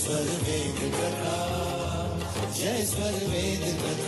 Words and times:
स्वर 0.00 0.28
वेद 0.44 0.78
कथा 0.94 1.32
जय 2.58 2.84
स्वर 2.90 3.16
वेद 3.32 3.64
कथा 3.80 3.99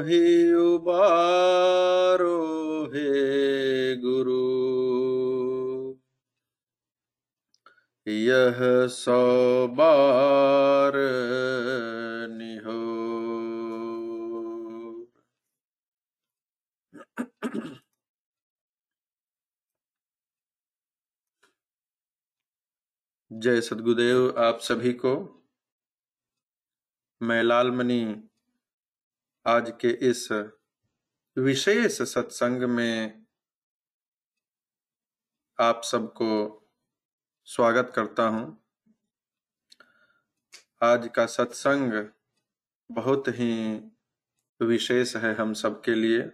मोहि 0.00 0.52
उबारो 0.52 2.36
हे 2.94 3.96
गुरु। 3.96 4.36
यह 8.08 8.86
सौ 8.86 9.68
बार 9.68 10.92
निहो। 12.30 12.78
जय 23.32 23.60
सदगुरुदेव 23.60 24.34
आप 24.38 24.58
सभी 24.60 24.92
को। 24.92 25.44
मैं 27.22 27.42
लालमणि 27.42 28.29
आज 29.46 29.72
के 29.80 29.88
इस 29.88 30.32
विशेष 31.38 32.02
सत्संग 32.02 32.62
में 32.62 33.26
आप 35.60 35.82
सबको 35.84 36.68
स्वागत 37.44 37.92
करता 37.96 38.22
हूँ। 38.22 38.64
आज 40.82 41.10
का 41.16 41.26
सत्संग 41.26 42.08
बहुत 42.90 43.24
ही 43.28 43.80
विशेष 44.62 45.16
है 45.16 45.34
हम 45.34 45.52
सब 45.52 45.82
के 45.84 45.94
लिए। 45.94 46.32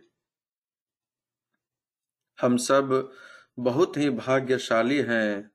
हम 2.40 2.56
सब 2.56 3.12
बहुत 3.58 3.96
ही 3.96 4.10
भाग्यशाली 4.10 5.02
हैं 5.02 5.50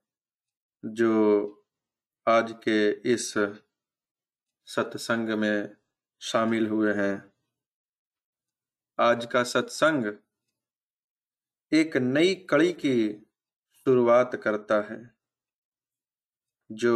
जो 0.85 1.13
आज 2.27 2.51
के 2.51 2.91
इस 2.91 3.33
सत्संग 4.65 5.29
में 5.29 5.77
शामिल 6.19 6.67
हुए 6.67 6.93
हैं। 6.93 7.30
आज 9.01 9.25
का 9.25 9.43
सत्संग 9.43 10.17
एक 11.73 11.97
नई 11.97 12.35
कड़ी 12.35 12.73
की 12.73 13.13
शुरुआत 13.73 14.35
करता 14.35 14.81
है, 14.81 15.15
जो 16.71 16.95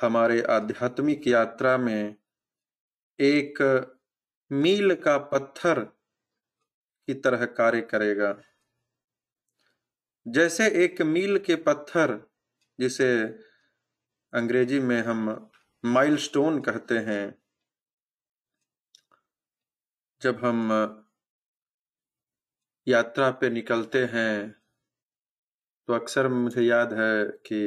हमारे 0.00 0.42
आध्यात्मिक 0.42 1.26
यात्रा 1.26 1.76
में 1.78 2.16
एक 3.20 3.62
मील 4.52 4.94
का 4.94 5.18
पत्थर 5.18 5.80
की 5.80 7.14
तरह 7.14 7.44
कार्य 7.44 7.80
करेगा। 7.80 8.42
जैसे 10.28 10.68
एक 10.84 11.02
मील 11.02 11.38
के 11.38 11.56
पत्थर, 11.56 12.30
जिसे 12.80 13.24
अंग्रेज़ी 14.32 14.80
में 14.80 15.02
हम 15.02 15.50
माइलस्टोन 15.84 16.60
कहते 16.60 16.98
हैं, 16.98 17.42
जब 20.22 20.44
हम 20.44 21.03
यात्रा 22.86 23.30
पे 23.30 23.50
निकलते 23.50 24.04
हैं। 24.04 24.54
तो 25.88 25.94
अक्सर 25.94 26.28
मुझे 26.28 26.62
याद 26.62 26.92
है 26.92 27.24
कि 27.46 27.60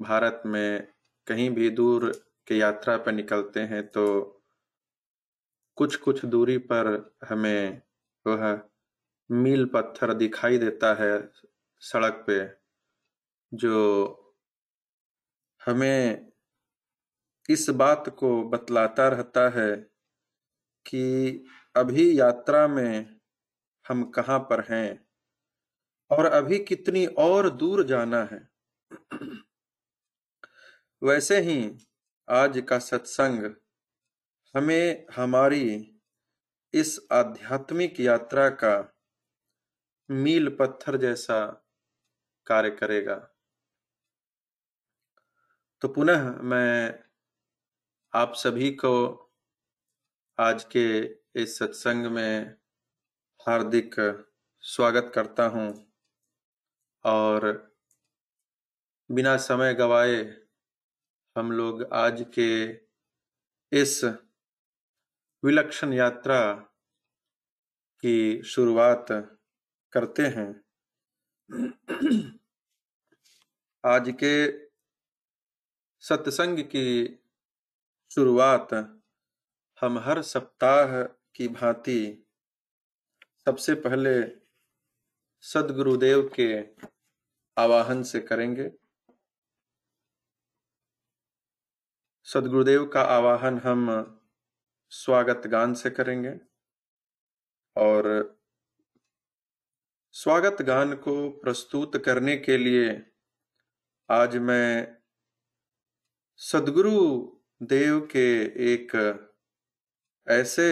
भारत 0.00 0.42
में 0.46 0.86
कहीं 1.26 1.50
भी 1.50 1.70
दूर 1.70 2.10
के 2.46 2.58
यात्रा 2.58 2.96
पर 2.96 3.12
निकलते 3.12 3.60
हैं 3.60 3.86
तो 3.88 4.04
कुछ 5.76 5.96
कुछ 5.96 6.24
दूरी 6.24 6.58
पर 6.58 7.16
हमें 7.28 7.82
वह 8.26 8.60
मील 9.30 9.64
पत्थर 9.66 10.14
दिखाई 10.14 10.58
देता 10.58 10.94
है 10.94 11.12
सड़क 11.82 12.24
पे, 12.26 12.38
जो 13.52 13.76
हमें 15.66 16.26
इस 17.48 17.68
बात 17.70 18.08
को 18.18 18.42
बतलाता 18.48 19.08
रहता 19.08 19.48
है 19.48 19.70
कि 20.86 21.44
अभी 21.76 22.20
यात्रा 22.20 22.66
में 22.68 23.17
हम 23.88 24.10
कहाँ 24.10 24.38
पर 24.38 24.64
हैं? 24.72 25.08
और 26.10 26.24
अभी 26.24 26.64
कितनी 26.64 27.06
और 27.06 27.50
दूर 27.50 27.84
जाना 27.84 28.24
है? 28.24 28.48
वैसे 31.02 31.40
ही 31.40 31.86
आज 32.28 32.64
का 32.68 32.78
सत्संग 32.78 33.54
हमें 34.56 35.06
हमारी 35.16 35.94
इस 36.74 37.08
आध्यात्मिक 37.12 38.00
यात्रा 38.00 38.50
का 38.50 38.94
मील 40.10 40.56
पत्थर 40.56 40.96
जैसा 40.96 41.66
कार्य 42.46 42.70
करेगा। 42.70 43.14
तो 45.80 45.88
पुनः 45.88 46.42
मैं 46.42 47.04
आप 48.12 48.34
सभी 48.34 48.70
को 48.70 49.14
आज 50.38 50.64
के 50.64 51.00
इस 51.42 51.58
सत्संग 51.58 52.06
में 52.06 52.56
हार्दिक 53.48 53.94
स्वागत 54.60 55.12
करता 55.14 55.46
हूँ 55.46 55.92
और 57.04 57.46
बिना 59.10 59.36
समय 59.36 59.74
गवाए 59.74 60.42
हम 61.36 61.52
लोग 61.52 61.92
आज 61.92 62.26
के 62.38 62.72
इस 63.72 64.04
विलक्षण 65.44 65.92
यात्रा 65.92 66.54
की 68.00 68.42
शुरुआत 68.42 69.06
करते 69.92 70.22
हैं। 70.22 70.64
आज 73.84 74.14
के 74.24 74.52
सत्संग 76.00 76.58
की 76.58 77.18
शुरुआत 78.10 78.74
हम 79.80 79.98
हर 79.98 80.22
सप्ताह 80.22 81.02
की 81.34 81.48
भांति 81.48 82.27
सबसे 83.48 83.74
पहले 83.74 84.22
सदगुरुदेव 85.40 86.30
के 86.40 86.62
आवाहन 87.56 88.02
से 88.02 88.20
करेंगे। 88.20 88.70
सदगुरुदेव 92.24 92.86
का 92.86 93.02
आवाहन 93.02 93.58
हम 93.58 93.88
स्वागत 94.88 95.46
गान 95.46 95.74
से 95.74 95.90
करेंगे 95.90 96.38
और 97.76 98.38
स्वागत 100.12 100.62
गान 100.62 100.94
को 100.94 101.30
प्रस्तुत 101.30 102.04
करने 102.04 102.36
के 102.36 102.58
लिए 102.58 103.12
आज 104.10 104.36
मैं 104.36 104.96
सदगुरु 106.36 107.00
देव 107.62 108.00
के 108.00 108.44
एक 108.72 108.92
ऐसे 110.28 110.70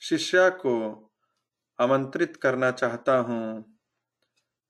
शिष्या 0.00 0.50
को 0.50 1.09
आमंत्रित 1.80 2.36
करना 2.36 2.70
चाहता 2.70 3.16
हूँ, 3.18 3.78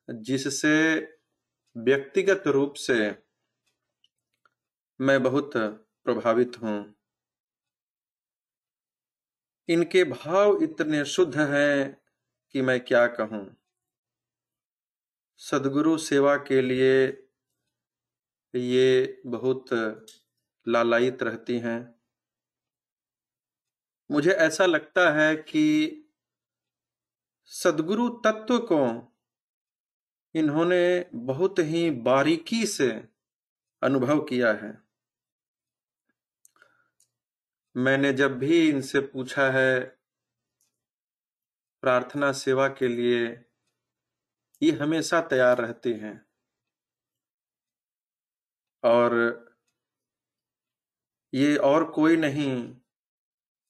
जिससे 0.08 0.96
व्यक्तिगत 1.76 2.42
रूप 2.46 2.74
से 2.74 3.16
मैं 5.00 5.22
बहुत 5.22 5.50
प्रभावित 6.04 6.52
हूँ। 6.62 6.94
इनके 9.68 10.04
भाव 10.04 10.62
इतने 10.62 11.04
शुद्ध 11.04 11.38
हैं 11.38 11.96
कि 12.54 12.62
मैं 12.62 12.80
क्या 12.80 13.06
कहूँ? 13.06 13.56
सदगुरु 15.36 15.98
सेवा 15.98 16.36
के 16.36 16.62
लिए 16.62 17.06
ये 18.54 19.20
बहुत 19.26 19.68
लालायित 20.68 21.22
रहती 21.22 21.58
हैं। 21.58 21.94
मुझे 24.10 24.30
ऐसा 24.30 24.66
लगता 24.66 25.10
है 25.10 25.36
कि 25.36 25.66
सदगुरु 27.52 28.08
तत्व 28.08 28.58
को 28.58 29.12
इन्होंने 30.34 31.10
बहुत 31.14 31.54
ही 31.58 31.90
बारीकी 31.90 32.66
से 32.66 33.08
अनुभव 33.82 34.24
किया 34.24 34.52
है। 34.52 34.82
मैंने 37.76 38.12
जब 38.12 38.38
भी 38.38 38.68
इनसे 38.68 39.00
पूछा 39.00 39.50
है, 39.50 39.80
प्रार्थना 41.80 42.32
सेवा 42.32 42.68
के 42.68 42.88
लिए, 42.88 43.44
ये 44.62 44.70
हमेशा 44.70 45.20
तैयार 45.20 45.58
रहते 45.58 45.94
हैं। 45.94 46.26
और 48.84 49.44
ये 51.34 51.56
और 51.56 51.90
कोई 51.90 52.16
नहीं, 52.16 52.76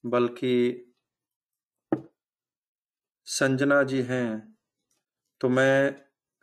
बल्कि 0.06 0.86
संजना 3.30 3.82
जी 3.82 4.02
हैं 4.02 4.56
तो 5.40 5.48
मैं 5.48 5.94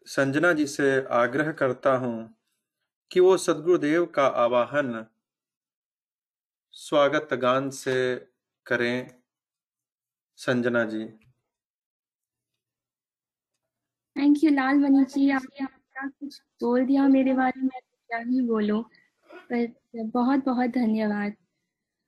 संजना 0.07 0.53
जी 0.53 0.67
से 0.67 0.89
आग्रह 1.11 1.51
करता 1.51 1.95
हूँ 1.97 2.15
कि 3.11 3.19
वो 3.19 3.37
सदगुरुदेव 3.37 4.05
का 4.05 4.27
आवाहन 4.27 5.05
स्वागत 6.73 7.33
गान 7.33 7.69
से 7.69 7.93
करें, 8.65 9.09
Sanjana 10.39 10.83
ji. 10.83 11.03
Thank 14.15 14.43
you 14.43 14.49
Lal 14.51 14.77
money 14.79 15.03
ji, 15.05 15.29
आपने 15.29 15.65
अपना 15.65 16.07
कुछ 16.09 16.41
बोल 16.61 16.85
दिया 16.85 17.07
मेरे 17.07 17.33
बारे 17.33 17.61
में 17.61 17.69
क्या 17.81 18.19
ही 18.19 18.41
बोलो। 18.41 18.81
पर 19.29 19.67
बहुत 20.07 20.45
बहुत 20.45 20.69
धन्यवाद। 20.69 21.35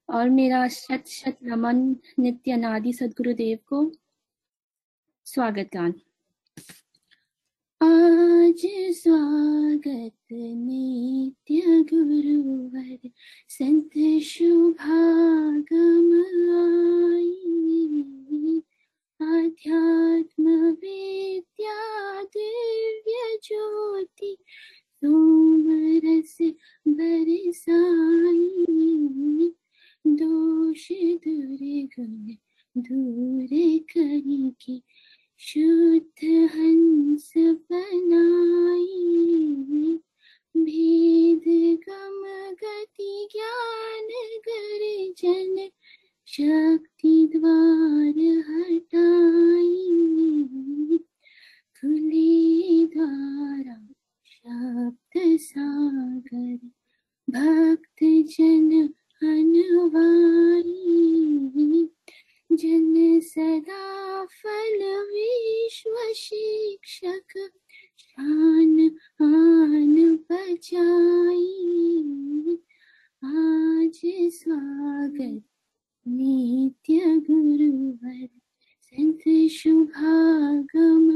और 0.09 0.29
मेरा 0.29 0.67
शत 0.67 1.07
शत 1.07 1.37
नमन 1.43 1.77
नित्य 2.19 2.55
नादि 2.57 2.93
सदगुरुदेव 2.93 3.57
को। 3.67 3.83
स्वागत 5.29 5.69
गान। 5.73 5.91
आज 7.81 8.61
स्वागत 8.97 10.33
नित्य 10.33 11.83
गुरुवर, 11.91 13.09
संत 13.49 13.97
शुभागम 14.23 16.07
आई 16.59 18.61
आध्यात्म 19.19 20.45
विद्या 20.71 21.77
दिव्य 22.23 23.37
ज्योति, 23.43 24.35
सोमरस 25.03 26.37
बरसाई 26.87 28.39
दोष 30.05 30.87
दुर्गुण 31.27 32.35
दूर 32.75 33.47
करके 33.91 34.75
शुद्ध 35.41 36.49
हंस 36.53 37.33
बनाई 37.37 38.95
भेद 40.57 41.45
गम 41.83 42.23
गति 42.53 43.27
ज्ञान 43.31 44.09
गर्जन 44.47 45.69
शक्ति 46.27 47.13
द्वार 47.35 48.19
हटाई। 48.49 49.87
खुले 51.77 52.85
द्वारा 52.85 53.77
शब्द 54.25 55.37
सागर 55.39 56.57
भक्त 57.29 58.03
जन 58.03 58.89
अनवाई 59.21 60.75
जन 62.49 63.19
सदा 63.23 64.25
फल 64.25 64.79
विश्व 65.09 65.95
शिक्षक, 66.15 67.37
शान 67.99 68.79
आन 69.21 70.15
बचाई 70.31 71.45
आज 73.23 74.01
स्वागत 74.33 75.43
नित्य 76.05 77.15
गुरुवर, 77.29 78.27
संत 78.83 79.23
शुभागम 79.51 81.07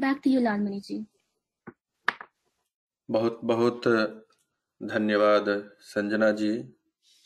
back 0.00 0.20
to 0.24 0.30
you 0.30 0.40
Lalmani 0.40 0.80
ji 0.80 1.04
बहुत 3.08 3.40
बहुत 3.44 3.88
धन्यवाद, 4.80 5.46
संजना 5.80 6.30
जी। 6.30 6.75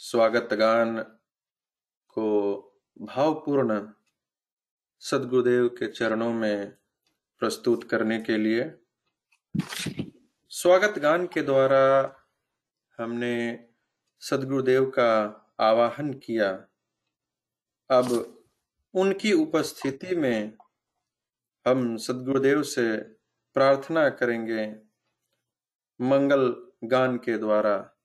स्वागत 0.03 0.55
गान 0.55 0.99
को 2.09 2.29
भावपूर्ण 3.03 3.89
सदगुरुदेव 4.99 5.69
के 5.69 5.89
चरणों 5.89 6.33
में 6.33 6.73
प्रस्तुत 7.39 7.85
करने 7.85 8.21
के 8.21 8.37
लिए 8.37 8.75
स्वागत 10.49 10.99
गान 10.99 11.27
के 11.27 11.43
द्वारा 11.43 12.17
हमने 12.99 13.67
सदगुरुदेव 14.21 14.91
का 14.91 15.13
आवाहन 15.61 16.13
किया। 16.13 16.51
अब 17.91 18.37
उनकी 18.95 19.33
उपस्थिति 19.33 20.17
में 20.17 20.53
हम 21.67 21.97
सदगुरुदेव 21.97 22.63
से 22.63 22.97
प्रार्थना 23.55 24.09
करेंगे 24.09 24.77
मंगल 26.01 26.71
गान 26.85 27.17
के 27.17 27.39
द्वारा। 27.39 27.97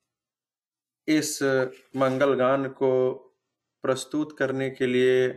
इस 1.07 1.43
मंगल 1.95 2.33
गान 2.33 2.67
को 2.69 3.13
प्रस्तुत 3.81 4.37
करने 4.37 4.69
के 4.69 4.85
लिए 4.85 5.27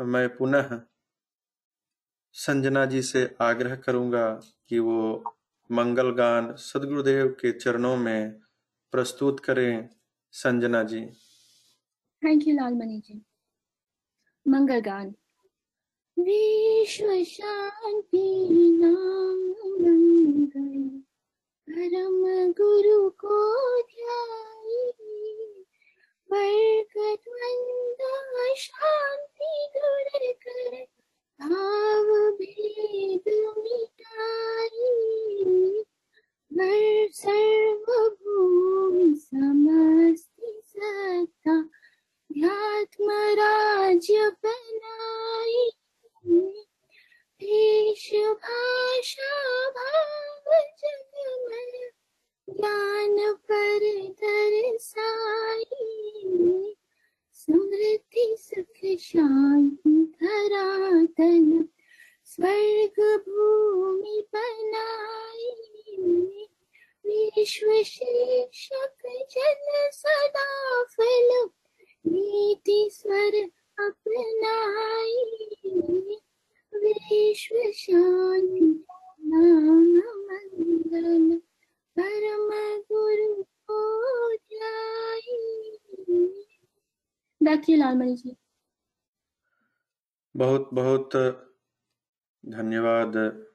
मैं 0.00 0.36
पुनः 0.36 0.80
संजना 2.32 2.84
जी 2.86 3.02
से 3.02 3.36
आग्रह 3.40 3.76
करूँगा 3.76 4.40
कि 4.68 4.78
वो 4.78 5.24
मंगल 5.72 6.10
गान 6.10 6.54
सदगुरुदेव 6.54 7.28
के 7.28 7.52
चरणों 7.52 7.96
में 7.96 8.40
प्रस्तुत 8.92 9.40
करें। 9.40 9.88
संजना 10.32 10.82
जी। 10.82 11.06
Thank 12.24 12.48
you 12.48 12.54
Lalmani 12.54 13.02
ji. 13.06 13.22
मंगल 14.48 14.80
गान 14.80 15.08
विश्व 16.18 17.24
शांति 17.24 18.46
नाम 18.80 19.50
मंगल। 19.82 20.98
परम 21.70 22.52
गुरु 22.52 23.10
को 23.10 23.36
ध्याई 23.82 24.53
बरकत 26.34 27.28
मंदा 27.32 28.54
शांति 28.54 29.68
दूर 29.74 30.32
कर 30.46 30.84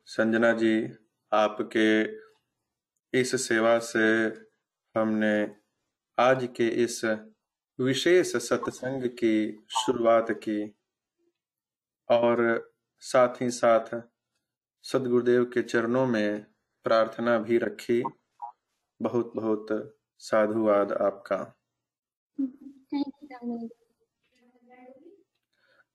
संजना 0.09 0.51
जी, 0.51 0.93
आपके 1.33 2.03
इस 3.19 3.47
सेवा 3.47 3.79
से 3.79 4.25
हमने 4.95 5.55
आज 6.17 6.49
के 6.57 6.67
इस 6.67 7.05
विशेष 7.79 8.35
सत्संग 8.35 9.09
की 9.09 9.65
शुरुआत 9.69 10.31
की 10.31 10.75
और 12.09 12.71
साथ 12.99 13.41
ही 13.41 13.51
साथ 13.51 14.01
सदगुरुदेव 14.83 15.45
के 15.45 15.61
चरणों 15.61 16.05
में 16.05 16.45
प्रार्थना 16.83 17.37
भी 17.39 17.57
रखी। 17.57 18.03
बहुत 19.01 19.31
बहुत 19.35 19.67
साधुवाद 20.17 20.91
आपका। 20.91 21.37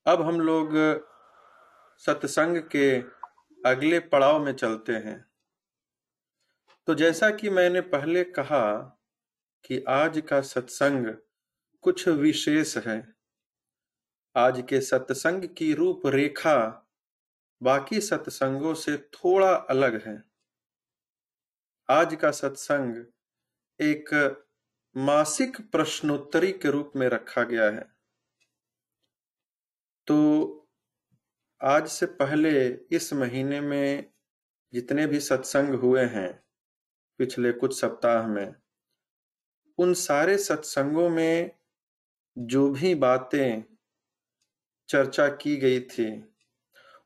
अब 0.07 0.23
हम 0.23 0.41
लोग 0.41 0.71
सत्संग 1.99 2.59
के 2.77 3.15
अगले 3.65 4.01
पड़ाव 4.01 4.45
में 4.45 4.53
चलते 4.53 4.93
हैं। 4.93 5.25
तो 6.87 6.95
जैसा 6.95 7.31
कि 7.31 7.51
मैंने 7.51 7.81
पहले 7.81 8.25
कहा 8.25 8.77
कि 9.65 9.85
आज 9.89 10.23
का 10.29 10.41
सत्संग 10.41 11.07
कुछ 11.83 12.09
विशेष 12.09 12.77
है। 12.77 13.15
आज 14.37 14.65
के 14.69 14.81
सत्संग 14.81 15.45
की 15.45 15.75
रूपरेखा 15.75 16.89
बाकी 17.63 18.01
सत्संगों 18.01 18.75
से 18.75 18.97
थोड़ा 18.97 19.55
अलग 19.55 20.09
है। 20.09 20.25
आज 21.91 22.15
का 22.15 22.31
सत्संग 22.31 23.07
एक 23.81 24.11
मासिक 24.97 25.71
प्रश्नोत्तरी 25.71 26.53
के 26.53 26.71
रूप 26.71 26.93
में 26.97 27.09
रखा 27.09 27.43
गया 27.43 27.71
है। 27.71 27.95
तो 30.07 30.64
आज 31.65 31.89
से 31.89 32.07
पहले 32.07 32.69
इस 32.69 33.13
महीने 33.13 33.61
में 33.61 34.13
जितने 34.73 35.07
भी 35.07 35.21
सत्संग 35.21 35.75
हुए 35.75 36.05
हैं, 36.05 36.45
पिछले 37.19 37.53
कुछ 37.53 37.81
सप्ताह 37.81 38.27
में, 38.27 38.55
उन 39.79 39.95
सारे 39.95 40.39
सत्संगों 40.39 41.11
में 41.11 41.51
जो 42.39 42.71
भी 42.71 42.95
बातें 42.95 43.65
चर्चा 44.89 45.29
की 45.29 45.57
गई 45.57 45.81
थी, 45.81 46.35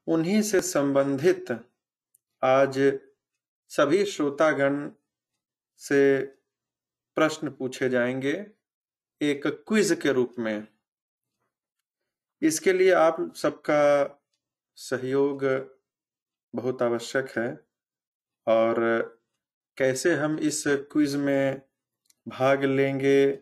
उन्हीं 0.06 0.42
से 0.42 0.60
संबंधित 0.60 1.46
आज 2.42 2.98
सभी 3.68 4.04
श्रोतागण 4.04 4.90
से 5.76 6.20
प्रश्न 7.14 7.50
पूछे 7.50 7.88
जाएँगे 7.88 8.46
एक 9.22 9.46
क्विज 9.46 9.98
के 10.02 10.12
रूप 10.12 10.34
में। 10.38 10.66
इसके 12.42 12.72
लिए 12.72 12.92
आप 12.92 13.34
सबका 13.36 14.14
सहयोग 14.78 15.44
बहुत 16.54 16.82
आवश्यक 16.82 17.28
है। 17.38 17.48
और 18.46 18.76
कैसे 19.78 20.14
हम 20.14 20.38
इस 20.38 20.62
क्विज 20.66 21.16
में 21.16 21.60
भाग 22.26 22.64
लेंगे, 22.64 23.38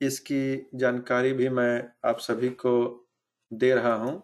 इसकी 0.00 0.68
जानकारी 0.74 1.32
भी 1.32 1.48
मैं 1.48 1.92
आप 2.04 2.18
सभी 2.18 2.48
को 2.50 2.74
दे 3.52 3.74
रहा 3.74 3.94
हूँ। 3.94 4.22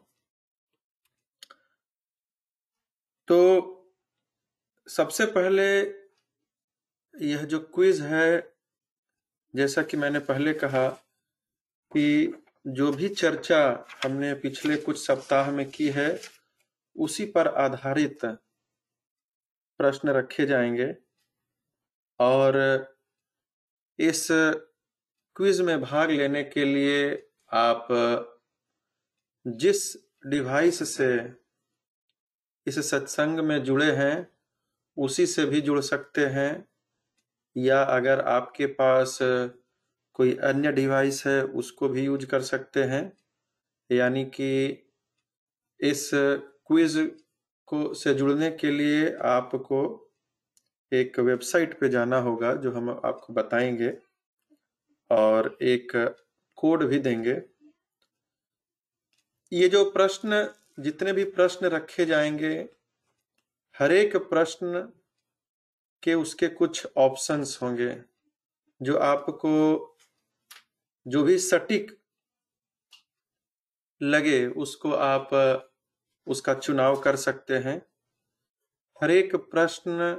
तो 3.29 3.39
सबसे 4.89 5.27
पहले 5.27 5.67
यह 7.15 7.45
जो 7.45 7.59
क्विज 7.75 8.01
है, 8.01 8.53
जैसा 9.55 9.83
कि 9.83 9.97
मैंने 9.97 10.19
पहले 10.19 10.53
कहा 10.55 10.89
कि 11.93 12.35
जो 12.67 12.93
भी 12.93 13.09
चर्चा 13.09 13.87
हमने 14.05 14.35
पिछले 14.35 14.77
कुछ 14.77 15.07
सप्ताह 15.07 15.51
में 15.51 15.69
की 15.71 15.89
है 15.89 16.09
उसी 16.97 17.25
पर 17.27 17.49
आधारित 17.49 18.25
प्रश्न 19.79 20.09
रखे 20.09 20.47
जाएँगे। 20.47 20.97
और 22.21 22.57
इस 23.99 24.29
क्विज 25.37 25.61
में 25.61 25.81
भाग 25.81 26.11
लेने 26.11 26.45
के 26.45 26.65
लिए 26.65 27.29
आप 27.53 27.89
जिस 29.47 29.97
डिवाइस 30.27 30.97
से 30.97 31.33
इस 32.67 32.91
सत्संग 32.91 33.41
में 33.41 33.65
जुड़े 33.65 33.97
हैं, 33.97 34.39
उसी 34.97 35.27
से 35.27 35.47
भी 35.47 35.61
जुड़ 35.61 35.81
सकते 35.81 36.27
हैं। 36.27 36.69
या 37.57 37.83
अगर 37.83 38.21
आपके 38.21 38.67
पास 38.67 39.19
कोई 40.15 40.37
अन्य 40.37 40.73
डिवाइस 40.73 41.27
है, 41.27 41.45
उसको 41.45 41.89
भी 41.89 42.05
यूज़ 42.05 42.27
कर 42.27 42.43
सकते 42.43 42.83
हैं। 42.85 43.17
यानी 43.91 44.25
कि 44.25 44.67
इस 45.81 46.11
क्विज 46.73 47.11
को 47.67 47.95
से 47.95 48.15
जुड़ने 48.15 48.51
के 48.51 48.71
लिए 48.71 49.17
आपको 49.17 50.11
एक 50.93 51.19
वेबसाइट 51.19 51.81
पे 51.81 51.89
जाना 51.89 52.19
होगा, 52.19 52.55
जो 52.55 52.73
हम 52.73 52.91
आपको 52.91 53.33
बताएँगे 53.33 53.99
और 55.11 55.59
एक 55.63 56.17
कोड 56.57 56.85
भी 56.85 56.99
देंगे। 56.99 57.43
ये 59.53 59.69
जो 59.69 59.91
प्रश्न, 59.91 60.55
जितने 60.81 61.13
भी 61.13 61.25
प्रश्न 61.25 61.67
रखे 61.67 62.07
जाएँगे 62.07 62.69
हर 63.79 63.93
एक 63.93 64.17
प्रश्न 64.17 64.93
के 66.03 66.15
उसके 66.15 66.49
कुछ 66.49 66.87
ऑप्शंस 66.97 67.59
होंगे, 67.63 68.03
जो 68.83 68.97
आपको, 68.97 69.97
जो 71.07 71.23
भी 71.23 71.39
सटीक 71.39 71.99
लगे, 74.03 74.47
उसको 74.47 74.93
आप 74.93 75.31
उसका 76.27 76.55
चुनाव 76.55 77.01
कर 77.01 77.17
सकते 77.19 77.57
हैं। 77.59 77.77
हर 79.01 79.11
एक 79.11 79.35
प्रश्न 79.51 80.13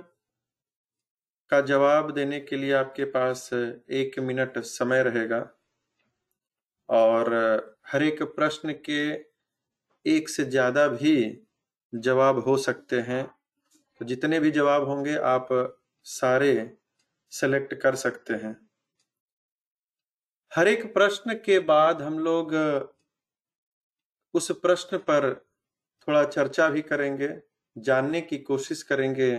का 1.52 1.60
जवाब 1.62 2.12
देने 2.12 2.40
के 2.40 2.56
लिए 2.56 2.72
आपके 2.74 3.06
पास 3.08 3.50
एक 3.54 4.20
मिनट 4.20 4.58
समय 4.60 5.04
रहेगा 5.04 5.40
और 6.90 7.34
हर 7.88 8.04
एक 8.04 8.24
प्रश्न 8.36 8.74
के 8.90 9.02
एक 10.06 10.30
से 10.30 10.46
ज़्यादा 10.46 10.88
भी 10.88 11.16
जवाब 11.94 12.40
हो 12.40 12.58
सकते 12.58 13.00
हैं। 13.02 13.24
तो 14.02 14.06
जितने 14.06 14.40
भी 14.40 14.52
जवाब 14.52 14.88
होंगे 14.88 15.16
आप 15.28 15.48
सारे 16.06 16.54
सेलेक्ट 17.32 17.74
कर 17.74 17.96
सकते 17.96 18.34
हैं। 18.36 18.56
हर 20.52 20.68
एक 20.68 20.94
प्रश्न 20.94 21.34
के 21.36 21.60
बाद 21.62 22.02
हम 22.02 22.20
लोग 22.20 22.54
उस 24.34 24.52
प्रश्न 24.62 24.98
पर 25.00 25.30
थोड़ा 26.08 26.24
चर्चा 26.26 26.70
भी 26.70 26.82
करेंगे, 26.82 27.42
जानने 27.78 28.22
की 28.22 28.38
कोशिश 28.38 28.84
करेंगे 28.84 29.38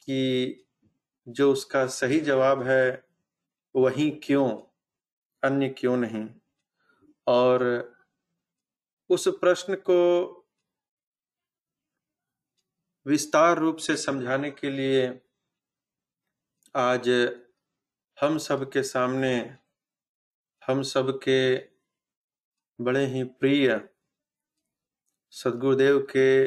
कि 0.00 0.64
जो 1.28 1.52
उसका 1.52 1.86
सही 1.86 2.20
जवाब 2.20 2.62
है, 2.62 3.08
वही 3.76 4.10
क्यों, 4.10 4.58
अन्य 5.42 5.68
क्यों 5.68 5.96
नहीं? 5.96 6.28
और 7.26 7.62
उस 9.10 9.28
प्रश्न 9.28 9.74
को 9.74 9.98
विस्तार 13.06 13.58
रूप 13.58 13.76
से 13.76 13.96
समझाने 13.96 14.50
के 14.50 14.70
लिए 14.70 15.20
आज 16.76 17.08
हम 18.20 18.38
सब 18.38 18.72
के 18.72 18.82
सामने, 18.82 19.56
हम 20.66 20.82
सब 20.82 21.18
के 21.18 21.56
बड़े 22.80 23.06
ही 23.06 23.24
प्रिय 23.24 23.88
सदगुरुदेव 25.32 25.98
के 25.98 26.46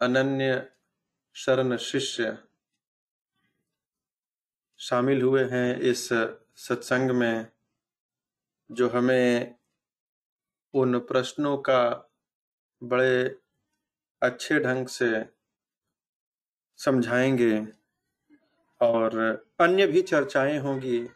अनन्य 0.00 0.70
शरण 1.34 1.76
शिष्य 1.76 2.38
शामिल 4.78 5.22
हुए 5.22 5.44
हैं 5.44 5.80
इस 5.80 6.08
सत्संग 6.56 7.10
में, 7.10 7.46
जो 8.72 8.88
हमें 8.88 9.54
उन 10.74 10.98
प्रश्नों 10.98 11.58
का 11.58 12.10
बड़े 12.82 13.36
अच्छे 14.22 14.60
ढंग 14.60 14.86
से 14.86 15.26
समझाएँगे 16.76 17.66
और 18.80 19.18
अन्य 19.60 19.86
भी 19.86 20.02
चर्चाएँ 20.02 20.58
होंगी। 20.58 21.08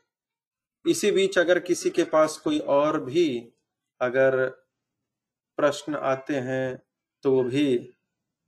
इसी 0.87 1.11
बीच 1.11 1.39
अगर 1.39 1.59
किसी 1.59 1.91
के 1.91 2.05
पास 2.05 2.37
कोई 2.37 2.59
और 2.59 3.05
भी 3.05 3.53
अगर 4.01 4.62
प्रश्न 5.63 5.95
आते 5.97 6.37
हैं 6.41 6.83
तो 7.25 7.33
वो 7.33 7.43
भी 7.45 7.67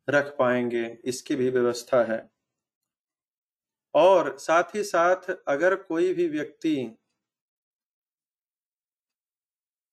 रख 0.09 0.35
पाएँगे, 0.39 0.85
इसकी 1.05 1.35
भी 1.37 1.51
व्यवस्था 1.51 2.05
है। 2.05 2.21
और 3.95 4.37
साथ 4.39 4.75
ही 4.75 4.83
साथ 4.85 5.31
अगर 5.49 5.75
कोई 5.83 6.13
भी 6.15 6.29
व्यक्ति 6.29 6.75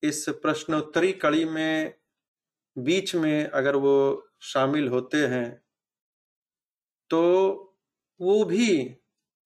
इस 0.02 0.24
प्रश्नोत्तरी 0.42 1.12
कड़ी 1.14 1.44
में, 1.44 1.94
बीच 2.76 3.14
में 3.14 3.46
अगर 3.46 3.76
वो 3.76 3.96
शामिल 4.42 4.88
होते 4.88 5.26
हैं 5.26 5.62
तो 7.10 7.20
वो 8.20 8.44
भी 8.44 8.96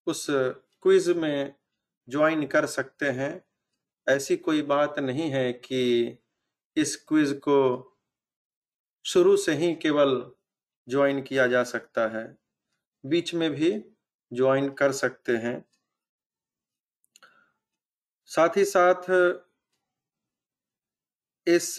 उस 0.07 0.25
क्विज 0.29 1.09
में 1.17 1.53
ज्वाइन 2.07 2.45
कर 2.47 2.65
सकते 2.65 3.09
हैं। 3.11 3.31
ऐसी 4.07 4.37
कोई 4.37 4.61
बात 4.61 4.99
नहीं 4.99 5.29
है 5.31 5.51
कि 5.53 6.17
इस 6.77 6.95
क्विज 6.95 7.33
को 7.33 7.57
शुरू 9.05 9.37
से 9.37 9.53
ही 9.53 9.75
केवल 9.75 10.31
ज्वाइन 10.89 11.21
किया 11.21 11.47
जा 11.47 11.63
सकता 11.63 12.07
है। 12.07 12.37
बीच 13.05 13.33
में 13.33 13.51
भी 13.51 13.85
ज्वाइन 14.33 14.69
कर 14.73 14.91
सकते 14.91 15.31
हैं। 15.31 15.65
साथ 18.25 18.57
ही 18.57 18.65
साथ, 18.65 19.03
इस 21.47 21.77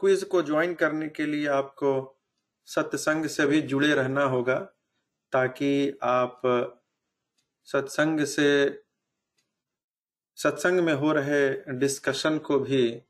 क्विज 0.00 0.24
को 0.24 0.42
ज्वाइन 0.42 0.74
करने 0.74 1.08
के 1.08 1.26
लिए 1.26 1.46
आपको 1.46 2.20
सत्संग 2.66 3.26
से 3.26 3.46
भी 3.46 3.62
जुड़े 3.62 3.94
रहना 3.94 4.22
होगा, 4.22 4.58
ताकि 5.32 5.98
आप 6.02 6.42
सत्संग 7.64 8.24
से, 8.24 8.82
सत्संग 10.36 10.80
में 10.80 10.94
हो 10.94 11.12
रहे 11.12 11.72
डिस्कशन 11.78 12.38
को 12.38 12.58
भी 12.58 13.02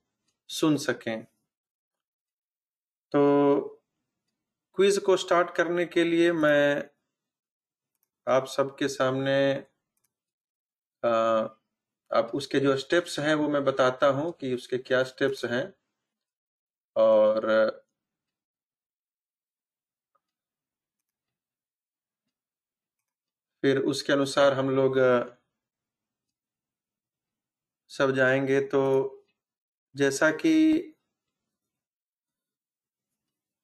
सुन 0.53 0.77
सकें। 0.77 1.27
तो 3.13 3.61
क्विज 4.77 4.99
को 4.99 5.17
स्टार्ट 5.17 5.51
करने 5.55 5.85
के 5.87 6.05
लिए 6.05 6.33
मैं 6.33 6.91
आप 8.27 8.47
सबके 8.47 8.89
सामने 8.89 9.33
आप 11.03 12.31
उसके 12.35 12.61
जो 12.61 12.77
स्टेप्स 12.77 13.19
हैं 13.21 13.35
वो 13.35 13.49
मैं 13.49 13.65
बताता 13.65 14.07
हूँ 14.07 14.33
कि 14.33 14.55
उसके 14.55 14.79
क्या 14.79 15.03
स्टेप्स 15.05 15.45
हैं। 15.45 15.73
और 16.97 17.47
फिर 23.63 23.79
उसके 23.79 24.13
अनुसार 24.13 24.53
हम 24.53 24.71
लोग 24.71 24.99
सब 27.91 28.11
जाएँगे 28.11 28.61
तो 28.61 29.22
जैसा 29.95 30.31
कि 30.33 30.55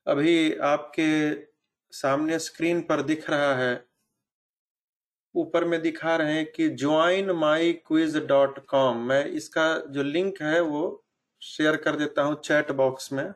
अभी 0.07 0.55
आपके 0.65 1.11
सामने 1.93 2.39
स्क्रीन 2.39 2.81
पर 2.83 3.03
दिख 3.03 3.29
रहा 3.31 3.55
है, 3.55 3.75
ऊपर 5.35 5.65
में 5.65 5.81
दिखा 5.83 6.17
रहे 6.17 6.35
हैं 6.35 6.45
कि 6.53 6.69
join 6.77 7.31
my 7.33 7.73
quiz 7.87 8.17
dot 8.27 8.59
com 8.67 9.03
मैं 9.09 9.25
इसका 9.27 9.67
जो 9.89 10.03
लिंक 10.03 10.43
है 10.43 10.61
वो 10.63 10.83
शेयर 11.43 11.77
कर 11.77 11.97
देता 11.97 12.23
हूँ 12.23 12.41
चैट 12.43 12.73
बॉक्स 12.73 13.13
में। 13.13 13.33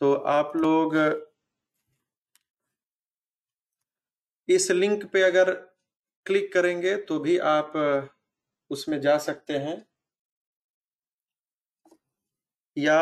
तो 0.00 0.12
आप 0.30 0.52
लोग 0.56 0.96
इस 4.48 4.70
लिंक 4.70 5.04
पे 5.12 5.22
अगर 5.22 5.50
क्लिक 6.26 6.52
करेंगे 6.52 6.96
तो 6.98 7.18
भी 7.18 7.36
आप 7.48 7.72
उसमें 8.70 9.00
जा 9.00 9.16
सकते 9.18 9.58
हैं। 9.58 9.76
या 12.76 12.98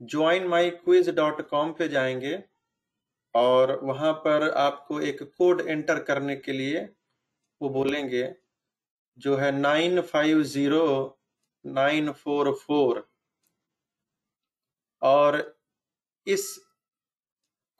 join 0.00 0.46
my 0.48 0.70
quiz 0.70 1.08
dot 1.10 1.40
com 1.48 1.72
पे 1.72 1.88
जाएँगे 1.88 2.38
और 3.34 3.72
वहाँ 3.84 4.12
पर 4.14 4.48
आपको 4.58 5.00
एक 5.00 5.22
कोड 5.38 5.60
एंटर 5.60 6.02
करने 6.02 6.36
के 6.36 6.52
लिए 6.52 6.80
वो 7.60 7.68
बोलेंगे, 7.68 8.24
जो 9.18 9.36
है 9.36 9.50
nine 9.52 10.00
five 10.02 10.42
zero 10.44 10.86
nine 11.64 12.12
four 12.12 12.52
four 12.66 13.08
और 15.02 15.36
इस 16.26 16.48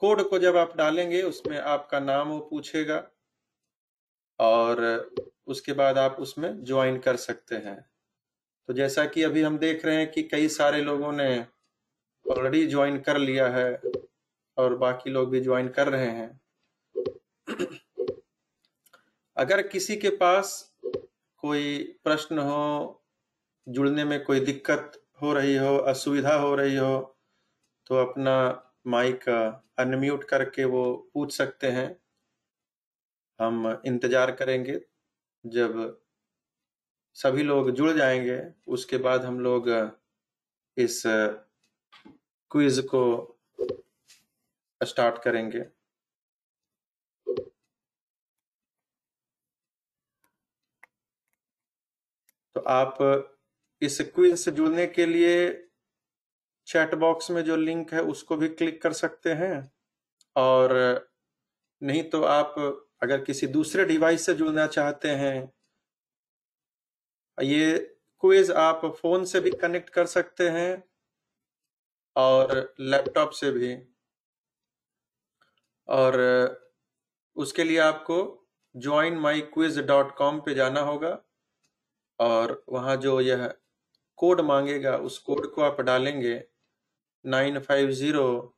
कोड 0.02 0.20
को 0.30 0.38
जब 0.38 0.56
आप 0.56 0.76
डालेंगे, 0.76 1.22
उसमें 1.22 1.58
आपका 1.58 2.00
नाम 2.00 2.28
वो 2.28 2.38
पूछेगा 2.40 2.98
और 4.38 4.82
उसके 5.46 5.72
बाद 5.72 5.98
आप 5.98 6.16
उसमें 6.20 6.64
ज्वाइन 6.64 6.98
कर 6.98 7.16
सकते 7.16 7.56
हैं। 7.56 7.78
तो 8.68 8.74
जैसा 8.74 9.04
कि 9.04 9.22
अभी 9.22 9.42
हम 9.42 9.56
देख 9.58 9.84
रहे 9.84 9.96
हैं 9.96 10.10
कि 10.12 10.22
कई 10.22 10.48
सारे 10.48 10.80
लोगों 10.82 11.12
ने 11.12 11.28
ऑलरेडी 12.26 12.66
ज्वाइन 12.66 12.98
कर 13.00 13.18
लिया 13.18 13.46
है 13.48 13.80
और 14.56 14.74
बाकी 14.76 15.10
लोग 15.10 15.30
भी 15.30 15.40
ज्वाइन 15.40 15.68
कर 15.68 15.88
रहे 15.88 16.08
हैं। 16.08 16.40
अगर 19.36 19.62
किसी 19.68 19.96
के 19.96 20.10
पास 20.16 20.50
कोई 21.42 21.78
प्रश्न 22.04 22.38
हो, 22.38 23.04
जुड़ने 23.66 24.04
में 24.04 24.22
कोई 24.24 24.40
दिक्कत 24.40 25.00
हो 25.22 25.32
रही 25.32 25.56
हो, 25.56 25.76
असुविधा 25.76 26.34
हो 26.34 26.54
रही 26.54 26.76
हो 26.76 27.16
तो 27.86 27.94
अपना 27.96 28.34
माइक 28.86 29.28
अनम्यूट 29.78 30.24
करके 30.24 30.64
वो 30.64 30.84
पूछ 31.14 31.32
सकते 31.36 31.66
हैं। 31.68 31.88
हम 33.40 33.80
इंतज़ार 33.86 34.30
करेंगे 34.32 34.80
जब 35.44 35.80
सभी 37.14 37.42
लोग 37.42 37.70
जुड़ 37.70 37.90
जाएँगे। 37.92 38.42
उसके 38.66 38.98
बाद 38.98 39.24
हम 39.24 39.40
लोग 39.40 39.68
इस 40.76 41.02
क्विज 42.50 42.78
को 42.78 43.34
स्टार्ट 44.82 45.22
करेंगे। 45.22 45.60
तो 52.54 52.60
आप, 52.60 52.98
इस 53.82 54.00
क्विज 54.00 54.38
से 54.38 54.50
जुड़ने 54.50 54.86
के 54.86 55.06
लिए 55.06 55.68
चैट 56.66 56.94
बॉक्स 56.94 57.30
में 57.30 57.44
जो 57.44 57.56
लिंक 57.56 57.92
है, 57.94 58.02
उसको 58.02 58.36
भी 58.36 58.48
क्लिक 58.48 58.82
कर 58.82 58.92
सकते 58.92 59.32
हैं। 59.32 59.72
और, 60.36 60.72
नहीं 61.82 62.10
तो 62.10 62.22
आप 62.22 62.54
अगर 63.02 63.24
किसी 63.24 63.46
दूसरे 63.46 63.84
डिवाइस 63.84 64.26
से 64.26 64.34
जुड़ना 64.34 64.66
चाहते 64.66 65.10
हैं 65.10 65.57
ये 67.42 67.78
क्विज 68.22 68.50
आप 68.50 68.84
फ़ोन 69.00 69.24
से 69.24 69.40
भी 69.40 69.50
कनेक्ट 69.50 69.90
कर 69.90 70.06
सकते 70.06 70.48
हैं 70.48 70.82
और 72.16 72.74
लैपटॉप 72.80 73.30
से 73.30 73.50
भी। 73.50 73.74
और 75.88 76.16
उसके 77.36 77.64
लिए 77.64 77.78
आपको 77.78 78.48
join 78.76 79.18
my 79.18 79.40
quiz 79.40 79.78
dot 79.78 80.14
com 80.16 80.40
पे 80.40 80.54
जाना 80.54 80.80
होगा 80.80 81.18
और 82.18 82.64
वहाँ 82.68 82.96
जो 82.96 83.20
यह 83.20 83.54
कोड 84.16 84.40
मांगेगा, 84.40 84.96
उस 84.96 85.18
कोड 85.18 85.46
को 85.54 85.62
आप 85.62 85.80
डालेंगे 85.80 86.42
nine 87.24 87.58
five 87.58 87.90
zero 87.90 88.56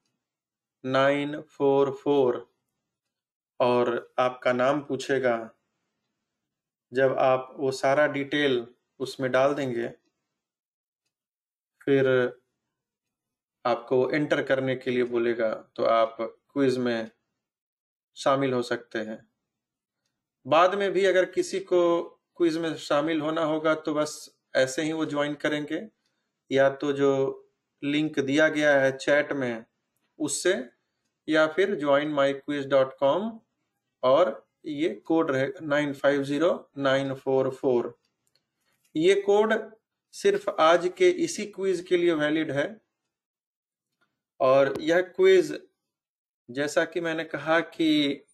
nine 0.85 1.40
four 1.40 1.90
four 1.90 2.47
और 3.61 4.14
आपका 4.19 4.53
नाम 4.53 4.81
पूछेगा 4.81 5.51
जब 6.92 7.16
आप 7.20 7.55
वो 7.59 7.70
सारा 7.72 8.07
डिटेल 8.09 8.66
उसमें 9.00 9.31
डाल 9.33 9.55
देंगे, 9.55 9.88
फिर 11.81 12.07
आपको 13.64 14.11
एंटर 14.11 14.42
करने 14.42 14.74
के 14.76 14.90
लिए 14.90 15.05
बोलेगा 15.05 15.53
तो 15.76 15.85
आप 15.85 16.16
क्विज 16.20 16.76
में 16.79 17.11
शामिल 18.16 18.53
हो 18.53 18.62
सकते 18.62 18.98
हैं। 19.00 19.18
बाद 20.46 20.74
में 20.74 20.90
भी 20.92 21.05
अगर 21.07 21.24
किसी 21.31 21.61
को 21.62 21.81
क्विज 22.38 22.57
में 22.59 22.74
शामिल 22.79 23.20
होना 23.20 23.42
होगा 23.44 23.74
तो 23.76 23.94
बस 23.94 24.14
ऐसे 24.57 24.83
ही 24.83 24.92
वो 24.92 25.05
ज्वाइन 25.07 25.35
करेंगे, 25.35 25.81
या 26.50 26.68
तो 26.72 26.92
जो 26.92 27.11
लिंक 27.83 28.18
दिया 28.20 28.48
गया 28.48 28.81
है 28.81 28.96
चैट 28.96 29.33
में, 29.33 29.64
उससे, 30.18 30.55
या 31.29 31.46
फिर 31.48 31.74
join 31.81 32.12
my 32.12 32.33
quiz 32.35 32.66
dot 32.68 32.96
com 32.98 33.31
और 34.03 34.31
ये 34.64 34.88
कोड 35.07 35.31
रहेगा 35.31 35.66
nine 35.66 35.92
five 35.94 36.23
zero, 36.25 36.70
nine 36.79 37.14
four 37.14 37.51
four. 37.51 37.94
ये 38.94 39.14
कोड 39.23 39.55
सिर्फ़ 40.14 40.49
आज 40.51 40.90
के 40.99 41.09
इसी 41.25 41.44
क्विज 41.46 41.81
के 41.88 41.96
लिए 41.96 42.12
वैलिड 42.14 42.51
है। 42.51 42.81
और 44.40 44.75
यह 44.81 45.01
क्विज, 45.01 45.59
जैसा 46.49 46.85
कि 46.85 47.01
मैंने 47.01 47.25
कहा 47.27 47.59
कि 47.61 48.25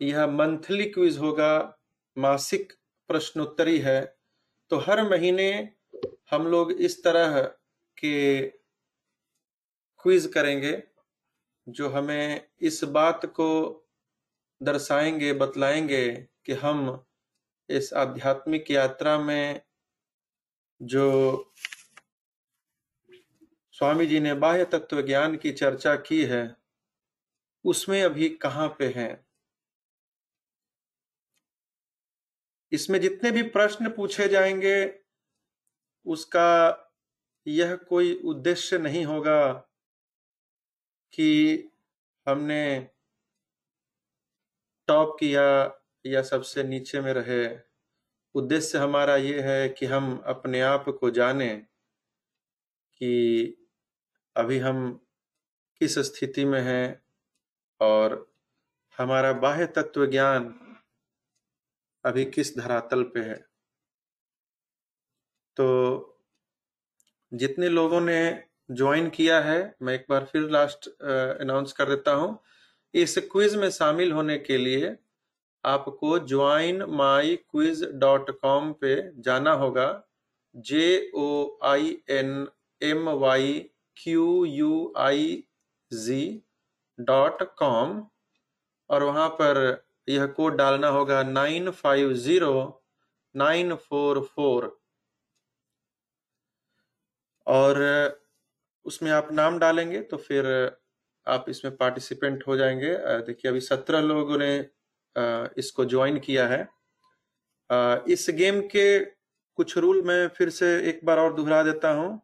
यह 0.00 0.26
मंथली 0.28 0.84
क्विज 0.86 1.18
होगा, 1.18 1.78
मासिक 2.16 2.72
प्रश्नोत्तरी 3.10 3.78
है 3.78 4.00
तो 4.70 4.76
हर 4.78 5.02
महीने 5.08 5.50
हम 6.30 6.46
लोग 6.46 6.72
इस 6.72 7.02
तरह 7.04 7.40
के 7.98 8.42
क्विज 10.04 10.26
करेंगे, 10.34 10.82
जो 11.66 11.88
हमें 11.88 12.46
इस 12.60 12.82
बात 12.86 13.26
को 13.30 13.46
दर्शाएँगे, 14.62 15.32
बतलाएँगे 15.32 16.28
कि 16.44 16.52
हम 16.52 17.04
इस 17.68 17.92
आध्यात्मिक 17.92 18.70
यात्रा 18.70 19.18
में 19.18 19.62
जो 20.82 21.52
स्वामी 23.72 24.06
जी 24.06 24.20
ने 24.20 24.34
बाह्य 24.34 24.64
तत्व 24.64 25.02
ज्ञान 25.02 25.36
की 25.36 25.52
चर्चा 25.52 25.96
की 25.96 26.24
है, 26.24 26.56
उसमें 27.64 28.02
अभी 28.02 28.28
कहाँ 28.28 28.68
पे 28.78 28.88
हैं? 28.96 29.26
इसमें 32.72 33.00
जितने 33.00 33.30
भी 33.30 33.42
प्रश्न 33.42 33.90
पूछे 33.90 34.28
जाएँगे, 34.28 35.00
उसका 36.06 36.86
यह 37.46 37.76
कोई 37.76 38.14
उद्देश्य 38.24 38.78
नहीं 38.78 39.04
होगा 39.04 39.52
कि 41.12 41.70
हमने 42.26 42.90
टॉप 44.90 45.16
किया 45.20 45.42
या 46.04 46.22
सबसे 46.22 46.62
नीचे 46.62 47.00
में 47.00 47.12
रहे, 47.14 47.44
उद्देश्य 48.34 48.78
हमारा 48.78 49.16
ये 49.16 49.40
है 49.40 49.68
कि 49.68 49.86
हम 49.86 50.16
अपने 50.26 50.60
आप 50.60 50.84
को 51.00 51.10
जाने 51.10 51.54
कि 53.00 53.12
अभी 54.36 54.58
हम 54.58 54.80
किस 55.80 55.98
स्थिति 56.06 56.44
में 56.44 56.60
हैं 56.60 57.02
और 57.80 58.26
हमारा 58.98 59.32
बाह्य 59.42 59.66
तत्व 59.66 60.06
ज्ञान 60.06 60.48
अभी 62.04 62.24
किस 62.24 62.56
धरातल 62.58 63.02
पे 63.04 63.20
है। 63.20 63.36
तो 65.56 65.66
जितने 67.32 67.68
लोगों 67.68 68.00
ने 68.00 68.20
ज्वाइन 68.70 69.08
किया 69.10 69.40
है, 69.40 69.74
मैं 69.82 69.94
एक 69.94 70.06
बार 70.10 70.24
फिर 70.24 70.48
लास्ट 70.50 70.88
अनाउंस 71.40 71.72
कर 71.72 71.88
देता 71.88 72.12
हूँ 72.12 72.38
इस 72.94 73.16
क्विज 73.32 73.54
में 73.56 73.70
शामिल 73.70 74.12
होने 74.12 74.36
के 74.38 74.56
लिए 74.58 74.96
आपको 75.64 76.18
join 76.18 76.82
my 76.90 77.36
quiz 77.36 77.82
dot 77.94 78.30
com 78.40 78.72
पे 78.72 78.94
जाना 79.22 79.52
होगा। 79.54 79.88
J 80.54 81.10
O 81.14 81.58
I 81.64 81.96
N 82.10 82.46
M 82.80 83.08
Y 83.20 83.52
Q 83.96 84.44
U 84.44 84.92
I 84.98 85.44
G 85.90 86.22
dot 86.98 87.42
com 87.58 88.02
और 88.90 89.02
वहाँ 89.02 89.28
पर 89.40 89.60
यह 90.08 90.26
कोड 90.36 90.56
डालना 90.56 90.88
होगा 90.88 91.22
nine 91.22 91.70
five 91.72 92.12
zero 92.16 92.82
nine 93.34 93.74
four 93.76 94.20
four. 94.26 94.76
और 97.46 97.78
उसमें 98.86 99.10
आप 99.10 99.32
नाम 99.32 99.58
डालेंगे 99.58 100.00
तो 100.02 100.16
फिर 100.18 100.46
आप 101.26 101.44
इसमें 101.48 101.76
पार्टिसिपेंट 101.76 102.44
हो 102.46 102.56
जाएँगे। 102.56 102.94
देखिए, 103.22 103.50
अभी 103.50 103.60
सत्रह 103.60 104.00
लोगों 104.00 104.38
ने 104.38 104.56
इसको 105.58 105.84
ज्वाइन 105.84 106.18
किया 106.18 106.46
है। 106.48 106.60
इस 108.12 108.26
गेम 108.30 108.60
के 108.66 108.98
कुछ 109.58 109.76
रूल 109.78 110.02
मैं 110.02 110.26
फिर 110.28 110.50
से 110.50 110.66
एक 110.88 111.00
बार 111.04 111.18
और 111.18 111.34
दोहरा 111.34 111.62
देता 111.62 111.90
हूँ। 111.92 112.20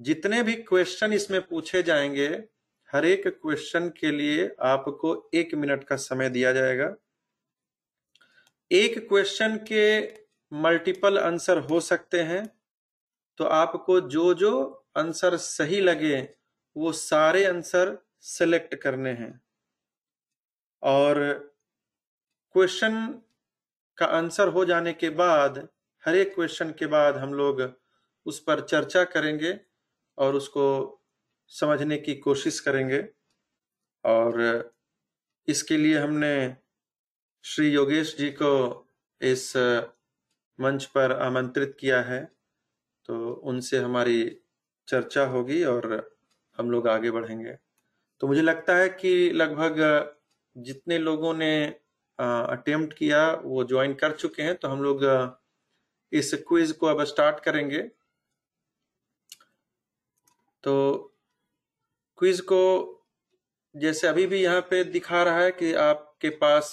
जितने 0.00 0.42
भी 0.42 0.54
क्वेश्चन 0.54 1.12
इसमें 1.12 1.40
पूछे 1.42 1.82
जाएँगे, 1.82 2.28
हर 2.90 3.04
एक 3.04 3.26
क्वेश्चन 3.28 3.88
के 4.00 4.10
लिए 4.10 4.50
आपको 4.62 5.30
एक 5.34 5.54
मिनट 5.54 5.84
का 5.84 5.96
समय 5.96 6.28
दिया 6.30 6.52
जाएगा। 6.52 6.94
एक 8.70 8.98
क्वेश्चन 9.08 9.56
के 9.72 10.00
मल्टीपल 10.52 11.18
आंसर 11.18 11.58
हो 11.60 11.80
सकते 11.80 12.20
हैं। 12.20 12.44
तो 13.40 13.44
आपको 13.44 14.00
जो 14.00 14.32
जो 14.34 14.52
आंसर 14.96 15.36
सही 15.36 15.80
लगे, 15.80 16.20
वो 16.76 16.92
सारे 16.92 17.44
आंसर 17.44 17.96
सेलेक्ट 18.26 18.74
करने 18.74 19.10
हैं। 19.10 19.40
और 20.82 21.18
क्वेश्चन 22.52 23.22
का 23.98 24.06
आंसर 24.06 24.48
हो 24.48 24.64
जाने 24.64 24.92
के 24.92 25.10
बाद, 25.10 25.68
हर 26.04 26.16
एक 26.16 26.34
क्वेश्चन 26.34 26.70
के 26.70 26.86
बाद 26.86 27.16
हम 27.16 27.34
लोग 27.34 27.80
उस 28.26 28.40
पर 28.40 28.60
चर्चा 28.60 29.04
करेंगे 29.04 29.60
और 30.18 30.34
उसको 30.34 30.66
समझने 31.48 31.98
की 31.98 32.14
कोशिश 32.14 32.60
करेंगे। 32.60 33.08
और 34.04 34.74
इसके 35.48 35.76
लिए 35.76 35.98
हमने 35.98 36.56
श्री 37.44 37.68
योगेश 37.68 38.16
जी 38.16 38.30
को 38.30 38.52
इस 39.20 39.56
मंच 40.60 40.84
पर 40.84 41.12
आमंत्रित 41.12 41.76
किया 41.80 42.02
है। 42.02 42.24
तो 43.04 43.32
उनसे 43.32 43.78
हमारी 43.78 44.40
चर्चा 44.88 45.24
होगी 45.26 45.64
और 45.64 46.16
हम 46.58 46.70
लोग 46.70 46.88
आगे 46.88 47.10
बढ़ेंगे। 47.10 47.65
तो 48.20 48.26
मुझे 48.26 48.42
लगता 48.42 48.76
है 48.76 48.88
कि 48.90 49.30
लगभग 49.32 49.76
जितने 50.56 50.98
लोगों 50.98 51.32
ने 51.34 51.66
अटेम्प्ट 52.18 52.96
किया, 52.98 53.30
वो 53.34 53.64
ज्वाइन 53.64 53.94
कर 53.94 54.12
चुके 54.12 54.42
हैं 54.42 54.54
तो 54.56 54.68
हम 54.68 54.82
लोग 54.82 55.04
इस 56.12 56.32
क्विज 56.48 56.72
को 56.72 56.86
अब 56.86 57.02
स्टार्ट 57.04 57.40
करेंगे। 57.40 57.82
तो 60.64 60.74
क्विज 62.18 62.40
को 62.42 62.62
जैसे 63.74 64.06
अभी 64.08 64.26
भी 64.26 64.42
यहाँ 64.42 64.60
पे 64.70 64.82
दिखा 64.86 65.22
रहा 65.22 65.40
है 65.40 65.50
कि 65.52 65.72
आपके 65.74 66.30
पास 66.42 66.72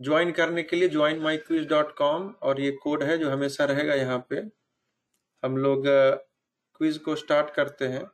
ज्वाइन 0.00 0.30
करने 0.32 0.62
के 0.62 0.76
लिए 0.76 0.88
join 0.88 1.20
my 1.22 1.36
quiz 1.38 1.68
dot 1.68 1.94
com 1.96 2.28
और 2.42 2.60
ये 2.60 2.70
कोड 2.82 3.02
है 3.02 3.16
जो 3.18 3.30
हमेशा 3.30 3.64
रहेगा 3.64 3.94
यहाँ 3.94 4.18
पे। 4.30 4.36
हम 5.42 5.56
लोग 5.56 5.86
क्विज 6.80 6.96
को 6.98 7.14
स्टार्ट 7.16 7.50
करते 7.54 7.86
हैं। 7.86 8.04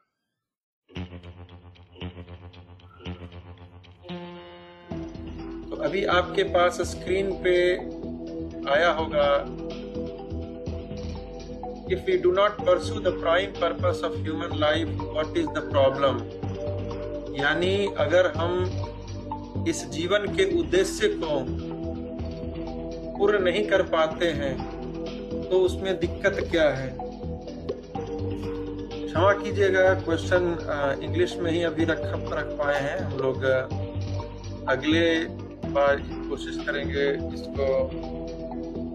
तो 5.71 5.77
अभी 5.85 6.05
आपके 6.16 6.42
पास 6.55 6.81
स्क्रीन 6.90 7.31
पे 7.42 7.55
आया 8.71 8.90
होगा 8.92 9.29
if 11.92 12.11
you 12.11 12.18
do 12.23 12.33
not 12.33 12.61
pursue 12.66 13.01
the 13.01 13.18
prime 13.21 13.53
purpose 13.61 14.03
of 14.05 14.16
human 14.16 14.59
life 14.59 14.88
what 15.03 15.37
is 15.37 15.47
the 15.49 15.68
problem 15.71 16.18
यानी 17.37 17.75
अगर 17.99 18.27
हम 18.37 19.64
इस 19.68 19.85
जीवन 19.90 20.27
के 20.37 20.44
उद्देश्य 20.59 21.09
को 21.23 21.38
पूर्ण 23.18 23.38
नहीं 23.44 23.66
कर 23.68 23.83
पाते 23.92 24.31
हैं 24.33 24.55
तो 25.51 25.61
उसमें 25.61 25.99
दिक्कत 26.01 26.37
क्या 26.51 26.68
है? 26.71 27.08
क्षमा 29.09 29.33
कीजिएगा 29.33 29.83
क्वेश्चन 29.97 30.47
इंग्लिश 31.03 31.35
में 31.37 31.51
ही 31.51 31.62
अभी 31.64 31.85
रख 31.85 32.01
रख 32.33 32.49
पाए 32.59 32.81
हैं। 32.81 32.99
हम 33.01 33.18
लोग 33.18 33.44
अगले 34.68 35.05
बार 35.73 36.03
कोशिश 36.29 36.57
करेंगे 36.66 37.07
इसको 37.35 37.68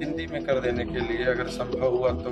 हिंदी 0.03 0.27
में 0.27 0.43
कर 0.45 0.59
देने 0.59 0.85
के 0.85 0.99
लिए, 0.99 1.23
अगर 1.25 1.47
संभव 1.49 1.95
हुआ 1.95 2.11
तो। 2.19 2.31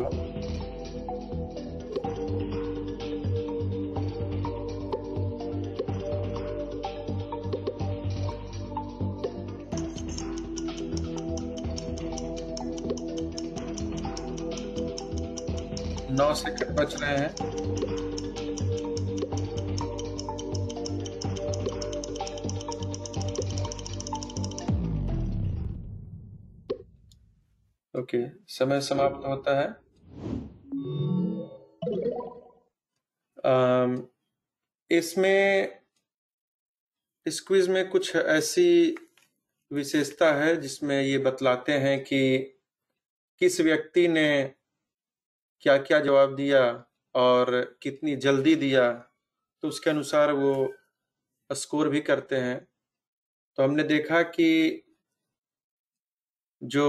नौ 16.22 16.34
सेकंड 16.34 16.80
बच 16.80 17.02
रहे 17.02 17.18
हैं। 17.18 17.32
ओके, 28.00 28.30
समय 28.48 28.82
समाप्त 28.82 29.28
होता 29.28 29.60
है। 29.60 29.68
इसमें, 34.92 35.80
इस 37.26 37.42
क्विज 37.42 37.70
में 37.70 37.90
कुछ 37.90 38.16
ऐसी 38.16 38.96
विशेषता 39.74 40.34
है 40.34 40.62
जिसमें 40.62 41.02
ये 41.02 41.18
बतलाते 41.18 41.72
हैं 41.72 42.04
कि 42.04 42.38
किस 43.40 43.62
व्यक्ति 43.62 44.08
ने 44.08 44.56
क्या 45.64 45.78
क्या 45.78 46.00
जवाब 46.00 46.36
दिया 46.36 46.62
और 47.16 47.52
कितनी 47.84 48.16
जल्दी 48.16 48.56
दिया 48.56 48.92
तो 49.64 49.68
उसके 49.68 49.90
अनुसार 49.90 50.32
वो 50.34 50.54
स्कोर 51.50 51.90
भी 51.90 52.02
करते 52.02 52.36
हैं। 52.36 52.60
तो 53.58 53.64
हमने 53.64 53.84
देखा 53.84 54.22
कि 54.22 54.48
जो 56.62 56.88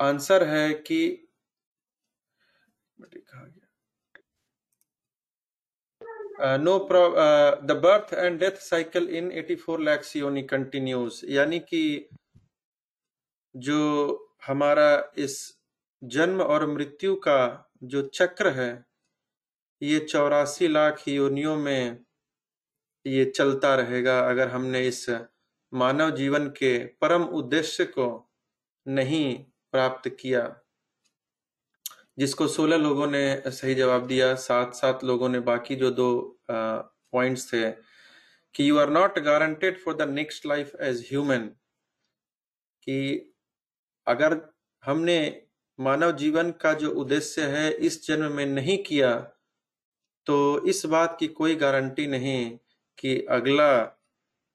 आंसर 0.00 0.44
है 0.48 0.72
कि 0.74 1.26
no 6.60 6.78
the 7.62 7.80
birth 7.82 8.12
and 8.14 8.38
death 8.40 8.56
cycle 8.62 9.08
in 9.08 9.30
84 9.32 9.78
lakhs 9.80 10.16
yoni 10.16 10.42
continues 10.42 11.20
यानी 11.28 11.58
कि 11.58 12.08
जो 13.54 13.78
हमारा 14.46 14.90
इस 15.18 15.36
जन्म 16.02 16.40
और 16.42 16.66
मृत्यु 16.68 17.14
का 17.18 17.72
जो 17.84 18.02
चक्र 18.04 18.50
है, 18.50 18.84
ये 19.82 19.98
चौरासी 20.00 20.68
लाख 20.68 21.02
योनियों 21.08 21.56
में 21.56 21.98
ये 23.06 23.24
चलता 23.26 23.74
रहेगा। 23.74 24.18
अगर 24.20 24.48
हमने 24.48 24.86
इस 24.86 25.08
मानव 25.72 26.10
जीवन 26.10 26.48
के 26.48 26.78
परम 27.00 27.24
उद्देश्य 27.24 27.84
को 27.86 28.08
नहीं 28.86 29.36
प्राप्त 29.72 30.08
किया, 30.20 30.42
जिसको 32.18 32.46
सोलह 32.48 32.76
लोगों 32.76 33.06
ने 33.06 33.42
सही 33.48 33.74
जवाब 33.74 34.06
दिया 34.06 34.34
सात 34.36 34.74
सात 34.74 35.04
लोगों 35.04 35.28
ने 35.28 35.40
बाकी 35.42 35.76
जो 35.76 35.90
दो 35.92 36.38
पॉइंट्स 36.50 37.52
थे, 37.52 37.70
कि 37.70 38.68
you 38.68 38.78
are 38.78 38.90
not 38.90 39.18
guaranteed 39.20 39.78
for 39.78 39.96
the 39.96 40.08
next 40.10 40.46
life 40.46 40.74
as 40.80 41.06
human 41.10 41.46
कि 42.82 42.98
अगर 44.06 44.40
हमने 44.84 45.20
मानव 45.80 46.12
जीवन 46.12 46.50
का 46.50 46.74
जो 46.74 46.90
उद्देश्य 46.90 47.42
है 47.42 47.72
इस 47.72 48.06
जन्म 48.06 48.32
में 48.32 48.46
नहीं 48.46 48.82
किया 48.84 49.32
तो 50.26 50.66
इस 50.66 50.86
बात 50.86 51.16
की 51.20 51.28
कोई 51.28 51.54
गारंटी 51.54 52.06
नहीं 52.06 52.58
कि 52.98 53.26
अगला 53.30 54.00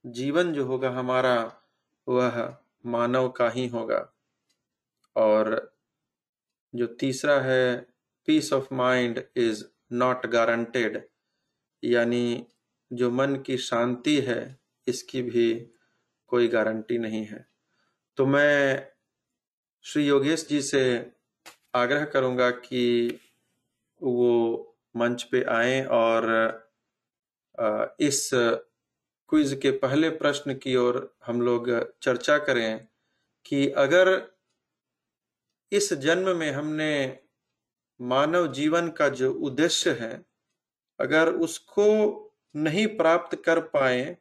जीवन 0.05 0.53
जो 0.53 0.65
होगा 0.65 0.89
हमारा, 0.89 1.61
वह 2.07 2.57
मानव 2.85 3.29
का 3.29 3.49
ही 3.49 3.67
होगा। 3.67 4.13
और 5.15 5.75
जो 6.75 6.85
तीसरा 6.87 7.39
है 7.41 7.87
peace 8.25 8.53
of 8.53 8.73
mind 8.73 9.23
is 9.35 9.65
not 9.91 10.25
guaranteed 10.25 11.07
यानी 11.83 12.45
जो 12.93 13.11
मन 13.11 13.35
की 13.35 13.57
शांति 13.57 14.21
है, 14.21 14.59
इसकी 14.87 15.21
भी 15.21 15.67
कोई 16.27 16.47
गारंटी 16.47 16.97
नहीं 16.97 17.25
है। 17.25 17.49
तो 18.17 18.25
मैं 18.25 18.87
श्री 19.81 20.07
योगेश 20.07 20.47
जी 20.47 20.61
से 20.61 21.14
आग्रह 21.75 22.05
करूँगा 22.05 22.51
कि 22.51 23.19
वो 24.03 24.31
मंच 24.97 25.23
पे 25.23 25.43
आए 25.43 25.85
और 25.85 26.25
इस 27.99 28.29
क्विज 29.29 29.59
के 29.61 29.71
पहले 29.71 30.09
प्रश्न 30.09 30.55
की 30.55 30.75
ओर 30.75 31.15
हम 31.25 31.41
लोग 31.41 31.93
चर्चा 32.01 32.37
करें 32.37 32.87
कि 33.45 33.69
अगर 33.69 34.31
इस 35.71 35.93
जन्म 35.93 36.37
में 36.37 36.51
हमने 36.51 37.19
मानव 38.01 38.53
जीवन 38.53 38.89
का 38.89 39.09
जो 39.09 39.33
उद्देश्य 39.33 39.91
है, 39.91 40.25
अगर 40.99 41.29
उसको 41.29 41.87
नहीं 42.55 42.87
प्राप्त 42.87 43.43
कर 43.45 43.59
पाए 43.59 44.17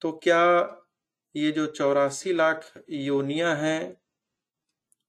तो 0.00 0.12
क्या 0.12 0.42
ये 1.36 1.52
जो 1.52 1.66
चौरासी 1.66 2.32
लाख 2.32 2.72
योनिया 2.90 3.54
हैं 3.54 4.03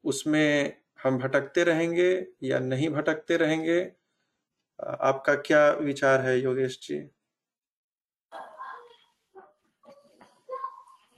उसमें 0.06 0.78
हम 1.04 1.18
भटकते 1.18 1.64
रहेंगे 1.64 2.28
या 2.44 2.60
नहीं 2.60 2.90
भटकते 2.90 3.38
रहेंगे? 3.38 3.92
आपका 5.00 5.36
क्या 5.36 5.72
विचार 5.72 6.22
है, 6.22 6.40
योगेश 6.40 6.88
जी? 6.88 7.10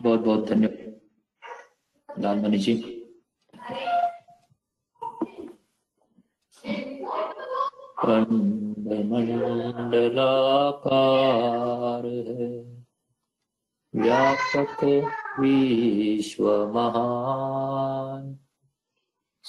बहुत 0.02 0.20
बहुत 0.20 0.46
धन्यवाद। 0.46 2.20
लालमणि 2.20 2.58
जी। 2.58 2.94
मंडलाकार 9.66 12.06
है। 12.06 12.78
व्यापक 13.96 15.10
विश्व 15.40 16.68
महान। 16.68 18.40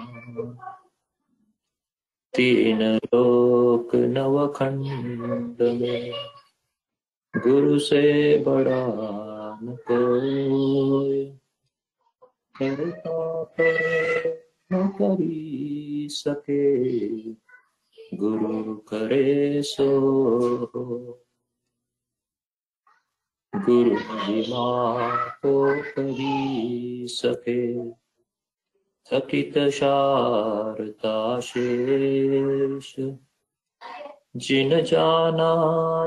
तीन 2.37 2.97
लोक 2.97 3.95
नवखंड 3.95 5.63
में 5.63 6.13
गुरु 7.37 7.79
से 7.79 8.39
बड़ा 8.39 8.87
न 9.63 9.77
कोई। 9.91 11.25
करता 12.63 13.45
करे 13.45 14.45
न 14.73 14.89
करी 14.89 16.09
सके। 16.11 17.42
गुरु 18.15 18.77
करे 18.77 19.63
सो। 19.63 19.89
गुरु 23.55 23.91
महिमा 23.91 25.27
को 25.35 25.83
करी 25.83 27.07
सके, 27.09 27.91
थकित 29.07 29.59
शारदा 29.59 31.41
जिन 34.37 34.81
जाना 34.83 35.53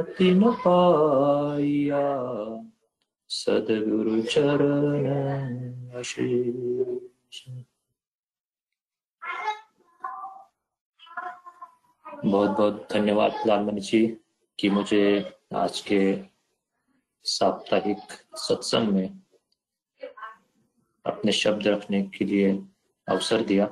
तिन 0.01 0.51
पाइया, 0.51 2.05
सदगुरु 3.29 4.21
चरण 4.21 5.05
अशेष। 5.91 7.49
बहुत 12.23 12.49
बहुत 12.49 12.87
धन्यवाद 12.93 13.31
लालमणि 13.47 13.81
जी 13.81 14.17
कि 14.59 14.69
मुझे 14.69 15.33
आज 15.55 15.81
के 15.81 16.23
साप्ताहिक 17.23 17.97
सत्संग 18.35 18.89
में 18.89 19.19
अपने 21.05 21.31
शब्द 21.31 21.67
रखने 21.67 22.03
के 22.03 22.25
लिए 22.25 22.51
अवसर 23.09 23.43
दिया। 23.43 23.65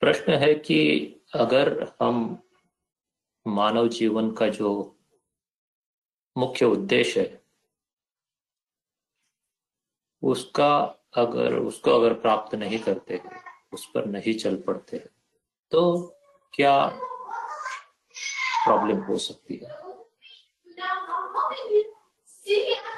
प्रश्न 0.00 0.32
है 0.32 0.54
कि 0.54 1.06
अगर 1.34 1.92
हम 2.00 2.42
मानव 3.46 3.88
जीवन 3.88 4.32
का 4.32 4.48
जो 4.48 4.98
मुख्य 6.38 6.64
उद्देश्य 6.64 7.20
है, 7.20 7.44
उसका 10.22 10.78
अगर, 11.16 11.54
उसको 11.54 11.90
अगर 11.90 12.14
प्राप्त 12.14 12.54
नहीं 12.54 12.78
करते 12.78 13.41
उस 13.72 13.86
पर 13.86 14.06
नहीं 14.06 14.34
चल 14.38 14.56
पड़ते 14.56 14.98
तो 15.72 15.82
क्या 16.54 16.74
प्रॉब्लम 18.64 18.98
हो 19.02 19.16
सकती 19.18 19.56
है? 19.56 19.80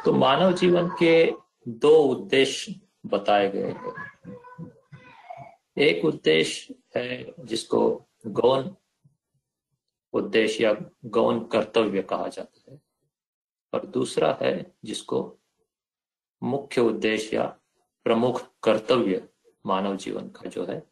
तो 0.04 0.12
मानव 0.12 0.52
जीवन 0.52 0.88
के 0.98 1.32
दो 1.68 1.96
उद्देश्य 2.04 2.74
बताए 3.06 3.48
गए 3.50 3.70
हैं। 3.72 3.92
एक 5.78 6.04
उद्देश्य 6.04 6.74
है 6.96 7.34
जिसको 7.40 7.80
गौन 8.26 8.74
उद्देश्य 10.14 10.64
या 10.64 10.74
गौन 11.04 11.44
कर्तव्य 11.44 12.02
कहा 12.02 12.28
जाता 12.28 12.72
है, 12.72 12.80
और 13.72 13.86
दूसरा 13.86 14.38
है 14.42 14.74
जिसको 14.84 15.20
मुख्य 16.42 16.80
उद्देश्य 16.80 17.36
या 17.36 17.44
प्रमुख 18.06 18.42
कर्तव्य 18.62 19.28
मानव 19.66 19.96
जीवन 19.96 20.28
का 20.28 20.48
जो 20.48 20.66
है, 20.66 20.86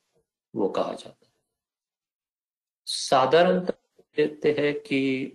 वो 0.56 0.68
कहा 0.68 0.92
जाता 0.92 1.26
है। 1.26 1.32
साधारणतः 2.86 3.72
देखते 4.16 4.56
हैं 4.58 4.80
कि 4.80 5.32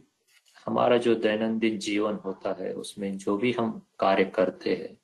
हमारा 0.66 0.98
जो 0.98 1.16
दैनंदिन 1.16 1.80
जीवन 1.80 2.16
होता 2.16 2.56
है, 2.60 2.74
उसमें 2.74 3.18
जो 3.18 3.38
भी 3.38 3.52
हम 3.52 3.88
कार्य 4.00 4.26
करते 4.26 4.76
हैं, 4.76 4.98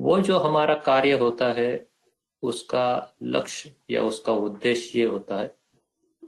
वो 0.00 0.20
जो 0.20 0.38
हमारा 0.38 0.74
कार्य 0.74 1.12
होता 1.12 1.52
है, 1.52 1.86
उसका 2.42 3.16
लक्ष्य 3.22 3.74
या 3.90 4.02
उसका 4.02 4.32
उद्देश्य 4.32 4.98
ये 4.98 5.04
होता 5.04 5.40
है 5.40 5.58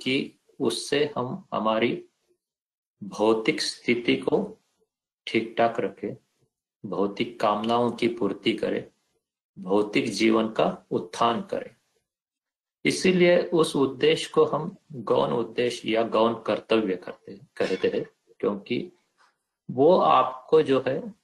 कि 0.03 0.39
उससे 0.61 1.13
हम 1.17 1.49
हमारी 1.55 2.05
भौतिक 3.05 3.61
स्थिति 3.61 4.17
को 4.17 4.59
ठीक 5.27 5.55
ठाक 5.59 5.81
रखें, 5.81 6.17
भौतिक 6.87 7.41
कामनाओं 7.41 7.91
की 7.91 8.09
पूर्ति 8.09 8.53
करें 8.53 8.92
भौतिक 9.59 10.11
जीवन 10.11 10.49
का 10.49 10.87
उत्थान 10.91 11.43
करें। 11.43 11.77
इसीलिए 12.85 13.39
उस 13.39 13.77
उद्देश्य 13.77 14.31
को 14.35 14.45
हम 14.45 14.77
गौन 14.93 15.33
उद्देश्य 15.33 15.91
या 15.91 16.03
गौन 16.03 16.43
कर्तव्य 16.47 16.97
करते, 16.97 17.41
कहते 17.57 17.89
हैं, 17.89 18.05
क्योंकि 18.41 18.93
वो 19.71 19.99
आपको 19.99 20.63
जो 20.63 20.85
है, 20.87 21.15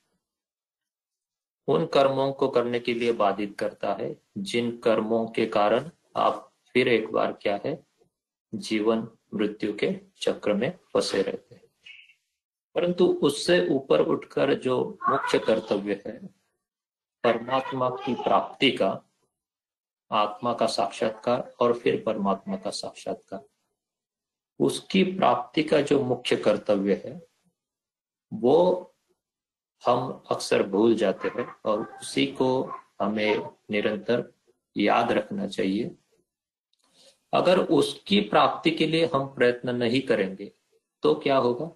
उन 1.69 1.87
कर्मों 1.87 2.33
को 2.33 2.49
करने 2.49 2.81
के 2.81 2.95
लिए 2.95 3.13
बाधित 3.13 3.57
करता 3.59 3.95
है, 3.95 4.17
जिन 4.39 4.79
कर्मों 4.79 5.27
के 5.27 5.47
कारण 5.47 5.91
आप 6.17 6.53
फिर 6.73 6.89
एक 6.89 7.13
बार 7.13 7.33
क्या 7.33 7.61
है, 7.65 7.87
जीवन 8.55 9.09
मृत्यु 9.35 9.73
के 9.73 10.01
चक्र 10.21 10.55
में 10.55 10.79
फंसे 10.93 11.23
रहते 11.23 11.55
हैं। 11.55 11.65
परंतु 12.75 13.07
उससे 13.07 13.69
ऊपर 13.69 14.01
उठकर 14.01 14.55
जो 14.55 14.99
मुख्य 15.09 15.39
कर्तव्य 15.39 16.03
है 16.07 16.38
परमात्मा 17.25 17.91
की 17.91 18.15
प्राप्ति 18.15 18.71
का, 18.71 19.05
आत्मा 20.11 20.53
का 20.53 20.67
साक्षात्कार 20.67 21.55
और 21.61 21.79
फिर 21.79 22.03
परमात्मा 22.07 22.57
का 22.57 22.71
साक्षात्कार। 22.71 23.45
उसकी 24.61 25.03
प्राप्ति 25.05 25.63
का 25.63 25.81
जो 25.81 26.03
मुख्य 26.05 26.37
कर्तव्य 26.37 27.03
है, 27.05 27.27
वो 28.33 28.95
हम 29.87 30.23
अक्सर 30.31 30.63
भूल 30.63 30.95
जाते 30.95 31.29
हैं 31.29 31.47
और 31.65 31.83
उसी 32.01 32.27
को 32.27 32.49
हमें 33.01 33.49
निरंतर 33.71 34.33
याद 34.77 35.13
रखना 35.13 35.47
चाहिए। 35.47 35.97
अगर 37.33 37.59
उसकी 37.59 38.21
प्राप्ति 38.21 38.71
के 38.71 38.87
लिए 38.87 39.07
हम 39.07 39.27
प्रयत्न 39.27 39.75
नहीं 39.77 40.01
करेंगे 40.01 40.53
तो 41.03 41.15
क्या 41.15 41.37
होगा? 41.37 41.71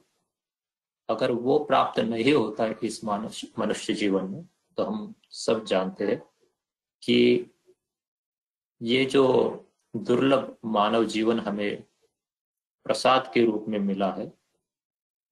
अगर 1.09 1.31
वो 1.31 1.59
प्राप्त 1.59 2.01
नहीं 2.01 2.33
होता 2.33 2.67
इस 2.83 3.05
मनुष्य 3.05 3.49
मनुष्य 3.59 3.95
जीवन 3.95 4.25
में 4.25 4.45
तो 4.77 4.85
हम 4.85 5.15
सब 5.31 5.65
जानते 5.65 6.07
हैं 6.07 6.19
कि 7.03 7.51
ये 8.81 9.05
जो 9.05 9.25
दुर्लभ 9.95 10.57
मानव 10.65 11.05
जीवन 11.05 11.41
हमें 11.41 11.83
प्रसाद 12.87 13.31
के 13.35 13.45
रूप 13.45 13.65
में 13.69 13.79
मिला 13.79 14.11
है, 14.13 14.33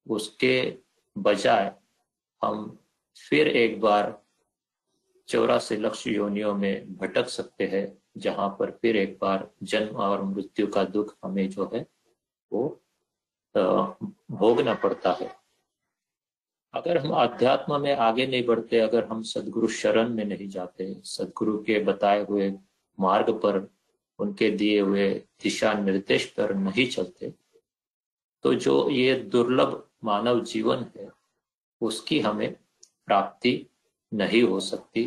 उसके 0.07 0.77
बजाय 1.15 1.73
हम 2.41 2.77
फिर 3.29 3.47
एक 3.47 3.79
बार 3.81 4.21
चौरासी 5.27 5.75
लक्ष्य 5.77 6.11
योनियों 6.11 6.53
में 6.55 6.95
भटक 6.97 7.27
सकते 7.29 7.67
हैं, 7.67 7.97
जहाँ 8.17 8.49
पर 8.59 8.71
फिर 8.71 8.95
एक 8.97 9.17
बार 9.21 9.49
जन्म 9.63 9.95
और 9.95 10.23
मृत्यु 10.23 10.67
का 10.67 10.83
दुख 10.83 11.15
हमें 11.23 11.49
जो 11.49 11.69
है 11.73 11.85
वो 12.51 12.81
भोगना 14.31 14.73
पड़ता 14.73 15.11
है। 15.11 15.40
अगर 16.73 16.97
हम 16.97 17.11
अध्यात्म 17.13 17.79
में 17.81 17.95
आगे 17.95 18.25
नहीं 18.27 18.45
बढ़ते, 18.45 18.79
अगर 18.79 19.05
हम 19.05 19.21
सदगुरु 19.23 19.67
शरण 19.69 20.09
में 20.09 20.23
नहीं 20.25 20.47
जाते, 20.49 20.93
सदगुरु 21.05 21.57
के 21.57 21.79
बताए 21.79 22.25
हुए 22.25 22.51
मार्ग 22.97 23.29
पर, 23.35 23.67
उनके 24.19 24.49
दिए 24.51 24.79
हुए 24.79 25.09
दिशा 25.43 25.73
निर्देश 25.73 26.25
पर 26.37 26.53
नहीं 26.55 26.87
चलते 26.87 27.33
तो 28.43 28.53
जो 28.55 28.89
ये 28.89 29.13
दुर्लभ 29.31 29.83
मानव 30.03 30.39
जीवन 30.43 30.85
है, 30.97 31.07
उसकी 31.81 32.19
हमें 32.19 32.55
प्राप्ति 33.07 33.53
नहीं 34.11 34.41
हो 34.43 34.59
सकती। 34.59 35.05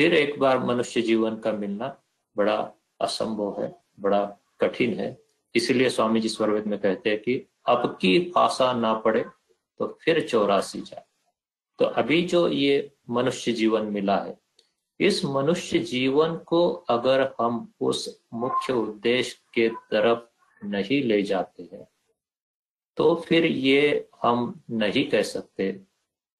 फिर 0.00 0.14
एक 0.14 0.38
बार 0.40 0.58
मनुष्य 0.64 1.02
जीवन 1.02 1.36
का 1.36 1.52
मिलना 1.52 1.96
बड़ा 2.36 2.56
असंभव 3.00 3.62
है, 3.62 3.74
बड़ा 4.00 4.24
कठिन 4.60 4.94
है। 4.94 5.16
इसलिए 5.54 5.88
स्वामी 5.90 6.20
जी 6.20 6.28
स्वरवेद 6.28 6.66
में 6.66 6.78
कहते 6.78 7.10
हैं 7.10 7.18
कि 7.18 7.34
अब 7.66 7.86
की 8.00 8.18
फांसा 8.34 8.72
ना 8.72 8.92
पड़े 8.94 9.24
तो 9.80 9.86
फिर 10.02 10.26
चौरासी 10.28 10.80
जाए 10.80 11.04
तो 11.78 11.84
अभी 11.84 12.22
जो 12.22 12.46
ये 12.48 12.90
मनुष्य 13.10 13.52
जीवन 13.52 13.86
मिला 13.92 14.16
है, 14.16 14.36
इस 15.00 15.24
मनुष्य 15.24 15.78
जीवन 15.78 16.36
को 16.46 16.68
अगर 16.90 17.22
हम 17.40 17.68
उस 17.80 18.08
मुख्य 18.34 18.72
उद्देश्य 18.72 19.36
के 19.54 19.68
तरफ़ 19.90 20.66
नहीं 20.66 21.02
ले 21.02 21.22
जाते 21.22 21.68
हैं 21.72 21.86
तो 22.96 23.14
फिर 23.26 23.44
ये 23.44 24.08
हम 24.22 24.60
नहीं 24.70 25.08
कह 25.10 25.22
सकते 25.24 25.72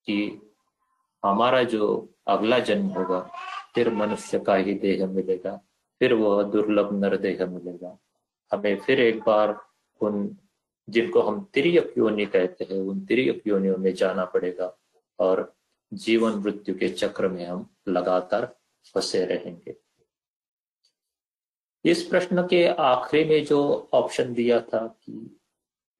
कि 0.06 0.16
हमारा 1.22 1.62
जो 1.64 1.86
अगला 2.26 2.58
जन्म 2.58 2.86
होगा, 2.88 3.20
फिर 3.74 3.92
मनुष्य 3.94 4.38
का 4.38 4.54
ही 4.56 4.74
देह 4.74 5.06
मिलेगा, 5.06 5.54
फिर 6.00 6.14
वह 6.14 6.42
दुर्लभ 6.42 6.92
नरदेह 6.94 7.44
मिलेगा। 7.46 7.96
हमें 8.52 8.78
फिर 8.80 9.00
एक 9.00 9.20
बार 9.22 9.56
उन 10.00 10.28
जिनको 10.88 11.20
हम 11.20 11.50
तिरक 11.54 11.94
योनि 11.98 12.26
कहते 12.26 12.64
हैं, 12.64 12.80
उन 12.80 13.00
तिरक 13.00 13.46
योनियों 13.46 13.76
में 13.76 13.94
जाना 13.94 14.24
पड़ेगा 14.24 14.76
और 15.18 15.56
जीवन 15.92 16.32
मृत्यु 16.32 16.78
के 16.78 16.88
चक्र 16.88 17.28
में 17.28 17.46
हम 17.46 17.68
लगातार 17.88 18.56
फंसे 18.94 19.24
रहेंगे। 19.26 19.76
इस 21.84 22.02
प्रश्न 22.02 22.46
के 22.46 22.66
आखिरी 22.68 23.24
में 23.24 23.44
जो 23.44 23.88
ऑप्शन 23.92 24.34
दिया 24.34 24.60
था 24.60 24.86
कि 24.86 25.40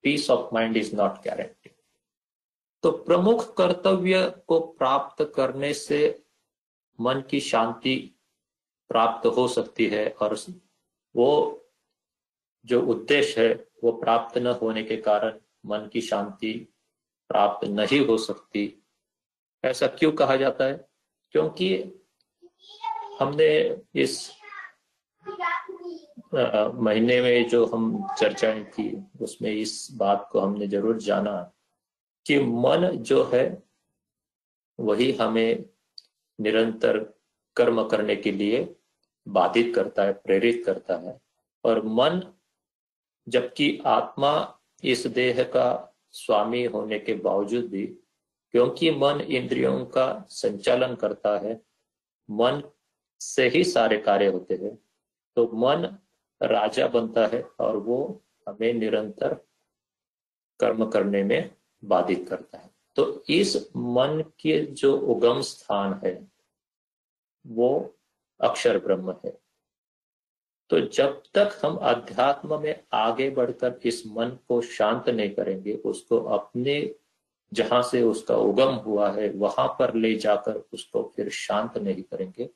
peace 0.03 0.31
of 0.31 0.55
mind 0.55 0.77
is 0.77 0.97
not 0.97 1.13
guarantee 1.25 1.71
तो 2.83 2.91
प्रमुख 2.91 3.57
कर्तव्य 3.57 4.31
को 4.47 4.61
प्राप्त 4.61 5.33
करने 5.37 5.75
से 5.75 6.23
मन 7.01 7.23
की 7.31 7.41
शांति 7.41 8.15
प्राप्त 8.89 9.27
हो 9.27 9.49
सकती 9.49 9.87
है 9.87 10.09
और 10.21 10.37
वो 11.17 11.29
जो 12.69 12.81
उद्देश्य 12.83 13.49
है, 13.49 13.55
वो 13.85 13.93
प्राप्त 13.93 14.39
न 14.39 14.47
होने 14.47 14.83
के 14.83 14.97
कारण 14.97 15.39
मन 15.67 15.89
की 15.93 16.01
शांति 16.01 16.53
प्राप्त 17.29 17.67
नहीं 17.69 18.07
हो 18.07 18.17
सकती। 18.19 18.83
ऐसा 19.65 19.87
क्यों 19.87 20.13
कहा 20.13 20.37
जाता 20.37 20.65
है? 20.65 20.89
क्योंकि 21.31 21.69
हमने 23.21 23.49
इस 23.95 24.31
महीने 26.75 27.21
में 27.21 27.49
जो 27.49 27.65
हम 27.67 28.07
चर्चाएँ 28.19 28.65
की, 28.65 29.05
उसमें 29.21 29.51
इस 29.53 29.89
बात 29.93 30.29
को 30.33 30.41
हमने 30.41 30.67
ज़रूर 30.67 30.99
जाना 30.99 31.53
कि 32.27 32.39
मन 32.39 32.91
जो 32.97 33.23
है, 33.35 33.63
वही 34.81 35.13
हमें 35.13 35.65
निरंतर 36.41 36.99
कर्म 37.57 37.89
करने 37.89 38.17
के 38.17 38.33
लिए 38.33 38.77
बाधित 39.29 39.73
करता 39.75 40.03
है, 40.03 40.13
प्रेरित 40.13 40.63
करता 40.67 40.97
है। 40.97 41.21
और 41.65 41.83
मन 41.87 42.23
जबकि 43.29 43.67
आत्मा 43.87 44.33
इस 44.85 45.07
देह 45.07 45.43
का 45.45 45.69
स्वामी 46.13 46.65
होने 46.65 46.99
के 46.99 47.15
बावजूद 47.15 47.65
भी, 47.65 47.87
क्योंकि 48.55 48.91
मन 48.91 49.21
इंद्रियों 49.21 49.85
का 49.87 50.27
संचालन 50.31 50.95
करता 50.95 51.39
है, 51.39 51.61
मन 52.29 52.63
से 53.21 53.49
ही 53.49 53.65
सारे 53.65 53.99
कार्य 53.99 54.27
होते 54.27 54.55
हैं 54.55 54.77
तो 55.37 55.45
मन 55.55 55.85
राजा 56.41 56.87
बनता 56.87 57.27
है 57.27 57.43
और 57.61 57.77
वो 57.77 57.99
हमें 58.47 58.73
निरंतर 58.73 59.35
कर्म 60.61 60.85
करने 60.91 61.23
में 61.25 61.51
बाधित 61.83 62.27
करता 62.29 62.59
है। 62.59 62.71
तो 62.97 63.25
इस 63.29 63.57
मन 63.77 64.23
के 64.41 64.61
जो 64.73 64.97
उगम 65.07 65.41
स्थान 65.41 66.01
है, 66.05 66.15
वो 67.45 67.95
अक्षर 68.41 68.79
ब्रह्म 68.79 69.15
है। 69.25 69.39
तो 70.71 70.81
जब 70.81 71.23
तक 71.35 71.59
हम 71.65 71.77
अध्यात्म 71.77 72.61
में 72.63 72.75
आगे 72.93 73.31
बढ़कर 73.31 73.79
इस 73.85 74.03
मन 74.07 74.37
को 74.49 74.61
शांत 74.61 75.09
नहीं 75.09 75.31
करेंगे, 75.31 75.73
उसको 75.75 76.19
अपने 76.19 76.95
जहाँ 77.53 77.83
से 77.83 78.03
उसका 78.03 78.37
उगम 78.37 78.75
हुआ 78.75 79.11
है, 79.13 79.29
वहाँ 79.31 79.67
पर 79.69 79.95
ले 79.95 80.15
जाकर 80.15 80.65
उसको 80.73 81.13
फिर 81.17 81.29
शांत 81.29 81.79
नहीं 81.79 82.03
करेंगे, 82.03 82.49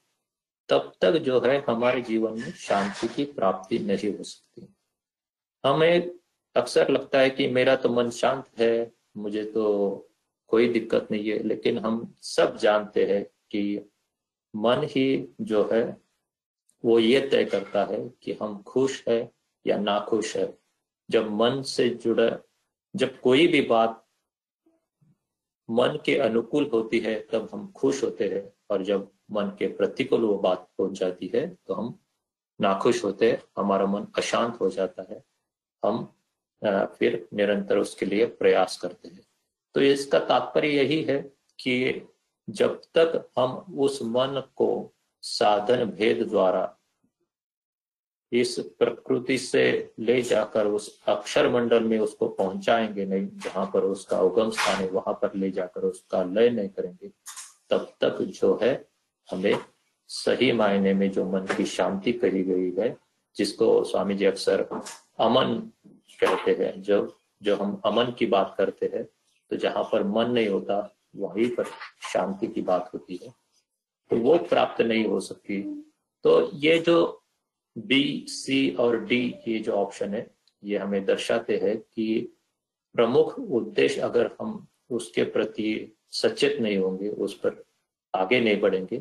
तब 0.68 0.92
तक 1.00 1.12
जो 1.12 1.40
है 1.40 1.64
हमारे 1.68 2.02
जीवन 2.02 2.32
में 2.32 2.52
शांति 2.52 3.08
की 3.08 3.24
प्राप्ति 3.24 3.78
नहीं 3.78 4.16
हो 4.16 4.22
सकती। 4.22 4.66
हमें 5.64 6.10
अक्सर 6.56 6.90
लगता 6.90 7.18
है 7.18 7.30
कि 7.30 7.48
मेरा 7.48 7.76
तो 7.76 7.88
मन 7.88 8.10
शांत 8.10 8.44
है, 8.58 8.92
मुझे 9.16 9.44
तो 9.44 10.08
कोई 10.46 10.68
दिक्कत 10.68 11.08
नहीं 11.10 11.30
है, 11.30 11.42
लेकिन 11.42 11.78
हम 11.78 12.14
सब 12.22 12.56
जानते 12.56 13.04
हैं 13.06 13.24
कि 13.24 13.90
मन 14.56 14.82
ही 14.82 15.28
जो 15.40 15.68
है 15.72 16.01
वो 16.84 16.98
ये 16.98 17.20
तय 17.28 17.44
करता 17.44 17.84
है 17.84 17.98
कि 18.22 18.32
हम 18.32 18.62
खुश 18.62 19.02
है 19.08 19.30
या 19.66 19.76
ना 19.78 19.98
खुश 20.08 20.36
है। 20.36 20.52
जब 21.08 21.30
मन 21.32 21.62
से 21.62 21.88
जुड़ा, 21.90 22.30
जब 22.94 23.20
कोई 23.20 23.46
भी 23.46 23.60
बात 23.62 23.98
मन 25.68 25.98
के 26.04 26.16
अनुकूल 26.18 26.70
होती 26.72 26.98
है, 26.98 27.18
तब 27.22 27.48
हम 27.52 27.70
खुश 27.72 28.02
होते 28.04 28.28
हैं 28.28 28.52
और 28.70 28.82
जब 28.82 29.10
मन 29.30 29.48
के 29.58 29.66
प्रतिकूल 29.68 30.24
वो 30.24 30.38
बात 30.38 30.68
पहुँच 30.78 30.98
जाती 30.98 31.30
है 31.34 31.46
तो 31.66 31.74
हम 31.74 31.98
नाखुश 32.60 33.04
होते 33.04 33.30
हैं, 33.30 33.42
हमारा 33.58 33.86
मन 33.86 34.06
अशांत 34.16 34.60
हो 34.60 34.68
जाता 34.70 35.06
है। 35.10 35.22
हम 35.82 36.04
फिर 36.96 37.26
निरंतर 37.34 37.78
उसके 37.78 38.06
लिए 38.06 38.26
प्रयास 38.26 38.76
करते 38.76 39.08
हैं। 39.08 39.22
तो 39.74 39.80
इसका 39.80 40.18
तात्पर्य 40.20 40.68
यही 40.68 41.02
है 41.02 41.20
कि 41.58 42.02
जब 42.48 42.80
तक 42.94 43.30
हम 43.38 43.52
उस 43.78 43.98
मन 44.02 44.42
को 44.56 44.94
साधन 45.22 45.84
भेद 45.84 46.22
द्वारा 46.28 46.76
इस 48.32 48.58
प्रकृति 48.78 49.38
से 49.38 49.92
ले 49.98 50.22
जाकर 50.22 50.66
उस 50.66 51.02
अक्षर 51.08 51.48
मंडल 51.50 51.84
में 51.84 51.98
उसको 51.98 52.28
पहुंचाएँगे 52.28 53.04
नहीं, 53.04 53.28
जहाँ 53.28 53.70
पर 53.74 53.84
उसका 53.84 54.20
उगम 54.20 54.50
स्थान 54.50 54.76
है, 54.76 54.88
वहाँ 54.88 55.14
पर 55.14 55.34
ले 55.34 55.50
जाकर 55.50 55.80
उसका 55.80 56.22
लय 56.22 56.50
नहीं 56.50 56.68
करेंगे। 56.68 57.10
तब 57.70 57.92
तक 58.00 58.22
जो 58.22 58.58
है, 58.62 58.88
हमें 59.30 59.58
सही 60.08 60.52
मायने 60.52 60.94
में 60.94 61.10
जो 61.10 61.24
मन 61.24 61.46
की 61.56 61.64
शांति 61.64 62.12
कही 62.12 62.42
गई 62.42 62.72
है, 62.78 62.96
जिसको 63.36 63.84
स्वामी 63.84 64.14
जी 64.14 64.24
अक्सर 64.24 64.60
अमन 65.18 65.70
कहते 66.20 66.52
हैं, 66.52 66.82
जो 66.82 67.16
जो 67.42 67.56
हम 67.56 67.80
अमन 67.84 68.12
की 68.18 68.26
बात 68.26 68.54
करते 68.58 68.90
हैं 68.94 69.04
तो 69.50 69.56
जहाँ 69.56 69.84
पर 69.84 70.02
मन 70.02 70.30
नहीं 70.30 70.48
होता, 70.48 70.96
वहीं 71.16 71.48
पर 71.50 71.64
शांति 72.12 72.46
की 72.46 72.62
बात 72.62 72.90
होती 72.94 73.20
है। 73.24 73.41
तो 74.12 74.16
वो 74.18 74.36
प्राप्त 74.38 74.80
नहीं 74.82 75.04
हो 75.06 75.18
सकती 75.20 75.60
तो 76.24 76.50
ये 76.54 76.78
जो 76.78 76.96
बी 77.76 78.02
सी 78.28 78.58
और 78.80 78.98
डी 79.04 79.20
ये 79.48 79.58
जो 79.58 79.72
ऑप्शन 79.72 80.14
है, 80.14 80.26
ये 80.62 80.78
हमें 80.78 81.04
दर्शाते 81.04 81.56
हैं 81.58 81.76
कि 81.78 82.06
प्रमुख 82.94 83.38
उद्देश्य 83.38 84.00
अगर 84.00 84.30
हम 84.40 84.66
उसके 84.90 85.24
प्रति 85.24 85.96
सचेत 86.12 86.60
नहीं 86.60 86.76
होंगे, 86.78 87.08
उस 87.08 87.34
पर 87.34 87.62
आगे 88.14 88.40
नहीं 88.40 88.60
बढ़ेंगे 88.60 88.98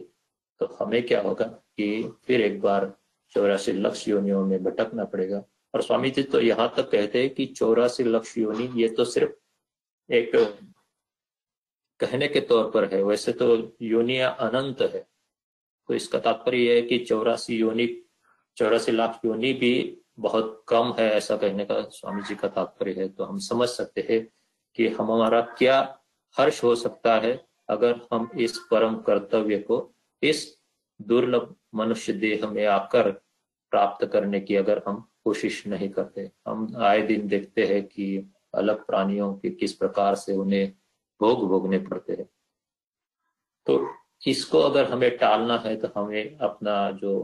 तो 0.62 0.66
हमें 0.80 1.02
क्या 1.08 1.22
होगा 1.22 1.46
कि 1.46 2.04
फिर 2.26 2.42
एक 2.42 2.60
बार 2.62 2.92
चौरासी 3.36 3.72
लक्ष्य 3.74 4.12
योनियों 4.12 4.46
में 4.46 4.64
भटकना 4.64 5.04
पड़ेगा। 5.06 5.44
और 5.74 5.82
स्वामी 5.82 6.10
जी 6.12 6.24
तो 6.24 6.40
यहाँ 6.42 6.74
तक 6.78 6.90
कहते 6.92 7.22
हैं 7.22 7.34
कि 7.36 7.46
चौरासी 7.46 8.04
लक्ष्य 8.04 8.42
योनि, 8.42 8.70
ये 8.82 8.90
तो 8.90 9.06
सिर्फ़ 9.06 10.14
एक 10.14 10.36
कहने 12.02 12.28
के 12.28 12.40
तौर 12.42 12.70
पर 12.72 12.86
है। 12.94 13.04
वैसे 13.04 13.32
तो 13.32 13.78
योनिया 13.82 14.30
अनंत 14.30 14.82
है। 14.82 15.08
तो 15.88 15.94
इसका 15.94 16.20
तात्पर्य 16.20 16.58
यह 16.58 16.76
है 16.76 16.82
कि 16.82 16.98
चौरासी 16.98 17.58
योनि, 17.58 17.88
चौरासी 18.58 18.92
लाख 18.92 19.20
योनि 19.26 19.54
भी 19.54 19.98
बहुत 20.20 20.66
कम 20.68 20.94
है, 21.00 21.10
ऐसा 21.12 21.38
कहने 21.38 21.66
का 21.66 21.82
स्वामी 21.82 22.22
जी 22.22 22.36
का 22.36 22.48
तात्पर्य 22.48 22.94
है। 22.94 23.08
तो 23.10 23.24
हम 23.24 23.38
समझ 23.40 23.70
सकते 23.70 24.08
हैं 24.10 24.28
कि 24.76 24.88
हमारा 24.88 25.42
क्या 25.42 26.00
हर्ष 26.38 26.64
हो 26.64 26.76
सकता 26.76 27.16
है 27.20 27.46
अगर 27.70 28.00
हम 28.14 28.30
इस 28.40 28.58
परम 28.72 28.96
कर्तव्य 28.96 29.58
को, 29.58 29.94
इस 30.24 30.58
दुर्लभ 31.02 31.56
मनुष्य 31.76 32.14
देह 32.14 32.48
में 32.48 32.66
आकर 32.66 33.12
प्राप्त 33.72 34.06
करने 34.06 34.40
की 34.40 34.56
अगर 34.56 34.82
हम 34.88 35.08
कोशिश 35.24 35.68
नहीं 35.68 35.90
करते। 35.90 36.32
हम 36.48 36.76
आए 36.78 37.02
दिन 37.02 37.28
देखते 37.28 37.66
हैं 37.66 37.84
कि 37.88 38.34
अलग 38.54 38.86
प्राणियों 38.86 39.34
के 39.34 39.50
किस 39.50 39.74
प्रकार 39.74 40.16
से 40.16 40.34
उन्हें 40.34 40.74
भोग 41.22 41.48
भोगने 41.50 41.80
पड़ते 41.80 42.14
हैं। 42.14 42.30
तो 43.68 43.80
इसको 44.28 44.60
अगर 44.60 44.92
हमें 44.92 45.18
टालना 45.18 45.58
है 45.58 45.76
तो 45.76 45.88
हमें 45.96 46.38
अपना 46.40 46.92
जो 46.92 47.20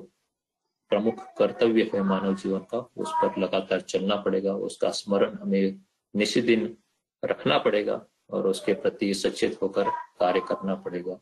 प्रमुख 0.91 1.16
कर्तव्य 1.38 1.89
है 1.93 2.02
मानव 2.02 2.36
जीवन 2.36 2.60
का, 2.72 2.78
उस 2.78 3.12
पर 3.22 3.39
लगातार 3.39 3.82
चलना 3.82 4.16
पड़ेगा। 4.16 4.54
उसका 4.68 4.89
स्मरण 4.91 5.38
हमें 5.38 5.80
निश्चित 6.14 6.45
दिन 6.45 6.76
रखना 7.24 7.58
पड़ेगा 7.58 8.06
और 8.30 8.48
उसके 8.48 8.74
प्रति 8.74 9.14
सचेत 9.14 9.62
होकर 9.62 9.89
कार्य 10.20 10.39
करना 10.48 10.76
पड़ेगा। 10.76 11.20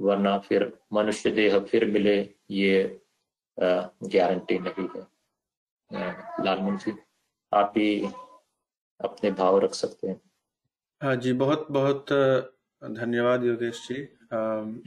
वरना 0.00 0.38
फिर 0.38 0.72
मनुष्य 0.92 1.30
देह 1.30 1.58
फिर 1.60 1.84
मिले, 1.90 2.18
ये 2.50 3.00
गारंटी 3.58 4.58
नहीं 4.58 4.88
है। 4.96 5.06
लालमन 6.44 6.76
जी, 6.76 6.92
आप 7.52 7.72
भी 7.74 8.04
अपने 9.00 9.30
भाव 9.30 9.58
रख 9.58 9.74
सकते 9.74 10.08
हैं। 10.08 10.20
हाँ 11.00 11.14
जी, 11.16 11.32
बहुत 11.32 11.66
बहुत 11.70 12.06
धन्यवाद 12.82 13.44
योगेश 13.44 13.80
जी। 13.88 14.02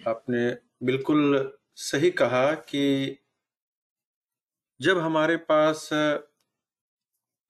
आपने 0.08 0.50
बिल्कुल 0.84 1.52
सही 1.78 2.10
कहा 2.12 2.54
कि 2.64 3.18
जब 4.80 4.98
हमारे 4.98 5.36
पास, 5.38 5.90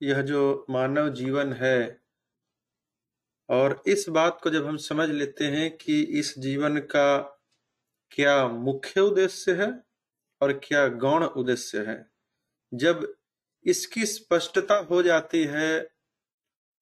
यह 0.00 0.20
जो 0.22 0.66
मानव 0.70 1.08
जीवन 1.12 1.52
है 1.52 1.78
और 3.48 3.82
इस 3.86 4.04
बात 4.08 4.40
को 4.42 4.50
जब 4.50 4.66
हम 4.66 4.76
समझ 4.76 5.08
लेते 5.10 5.44
हैं 5.44 5.70
कि 5.76 6.00
इस 6.20 6.34
जीवन 6.38 6.78
का 6.86 7.16
क्या 8.12 8.48
मुख्य 8.48 9.00
उद्देश्य 9.00 9.52
है 9.52 9.68
और 10.40 10.52
क्या 10.64 10.86
गौण 10.98 11.24
उद्देश्य 11.24 11.84
है, 11.84 11.96
जब 12.72 13.06
इसकी 13.66 14.06
स्पष्टता 14.06 14.76
हो 14.90 15.02
जाती 15.02 15.44
है 15.44 15.70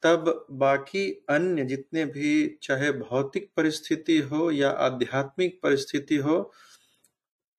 तब 0.02 0.46
बाकी 0.50 1.10
अन्य 1.30 1.64
जितने 1.64 2.04
भी 2.06 2.58
चाहे 2.62 2.92
भौतिक 2.92 3.50
परिस्थिति 3.56 4.18
हो 4.18 4.50
या 4.50 4.70
आध्यात्मिक 4.70 5.60
परिस्थिति 5.62 6.16
हो, 6.16 6.52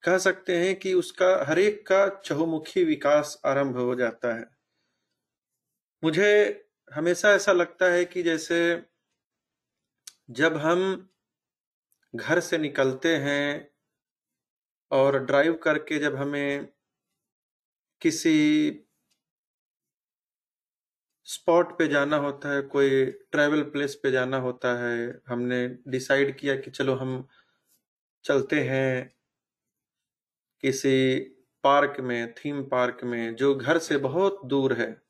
कह 0.03 0.17
सकते 0.17 0.57
हैं 0.57 0.75
कि 0.75 0.93
उसका 0.93 1.45
हरेक 1.47 1.87
का 1.87 2.07
चहुमुखी 2.25 2.83
विकास 2.83 3.41
आरंभ 3.45 3.77
हो 3.77 3.95
जाता 3.95 4.33
है। 4.35 4.45
मुझे 6.03 6.29
हमेशा 6.93 7.31
ऐसा 7.31 7.51
लगता 7.51 7.85
है 7.85 8.05
कि 8.05 8.23
जैसे 8.23 8.57
जब 10.29 10.57
हम 10.57 11.09
घर 12.13 12.39
से 12.39 12.57
निकलते 12.57 13.15
हैं 13.17 13.69
और 14.91 15.19
ड्राइव 15.19 15.53
करके 15.53 15.99
जब 15.99 16.15
हमें 16.15 16.67
किसी 18.01 18.33
स्पॉट 21.27 21.77
पे 21.77 21.87
जाना 21.87 22.17
होता 22.17 22.49
है, 22.49 22.61
कोई 22.61 23.05
ट्रैवल 23.05 23.63
प्लेस 23.63 23.95
पे 23.95 24.11
जाना 24.11 24.37
होता 24.37 24.75
है। 24.77 25.21
हमने 25.27 25.67
डिसाइड 25.87 26.37
किया 26.39 26.55
कि 26.55 26.71
चलो 26.71 26.95
हम 26.95 27.27
चलते 28.23 28.61
हैं 28.61 29.15
किसी 30.61 31.19
पार्क 31.63 31.99
में, 31.99 32.33
थीम 32.33 32.63
पार्क 32.63 33.03
में, 33.03 33.35
जो 33.35 33.55
घर 33.55 33.77
से 33.77 33.97
बहुत 33.97 34.41
दूर 34.45 34.73
है। 34.73 35.01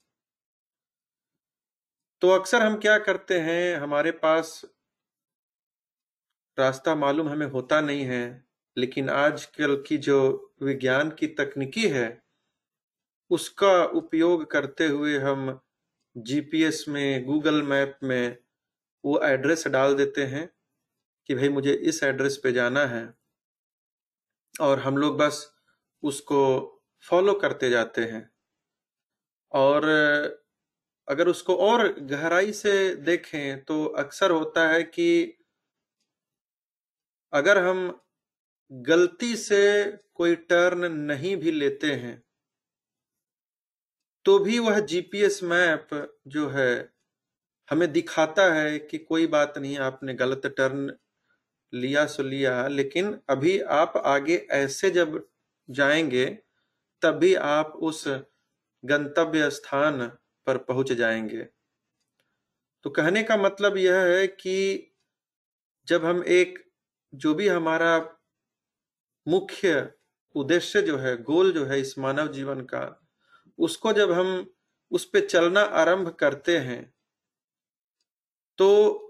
तो 2.21 2.29
अक्सर 2.29 2.61
हम 2.61 2.77
क्या 2.77 2.97
करते 2.97 3.39
हैं, 3.39 3.77
हमारे 3.77 4.11
पास 4.11 4.65
रास्ता 6.59 6.95
मालूम 6.95 7.29
हमें 7.29 7.47
होता 7.47 7.81
नहीं 7.81 8.05
है, 8.05 8.45
लेकिन 8.77 9.09
आजकल 9.09 9.83
की 9.87 9.97
जो 9.97 10.19
विज्ञान 10.63 11.09
की 11.11 11.27
तकनीकी 11.27 11.87
है, 11.89 12.23
उसका 13.29 13.85
उपयोग 13.85 14.51
करते 14.51 14.87
हुए 14.87 15.17
हम 15.17 15.59
जीपीएस 16.17 16.85
में 16.87 17.25
गूगल 17.25 17.61
मैप 17.63 17.99
में 18.03 18.37
वो 19.05 19.21
एड्रेस 19.23 19.67
डाल 19.67 19.95
देते 19.95 20.23
हैं 20.23 20.49
कि 21.29 21.35
भाई 21.35 21.49
मुझे 21.49 21.73
इस 21.73 22.03
एड्रेस 22.03 22.37
पे 22.37 22.51
जाना 22.51 22.85
है। 22.85 23.17
और 24.61 24.79
हम 24.79 24.97
लोग 24.97 25.17
बस 25.17 25.53
उसको 26.03 26.39
फॉलो 27.03 27.33
करते 27.33 27.69
जाते 27.69 28.01
हैं। 28.01 28.29
और 29.51 29.85
अगर 31.07 31.27
उसको 31.27 31.55
और 31.55 31.99
गहराई 31.99 32.51
से 32.53 32.95
देखें 32.95 33.63
तो 33.65 33.85
अक्सर 33.85 34.31
होता 34.31 34.67
है 34.69 34.83
कि 34.83 35.37
अगर 37.33 37.57
हम 37.57 38.01
गलती 38.71 39.35
से 39.35 39.61
कोई 40.13 40.35
टर्न 40.35 40.91
नहीं 40.91 41.37
भी 41.37 41.51
लेते 41.51 41.91
हैं 41.93 42.26
तो 44.27 44.39
भी 44.39 44.59
वह 44.59 44.79
जीपीएस 44.79 45.43
मैप 45.43 46.17
जो 46.27 46.49
है, 46.49 46.89
हमें 47.71 47.91
दिखाता 47.91 48.53
है 48.53 48.79
कि 48.79 48.97
कोई 48.97 49.27
बात 49.27 49.57
नहीं, 49.57 49.77
आपने 49.77 50.13
गलत 50.13 50.41
टर्न 50.45 50.97
लिया 51.73 52.05
सो 52.05 52.23
लिया। 52.23 52.67
लेकिन 52.67 53.19
अभी 53.29 53.59
आप 53.59 53.93
आगे 54.05 54.47
ऐसे 54.51 54.89
जब 54.89 55.27
जाएँगे, 55.69 56.25
तभी 57.01 57.35
आप 57.35 57.67
उस 57.67 58.07
गंतव्य 58.85 59.49
स्थान 59.49 60.07
पर 60.45 60.57
पहुँच 60.57 60.91
जाएँगे। 60.91 61.47
तो 62.83 62.89
कहने 62.89 63.23
का 63.23 63.37
मतलब 63.37 63.77
यह 63.77 63.95
है 63.95 64.27
कि 64.27 64.91
जब 65.87 66.05
हम 66.05 66.23
एक, 66.23 66.71
जो 67.15 67.33
भी 67.33 67.47
हमारा 67.47 68.19
मुख्य 69.27 69.93
उद्देश्य 70.35 70.81
जो 70.81 70.97
है, 70.97 71.23
गोल 71.23 71.51
जो 71.51 71.65
है 71.65 71.81
इस 71.81 71.99
मानव 71.99 72.27
जीवन 72.27 72.61
का 72.61 73.06
उसको 73.59 73.93
जब 73.93 74.11
हम 74.11 74.45
उस 74.91 75.05
पर 75.05 75.27
चलना 75.27 75.61
आरंभ 75.61 76.09
करते 76.19 76.57
हैं 76.59 76.81
तो 78.59 78.67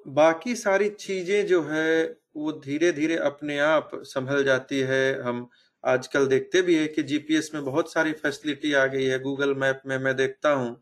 बाकी 0.10 0.56
सारी 0.56 0.89
चीज़ें 0.89 1.45
जो 1.48 1.62
है, 1.64 2.04
वो 2.38 2.52
धीरे 2.54 2.91
धीरे 2.91 3.16
अपने 3.18 3.58
आप 3.60 3.91
संभल 4.06 4.43
जाती 4.43 4.80
है। 4.80 5.22
हम 5.22 5.48
आजकल 5.84 6.28
देखते 6.28 6.62
भी 6.62 6.76
है 6.76 6.88
कि 6.88 7.04
जीपीएस 7.04 7.50
में 7.54 7.64
बहुत 7.66 7.91
सारी 7.93 8.12
फैसिलिटी 8.14 8.74
आ 8.74 8.86
गई 8.86 9.06
है। 9.06 9.20
गूगल 9.20 9.54
मैप 9.56 9.82
में 9.86 9.98
मैं 10.00 10.16
देखता 10.16 10.52
हूँ 10.54 10.76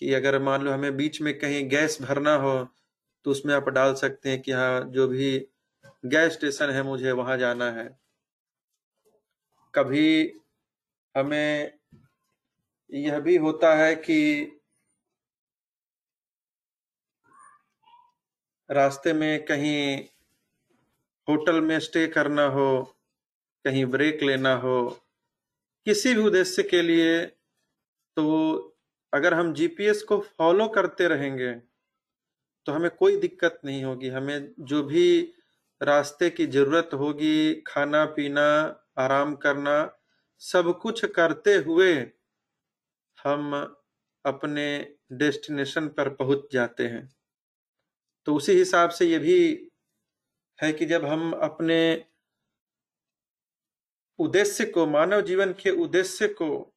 कि 0.00 0.12
अगर 0.14 0.38
मान 0.42 0.62
लो 0.62 0.72
हमें 0.72 0.96
बीच 0.96 1.20
में 1.22 1.38
कहीं 1.38 1.68
गैस 1.70 1.98
भरना 2.02 2.34
हो 2.36 2.54
तो 3.26 3.30
उसमें 3.30 3.54
आप 3.54 3.68
डाल 3.70 3.94
सकते 3.96 4.30
हैं 4.30 4.40
कि 4.42 4.52
हाँ 4.52 4.80
जो 4.90 5.08
भी 5.08 5.30
गैस 6.06 6.32
स्टेशन 6.32 6.70
है, 6.70 6.82
मुझे 6.82 7.12
वहाँ 7.12 7.36
जाना 7.38 7.70
है। 7.72 7.88
कभी 9.74 10.32
हमें 11.14 11.75
यह 12.92 13.18
भी 13.20 13.36
होता 13.36 13.74
है 13.76 13.94
कि 13.96 14.18
रास्ते 18.70 19.12
में 19.12 19.44
कहीं 19.44 19.96
होटल 21.28 21.60
में 21.60 21.78
स्टे 21.80 22.06
करना 22.06 22.44
हो, 22.46 22.82
कहीं 23.64 23.84
ब्रेक 23.86 24.22
लेना 24.22 24.54
हो, 24.54 24.88
किसी 25.86 26.14
भी 26.14 26.20
उद्देश्य 26.20 26.62
के 26.62 26.82
लिए 26.82 27.20
तो 28.16 28.24
अगर 29.12 29.34
हम 29.34 29.52
जीपीएस 29.54 30.02
को 30.02 30.18
फॉलो 30.38 30.68
करते 30.68 31.08
रहेंगे 31.08 31.52
तो 32.66 32.72
हमें 32.72 32.90
कोई 32.90 33.16
दिक्कत 33.16 33.60
नहीं 33.64 33.84
होगी। 33.84 34.08
हमें 34.08 34.54
जो 34.60 34.82
भी 34.82 35.32
रास्ते 35.80 36.30
की 36.30 36.46
ज़रूरत 36.46 36.90
होगी, 36.94 37.54
खाना 37.66 38.04
पीना, 38.06 38.46
आराम 38.98 39.34
करना, 39.36 39.76
सब 40.42 40.78
कुछ 40.82 41.04
करते 41.06 41.54
हुए 41.56 41.94
हम 43.26 43.54
अपने 44.24 44.66
डेस्टिनेशन 45.12 45.88
पर 45.88 46.08
पहुँच 46.14 46.48
जाते 46.52 46.86
हैं। 46.86 47.08
तो 48.26 48.34
उसी 48.34 48.52
हिसाब 48.52 48.90
से 48.90 49.06
ये 49.06 49.18
भी 49.18 49.38
है 50.58 50.72
कि 50.72 50.86
जब 50.86 51.04
हम 51.04 51.32
अपने 51.32 51.78
उद्देश्य 54.18 54.64
को, 54.64 54.86
मानव 54.86 55.20
जीवन 55.20 55.52
के 55.52 55.70
उद्देश्य 55.70 56.28
को, 56.28 56.74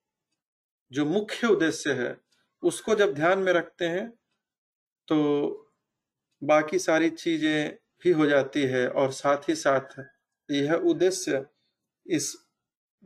जो 0.91 1.05
मुख्य 1.05 1.47
उद्देश्य 1.47 1.93
है, 1.93 2.15
उसको 2.63 2.95
जब 2.95 3.13
ध्यान 3.13 3.39
में 3.39 3.51
रखते 3.53 3.87
हैं 3.87 4.09
तो 5.07 5.17
बाकी 6.41 6.79
सारी 6.79 7.09
चीज़ें 7.09 7.77
भी 8.03 8.11
हो 8.11 8.25
जाती 8.25 8.63
है 8.63 8.87
और 8.89 9.11
साथ 9.11 9.49
ही 9.49 9.55
साथ 9.55 9.99
यह 10.49 10.73
उद्देश्य 10.73 11.45
इस 12.05 12.33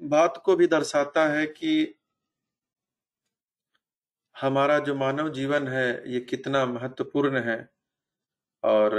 बात 0.02 0.42
को 0.46 0.56
भी 0.56 0.68
दर्शाता 0.68 1.28
है 1.28 1.46
कि 1.48 1.74
हमारा 4.36 4.80
जो 4.80 4.96
मानव 4.96 5.30
जीवन 5.30 5.68
है, 5.68 6.12
ये 6.14 6.20
कितना 6.20 6.66
महत्वपूर्ण 6.66 7.40
है। 7.40 7.58
और 8.64 8.94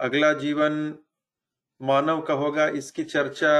अगला 0.00 0.32
जीवन 0.32 0.98
मानव 1.80 2.20
का 2.20 2.34
होगा, 2.34 2.68
इसकी 2.68 3.04
चर्चा 3.04 3.52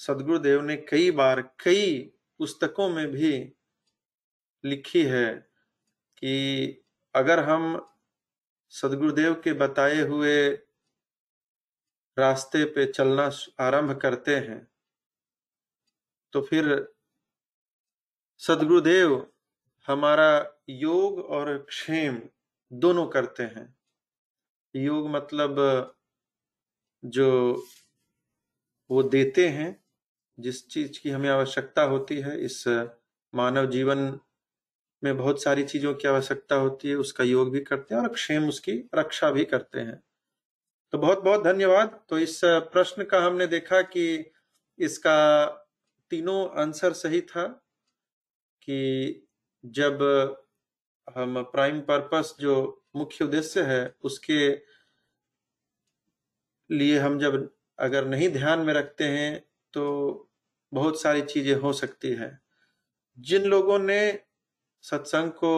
सदगुरुदेव 0.00 0.62
ने 0.62 0.76
कई 0.76 1.10
बार 1.10 1.40
कई 1.64 2.00
पुस्तकों 2.40 2.88
में 2.88 3.06
भी 3.10 3.32
लिखी 4.64 5.02
है 5.02 5.34
कि 6.16 6.84
अगर 7.14 7.40
हम 7.44 7.86
सदगुरुदेव 8.72 9.34
के 9.34 9.52
बताए 9.52 10.00
हुए 10.00 10.36
रास्ते 12.16 12.64
पे 12.64 12.86
चलना 12.86 13.30
आरंभ 13.60 13.98
करते 14.00 14.36
हैं 14.36 14.66
तो 16.32 16.40
फिर 16.42 16.93
सदगुरुदेव, 18.46 19.26
हमारा 19.86 20.60
योग 20.68 21.18
और 21.18 21.58
क्षेम 21.58 22.22
दोनों 22.72 23.06
करते 23.06 23.42
हैं। 23.42 23.76
योग 24.76 25.08
मतलब 25.08 25.56
जो 27.04 27.62
वो 28.90 29.02
देते 29.02 29.48
हैं, 29.48 29.84
जिस 30.40 30.68
चीज़ 30.68 31.00
की 31.00 31.10
हमें 31.10 31.30
आवश्यकता 31.30 31.82
होती 31.82 32.20
है, 32.20 32.44
इस 32.44 32.68
मानव 33.34 33.66
जीवन 33.66 34.20
में 35.04 35.16
बहुत 35.16 35.42
सारी 35.42 35.64
चीज़ों 35.64 35.94
की 35.94 36.08
आवश्यकता 36.08 36.56
होती 36.56 36.88
है, 36.88 36.94
उसका 36.94 37.24
योग 37.24 37.50
भी 37.50 37.60
करते 37.60 37.94
हैं 37.94 38.02
और 38.02 38.08
क्षेम 38.08 38.48
उसकी 38.48 38.90
रक्षा 38.94 39.30
भी 39.30 39.44
करते 39.44 39.80
हैं। 39.80 40.02
तो 40.92 40.98
बहुत 40.98 41.18
बहुत 41.18 41.44
धन्यवाद। 41.44 42.04
तो 42.08 42.18
इस 42.18 42.40
प्रश्न 42.44 43.04
का 43.04 43.20
हमने 43.20 43.46
देखा 43.46 43.82
कि 43.82 44.32
इसका 44.78 45.46
तीनों 46.10 46.62
आंसर 46.62 46.92
सही 46.92 47.20
था। 47.20 47.63
कि 48.68 49.28
जब, 49.64 49.98
हम 51.16 51.42
प्राइम 51.44 51.80
पर्पस 51.80 52.34
जो 52.40 52.84
मुख्य 52.96 53.24
उद्देश्य 53.24 53.62
है, 53.62 53.94
उसके 54.04 54.48
लिए 56.70 56.98
हम 56.98 57.18
जब 57.18 57.50
अगर 57.78 58.06
नहीं 58.06 58.28
ध्यान 58.28 58.60
में 58.60 58.72
रखते 58.74 59.04
हैं 59.04 59.38
तो 59.74 60.30
बहुत 60.72 61.00
सारी 61.00 61.22
चीज़ें 61.22 61.54
हो 61.54 61.72
सकती 61.72 62.12
है। 62.12 62.38
जिन 63.18 63.44
लोगों 63.44 63.78
ने 63.78 63.98
सत्संग 64.84 65.30
को 65.32 65.50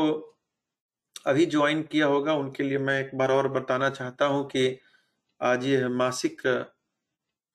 अभी 1.26 1.46
ज्वाइन 1.46 1.82
किया 1.82 2.06
होगा, 2.06 2.34
उनके 2.34 2.62
लिए 2.62 2.78
मैं 2.78 3.00
एक 3.00 3.14
बार 3.14 3.30
और 3.32 3.48
बताना 3.48 3.90
चाहता 3.90 4.26
हूँ 4.26 4.44
कि 4.46 4.78
आज 5.40 5.66
यह 5.66 5.88
मासिक 5.88 6.42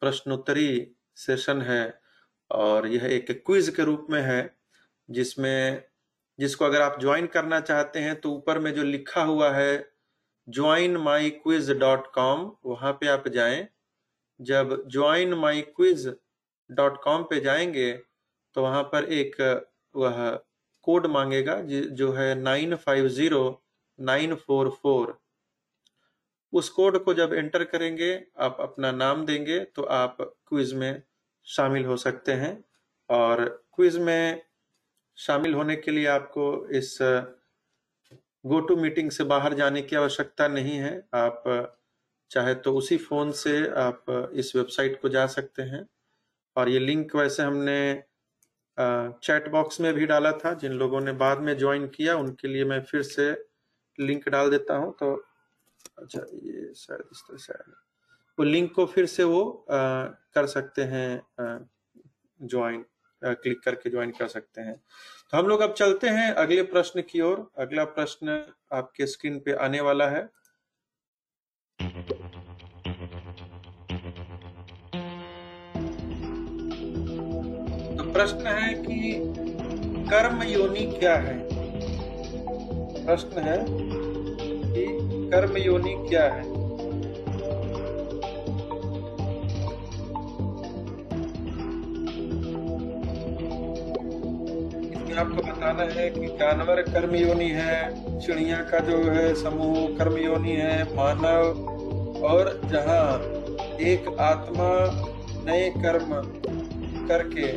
प्रश्नोत्तरी 0.01 0.95
सेशन 1.15 1.61
है 1.61 2.01
और 2.51 2.87
यह 2.87 3.05
एक 3.05 3.31
क्विज 3.45 3.69
के 3.69 3.83
रूप 3.83 4.07
में 4.09 4.21
है। 4.21 4.41
जिसमें, 5.11 5.83
जिसको 6.39 6.65
अगर 6.65 6.81
आप 6.81 6.99
ज्वाइन 6.99 7.27
करना 7.27 7.59
चाहते 7.61 7.99
हैं 7.99 8.19
तो 8.21 8.31
ऊपर 8.31 8.59
में 8.59 8.73
जो 8.73 8.83
लिखा 8.83 9.23
हुआ 9.23 9.51
है 9.51 9.73
join 10.47 10.97
my 10.97 11.29
quiz 11.31 11.71
dot 11.73 12.11
com 12.13 12.51
वहाँ 12.65 12.91
पे 12.93 13.07
आप 13.07 13.27
जाएँ। 13.27 13.67
जब 14.39 14.83
join 14.89 15.33
my 15.35 15.61
quiz 15.61 16.07
dot 16.69 17.01
com 17.03 17.23
पे 17.23 17.39
जाएँगे 17.39 17.91
तो 18.55 18.61
वहाँ 18.61 18.83
पर 18.83 19.03
एक, 19.05 19.35
वह 19.95 20.29
कोड 20.87 21.07
मांगेगा, 21.07 21.59
जो 21.61 22.11
है 22.11 22.33
nine 22.35 22.75
five 22.75 23.07
zero 23.09 23.43
nine 23.99 24.35
four 24.35 24.69
four 24.81 25.17
उस 26.53 26.69
कोड 26.69 26.97
को 27.03 27.13
जब 27.13 27.33
एंटर 27.33 27.63
करेंगे, 27.63 28.13
आप 28.39 28.57
अपना 28.59 28.91
नाम 28.91 29.25
देंगे 29.25 29.59
तो 29.65 29.83
आप 29.83 30.17
क्विज 30.47 30.73
में 30.73 31.01
शामिल 31.47 31.85
हो 31.85 31.97
सकते 31.97 32.31
हैं। 32.33 32.63
और 33.09 33.45
क्विज 33.75 33.97
में 33.97 34.41
शामिल 35.17 35.53
होने 35.53 35.75
के 35.75 35.91
लिए 35.91 36.05
आपको 36.07 36.43
इस 36.67 36.97
गो 38.45 38.59
टू 38.59 38.75
मीटिंग 38.75 39.11
से 39.11 39.23
बाहर 39.23 39.53
जाने 39.53 39.81
की 39.81 39.95
आवश्यकता 39.95 40.47
नहीं 40.47 40.77
है। 40.77 40.97
आप 41.13 41.43
चाहे 42.31 42.53
तो 42.55 42.73
उसी 42.75 42.97
फ़ोन 42.97 43.31
से 43.31 43.53
आप 43.79 44.05
इस 44.33 44.55
वेबसाइट 44.55 45.01
को 45.01 45.09
जा 45.09 45.25
सकते 45.27 45.61
हैं। 45.63 45.85
और 46.55 46.69
ये 46.69 46.79
लिंक 46.79 47.15
वैसे 47.15 47.43
हमने 47.43 48.03
चैट 48.77 49.49
बॉक्स 49.51 49.79
में 49.81 49.93
भी 49.93 50.05
डाला 50.05 50.31
था। 50.33 50.53
जिन 50.53 50.71
लोगों 50.73 51.01
ने 51.01 51.11
बाद 51.13 51.39
में 51.39 51.57
ज्वाइन 51.57 51.87
किया 51.87 52.15
उनके 52.17 52.47
लिए 52.47 52.65
मैं 52.65 52.81
फिर 52.83 53.01
से 53.03 53.31
लिंक 53.99 54.27
डाल 54.29 54.49
देता 54.49 54.75
हूँ। 54.75 54.93
तो 54.99 55.13
अच्छा 55.97 56.21
ये 56.33 56.73
शायद 56.75 57.03
इस 57.11 57.23
तरह 57.27 57.37
से 57.37 57.53
वो 58.37 58.43
लिंक 58.45 58.73
को 58.75 58.85
फिर 58.85 59.05
से 59.05 59.23
वो 59.23 59.43
आ, 59.71 60.05
कर 60.33 60.45
सकते 60.47 60.81
हैं 60.83 61.69
ज्वाइन। 62.39 62.85
क्लिक 63.23 63.63
करके 63.63 63.89
ज्वाइन 63.89 64.11
कर 64.11 64.27
सकते 64.27 64.61
हैं। 64.61 64.75
तो 65.31 65.37
हम 65.37 65.47
लोग 65.47 65.61
अब 65.61 65.73
चलते 65.73 66.07
हैं 66.07 66.31
अगले 66.31 66.63
प्रश्न 66.63 67.01
की 67.01 67.21
ओर। 67.21 67.51
अगला 67.57 67.83
प्रश्न 67.83 68.53
आपके 68.73 69.05
स्क्रीन 69.05 69.39
पे 69.39 69.51
आने 69.53 69.81
वाला 69.81 70.09
है। 70.09 70.29
तो 77.97 78.11
प्रश्न 78.13 78.47
है 78.47 78.73
कि 78.73 79.23
कर्म 80.09 80.43
योनि 80.43 80.85
क्या 80.99 81.15
है? 81.15 81.49
प्रश्न 83.05 83.39
है 83.39 83.57
कि 84.73 84.85
कर्म 85.31 85.57
योनि 85.57 86.09
क्या 86.09 86.23
है? 86.33 86.50
आपको 95.13 95.41
बताना 95.41 95.83
है 95.83 96.09
कि 96.09 96.27
जानवर 96.27 96.81
कर्म 96.81 97.15
योनि 97.15 97.49
है, 97.49 98.19
चिड़िया 98.19 98.57
का 98.57 98.79
जो 98.79 98.97
है 99.11 99.33
समूह 99.35 99.97
कर्म 99.97 100.17
योनि 100.17 100.51
है, 100.51 100.83
मानव 100.95 102.23
और 102.23 102.61
जहाँ 102.65 103.19
एक 103.81 104.07
आत्मा 104.19 104.69
नए 105.45 105.69
कर्म 105.69 106.13
करके 107.07 107.47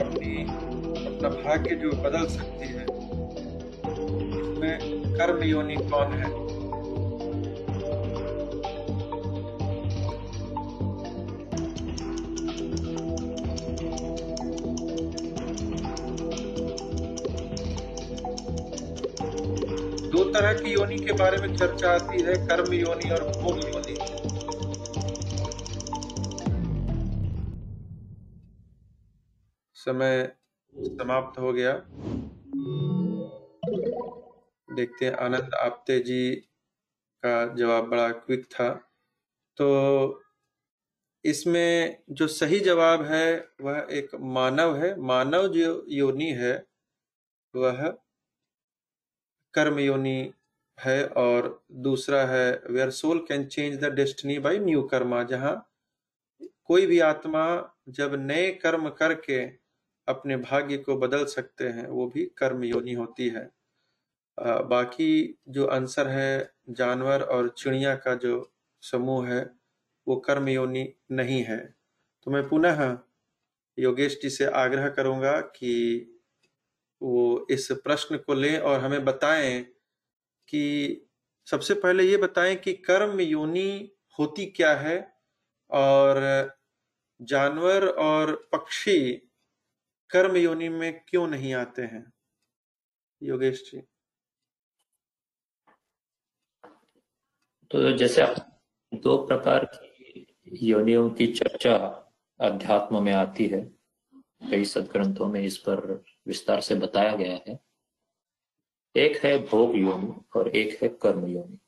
अपनी, 0.00 0.42
अपना 1.06 1.28
भाग्य 1.28 1.74
जो 1.74 1.90
बदल 1.90 2.26
सकती 2.26 2.68
है 2.68 2.84
इसमें 4.40 4.78
कर्म 5.14 5.42
योनि 5.42 5.76
कौन 5.76 6.12
है? 6.12 6.49
तरह 20.32 20.52
की 20.52 20.72
योनि 20.72 20.96
के 20.96 21.12
बारे 21.12 21.36
में 21.36 21.56
चर्चा 21.56 21.90
आती 21.92 22.22
है, 22.22 22.34
कर्म 22.46 22.72
योनि 22.72 23.10
और 23.10 23.24
भोग 23.24 23.58
योनि। 23.58 23.96
समय 29.74 30.32
समाप्त 30.76 31.40
हो 31.40 31.52
गया। 31.52 31.72
देखते 34.76 35.06
हैं, 35.06 35.12
आनंद 35.12 35.54
आपते 35.54 36.00
जी 36.00 36.34
का 37.24 37.54
जवाब 37.54 37.84
बड़ा 37.84 38.08
क्विक 38.08 38.44
था। 38.44 38.68
तो 39.56 40.22
इसमें 41.24 42.02
जो 42.10 42.26
सही 42.26 42.60
जवाब 42.60 43.02
है, 43.04 43.48
वह 43.60 43.86
एक 43.90 44.08
मानव 44.14 44.76
है, 44.76 45.00
मानव 45.00 45.48
जो 45.48 45.84
योनि 45.88 46.30
है, 46.30 46.66
वह 47.56 47.98
कर्म 49.54 49.78
योनि 49.78 50.32
है 50.78 51.04
और 51.04 51.64
दूसरा 51.72 52.24
है 52.24 52.62
where 52.70 52.90
soul 52.90 53.18
can 53.18 53.44
change 53.44 53.78
the 53.80 53.92
destiny 53.94 54.38
by 54.38 54.58
new 54.58 54.82
karma 54.82 55.22
जहाँ 55.22 55.54
कोई 56.64 56.86
भी 56.86 56.98
आत्मा 57.00 57.44
जब 57.88 58.14
नए 58.14 58.50
कर्म 58.52 58.88
करके 58.88 59.44
अपने 60.08 60.36
भाग्य 60.36 60.76
को 60.76 60.96
बदल 60.96 61.24
सकते 61.24 61.68
हैं 61.68 61.86
वो 61.86 62.06
भी 62.06 62.24
कर्म 62.38 62.64
योनि 62.64 62.92
होती 62.92 63.28
है। 63.28 63.50
आ, 64.38 64.58
बाकी 64.58 65.38
जो 65.48 65.66
आंसर 65.66 66.08
है 66.08 66.52
जानवर 66.70 67.22
और 67.22 67.48
चिड़िया 67.58 67.94
का 67.94 68.14
जो 68.14 68.52
समूह 68.82 69.28
है 69.28 69.50
वो 70.06 70.16
कर्म 70.16 70.48
योनि 70.48 70.88
नहीं 71.12 71.42
है। 71.42 71.58
तो 72.26 72.30
मैं 72.30 72.48
पुनः 72.48 72.98
योगेश 73.78 74.18
जी 74.22 74.30
से 74.30 74.44
आग्रह 74.44 74.88
करूँगा 74.88 75.40
कि 75.40 75.74
वो 77.02 77.46
इस 77.50 77.72
प्रश्न 77.72 78.16
को 78.16 78.34
लें 78.34 78.58
और 78.58 78.80
हमें 78.80 79.04
बताएँ 79.04 79.62
कि 80.48 81.06
सबसे 81.46 81.74
पहले 81.74 82.04
ये 82.04 82.16
बताएँ 82.16 82.56
कि 82.56 82.72
कर्म 82.72 83.20
योनि 83.20 83.92
होती 84.18 84.46
क्या 84.46 84.76
है 84.76 85.16
और 85.70 86.20
जानवर 87.22 87.86
और 87.88 88.48
पक्षी 88.52 89.12
कर्म 90.10 90.36
योनि 90.36 90.68
में 90.68 91.04
क्यों 91.08 91.28
नहीं 91.28 91.54
आते 91.54 91.82
हैं? 91.82 92.12
योगेश 93.22 93.70
जी। 93.70 93.82
तो 97.70 97.92
जैसे 97.92 98.26
दो 98.94 99.26
प्रकार 99.26 99.64
की 99.64 100.36
योनियों 100.52 101.10
की 101.10 101.26
चर्चा 101.26 101.76
अध्यात्म 102.40 103.02
में 103.02 103.12
आती 103.12 103.46
है, 103.46 103.60
कई 104.50 104.64
सदग्रंथों 104.64 105.26
में 105.26 105.42
इस 105.42 105.56
पर 105.58 106.04
विस्तार 106.26 106.60
से 106.60 106.74
बताया 106.74 107.16
गया 107.16 107.40
है। 107.48 107.60
एक 108.96 109.24
है 109.24 109.46
भोग 109.46 109.76
योनि 109.76 110.14
और 110.36 110.48
एक 110.48 110.82
है 110.82 110.88
कर्म 110.88 111.26
योनि। 111.26 111.58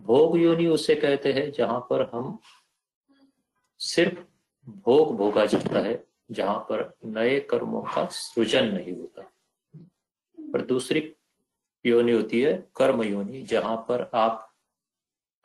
भोग 0.00 0.38
योनि 0.38 0.66
उसे 0.66 0.94
कहते 0.94 1.32
हैं 1.32 1.52
जहाँ 1.52 1.80
पर 1.80 2.10
हम 2.14 2.38
सिर्फ़ 3.78 4.18
भोग 4.70 5.16
भोगा 5.16 5.46
जाता 5.46 5.78
है, 5.78 6.04
जहाँ 6.30 6.58
पर 6.58 6.94
नए 7.04 7.40
कर्मों 7.40 7.82
का 7.82 8.06
सृजन 8.06 8.64
नहीं 8.64 8.96
होता। 8.96 9.22
पर 10.52 10.62
दूसरी 10.62 11.16
योनि 11.86 12.12
होती 12.12 12.40
है 12.40 12.68
कर्म 12.76 13.02
योनि, 13.02 13.42
जहाँ 13.42 13.76
पर 13.76 14.10
आप, 14.14 14.54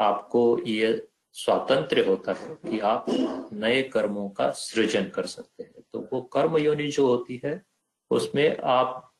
आपको 0.02 0.60
ये 0.60 1.08
स्वातंत्र 1.32 2.08
होता 2.08 2.34
है 2.34 2.56
कि 2.56 2.80
आप 2.80 3.06
नए 3.54 3.84
कर्मों 3.84 4.30
का 4.30 4.52
सृजन 4.52 5.10
कर 5.10 5.26
सकते 5.26 5.64
हैं। 5.64 5.84
तो 5.94 6.10
वो 6.14 6.22
कर्म 6.22 6.58
योनि 6.58 6.88
जो 6.88 7.08
होती 7.08 7.42
है 7.46 7.77
उसमें 8.12 8.58
आप 8.58 9.14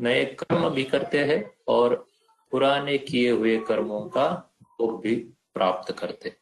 नए 0.00 0.24
कर्म 0.24 0.70
भी 0.70 0.84
करते 0.84 1.24
हैं 1.24 1.50
और 1.68 2.06
पुराने 2.50 2.98
किए 2.98 3.30
हुए 3.30 3.58
कर्मों 3.58 4.08
का 4.08 4.54
भोग 4.62 5.02
भी 5.02 5.14
प्राप्त 5.54 5.92
करते 5.92 6.36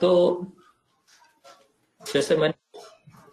तो 0.00 0.46
जैसे 2.14 2.36
मैंने 2.36 2.78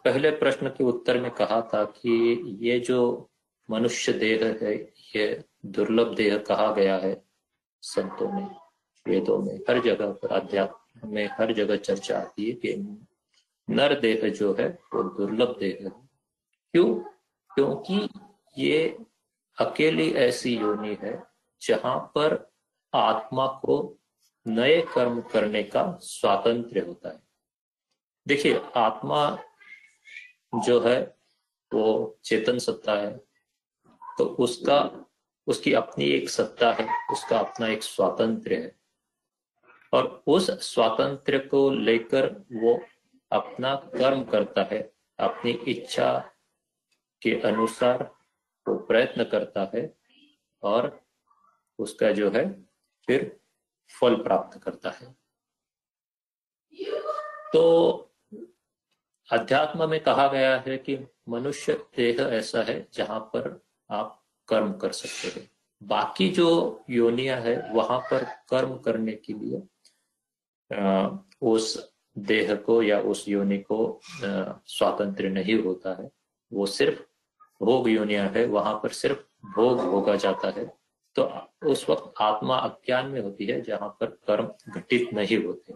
पहले 0.06 0.32
प्रश्न 0.32 0.68
के 0.68 0.84
उत्तर 0.84 1.22
में 1.22 1.32
कहा 1.32 1.62
था 1.62 1.84
कि 1.84 2.44
ये 2.62 2.80
जो 2.80 3.30
मनुष्य 3.72 4.14
देह 4.14 4.60
है, 4.62 4.76
ये 5.16 5.44
दुर्लभ 5.66 6.16
देह 6.16 6.38
कहा 6.38 6.72
गया 6.74 6.98
है 6.98 7.24
संतों 7.82 8.32
में, 8.32 8.56
वेदों 9.08 9.38
में, 9.38 9.58
हर 9.58 9.80
जगह 9.80 10.12
पर, 10.12 10.28
अध्यात्म 10.28 11.10
में, 11.10 11.30
हर 11.40 11.54
जगह 11.54 11.76
चर्चा 11.76 12.20
आती 12.20 12.50
है 12.50 12.52
कि 12.52 12.98
नर 13.70 14.00
देह 14.00 14.30
जो 14.30 14.56
है, 14.60 14.80
वो 14.94 15.04
दुर्लभ 15.04 15.58
देह 15.60 15.80
है। 15.84 16.09
क्यों? 16.74 16.96
क्योंकि 17.52 18.10
ये 18.58 18.98
अकेली 19.58 20.12
ऐसी 20.14 20.58
योनि 20.58 20.98
है 21.02 21.24
जहाँ 21.62 22.00
पर 22.00 22.52
आत्मा 22.94 23.48
को 23.48 23.98
नए 24.48 24.82
कर्म 24.82 25.22
करने 25.22 25.64
का 25.64 25.98
स्वातंत्र 26.02 26.86
होता 26.88 27.10
है। 27.10 27.22
देखिए, 28.28 28.62
आत्मा 28.76 29.38
जो 30.56 30.80
है, 30.82 31.16
वो 31.74 32.20
चेतन 32.24 32.58
सत्ता 32.58 32.94
है 32.94 33.18
तो 34.18 34.26
उसका, 34.26 35.06
उसकी 35.48 35.74
अपनी 35.74 36.06
एक 36.06 36.30
सत्ता 36.30 36.72
है, 36.72 36.88
उसका 37.12 37.40
अपना 37.40 37.68
एक 37.68 37.84
स्वातंत्र 37.84 38.54
है। 38.54 38.76
और 39.94 40.24
उस 40.28 40.52
स्वातंत्र 40.52 41.38
को 41.48 41.70
लेकर 41.70 42.32
वो 42.54 42.80
अपना 43.32 43.76
कर्म 43.76 44.24
करता 44.24 44.64
है, 44.72 44.94
अपनी 45.20 45.52
इच्छा 45.52 46.29
के 47.22 47.40
अनुसार 47.42 48.04
वो 48.66 48.78
प्रयत्न 48.78 49.24
करता 49.24 49.70
है 49.76 49.84
और 50.64 51.00
उसका 51.80 52.12
जो 52.12 52.30
है 52.30 52.44
फिर 53.08 53.40
फल 53.92 54.16
प्राप्त 54.16 54.60
करता 54.64 54.90
है। 54.92 55.16
तो 57.54 57.64
अध्यात्म 59.30 59.90
में 59.90 60.00
कहा 60.00 60.28
गया 60.28 60.56
है 60.68 60.78
कि 60.78 60.98
मनुष्य 61.30 61.74
देह 61.98 62.22
ऐसा 62.22 62.62
है 62.64 62.88
जहाँ 62.94 63.20
पर 63.34 63.62
आप 63.90 64.16
कर्म 64.50 64.74
कर 64.74 64.92
सकते 64.92 65.40
हैं। 65.40 65.50
बाकी 65.82 66.30
जो 66.30 66.50
योनिया 66.90 67.38
है, 67.38 67.56
वहाँ 67.74 68.00
पर 68.12 68.24
कर्म 68.50 68.78
करने 68.78 69.14
के 69.16 69.34
लिए 69.34 69.62
उस 71.42 71.94
देह 72.18 72.56
को 72.56 72.82
या 72.84 73.00
उस 73.02 73.28
योनि 73.30 73.58
को 73.72 74.00
स्वातंत्र 74.14 75.30
नहीं 75.30 75.62
होता 75.64 75.94
है। 76.02 76.10
वो 76.52 76.66
सिर्फ़ 76.66 77.02
भोग 77.62 77.90
योनिया 77.90 78.26
है, 78.26 78.46
वहाँ 78.46 78.74
पर 78.84 78.90
सिर्फ़ 78.90 79.20
भोग 79.56 79.82
भोगा 79.82 80.16
जाता 80.16 80.50
है। 80.50 80.66
तो 81.16 81.24
उस 81.66 81.90
वक्त 81.90 82.14
आत्मा 82.22 82.56
अज्ञान 82.56 83.06
में 83.06 83.22
होती 83.22 83.46
है, 83.46 83.62
जहाँ 83.62 83.90
पर 84.00 84.06
कर्म 84.28 84.52
घटित 84.70 85.14
नहीं 85.14 85.44
होते। 85.46 85.74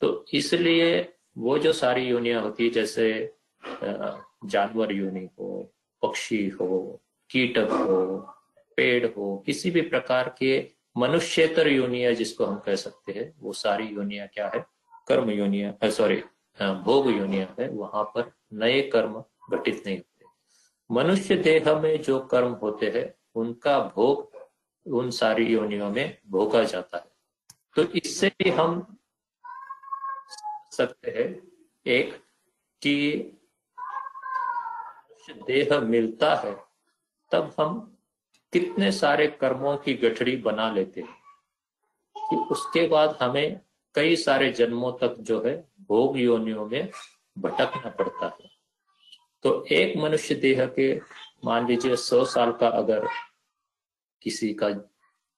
तो 0.00 0.24
इसलिए 0.32 1.14
वो 1.38 1.58
जो 1.58 1.72
सारी 1.72 2.04
योनिया 2.04 2.40
होती 2.40 2.64
है, 2.64 2.70
जैसे 2.70 3.34
जानवर 4.44 4.92
योनि 4.92 5.28
हो, 5.38 5.72
पक्षी 6.02 6.48
हो, 6.48 7.00
कीटक 7.30 7.70
हो, 7.70 8.16
पेड़ 8.76 9.06
हो, 9.06 9.36
किसी 9.46 9.70
भी 9.70 9.80
प्रकार 9.80 10.34
के 10.38 10.68
मनुष्यतर 10.96 11.68
योनिया 11.68 12.12
जिसको 12.12 12.44
हम 12.44 12.58
कह 12.58 12.74
सकते 12.76 13.12
हैं, 13.12 13.32
वो 13.40 13.52
सारी 13.52 13.86
योनिया 13.86 14.26
क्या 14.26 14.50
है? 14.54 14.64
कर्म 15.08 15.30
योनिया 15.30 15.90
सॉरी 15.90 16.22
भोग 16.58 17.10
योनिया 17.10 17.54
है, 17.58 17.68
वहाँ 17.68 18.04
पर 18.04 18.32
नए 18.52 18.80
कर्म 18.82 19.22
घटित 19.52 19.82
नहीं 19.86 19.98
मनुष्य 20.92 21.36
देह 21.36 21.80
में 21.80 22.02
जो 22.02 22.20
कर्म 22.20 22.52
होते 22.52 22.90
हैं, 22.90 23.14
उनका 23.34 23.78
भोग 23.78 24.32
उन 24.86 25.10
सारी 25.10 25.46
योनियों 25.46 25.90
में 25.90 26.18
भोगा 26.26 26.64
जाता 26.64 26.98
है। 26.98 27.12
तो 27.76 27.82
इससे 27.82 28.28
भी 28.28 28.50
हम 28.50 28.98
सकते 30.72 31.10
हैं, 31.10 31.42
एक, 31.86 32.14
कि 32.82 33.22
देह 35.30 35.80
मिलता 35.80 36.34
है, 36.34 36.64
तब 37.30 37.54
हम 37.60 37.98
कितने 38.52 38.92
सारे 38.92 39.26
कर्मों 39.26 39.76
की 39.76 39.94
गठड़ी 39.94 40.36
बना 40.36 40.70
लेते 40.70 41.00
हैं, 41.00 41.16
कि 42.16 42.36
उसके 42.36 42.88
बाद 42.88 43.18
हमें 43.22 43.60
कई 43.94 44.16
सारे 44.16 44.52
जन्मों 44.52 44.92
तक 44.92 45.16
जो 45.18 45.42
है, 45.42 45.68
भोग 45.80 46.18
योनियों 46.18 46.66
में 46.66 46.90
भटकना 47.38 47.90
पड़ता 47.90 48.38
है। 48.42 48.51
तो 49.42 49.64
एक 49.64 49.96
मनुष्य 49.96 50.34
देह 50.34 50.66
के, 50.66 51.00
मान 51.44 51.66
लीजिए, 51.66 51.96
सौ 51.96 52.24
साल 52.24 52.52
का 52.52 52.68
अगर 52.68 53.08
किसी 54.22 54.54
का 54.54 54.68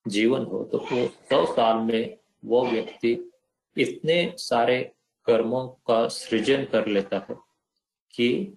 जीवन 0.09 0.44
हो 0.44 0.64
तो 0.64 0.78
वो 0.78 1.07
सौ 1.07 1.55
साल 1.55 1.76
में 1.76 2.16
वो 2.44 2.66
व्यक्ति 2.66 3.32
इतने 3.78 4.34
सारे 4.38 4.92
कर्मों 5.26 5.68
का 5.68 6.09
सृजन 6.09 6.64
कर 6.64 6.86
लेता 6.86 7.26
है 7.30 7.36
कि 8.14 8.57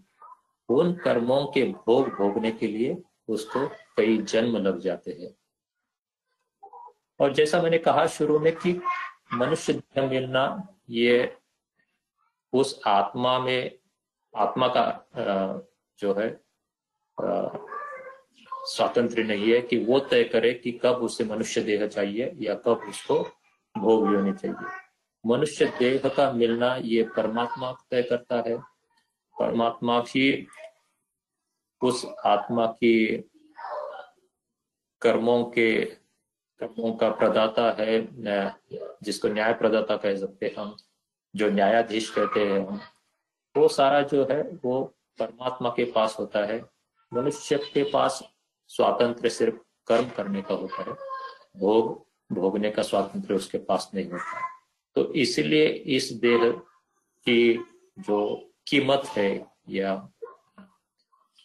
उन 0.69 0.93
कर्मों 0.93 1.45
के 1.45 1.63
भोग 1.63 2.09
भोगने 2.09 2.51
के 2.51 2.67
लिए 2.67 2.97
उसको 3.27 3.67
कई 3.67 4.17
जन्म 4.17 4.57
लग 4.57 4.79
जाते 4.79 5.11
हैं। 5.11 5.35
और 7.19 7.33
जैसा 7.33 7.61
मैंने 7.61 7.77
कहा 7.77 8.05
शुरू 8.07 8.39
में 8.39 8.55
कि 8.55 8.81
मनुष्य 9.33 9.73
देह 9.73 10.09
मिलना 10.09 10.67
ये 10.89 11.37
उस 12.53 12.81
आत्मा 12.87 13.39
में 13.39 13.77
आत्मा 14.33 14.67
का 14.67 14.83
जो 15.99 16.13
है 16.13 16.29
स्वातंत्र 18.67 19.23
नहीं 19.23 19.51
है 19.51 19.61
कि 19.61 19.77
वो 19.85 19.99
तय 20.09 20.23
करे 20.23 20.53
कि 20.53 20.71
कब 20.83 21.03
उसे 21.03 21.23
मनुष्य 21.23 21.61
देह 21.61 21.87
चाहिए 21.87 22.31
या 22.39 22.53
कब 22.65 22.85
उसको 22.89 23.19
भोग 23.75 24.09
लेने 24.11 24.33
चाहिए। 24.33 24.69
मनुष्य 25.23 25.65
देह 25.79 26.07
का 26.07 26.31
मिलना 26.31 26.75
ये 26.75 27.03
परमात्मा 27.15 27.71
तय 27.91 28.03
करता 28.03 28.43
है। 28.47 28.57
परमात्मा 29.35 30.03
ही 30.07 30.47
उस 31.81 32.05
आत्मा 32.25 32.65
की 32.65 33.17
कर्मों 35.01 35.43
के, 35.45 35.85
कर्मों 36.61 36.93
का 36.93 37.09
प्रदाता 37.11 37.69
है 37.79 37.97
जिसको 39.03 39.27
न्याय 39.27 39.53
प्रदाता 39.53 39.97
कह 39.97 40.15
सकते 40.15 40.53
हम, 40.57 40.75
जो 41.35 41.49
न्यायाधीश 41.49 42.09
कहते 42.09 42.45
हैं 42.45 42.59
हम। 42.67 42.79
वो 43.57 43.67
सारा 43.67 44.01
जो 44.01 44.27
है 44.31 44.41
वो 44.65 44.83
परमात्मा 45.19 45.69
के 45.69 45.85
पास 45.85 46.15
होता 46.19 46.39
है। 46.39 46.61
मनुष्य 47.13 47.57
के 47.57 47.83
पास 47.83 48.23
स्वातंत्र 48.67 49.29
सिर्फ़ 49.29 49.55
कर्म 49.87 50.09
करने 50.09 50.41
का 50.41 50.53
होता 50.53 50.83
है। 50.83 50.93
भोग, 51.57 52.05
भोगने 52.31 52.71
का 52.71 52.81
स्वातंत्र 52.81 53.33
उसके 53.33 53.57
पास 53.57 53.91
नहीं 53.93 54.09
होता। 54.11 54.41
तो 54.95 55.13
इसलिए 55.13 55.67
इस 55.67 56.11
देह 56.11 56.51
की 57.25 57.57
जो 57.99 58.51
कीमत 58.67 59.03
है 59.05 59.45
या 59.69 60.09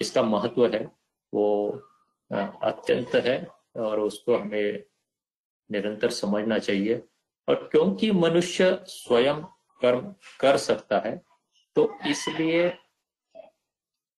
इसका 0.01 0.23
महत्व 0.23 0.67
है, 0.67 0.93
वो 1.35 1.71
अत्यंत 2.63 3.15
है 3.15 3.49
और 3.77 4.01
उसको 4.01 4.37
हमें 4.37 4.85
निरंतर 5.71 6.11
समझना 6.11 6.59
चाहिए। 6.59 7.03
और 7.49 7.69
क्योंकि 7.73 8.11
मनुष्य 8.11 8.85
स्वयं 8.87 9.43
कर्म 9.81 10.15
कर 10.41 10.57
सकता 10.57 10.99
है 10.99 11.23
तो 11.77 11.93
इसलिए 12.07 12.73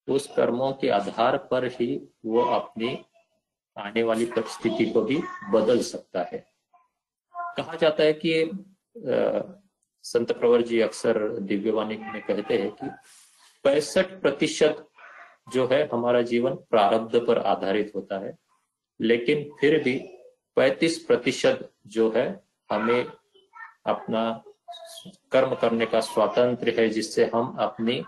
उस 0.07 0.27
कर्मों 0.35 0.71
के 0.71 0.89
आधार 0.89 1.37
पर 1.51 1.65
ही 1.67 1.95
वो 2.25 2.41
अपनी 2.41 2.97
आने 3.77 4.03
वाली 4.03 4.25
परिस्थिति 4.25 4.85
को 4.85 5.01
भी 5.01 5.21
बदल 5.51 5.81
सकता 5.81 6.23
है। 6.23 6.45
कहा 7.57 7.75
जाता 7.75 8.03
है 8.03 8.13
कि 8.13 8.41
आ, 8.43 9.41
संत 10.03 10.31
प्रवर 10.31 10.61
जी 10.61 10.79
अक्सर 10.79 11.17
दिव्यवाणी 11.39 11.97
में 11.97 12.21
कहते 12.21 12.57
हैं 12.57 12.71
कि 12.71 12.89
पैंसठ 13.65 14.19
प्रतिशत 14.21 14.85
जो 15.53 15.67
है 15.67 15.87
हमारा 15.93 16.21
जीवन 16.21 16.55
प्रारब्ध 16.69 17.15
पर 17.27 17.37
आधारित 17.37 17.91
होता 17.95 18.19
है 18.19 18.37
लेकिन 18.99 19.49
फिर 19.61 19.83
भी 19.83 19.97
35 20.57 20.97
प्रतिशत 20.97 21.69
जो 21.87 22.11
है 22.11 22.27
हमें 22.69 23.05
अपना 23.85 24.23
कर्म 25.31 25.55
करने 25.55 25.85
का 25.85 25.99
स्वातंत्र 26.01 26.73
है 26.79 26.89
जिससे 26.89 27.25
हम 27.33 27.55
अपनी 27.59 28.03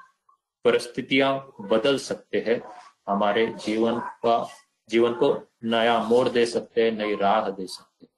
परिस्थितियाँ 0.66 1.32
बदल 1.62 1.98
सकते 1.98 2.44
हैं 2.48 2.62
हमारे 3.10 3.46
जीवन 3.66 4.00
का 4.24 4.48
जीवन 4.90 5.14
को 5.14 5.34
नया 5.64 5.98
मोड़ 6.04 6.30
दे 6.30 6.46
सकते 6.46 6.84
हैं 6.84 6.92
नई 6.92 7.16
राह 7.16 7.50
दे 7.50 7.68
सकते 7.68 8.06
हैं। 8.06 8.12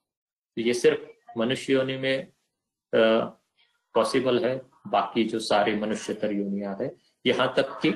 तो 0.56 0.62
ये 0.62 0.74
सिर्फ़ 0.74 1.38
मनुष्य 1.38 1.72
योनि 1.72 1.96
में 1.96 2.26
पॉसिबल 3.94 4.44
है 4.44 4.56
बाकी 4.86 5.24
जो 5.24 5.38
सारी 5.40 5.74
मनुष्यतर 5.76 6.32
योनिया 6.32 6.76
है 6.80 6.94
यहाँ 7.26 7.52
तक 7.56 7.78
कि 7.82 7.90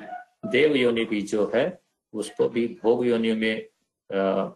देव 0.47 0.76
योनि 0.76 1.05
भी 1.05 1.22
जो 1.22 1.51
है 1.55 1.66
उसको 2.14 2.49
भी 2.49 2.66
भोग 2.82 3.07
योनि 3.07 3.32
में 3.32 3.66
आ, 4.11 4.49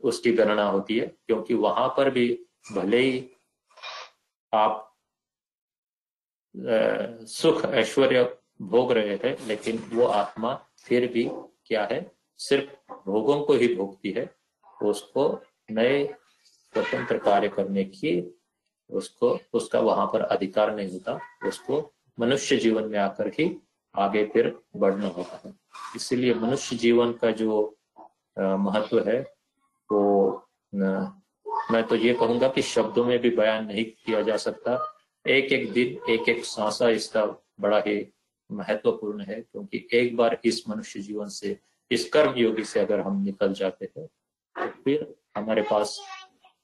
उसकी 0.00 0.32
गणना 0.32 0.64
होती 0.64 0.98
है 0.98 1.06
क्योंकि 1.06 1.54
वहाँ 1.54 1.88
पर 1.88 2.10
भी 2.10 2.26
भले 2.72 2.98
ही 2.98 3.30
आप 4.52 4.93
सुख, 6.54 7.64
ऐश्वर्य 7.64 8.22
भोग 8.62 8.92
रहे 8.92 9.16
थे, 9.18 9.30
लेकिन 9.46 9.78
वो 9.92 10.04
आत्मा 10.06 10.54
फिर 10.78 11.06
भी 11.12 11.28
क्या 11.66 11.84
है? 11.84 12.10
सिर्फ़ 12.40 12.92
भोगों 13.06 13.40
को 13.44 13.52
ही 13.52 13.74
भोगती 13.74 14.10
है। 14.10 14.28
उसको 14.82 15.28
नए 15.70 16.04
स्वतंत्र 16.04 17.18
कार्य 17.18 17.48
करने 17.48 17.84
की 17.84 18.40
उसको, 18.90 19.38
उसका 19.52 19.80
वहाँ 19.80 20.06
पर 20.06 20.20
अधिकार 20.22 20.74
नहीं 20.76 20.90
होता। 20.92 21.18
उसको 21.48 21.92
मनुष्य 22.18 22.56
जीवन 22.56 22.84
में 22.84 22.98
आकर 22.98 23.28
ही 23.38 23.56
आगे 23.94 24.24
फिर 24.26 24.54
बढ़ना 24.76 25.06
होता 25.08 25.40
है। 25.44 25.52
इसीलिए 25.96 26.34
मनुष्य 26.34 26.76
जीवन 26.76 27.12
का 27.12 27.30
जो 27.30 27.76
महत्व 28.38 28.98
है, 29.08 29.20
वो 29.92 30.48
मैं 30.74 31.82
तो 31.88 31.96
ये 31.96 32.14
कहूँगा 32.14 32.48
कि 32.48 32.62
शब्दों 32.62 33.04
में 33.04 33.18
भी 33.18 33.30
बयान 33.30 33.66
नहीं 33.66 33.84
किया 33.84 34.20
जा 34.22 34.36
सकता। 34.36 34.76
एक 35.26 35.52
एक 35.52 35.72
दिन 35.72 36.12
एक 36.12 36.28
एक 36.28 36.44
सांसा 36.44 36.88
इसका 36.90 37.24
बड़ा 37.60 37.78
ही 37.86 37.96
महत्वपूर्ण 38.50 39.24
है, 39.24 39.40
क्योंकि 39.40 39.86
एक 39.92 40.16
बार 40.16 40.38
इस 40.44 40.62
मनुष्य 40.68 41.00
जीवन 41.00 41.28
से, 41.28 41.56
इस 41.90 42.08
कर्म 42.08 42.34
योगी 42.36 42.64
से 42.64 42.80
अगर 42.80 43.00
हम 43.00 43.22
निकल 43.22 43.52
जाते 43.52 43.88
हैं 43.96 44.06
तो 44.56 44.66
फिर 44.84 45.14
हमारे 45.36 45.62
पास 45.70 45.96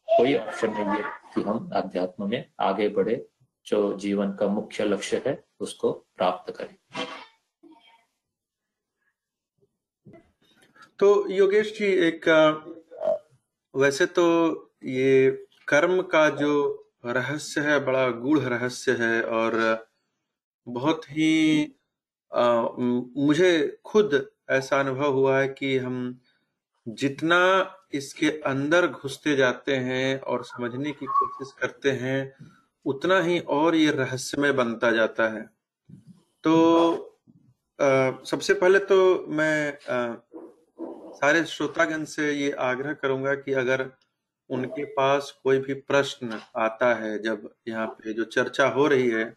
कोई 0.09 0.35
ऑप्शन 0.37 0.71
नहीं 0.71 0.85
है 0.87 1.03
कि 1.35 1.43
हम 1.43 1.71
अध्यात्म 1.75 2.29
में 2.31 2.45
आगे 2.61 2.89
बढ़े, 2.89 3.25
जो 3.67 3.97
जीवन 3.99 4.33
का 4.33 4.47
मुख्य 4.49 4.85
लक्ष्य 4.85 5.23
है, 5.27 5.43
उसको 5.61 5.93
प्राप्त 5.93 6.53
करें। 6.57 6.77
तो 10.99 11.29
योगेश 11.31 11.73
जी, 11.79 11.87
एक, 11.87 12.29
वैसे 13.75 14.07
तो 14.07 14.27
ये 14.85 15.31
कर्म 15.69 16.01
का 16.03 16.29
जो 16.31 16.53
रहस्य 17.07 17.61
है 17.61 17.85
बड़ा 17.85 18.11
गूढ़ 18.11 18.39
रहस्य 18.39 18.93
है 18.93 19.23
और 19.23 19.87
बहुत 20.69 21.05
ही 21.05 21.73
आ, 22.35 22.63
मुझे 23.17 23.79
खुद 23.85 24.31
ऐसा 24.51 24.81
अनुभव 24.81 25.13
हुआ 25.13 25.39
है 25.39 25.49
कि 25.49 25.79
हम 25.79 26.21
जितना 26.89 27.41
इसके 27.95 28.31
अंदर 28.31 28.87
घुसते 28.87 29.37
जाते 29.37 29.77
हैं 29.77 30.21
और 30.21 30.45
समझने 30.45 30.93
की 30.93 31.07
कोशिश 31.07 31.53
करते 31.53 31.91
हैं 31.91 32.35
उतना 32.85 33.21
ही 33.21 33.39
और 33.39 33.75
ये 33.75 33.91
रहस्यमय 33.91 34.53
बनता 34.53 34.91
जाता 34.91 35.29
है। 35.29 35.51
तो 36.45 36.55
आ, 37.81 38.13
सबसे 38.25 38.55
पहले 38.55 38.79
तो 38.79 39.27
मैं 39.29 39.73
आ, 39.73 40.17
सारे 41.17 41.45
श्रोतागण 41.45 42.05
से 42.05 42.33
ये 42.33 42.51
आग्रह 42.51 42.93
करूँगा 42.93 43.35
कि 43.35 43.53
अगर 43.53 43.91
उनके 44.51 44.85
पास 44.85 45.31
कोई 45.45 45.59
भी 45.59 45.75
प्रश्न 45.75 46.41
आता 46.57 46.95
है, 46.95 47.19
जब 47.23 47.49
यहाँ 47.69 47.87
पे 47.89 48.13
जो 48.13 48.25
चर्चा 48.27 48.67
हो 48.69 48.87
रही 48.87 49.09
है, 49.11 49.35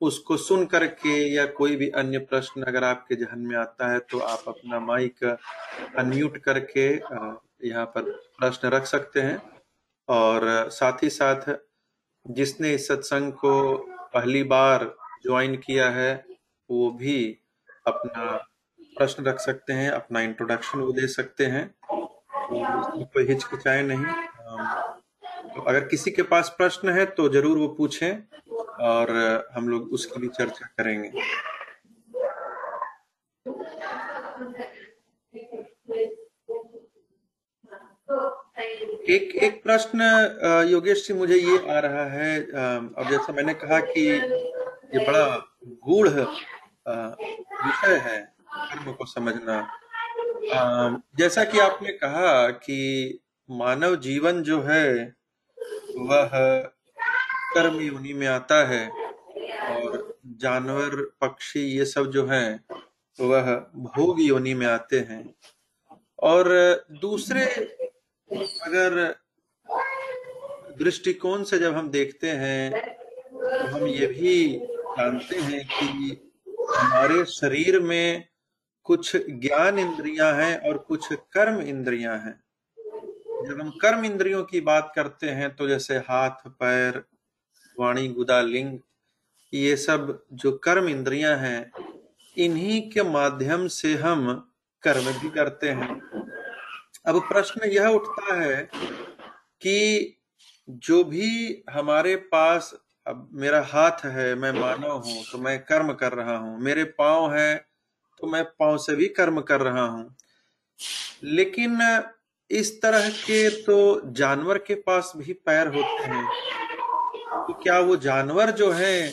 उसको 0.00 0.36
सुन 0.36 0.64
करके 0.66 1.16
या 1.34 1.44
कोई 1.52 1.76
भी 1.76 1.88
अन्य 1.90 2.18
प्रश्न 2.24 2.62
अगर 2.62 2.84
आपके 2.84 3.14
जहन 3.14 3.38
में 3.40 3.56
आता 3.56 3.90
है 3.92 3.98
तो 4.00 4.18
आप 4.18 4.44
अपना 4.48 4.80
माइक 4.80 5.24
अनम्यूट 5.24 6.38
करके 6.38 6.88
यहाँ 7.68 7.84
पर 7.86 8.10
प्रश्न 8.38 8.68
रख 8.68 8.84
सकते 8.86 9.20
हैं। 9.20 9.40
और 10.08 10.68
साथ 10.70 11.02
ही 11.02 11.10
साथ 11.10 11.50
जिसने 12.26 12.72
इस 12.74 12.86
सत्संग 12.88 13.32
को 13.32 13.52
पहली 14.14 14.42
बार 14.42 14.84
ज्वाइन 15.24 15.56
किया 15.56 15.88
है, 15.90 16.24
वो 16.70 16.90
भी 16.90 17.38
अपना 17.86 18.24
प्रश्न 18.96 19.24
रख 19.24 19.40
सकते 19.40 19.72
हैं, 19.72 19.90
अपना 19.90 20.20
इंट्रोडक्शन 20.20 20.80
वो 20.80 20.92
दे 20.92 21.06
सकते 21.06 21.46
हैं। 21.46 21.70
कोई 21.84 23.26
हिचकिचाए 23.26 23.82
नहीं। 23.82 24.27
तो 24.48 25.62
अगर 25.62 25.84
किसी 25.88 26.10
के 26.10 26.22
पास 26.24 26.54
प्रश्न 26.58 26.88
है 26.90 27.04
तो 27.16 27.28
ज़रूर 27.28 27.58
वो 27.58 27.68
पूछें 27.78 28.12
और 28.86 29.10
हम 29.54 29.68
लोग 29.68 29.92
उसकी 29.92 30.20
भी 30.20 30.28
चर्चा 30.28 30.66
करेंगे। 30.78 31.08
एक 39.08 39.34
एक 39.42 39.62
प्रश्न 39.62 40.00
योगेश 40.70 41.06
जी, 41.06 41.14
मुझे 41.14 41.36
ये 41.36 41.58
आ 41.70 41.78
रहा 41.80 42.04
है 42.10 42.40
अब 42.40 43.06
जैसा 43.10 43.32
मैंने 43.32 43.54
कहा 43.54 43.78
कि 43.82 44.00
ये 44.00 44.98
बड़ा 45.06 45.26
गूढ़ 45.86 46.08
विषय 46.08 47.96
है 48.04 48.18
कर्म 48.48 48.92
को 48.92 49.04
समझना। 49.06 49.56
जैसा 51.18 51.44
कि 51.44 51.58
आपने 51.60 51.92
कहा 51.94 52.48
कि 52.50 52.78
मानव 53.48 53.94
जीवन 53.96 54.42
जो 54.42 54.60
है, 54.62 55.14
वह 55.98 56.30
कर्म 57.54 57.80
योनि 57.80 58.12
में 58.12 58.26
आता 58.26 58.66
है 58.68 58.88
और 58.88 60.18
जानवर, 60.26 60.96
पक्षी 61.20 61.60
ये 61.60 61.84
सब 61.84 62.10
जो 62.10 62.26
है, 62.26 62.60
वह 63.18 63.54
भोग 63.76 64.20
योनि 64.20 64.54
में 64.54 64.66
आते 64.66 64.98
हैं। 65.00 65.22
और 66.22 66.48
दूसरे, 67.00 67.44
अगर 68.62 69.14
दृष्टिकोण 70.78 71.42
से 71.44 71.58
जब 71.58 71.76
हम 71.76 71.90
देखते 71.90 72.30
हैं 72.30 72.70
तो 72.70 73.66
हम 73.66 73.86
ये 73.86 74.06
भी 74.06 74.58
जानते 74.58 75.36
हैं 75.36 75.64
कि 75.66 75.86
हमारे 76.76 77.24
शरीर 77.24 77.80
में 77.80 78.24
कुछ 78.86 79.16
ज्ञान 79.16 79.78
इंद्रियाँ 79.78 80.32
हैं 80.34 80.58
और 80.68 80.78
कुछ 80.78 81.12
कर्म 81.32 81.60
इंद्रियाँ 81.60 82.18
हैं। 82.18 82.40
जब 83.46 83.60
हम 83.60 83.70
कर्म 83.70 84.04
इंद्रियों 84.04 84.42
की 84.44 84.60
बात 84.60 84.92
करते 84.94 85.30
हैं 85.30 85.54
तो 85.56 85.68
जैसे 85.68 85.96
हाथ, 85.98 86.48
पैर, 86.48 87.02
वाणी, 87.78 88.08
गुदा, 88.08 88.40
लिंग, 88.40 88.78
ये 89.52 89.76
सब 89.76 90.22
जो 90.32 90.52
कर्म 90.52 90.88
इंद्रियाँ 90.88 91.36
हैं, 91.36 91.70
इन्हीं 92.36 92.80
के 92.90 93.02
माध्यम 93.02 93.66
से 93.68 93.94
हम 93.94 94.26
कर्म 94.82 95.12
भी 95.12 95.30
करते 95.30 95.68
हैं। 95.70 96.00
अब 97.06 97.20
प्रश्न 97.28 97.68
यह 97.70 97.86
उठता 97.86 98.34
है 98.34 98.62
कि 99.60 100.16
जो 100.68 101.02
भी 101.04 101.62
हमारे 101.70 102.16
पास, 102.16 102.74
अब 103.06 103.28
मेरा 103.32 103.62
हाथ 103.62 104.04
है, 104.04 104.34
मैं 104.34 104.52
मानव 104.52 104.92
हूँ 104.96 105.24
तो 105.32 105.38
मैं 105.38 105.58
कर्म 105.64 105.92
कर 105.92 106.12
रहा 106.12 106.36
हूँ। 106.36 106.58
मेरे 106.60 106.84
पाँव 106.84 107.32
है 107.34 107.56
तो 108.20 108.26
मैं 108.26 108.44
पाँव 108.44 108.78
से 108.78 108.96
भी 108.96 109.08
कर्म 109.08 109.40
कर 109.40 109.60
रहा 109.60 109.84
हूँ। 109.84 110.16
लेकिन 111.24 111.78
इस 112.50 112.80
तरह 112.82 113.08
के 113.10 113.48
तो 113.64 114.00
जानवर 114.12 114.58
के 114.58 114.74
पास 114.74 115.12
भी 115.16 115.32
पैर 115.32 115.66
होते 115.66 116.04
हैं। 116.04 116.24
तो 117.46 117.52
क्या 117.52 117.78
वो 117.80 117.96
जानवर 117.96 118.50
जो 118.50 118.70
है 118.70 119.12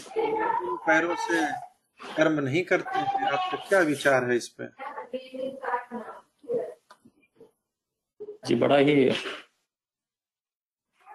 पैरों 0.88 1.16
से 1.16 1.46
कर्म 2.16 2.40
नहीं 2.40 2.64
करते 2.64 3.00
हैं? 3.00 3.28
आपका 3.28 3.58
क्या 3.70 3.80
विचार 3.80 4.30
है 4.30 4.36
इस 4.38 4.48
पे? 4.48 4.68
जी, 8.48 8.56
बड़ा 8.56 8.78
ही 8.78 9.10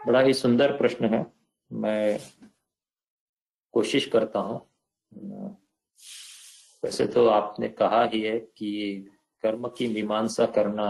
बड़ा 0.06 0.20
ही 0.20 0.34
सुंदर 0.34 0.76
प्रश्न 0.76 1.14
है। 1.14 1.24
मैं 1.70 2.18
कोशिश 3.74 4.06
करता 4.06 4.38
हूँ। 4.38 4.60
वैसे 6.84 7.06
तो 7.06 7.26
आपने 7.28 7.68
कहा 7.68 8.04
ही 8.04 8.20
है 8.20 8.38
कि 8.38 9.08
कर्म 9.42 9.68
की 9.68 9.88
मीमांसा 9.88 10.46
करना 10.46 10.86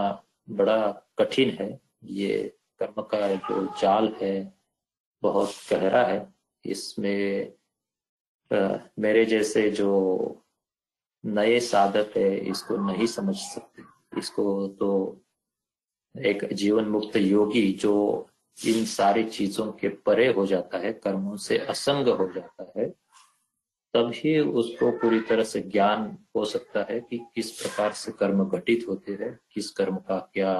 बड़ा 0.50 1.06
कठिन 1.18 1.50
है। 1.50 1.80
ये 2.04 2.56
कर्म 2.78 3.02
का 3.02 3.34
जो 3.34 3.66
जाल 3.80 4.14
है 4.22 4.54
बहुत 5.22 5.50
गहरा 5.70 6.04
है। 6.04 6.34
इसमें 6.64 7.52
आ, 8.50 8.78
मेरे 8.98 9.24
जैसे 9.24 9.70
जो 9.70 9.90
नए 11.24 11.60
साधक 11.60 12.16
है 12.16 12.36
इसको 12.38 12.76
नहीं 12.76 13.06
समझ 13.06 13.36
सकते। 13.36 13.82
इसको 14.18 14.68
तो 14.68 15.20
एक 16.14 16.44
जीवन 16.52 16.84
मुक्त 16.84 17.16
योगी 17.16 17.72
जो 17.72 17.94
इन 18.66 18.84
सारी 18.84 19.24
चीज़ों 19.24 19.72
के 19.72 19.88
परे 19.88 20.32
हो 20.32 20.46
जाता 20.46 20.78
है 20.78 20.92
कर्मों 20.92 21.36
से 21.36 21.58
असंग 21.58 22.08
हो 22.08 22.28
जाता 22.32 22.72
है 22.76 22.94
तभी 23.94 24.38
उसको 24.40 24.90
पूरी 24.90 25.20
तरह 25.20 25.44
से 25.44 25.60
ज्ञान 25.60 26.18
हो 26.36 26.44
सकता 26.44 26.86
है 26.90 27.00
कि 27.00 27.18
किस 27.34 27.50
प्रकार 27.60 27.92
से 27.92 28.12
कर्म 28.12 28.44
घटित 28.44 28.84
होते 28.88 29.12
हैं 29.12 29.38
किस 29.52 29.70
कर्म 29.70 29.96
का 29.96 30.18
क्या 30.34 30.52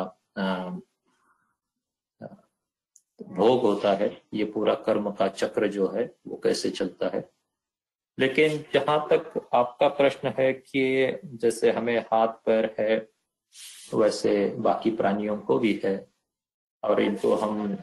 भोग 3.22 3.61
होता 3.61 3.93
है, 3.93 4.22
ये 4.35 4.45
पूरा 4.45 4.74
कर्म 4.74 5.11
का 5.11 5.28
चक्र 5.28 5.66
जो 5.66 5.89
है, 5.89 6.14
वो 6.26 6.37
कैसे 6.37 6.70
चलता 6.70 7.09
है। 7.09 7.28
लेकिन 8.18 8.64
जहाँ 8.74 9.07
तक 9.12 9.49
आपका 9.55 9.89
प्रश्न 9.89 10.33
है 10.39 10.53
कि 10.53 11.20
जैसे 11.24 11.70
हमें 11.70 11.99
हाथ, 11.99 12.28
पैर 12.28 12.74
है, 12.78 12.97
वैसे 13.95 14.49
बाकी 14.59 14.91
प्राणियों 14.91 15.37
को 15.37 15.59
भी 15.59 15.81
है, 15.85 16.09
और 16.83 17.03
इनको 17.03 17.35
हम 17.35 17.76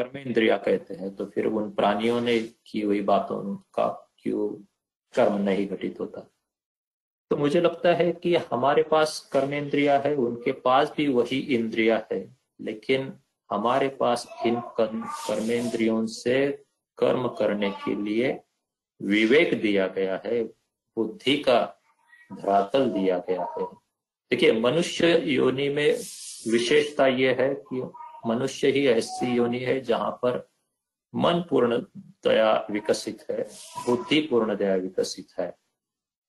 कर्म 0.00 0.18
इंद्रिया 0.18 0.56
कहते 0.56 0.94
हैं 0.94 1.14
तो 1.16 1.26
फिर 1.26 1.46
उन 1.46 1.70
प्राणियों 1.70 2.20
ने 2.20 2.38
की 2.66 2.80
हुई 2.80 3.00
बातों 3.00 3.56
का 3.56 4.12
क्यों 4.18 4.48
कर्म 5.14 5.36
नहीं 5.36 5.66
घटित 5.68 6.00
होता? 6.00 6.20
तो 7.30 7.36
मुझे 7.36 7.60
लगता 7.60 7.94
है 7.94 8.12
कि 8.12 8.36
हमारे 8.36 8.82
पास 8.82 9.30
कर्म 9.32 9.54
इंद्रिया 9.54 9.98
है, 9.98 10.14
उनके 10.14 10.52
पास 10.52 10.92
भी 10.96 11.08
वही 11.08 11.38
इंद्रिया 11.38 12.06
है, 12.12 12.36
लेकिन 12.60 13.12
हमारे 13.50 13.88
पास 13.88 14.26
इन 14.46 14.60
कर्मेंद्रियों 14.80 16.06
से 16.06 16.64
कर्म 16.98 17.28
करने 17.28 17.70
के 17.70 17.94
लिए 17.94 18.40
विवेक 19.02 19.60
दिया 19.62 19.86
गया 19.86 20.22
है, 20.26 20.44
बुद्धि 20.96 21.36
का 21.36 21.76
धरातल 22.32 22.90
दिया 22.90 23.18
गया 23.18 23.46
है। 23.58 23.64
देखिए, 24.30 24.52
मनुष्य 24.52 25.18
योनि 25.18 25.68
में 25.68 25.90
विशेषता 26.52 27.06
यह 27.06 27.36
है 27.40 27.54
कि 27.54 27.82
मनुष्य 28.26 28.70
ही 28.70 28.86
ऐसी 28.86 29.34
योनि 29.34 29.58
है 29.58 29.80
जहाँ 29.80 30.10
पर 30.22 30.48
मन 31.14 31.44
पूर्ण 31.50 31.78
दया 32.24 32.66
विकसित 32.70 33.24
है, 33.30 33.42
बुद्धि 33.86 34.20
पूर्ण 34.20 34.56
दया 34.56 34.74
विकसित 34.74 35.28
है 35.38 35.54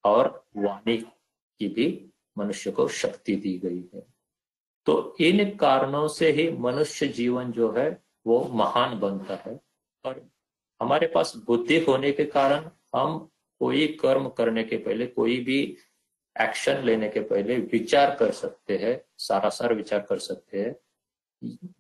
और 0.04 0.48
वाणी 0.58 0.98
की 0.98 1.68
भी 1.68 1.88
मनुष्य 2.38 2.72
को 2.72 2.88
शक्ति 2.88 3.36
दी 3.36 3.58
गई 3.58 3.90
है। 3.94 4.06
तो 4.86 5.16
इन 5.20 5.56
कारणों 5.58 6.08
से 6.08 6.32
ही 6.32 6.50
मनुष्य 6.52 7.08
जीवन 7.08 7.52
जो 7.52 7.72
है 7.72 7.90
वो 8.28 8.44
महान 8.54 9.00
बनता 9.00 9.36
है 9.46 9.60
और 10.06 10.30
हमारे 10.82 11.08
पास 11.08 11.34
बुद्धि 11.38 11.80
होने 11.80 12.12
के 12.12 12.26
कारण 12.26 12.70
हम 12.96 13.30
कोई 13.60 13.88
कर्म 13.88 14.30
करने 14.30 14.64
के 14.64 14.78
पहले, 14.78 15.08
कोई 15.08 15.40
भी 15.40 15.78
एक्शन 16.36 16.84
लेने 16.84 17.10
के 17.10 17.20
पहले 17.20 17.58
विचार 17.58 18.16
कर 18.16 18.32
सकते 18.32 18.78
हैं 18.78 19.02
सारा 19.18 19.50
सार 19.50 19.74
विचार 19.74 20.00
कर 20.00 20.20
सकते 20.20 20.62
हैं। 20.62 20.76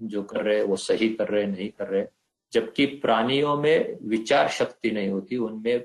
जो 0.01 0.23
कर 0.23 0.41
रहे 0.41 0.63
वो 0.63 0.75
सही 0.75 1.09
कर 1.09 1.27
रहे 1.27 1.45
नहीं 1.45 1.69
कर 1.69 1.87
रहे 1.87 2.05
जबकि 2.53 2.85
प्राणियों 2.85 3.57
में 3.57 3.97
विचार 4.01 4.49
शक्ति 4.49 4.91
नहीं 4.91 5.09
होती, 5.09 5.37
उनमें 5.37 5.83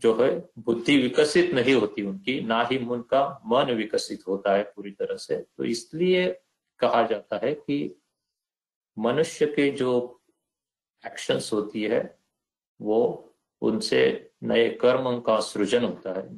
जो 0.00 0.22
है 0.22 0.48
बुद्धि 0.58 0.96
विकसित 0.96 1.54
नहीं 1.54 1.74
होती, 1.74 2.02
उनकी 2.02 2.40
ना 2.40 2.62
ही 2.62 2.78
उनका 2.78 3.42
मन 3.46 3.72
विकसित 3.72 4.22
होता 4.28 4.54
है 4.54 4.62
पूरी 4.62 4.90
तरह 4.90 5.16
से। 5.16 5.36
तो 5.36 5.64
इसलिए 5.64 6.40
कहा 6.78 7.06
जाता 7.06 7.40
है 7.44 7.54
कि 7.54 7.96
मनुष्य 8.98 9.46
के 9.46 9.70
जो 9.70 10.22
एक्शंस 11.06 11.50
होती 11.52 11.82
है, 11.82 12.18
वो 12.80 13.30
उनसे 13.60 14.30
नए 14.42 14.68
कर्म 14.70 15.20
का 15.20 15.40
सृजन 15.40 15.84
होता 15.84 16.20
है, 16.20 16.28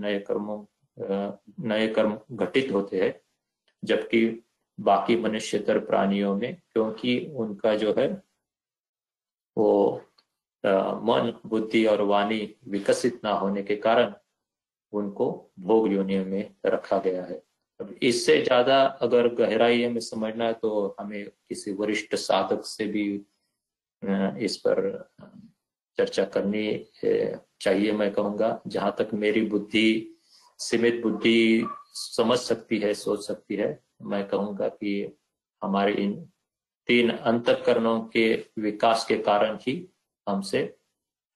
नए 0.00 0.18
कर्मों 0.18 0.64
नए 1.60 1.88
कर्म 1.88 2.20
घटित 2.32 2.72
होते 2.72 3.00
हैं। 3.00 3.20
जबकि 3.84 4.45
बाकी 4.78 5.16
मनुष्यतर 5.16 5.78
प्राणियों 5.80 6.34
में, 6.36 6.54
क्योंकि 6.72 7.18
उनका 7.36 7.74
जो 7.76 7.94
है, 7.98 8.08
वो 9.56 10.02
मन, 10.64 11.32
बुद्धि 11.46 11.84
और 11.86 12.00
वाणी 12.02 12.38
विकसित 12.68 13.20
ना 13.24 13.30
होने 13.32 13.62
के 13.62 13.76
कारण 13.78 14.12
उनको 14.92 15.26
भोग 15.60 15.92
योनियों 15.92 16.24
में 16.24 16.54
रखा 16.66 16.98
गया 16.98 17.24
है। 17.24 17.42
अब 17.80 17.94
इससे 18.02 18.40
ज़्यादा 18.42 18.82
अगर 19.02 19.28
गहराई 19.34 19.86
में 19.88 20.00
समझना 20.00 20.44
है 20.46 20.52
तो 20.52 20.96
हमें 21.00 21.24
किसी 21.26 21.72
वरिष्ठ 21.72 22.14
साधक 22.16 22.64
से 22.64 22.86
भी 22.86 23.04
इस 24.44 24.56
पर 24.66 25.08
चर्चा 25.98 26.24
करनी 26.26 26.86
चाहिए, 27.60 27.92
मैं 27.92 28.12
कहूँगा। 28.12 28.60
जहाँ 28.66 28.94
तक 28.98 29.10
मेरी 29.14 29.40
बुद्धि, 29.46 30.16
सीमित 30.60 31.00
बुद्धि 31.02 31.66
समझ 31.94 32.38
सकती 32.38 32.78
है, 32.78 32.94
सोच 32.94 33.26
सकती 33.26 33.56
है 33.56 33.85
मैं 34.00 34.26
कहूँगा 34.28 34.68
कि 34.68 34.92
हमारे 35.62 35.92
इन 35.94 36.14
तीन 36.88 37.10
अंतकरणों 37.10 38.00
के 38.06 38.26
विकास 38.58 39.04
के 39.08 39.16
कारण 39.22 39.58
ही 39.62 39.74
हमसे 40.26 40.62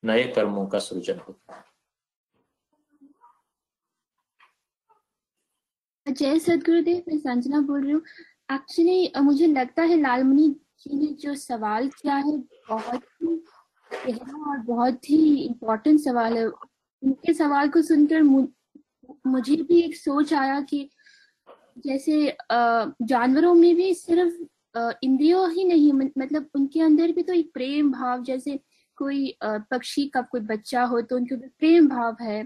नए 0.03 0.25
कर्मों 0.35 0.67
का 0.67 0.79
सृजन 0.79 1.19
होता 1.19 1.55
है 1.55 1.69
जय 6.07 6.39
सदगुरुदेव, 6.39 7.03
मैं 7.09 7.19
संजना 7.19 7.61
बोल 7.61 7.83
रही 7.83 7.93
हूँ। 7.93 8.03
एक्चुअली 8.53 9.13
मुझे 9.23 9.47
लगता 9.47 9.83
है 9.83 10.01
लालमणि 10.01 10.49
जी 10.81 10.97
ने 10.99 11.07
जो 11.23 11.35
सवाल 11.35 11.89
किया 11.89 12.15
है, 12.17 12.37
बहुत 12.71 13.03
ही 13.23 13.37
गहरा 13.91 14.51
और 14.51 14.59
बहुत 14.67 15.11
ही 15.11 15.45
इम्पोर्टेंट 15.45 16.01
सवाल 16.01 16.37
है। 16.39 16.47
उनके 16.47 17.35
सवाल 17.35 17.69
को 17.69 17.83
सुनकर 17.83 18.23
मुझे 18.23 19.57
भी 19.57 19.81
एक 19.83 19.97
सोच 19.97 20.33
आया 20.35 20.61
कि 20.61 20.89
जैसे 21.79 22.37
जानवरों 22.53 23.55
में 23.55 23.75
भी 23.77 23.93
सिर्फ़ 23.95 24.79
इंद्रियों 25.05 25.51
ही 25.53 25.65
नहीं 25.65 25.93
मतलब 25.93 26.49
उनके 26.55 26.81
अंदर 26.81 27.13
भी 27.13 27.23
तो 27.23 27.33
एक 27.33 27.51
प्रेम 27.55 27.91
भाव, 27.93 28.23
जैसे 28.23 28.59
कोई 28.99 29.35
पक्षी 29.45 30.07
का 30.09 30.23
कोई 30.23 30.41
बच्चा 30.41 30.83
हो 30.85 31.01
तो 31.01 31.17
उनके 31.17 31.37
प्रेम 31.37 31.89
भाव 31.89 32.17
है। 32.21 32.43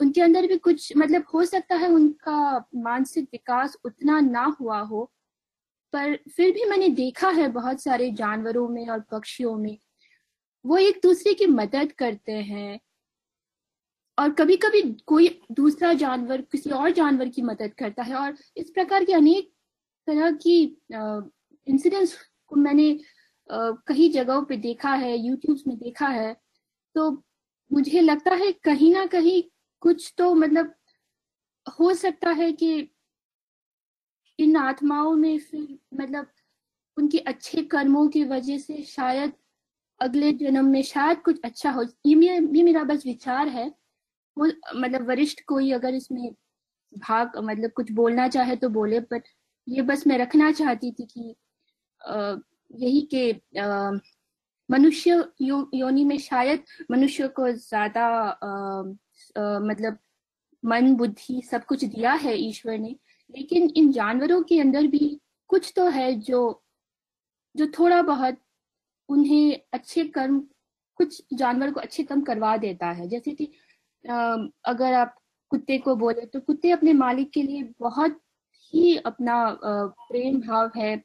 उनके 0.00 0.20
अंदर 0.20 0.46
भी 0.46 0.56
कुछ 0.58 0.92
मतलब 0.96 1.24
हो 1.34 1.44
सकता 1.44 1.76
है 1.76 1.88
उनका 1.88 2.58
मानसिक 2.76 3.28
विकास 3.32 3.76
उतना 3.84 4.20
ना 4.20 4.44
हुआ 4.60 4.78
हो, 4.80 5.04
पर 5.92 6.16
फिर 6.36 6.52
भी 6.52 6.64
मैंने 6.64 6.88
देखा 6.90 7.28
है 7.30 7.48
बहुत 7.50 7.82
सारे 7.82 8.10
जानवरों 8.12 8.68
में 8.68 8.86
और 8.88 9.00
पक्षियों 9.12 9.56
में। 9.58 9.76
वो 10.64 10.76
एक 10.78 11.00
दूसरे 11.02 11.34
की 11.34 11.46
मदद 11.46 11.92
करते 11.92 12.32
हैं 12.32 12.78
और 14.18 14.30
कभी 14.30 14.56
कभी 14.56 14.82
कोई 15.06 15.28
दूसरा 15.52 15.92
जानवर 15.92 16.40
किसी 16.42 16.70
और 16.70 16.90
जानवर 16.90 17.28
की 17.28 17.42
मदद 17.42 17.74
करता 17.78 18.02
है 18.02 18.14
और 18.14 18.36
इस 18.56 18.70
प्रकार 18.70 19.04
के 19.04 19.12
अनेक 19.12 19.50
तरह 20.06 20.30
की 20.30 20.62
इंसिडेंट्स 21.66 22.16
को 22.48 22.56
मैंने 22.56 22.98
कई 23.50 24.08
जगहों 24.08 24.42
पे 24.42 24.56
देखा 24.56 24.94
है 24.94 25.16
यूट्यूब 25.18 25.58
में 25.66 25.76
देखा 25.78 26.08
है। 26.08 26.36
तो 26.94 27.10
मुझे 27.70 28.00
लगता 28.00 28.34
है 28.34 28.52
कहीं 28.52 28.92
ना 28.94 29.04
कहीं 29.06 29.42
कुछ 29.82 30.12
तो 30.18 30.34
मतलब 30.34 30.74
हो 31.78 31.94
सकता 31.94 32.30
है 32.30 32.52
कि 32.52 32.90
इन 34.38 34.56
आत्माओं 34.56 35.14
में 35.14 35.38
फिर 35.38 35.78
मतलब 35.94 36.26
उनके 36.96 37.18
अच्छे 37.18 37.62
कर्मों 37.62 38.08
की 38.08 38.24
वजह 38.24 38.58
से 38.58 38.82
शायद 38.82 39.32
अगले 40.00 40.32
जन्म 40.32 40.64
में 40.64 40.82
शायद 40.82 41.20
कुछ 41.22 41.40
अच्छा 41.44 41.70
हो। 41.70 41.82
ये, 42.06 42.36
ये 42.36 42.62
मेरा 42.62 42.84
बस 42.84 43.06
विचार 43.06 43.48
है। 43.48 43.72
वो 44.36 44.46
मतलब 44.76 45.08
वरिष्ठ 45.08 45.40
कोई 45.48 45.70
अगर 45.72 45.94
इसमें 45.94 46.30
भाग 46.92 47.38
मतलब 47.38 47.70
कुछ 47.70 47.92
बोलना 47.92 48.28
चाहे 48.28 48.56
तो 48.56 48.68
बोले 48.68 49.00
पर 49.00 49.22
ये 49.68 49.82
बस 49.82 50.06
मैं 50.06 50.18
रखना 50.18 50.50
चाहती 50.52 50.92
थी 50.92 51.06
कि 51.06 51.34
आ, 52.00 52.36
यही 52.74 53.08
के 53.14 53.32
मनुष्य 54.68 55.24
यो, 55.40 55.70
योनि 55.74 56.04
में 56.04 56.18
शायद 56.18 56.64
मनुष्य 56.90 57.28
को 57.28 57.50
ज़्यादा 57.52 58.06
मतलब 59.38 59.98
मन 60.64 60.94
बुद्धि 60.94 61.42
सब 61.42 61.64
कुछ 61.64 61.84
दिया 61.84 62.12
है 62.12 62.36
ईश्वर 62.38 62.78
ने 62.78 62.96
लेकिन 63.34 63.70
इन 63.76 63.92
जानवरों 63.92 64.42
के 64.42 64.60
अंदर 64.60 64.86
भी 64.86 65.20
कुछ 65.48 65.72
तो 65.76 65.88
है 65.90 66.12
जो 66.20 66.40
जो 67.54 67.66
थोड़ा 67.78 68.02
बहुत 68.02 68.38
उन्हें 69.08 69.60
अच्छे 69.72 70.04
कर्म 70.04 70.40
कुछ 70.96 71.22
जानवर 71.34 71.70
को 71.70 71.80
अच्छे 71.80 72.02
कर्म 72.02 72.22
करवा 72.22 72.56
देता 72.56 72.90
है। 72.90 73.08
जैसे 73.08 73.32
कि 73.34 73.50
अगर 74.04 74.94
आप 74.94 75.14
कुत्ते 75.50 75.78
को 75.78 75.96
बोले 75.96 76.26
तो 76.26 76.40
कुत्ते 76.40 76.70
अपने 76.70 76.92
मालिक 76.92 77.30
के 77.30 77.42
लिए 77.42 77.62
बहुत 77.80 78.20
ही 78.74 78.96
अपना 78.96 79.36
प्रेम 79.64 80.40
भाव 80.40 80.70
है 80.76 80.96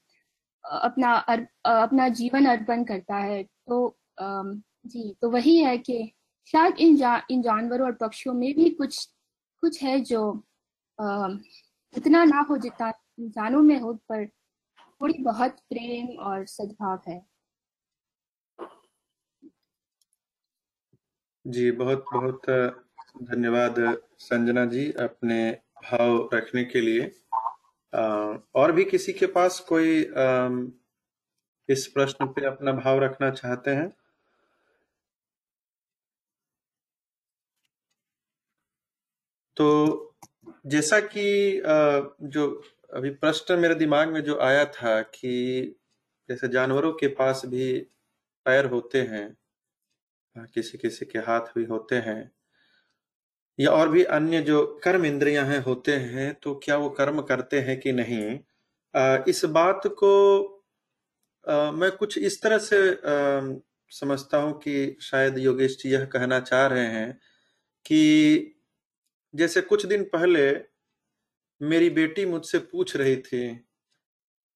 अपना 0.64 1.14
अर, 1.14 1.48
अपना 1.66 2.08
जीवन 2.10 2.46
अर्पण 2.46 2.84
करता 2.84 3.16
है। 3.16 3.44
तो 3.44 3.98
जी 4.22 5.14
तो 5.22 5.30
वही 5.30 5.58
है 5.58 5.78
कि 5.78 6.14
शायद 6.46 6.76
इन 6.80 6.96
जा, 6.96 7.22
इन 7.32 7.42
जानवरों 7.42 7.86
और 7.86 7.94
पक्षियों 7.94 8.36
में 8.36 8.54
भी 8.56 8.70
कुछ 8.70 9.06
कुछ 9.64 9.84
है 9.84 10.00
जो 10.02 10.44
इतना 11.94 12.24
ना 12.24 12.40
हो 12.50 12.58
जितना 12.58 12.94
इंसानों 13.20 13.62
में 13.62 13.80
हो 13.80 13.94
पर 14.10 14.26
थोड़ी 15.02 15.24
बहुत 15.24 15.60
प्रेम 15.70 16.08
और 16.20 16.46
सद्भाव 16.46 17.02
है। 17.08 17.26
जी 21.48 21.72
बहुत 21.72 22.06
बहुत 22.14 22.42
धन्यवाद 23.18 23.76
संजना 24.20 24.66
जी 24.66 24.92
अपने 24.92 25.52
भाव 25.84 26.30
रखने 26.34 26.64
के 26.64 26.82
लिए। 26.82 27.12
आ, 27.94 28.04
और 28.56 28.72
भी 28.72 28.86
किसी 28.86 29.14
के 29.14 29.26
पास 29.28 29.60
कोई 29.60 30.06
आ, 30.06 30.50
इस 31.70 31.88
प्रश्न 31.88 32.26
पे 32.26 32.46
अपना 32.46 32.72
भाव 32.72 33.00
रखना 33.00 33.30
चाहते 33.32 33.72
हैं? 33.72 33.90
तो 39.58 40.16
जैसा 40.66 41.00
कि 41.00 41.62
जो 42.24 42.64
अभी 42.94 43.10
प्रश्न 43.10 43.60
मेरे 43.60 43.76
दिमाग 43.76 44.10
में 44.10 44.24
जो 44.24 44.40
आया 44.40 44.66
था 44.66 45.02
कि 45.02 45.76
जैसे 46.30 46.48
जानवरों 46.48 46.94
के 46.94 47.08
पास 47.08 47.42
भी 47.46 47.80
पैर 48.46 48.66
होते 48.66 49.02
हैं 49.02 49.38
किसी 50.54 50.78
किसी 50.78 51.06
के 51.06 51.20
हाथ 51.20 51.42
भी 51.42 51.66
होते 51.66 51.96
हैं 51.96 52.39
या 53.60 53.72
और 53.72 53.90
भी 53.90 54.04
अन्य 54.16 54.42
जो 54.42 54.66
कर्म 54.84 55.06
इंद्रियाँ 55.06 55.46
हैं 55.46 55.60
होते 55.64 55.96
हैं 55.98 56.34
तो 56.44 56.54
क्या 56.64 56.78
वो 56.78 56.90
कर्म 57.00 57.22
करते 57.22 57.60
हैं 57.62 57.80
कि 57.80 57.92
नहीं? 57.92 58.40
इस 59.28 59.46
बात 59.46 59.82
को 60.04 60.12
मैं 61.74 61.92
कुछ 61.98 62.18
इस 62.18 62.42
तरह 62.44 62.58
से 62.60 62.78
समझता 63.92 64.38
हूँ 64.38 64.54
कि 64.60 64.98
शायद 65.02 65.38
योगेश 65.38 65.78
जी 65.84 65.92
यह 65.92 66.06
कहना 66.06 66.40
चाह 66.42 66.66
रहे 66.68 66.86
हैं 66.88 67.12
कि 67.86 68.56
जैसे 69.34 69.62
कुछ 69.62 69.86
दिन 69.86 70.04
पहले 70.06 70.50
मेरी 71.62 71.90
बेटी 71.92 72.26
मुझसे 72.26 72.60
पूछ 72.60 72.96
रही 72.98 73.16
थी 73.18 73.48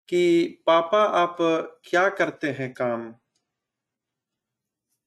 कि, 0.10 0.64
पापा, 0.68 1.04
आप 1.04 1.38
क्या 1.86 2.08
करते 2.10 2.50
हैं 2.52 2.74
काम? 2.74 3.14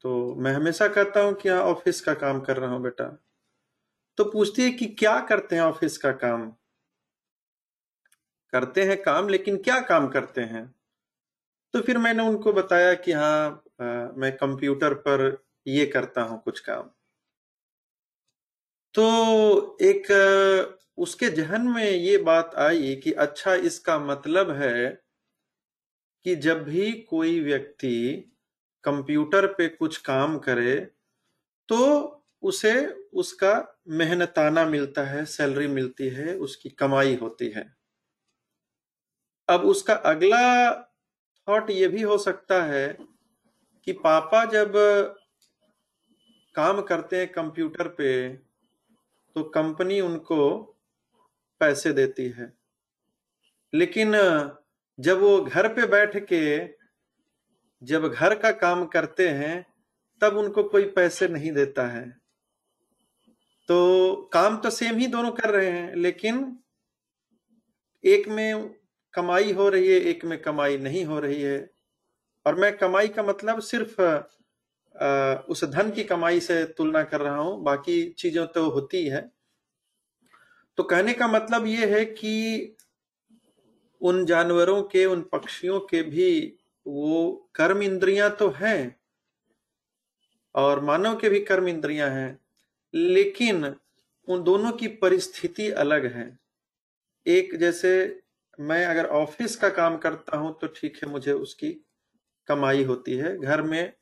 तो 0.05 0.35
मैं 0.35 0.53
हमेशा 0.53 0.87
कहता 0.89 1.21
हूँ 1.21 1.35
कि 1.35 1.49
हाँ 1.49 1.61
ऑफ़िस 1.65 2.01
का 2.01 2.15
काम 2.15 2.41
कर 2.41 2.57
रहा 2.57 2.71
हूँ, 2.71 2.83
बेटा। 2.83 3.17
तो 4.19 4.25
पूछती 4.25 4.63
है 4.63 4.71
कि 4.71 4.87
क्या 4.87 5.21
करते 5.21 5.57
हैं 5.57 5.63
ऑफ़िस 5.63 5.99
का 5.99 6.13
काम? 6.13 6.53
करते 8.53 8.83
हैं 8.85 9.03
काम 9.03 9.29
लेकिन 9.29 9.57
क्या 9.57 9.81
काम 9.81 10.09
करते 10.09 10.41
हैं? 10.41 10.75
तो 11.75 11.81
फिर 11.81 11.99
मैंने 11.99 12.23
उनको 12.23 12.53
बताया 12.53 12.95
कि 12.95 13.13
हाँ 13.13 13.65
आ, 13.81 13.85
मैं 14.17 14.37
कंप्यूटर 14.37 14.95
पर 14.95 15.45
ये 15.67 15.87
करता 15.87 16.23
हूँ 16.23 16.43
कुछ 16.43 16.61
काम। 16.61 16.91
तो 18.95 19.79
एक 19.83 20.07
उसके 20.99 21.31
जहन 21.31 21.63
में 21.63 21.91
ये 21.91 22.19
बात 22.19 22.55
आई 22.55 22.97
कि 22.97 23.13
अच्छा 23.13 23.55
इसका 23.55 23.99
मतलब 23.99 24.51
है 24.51 25.03
कि 26.25 26.37
जब 26.37 26.65
भी 26.65 26.93
कोई 26.93 27.41
व्यक्ति 27.41 28.13
कंप्यूटर 28.85 29.47
पे 29.47 29.69
कुछ 29.69 29.97
काम 29.97 30.39
करे 30.39 30.81
तो 31.69 32.07
उसे 32.43 32.87
उसका 33.13 33.81
मेहनताना 33.89 34.65
मिलता 34.65 35.03
है, 35.03 35.25
सैलरी 35.25 35.67
मिलती 35.67 36.09
है, 36.09 36.37
उसकी 36.37 36.69
कमाई 36.69 37.17
होती 37.17 37.49
है। 37.49 37.77
अब 39.49 39.61
उसका 39.61 39.95
अगला 39.95 40.75
थॉट 41.49 41.71
ये 41.71 41.89
भी 41.89 42.03
हो 42.03 42.19
सकता 42.19 42.63
है 42.63 42.99
कि 43.85 43.93
पापा 43.93 44.45
जब 44.45 44.73
काम 46.55 46.81
करते 46.81 47.17
हैं 47.17 47.33
कंप्यूटर 47.33 47.89
पे 47.89 48.33
तो 49.35 49.43
कंपनी 49.45 50.01
उनको 50.01 50.63
पैसे 51.61 51.93
देती 51.93 52.29
है। 52.29 52.53
लेकिन 53.75 54.13
जब 55.01 55.21
वो 55.21 55.45
घर 55.45 55.69
पे 55.75 55.87
बैठ 55.87 56.17
के, 56.33 56.69
जब 57.83 58.09
घर 58.09 58.35
का 58.35 58.51
काम 58.51 58.87
करते 58.87 59.29
हैं, 59.29 59.67
तब 60.21 60.37
उनको 60.37 60.63
कोई 60.63 60.85
पैसे 60.85 61.29
नहीं 61.29 61.53
देता 61.53 61.87
है। 61.87 62.26
तो 63.69 64.15
काम 64.33 64.57
तो 64.57 64.71
सेम 64.71 64.99
ही 64.99 65.07
दोनों 65.07 65.31
कर 65.33 65.51
रहे 65.51 65.71
हैं, 65.71 65.95
लेकिन 65.97 66.57
एक 68.05 68.29
में 68.29 68.71
कमाई 69.15 69.53
हो 69.53 69.69
रही 69.69 69.89
है, 69.89 70.01
एक 70.01 70.25
में 70.25 70.41
कमाई 70.43 70.77
नहीं 70.79 71.05
हो 71.05 71.19
रही 71.21 71.41
है। 71.43 71.59
और 72.47 72.55
मैं 72.55 72.77
कमाई 72.79 73.09
का 73.09 73.23
मतलब 73.23 73.61
सिर्फ़ 73.63 74.01
उस 75.51 75.65
धन 75.67 75.91
की 75.91 76.05
कमाई 76.05 76.41
से 76.41 76.65
तुलना 76.67 77.03
कर 77.05 77.21
रहा 77.21 77.37
हूँ, 77.37 77.63
बाकी 77.63 78.05
चीज़ों 78.19 78.47
तो 78.47 78.69
होती 78.71 79.05
है। 79.07 79.21
तो 80.79 80.83
कहने 80.83 81.13
का 81.13 81.29
मतलब 81.29 81.67
ये 81.67 81.87
है 81.89 82.05
कि 82.05 82.77
उन 84.01 84.25
जानवरों 84.27 84.83
के, 84.83 85.05
उन 85.07 85.23
पक्षियों 85.33 85.81
के 85.81 86.03
भी 86.03 86.59
वो 86.87 87.51
कर्म 87.55 87.83
इंद्रियाँ 87.83 88.31
तो 88.31 88.49
हैं, 88.57 88.97
और 90.55 90.81
मानव 90.85 91.17
के 91.17 91.29
भी 91.29 91.41
कर्म 91.43 91.69
इंद्रियाँ 91.69 92.11
हैं 92.11 92.39
लेकिन 92.97 93.65
उन 94.29 94.43
दोनों 94.45 94.73
की 94.73 94.89
परिस्थिति 94.99 95.71
अलग 95.73 96.07
है। 96.15 96.27
एक 97.27 97.57
जैसे 97.59 97.93
मैं 98.59 98.85
अगर 98.87 99.07
ऑफ़िस 99.07 99.57
का 99.57 99.69
काम 99.71 99.97
करता 99.99 100.37
हूँ 100.37 100.57
तो 100.61 100.67
ठीक 100.67 100.97
है, 100.97 101.09
मुझे 101.11 101.33
उसकी 101.33 101.71
कमाई 102.49 102.85
होती 102.85 103.17
है। 103.17 103.37
घर 103.39 103.63
में 103.63 103.93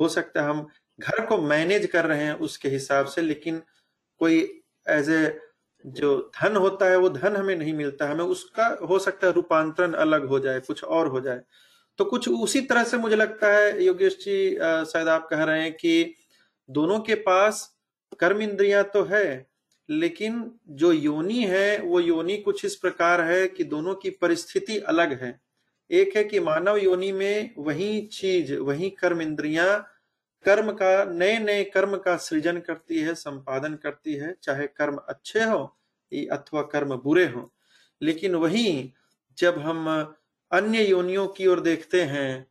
हो 0.00 0.08
सकता 0.08 0.42
है 0.42 0.48
हम 0.48 0.66
घर 0.98 1.24
को 1.26 1.38
मैनेज 1.38 1.86
कर 1.86 2.06
रहे 2.06 2.24
हैं 2.24 2.34
उसके 2.40 2.68
हिसाब 2.68 3.06
से, 3.06 3.22
लेकिन 3.22 3.62
कोई 4.20 4.38
एज 4.86 5.10
ए 5.10 5.38
जो 5.84 6.16
धन 6.34 6.56
होता 6.56 6.86
है 6.86 6.96
वो 6.96 7.08
धन 7.10 7.36
हमें 7.36 7.56
नहीं 7.56 7.72
मिलता। 7.74 8.10
हमें 8.10 8.24
उसका 8.24 8.66
हो 8.88 8.98
सकता 8.98 9.26
है 9.26 9.32
रूपांतरण 9.32 9.92
अलग 9.94 10.26
हो 10.28 10.38
जाए, 10.38 10.60
कुछ 10.60 10.84
और 10.84 11.06
हो 11.08 11.20
जाए। 11.20 11.40
तो 11.98 12.04
कुछ 12.04 12.28
उसी 12.28 12.60
तरह 12.62 12.84
से 12.84 12.96
मुझे 12.98 13.16
लगता 13.16 13.48
है, 13.48 13.84
योगेश 13.84 14.16
जी 14.18 14.54
शायद 14.84 15.08
आप 15.08 15.26
कह 15.30 15.42
रहे 15.44 15.62
हैं 15.62 15.72
कि 15.74 16.14
दोनों 16.68 16.98
के 17.00 17.14
पास 17.22 17.70
कर्म 18.20 18.42
इंद्रिया 18.42 18.82
तो 18.82 19.02
है, 19.04 19.46
लेकिन 19.88 20.50
जो 20.70 20.92
योनि 20.92 21.44
है, 21.44 21.78
वो 21.80 22.00
योनि 22.00 22.36
कुछ 22.36 22.64
इस 22.64 22.76
प्रकार 22.76 23.20
है 23.20 23.46
कि 23.48 23.64
दोनों 23.64 23.94
की 23.94 24.10
परिस्थिति 24.12 24.78
अलग 24.78 25.12
है। 25.22 25.38
एक 25.90 26.16
है 26.16 26.24
कि 26.24 26.40
मानव 26.40 26.76
योनि 26.76 27.10
में 27.12 27.54
वही 27.58 28.00
चीज़, 28.12 28.54
वही 28.54 28.90
कर्म 28.90 29.22
इंद्रिया 29.22 29.76
कर्म 30.44 30.70
का 30.72 31.04
नए 31.04 31.38
नए 31.38 31.62
कर्म 31.64 31.96
का 31.96 32.16
सृजन 32.16 32.58
करती 32.60 32.98
है, 32.98 33.14
संपादन 33.14 33.74
करती 33.74 34.14
है, 34.14 34.34
चाहे 34.42 34.66
कर्म 34.66 34.96
अच्छे 35.08 35.44
हो 35.44 35.64
अथवा 36.12 36.62
कर्म 36.62 36.94
बुरे 36.96 37.24
हो। 37.26 37.50
लेकिन 38.02 38.34
वही 38.34 38.92
जब 39.38 39.58
हम 39.58 39.88
अन्य 40.52 40.84
योनियों 40.84 41.26
की 41.28 41.46
ओर 41.46 41.60
देखते 41.60 42.02
हैं 42.02 42.46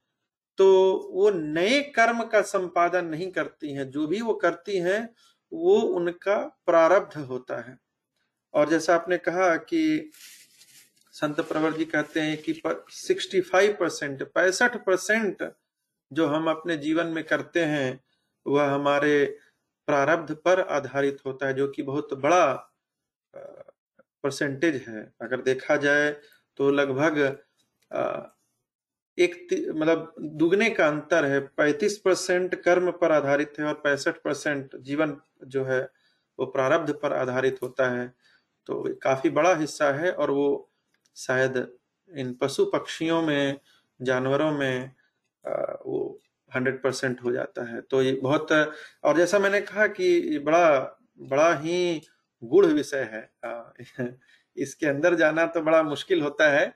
तो 0.60 0.66
वो 1.14 1.30
नए 1.30 1.80
कर्म 1.96 2.24
का 2.24 2.42
संपादन 2.42 3.06
नहीं 3.06 3.32
करती 3.32 3.74
हैं। 3.74 3.90
जो 3.92 4.08
भी 4.08 4.22
वो 4.22 4.34
करती 4.34 4.78
हैं 4.78 5.10
वो 5.54 5.80
उनका 5.96 6.38
प्रारब्ध 6.66 7.18
होता 7.20 7.60
है। 7.62 7.78
और 8.54 8.70
जैसा 8.70 8.96
आपने 8.96 9.18
कहा 9.18 9.56
कि 9.58 10.12
संत 11.14 11.40
प्रवर 11.42 11.74
जी 11.74 11.86
कहते 11.86 12.20
हैं 12.20 12.38
कि 12.42 12.54
65 12.54 13.74
परसेंट, 13.80 14.24
पैंसठ 14.24 14.78
परसेंट 14.86 15.52
जो 16.12 16.28
हम 16.28 16.50
अपने 16.50 16.78
जीवन 16.78 17.08
में 17.08 17.24
करते 17.24 17.60
हैं, 17.60 18.00
वह 18.46 18.70
हमारे 18.70 19.26
प्रारब्ध 19.88 20.34
पर 20.36 20.60
आधारित 20.62 21.18
होता 21.26 21.48
है, 21.48 21.54
जो 21.54 21.68
कि 21.68 21.84
बहुत 21.84 22.14
बड़ा 22.14 22.54
परसेंटेज 24.24 24.76
है। 24.88 25.02
अगर 25.22 25.42
देखा 25.42 25.76
जाए 25.78 26.12
तो 26.60 26.70
लगभग 26.72 27.18
एक 29.18 29.48
मतलब 29.76 30.16
दुगने 30.20 30.70
का 30.70 30.88
अंतर 30.88 31.26
है। 31.26 31.40
35 31.58 31.98
परसेंट 31.98 32.56
कर्म 32.56 32.92
पर 32.92 33.12
आधारित 33.12 33.54
है 33.60 33.66
और 33.66 33.74
पैंसठ 33.74 34.16
परसेंट 34.24 34.76
जीवन 34.78 35.18
जो 35.48 35.66
है, 35.66 35.82
वो 36.40 36.46
प्रारब्ध 36.46 36.94
पर 36.94 37.14
आधारित 37.14 37.60
होता 37.64 37.90
है। 37.90 38.14
तो 38.66 38.84
काफ़ी 39.04 39.30
बड़ा 39.30 39.56
हिस्सा 39.56 39.92
है 39.92 40.12
और 40.12 40.32
वो 40.32 40.72
शायद 41.16 41.68
इन 42.18 42.34
पशु 42.34 42.66
पक्षियों 42.66 43.22
में, 43.22 43.60
जानवरों 44.02 44.52
में 44.52 44.92
वो 45.86 46.20
हंड्रेड 46.56 46.82
परसेंट 46.84 47.24
हो 47.24 47.32
जाता 47.32 47.64
है। 47.64 47.82
तो 47.82 48.02
ये 48.02 48.14
बहुत, 48.14 48.52
और 49.04 49.18
जैसा 49.18 49.40
मैंने 49.40 49.62
कहा 49.62 49.88
कि 49.88 50.40
बड़ा 50.40 50.80
बड़ा 51.22 51.54
ही 51.56 52.02
गुड़ 52.44 52.66
विषय 52.66 53.10
है। 53.14 53.32
इसके 54.58 54.86
अंदर 54.86 55.16
जाना 55.16 55.46
तो 55.46 55.62
बड़ा 55.62 55.84
मुश्किल 55.84 56.22
होता 56.22 56.50
है 56.52 56.74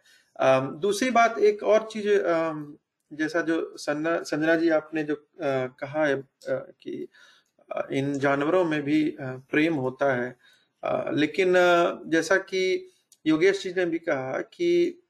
दूसरी 0.81 1.09
बात, 1.11 1.37
एक 1.39 1.63
और 1.63 1.87
चीज़ 1.91 2.07
जैसा 3.11 3.41
जो 3.41 3.75
संजना 3.77 4.55
जी 4.55 4.69
आपने 4.69 5.03
जो 5.03 5.15
कहा 5.41 6.05
है 6.05 6.15
कि 6.81 7.07
इन 7.91 8.13
जानवरों 8.19 8.65
में 8.65 8.81
भी 8.81 9.15
प्रेम 9.21 9.73
होता 9.73 10.13
है। 10.15 10.35
लेकिन 11.15 11.53
जैसा 12.11 12.37
कि 12.37 12.91
योगेश 13.25 13.63
जी 13.63 13.73
ने 13.73 13.85
भी 13.85 13.99
कहा 13.99 14.39
कि 14.41 15.03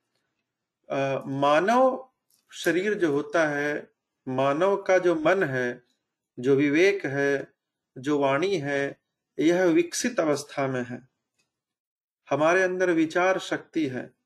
मानव 1.28 2.10
शरीर 2.52 2.94
जो 2.94 3.12
होता 3.12 3.48
है, 3.48 3.92
मानव 4.28 4.76
का 4.78 4.98
जो 4.98 5.16
मन 5.16 5.44
है, 5.44 5.84
जो 6.40 6.56
विवेक 6.56 7.06
है, 7.06 7.48
जो 7.98 8.20
वाणी 8.20 8.56
है, 8.58 9.00
यह 9.40 9.64
विकसित 9.64 10.20
अवस्था 10.20 10.68
में 10.68 10.84
है। 10.86 11.08
हमारे 12.32 12.64
अंदर 12.64 12.92
विचार 12.92 13.40
शक्ति 13.40 13.86
है। 13.88 14.17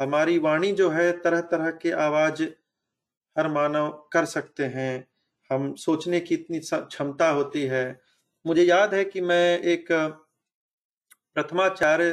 हमारी 0.00 0.38
वाणी 0.38 0.72
जो 0.72 0.90
है 0.90 1.12
तरह 1.20 1.40
तरह 1.40 1.70
के 1.70 1.90
आवाज़ 1.90 2.42
हर 3.36 3.48
मानव 3.48 3.90
कर 4.12 4.24
सकते 4.24 4.64
हैं। 4.64 5.08
हम 5.50 5.74
सोचने 5.74 6.20
की 6.20 6.34
इतनी 6.34 6.60
क्षमता 6.64 7.30
होती 7.30 7.62
है। 7.62 8.00
मुझे 8.46 8.62
याद 8.62 8.94
है 8.94 9.04
कि 9.04 9.20
मैं 9.20 9.58
एक 9.60 9.86
प्रथमाचार्य 11.36 12.12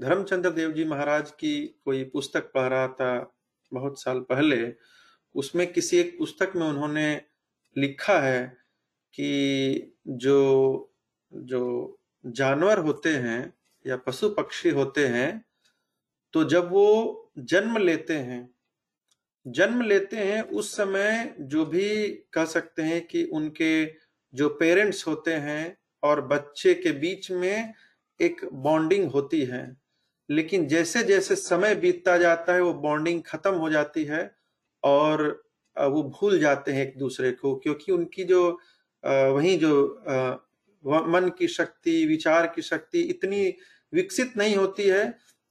धर्मचंद्र 0.00 0.50
देव 0.50 0.72
जी 0.72 0.84
महाराज 0.84 1.30
की 1.30 1.66
कोई 1.84 2.04
पुस्तक 2.04 2.52
पढ़ 2.52 2.68
रहा 2.68 2.88
था 2.88 3.34
बहुत 3.72 4.00
साल 4.02 4.20
पहले। 4.20 4.74
उसमें 5.34 5.72
किसी 5.72 5.98
एक 5.98 6.18
पुस्तक 6.18 6.52
में 6.56 6.66
उन्होंने 6.66 7.22
लिखा 7.76 8.18
है 8.20 8.46
कि 9.14 9.96
जो 10.08 10.38
जो 11.32 11.62
जानवर 12.26 12.78
होते 12.78 13.10
हैं 13.16 13.54
या 13.86 13.96
पशु 13.96 14.28
पक्षी 14.30 14.70
होते 14.70 15.06
हैं 15.08 15.44
तो 16.34 16.44
जब 16.44 16.70
वो 16.72 17.32
जन्म 17.38 17.76
लेते 17.78 18.14
हैं, 18.14 18.48
जन्म 19.46 19.82
लेते 19.82 20.16
हैं 20.16 20.42
उस 20.42 20.76
समय 20.76 21.34
जो 21.40 21.64
भी 21.66 22.08
कह 22.32 22.44
सकते 22.44 22.82
हैं 22.82 23.00
कि 23.06 23.24
उनके 23.24 23.84
जो 24.34 24.48
पेरेंट्स 24.48 25.06
होते 25.06 25.32
हैं 25.32 25.76
और 26.02 26.20
बच्चे 26.26 26.74
के 26.74 26.92
बीच 26.92 27.30
में 27.30 27.72
एक 28.20 28.44
बॉन्डिंग 28.52 29.10
होती 29.10 29.44
है। 29.44 29.76
लेकिन 30.28 30.66
जैसे 30.66 31.02
जैसे 31.04 31.36
समय 31.36 31.74
बीतता 31.74 32.16
जाता 32.18 32.52
है, 32.52 32.60
वो 32.60 32.74
बॉन्डिंग 32.74 33.22
खत्म 33.22 33.54
हो 33.54 33.70
जाती 33.70 34.04
है 34.04 34.34
और 34.82 35.22
वो 35.76 36.02
भूल 36.02 36.38
जाते 36.38 36.72
हैं 36.72 36.86
एक 36.86 36.98
दूसरे 36.98 37.32
को 37.32 37.54
क्योंकि 37.56 37.92
उनकी 37.92 38.24
जो 38.24 38.42
वही 39.04 39.56
जो 39.56 39.72
मन 40.84 41.30
की 41.38 41.48
शक्ति, 41.48 42.06
विचार 42.06 42.46
की 42.46 42.62
शक्ति 42.62 43.00
इतनी 43.00 43.54
विकसित 43.92 44.36
नहीं 44.36 44.56
होती 44.56 44.82
है 44.82 45.04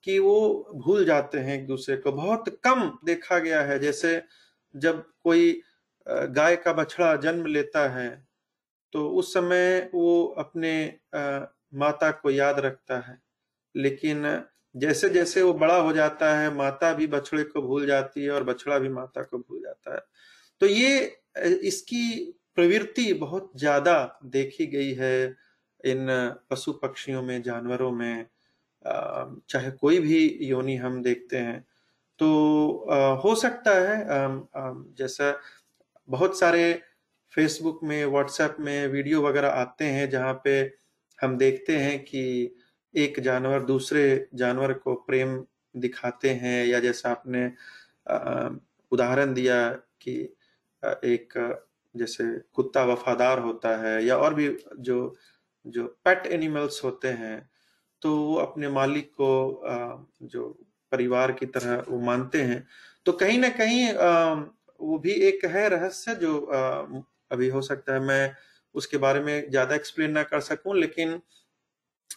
कि 0.08 0.18
वो 0.20 0.72
भूल 0.78 1.06
जाते 1.06 1.40
हैं 1.40 1.56
एक 1.56 1.66
दूसरे 1.68 1.96
को। 1.98 2.12
बहुत 2.14 2.50
कम 2.64 2.82
देखा 3.06 3.40
गया 3.40 3.62
है, 3.64 3.80
जैसे 3.80 4.22
जब 4.76 5.04
कोई 5.24 5.62
गाय 6.08 6.56
का 6.58 6.74
बछड़ा 6.74 7.16
जन्म 7.18 7.46
लेता 7.48 7.88
है 7.92 8.10
तो 8.94 9.08
उस 9.12 9.34
समय 9.34 9.90
वो 9.94 10.24
अपने 10.40 10.74
माता 11.76 12.10
को 12.14 12.32
याद 12.32 12.60
रखता 12.60 12.98
है। 13.02 13.18
लेकिन 13.76 14.26
जैसे 14.76 15.10
जैसे 15.10 15.42
वो 15.42 15.54
बड़ा 15.56 15.76
हो 15.78 15.94
जाता 15.94 16.34
है, 16.38 16.54
माता 16.56 16.94
भी 16.94 17.08
बछड़े 17.08 17.44
को 17.46 17.62
भूल 17.62 17.86
जाती 17.88 18.24
है 18.24 18.32
और 18.32 18.44
बछड़ा 18.44 18.78
भी 18.80 18.90
माता 18.92 19.24
को 19.24 19.38
भूल 19.40 19.62
जाता 19.62 19.94
है। 19.94 20.02
तो 20.62 20.66
ये 20.66 21.18
इसकी 21.64 22.04
प्रवृत्ति 22.56 23.12
बहुत 23.16 23.52
ज़्यादा 23.58 24.20
देखी 24.28 24.66
गई 24.68 24.94
है 24.96 25.26
इन 25.84 26.08
पशु 26.52 26.74
पक्षियों 26.74 27.22
में, 27.24 27.42
जानवरों 27.44 27.92
में। 27.92 28.26
चाहे 28.86 29.72
कोई 29.72 30.00
भी 30.00 30.26
योनि 30.42 30.76
हम 30.76 31.02
देखते 31.04 31.38
हैं 31.38 31.60
तो 32.20 32.28
हो 33.24 33.36
सकता 33.36 33.72
है 33.82 34.06
जैसा 34.98 35.38
बहुत 36.10 36.40
सारे 36.40 36.74
फेसबुक 37.34 37.80
में 37.84 38.06
व्हाट्सएप 38.06 38.58
में 38.60 38.88
वीडियो 38.88 39.22
वगैरह 39.22 39.50
आते 39.50 39.86
हैं, 39.86 40.10
जहाँ 40.10 40.34
पे 40.44 40.60
हम 41.20 41.38
देखते 41.38 41.78
हैं 41.78 42.00
कि 42.04 42.56
एक 42.94 43.20
जानवर 43.20 43.64
दूसरे 43.64 44.28
जानवर 44.36 44.74
को 44.74 44.94
प्रेम 45.08 45.44
दिखाते 45.76 46.30
हैं, 46.30 46.66
या 46.66 46.80
जैसा 46.80 47.12
आपने 47.12 47.46
उदाहरण 48.92 49.34
दिया 49.34 49.70
कि 50.02 50.14
एक 50.84 51.34
जैसे 51.96 52.24
कुत्ता 52.54 52.84
वफादार 52.84 53.40
होता 53.40 53.76
है, 53.78 54.06
या 54.06 54.18
और 54.18 54.34
भी 54.34 54.48
जो 54.80 55.16
जो 55.66 55.86
पेट 56.06 56.26
एनिमल्स 56.28 56.84
होते 56.84 57.08
हैं 57.08 57.38
तो 58.04 58.16
वो 58.18 58.36
अपने 58.38 58.70
मालिक 58.70 59.12
को 59.12 59.30
जो 60.24 60.48
परिवार 60.92 61.32
की 61.32 61.46
तरह 61.48 61.84
वो 61.90 62.00
मानते 62.02 62.42
हैं। 62.44 62.66
तो 63.06 63.12
कहीं 63.14 63.40
ना 63.40 63.50
कहीं 63.52 63.92
वो 64.80 64.98
भी 65.00 65.12
एक 65.28 65.46
है 65.46 65.68
रहस्य 65.70 66.16
जो 66.16 66.40
अभी 67.32 67.48
हो 67.50 67.62
सकता 67.62 67.94
है 67.94 68.00
मैं 68.02 68.36
उसके 68.76 68.98
बारे 68.98 69.20
में 69.20 69.50
ज़्यादा 69.50 69.76
एक्सप्लेन 69.76 70.12
ना 70.12 70.24
कर 70.24 70.40
सकूँ, 70.42 70.76
लेकिन 70.76 71.22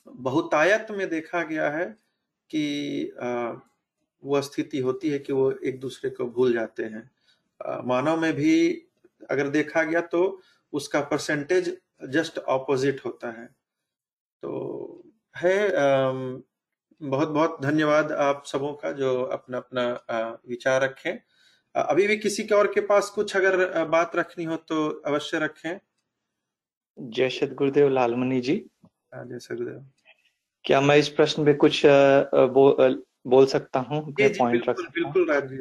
बहुतायत 0.09 0.87
में 0.91 1.09
देखा 1.11 1.43
गया 1.45 1.71
है 1.71 1.85
कि 2.51 3.13
वो 4.23 4.41
स्थिति 4.43 4.79
होती 4.81 5.09
है 5.11 5.19
कि 5.19 5.33
वो 5.33 5.51
एक 5.53 5.81
दूसरे 5.81 6.11
को 6.11 6.27
भूल 6.29 6.53
जाते 6.53 6.85
हैं। 6.85 7.11
मानव 7.87 8.21
में 8.21 8.33
भी 8.35 8.55
अगर 9.31 9.49
देखा 9.51 9.83
गया 9.83 10.01
तो 10.03 10.41
उसका 10.73 11.01
परसेंटेज 11.03 11.77
जस्ट 12.11 12.39
ऑपोजिट 12.39 13.01
होता 13.05 13.31
है। 13.31 13.47
तो 14.43 15.06
है 15.37 15.71
बहुत 17.01 17.29
बहुत 17.29 17.59
धन्यवाद 17.63 18.13
आप 18.13 18.43
सबों 18.47 18.73
का 18.75 18.93
जो 18.93 19.23
अपना 19.23 19.59
अपना 19.59 20.39
विचार 20.49 20.81
रखें। 20.83 21.13
अभी 21.75 22.07
भी 22.07 22.17
किसी 22.17 22.45
के 22.45 22.55
और 22.55 22.67
के 22.67 22.81
पास 22.81 23.11
कुछ 23.11 23.37
अगर 23.37 23.85
बात 23.85 24.17
रखनी 24.17 24.45
हो 24.45 24.57
तो 24.57 24.89
अवश्य 25.07 25.39
रखें। 25.39 25.79
जय 26.99 27.29
सत 27.29 27.55
गुरुदेव 27.55 27.89
लालमणि 27.89 28.41
जी। 28.41 28.57
जय 29.15 29.39
सदगुरुदेव 29.39 29.87
क्या 30.65 30.81
मैं 30.81 30.97
इस 30.97 31.09
प्रश्न 31.09 31.45
पे 31.45 31.55
कुछ 31.55 31.83
बो, 31.87 32.77
बोल 33.27 33.47
सकता 33.47 33.81
हूँ? 33.81 34.15
पॉइंट 34.21 34.69
रख 34.69 34.77
बिल्कुल 34.77 35.31
राज 35.31 35.53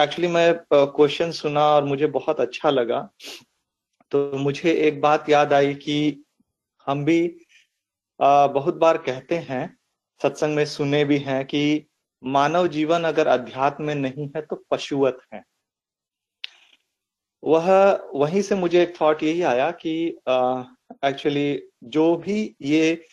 एक्चुअली 0.00 0.28
uh, 0.28 0.34
मैं 0.34 0.54
क्वेश्चन 0.72 1.26
uh, 1.26 1.32
सुना 1.32 1.66
और 1.66 1.84
मुझे 1.84 2.06
बहुत 2.06 2.40
अच्छा 2.40 2.70
लगा। 2.70 3.10
तो 4.10 4.38
मुझे 4.38 4.72
एक 4.72 5.00
बात 5.00 5.28
याद 5.28 5.52
आई 5.52 5.74
कि 5.74 6.23
हम 6.86 7.04
भी 7.04 7.36
uh, 8.20 8.52
बहुत 8.52 8.74
बार 8.74 8.98
कहते 8.98 9.38
हैं 9.38 9.76
सत्संग 10.22 10.54
में 10.56 10.64
सुने 10.66 11.04
भी 11.04 11.18
हैं 11.18 11.44
कि 11.44 11.86
मानव 12.24 12.66
जीवन 12.68 13.04
अगर 13.04 13.26
अध्यात्म 13.26 13.84
में 13.84 13.94
नहीं 13.94 14.28
है 14.36 14.42
तो 14.42 14.64
पशुवत 14.70 15.18
है। 15.34 15.42
वह 17.44 17.92
वहीं 18.14 18.42
से 18.42 18.54
मुझे 18.54 18.82
एक 18.82 18.94
थॉट 19.00 19.22
यही 19.22 19.42
आया 19.42 19.70
कि 19.70 20.06
एक्चुअली 21.04 21.62
जो 21.84 22.16
भी 22.16 22.56
ये 22.62 23.04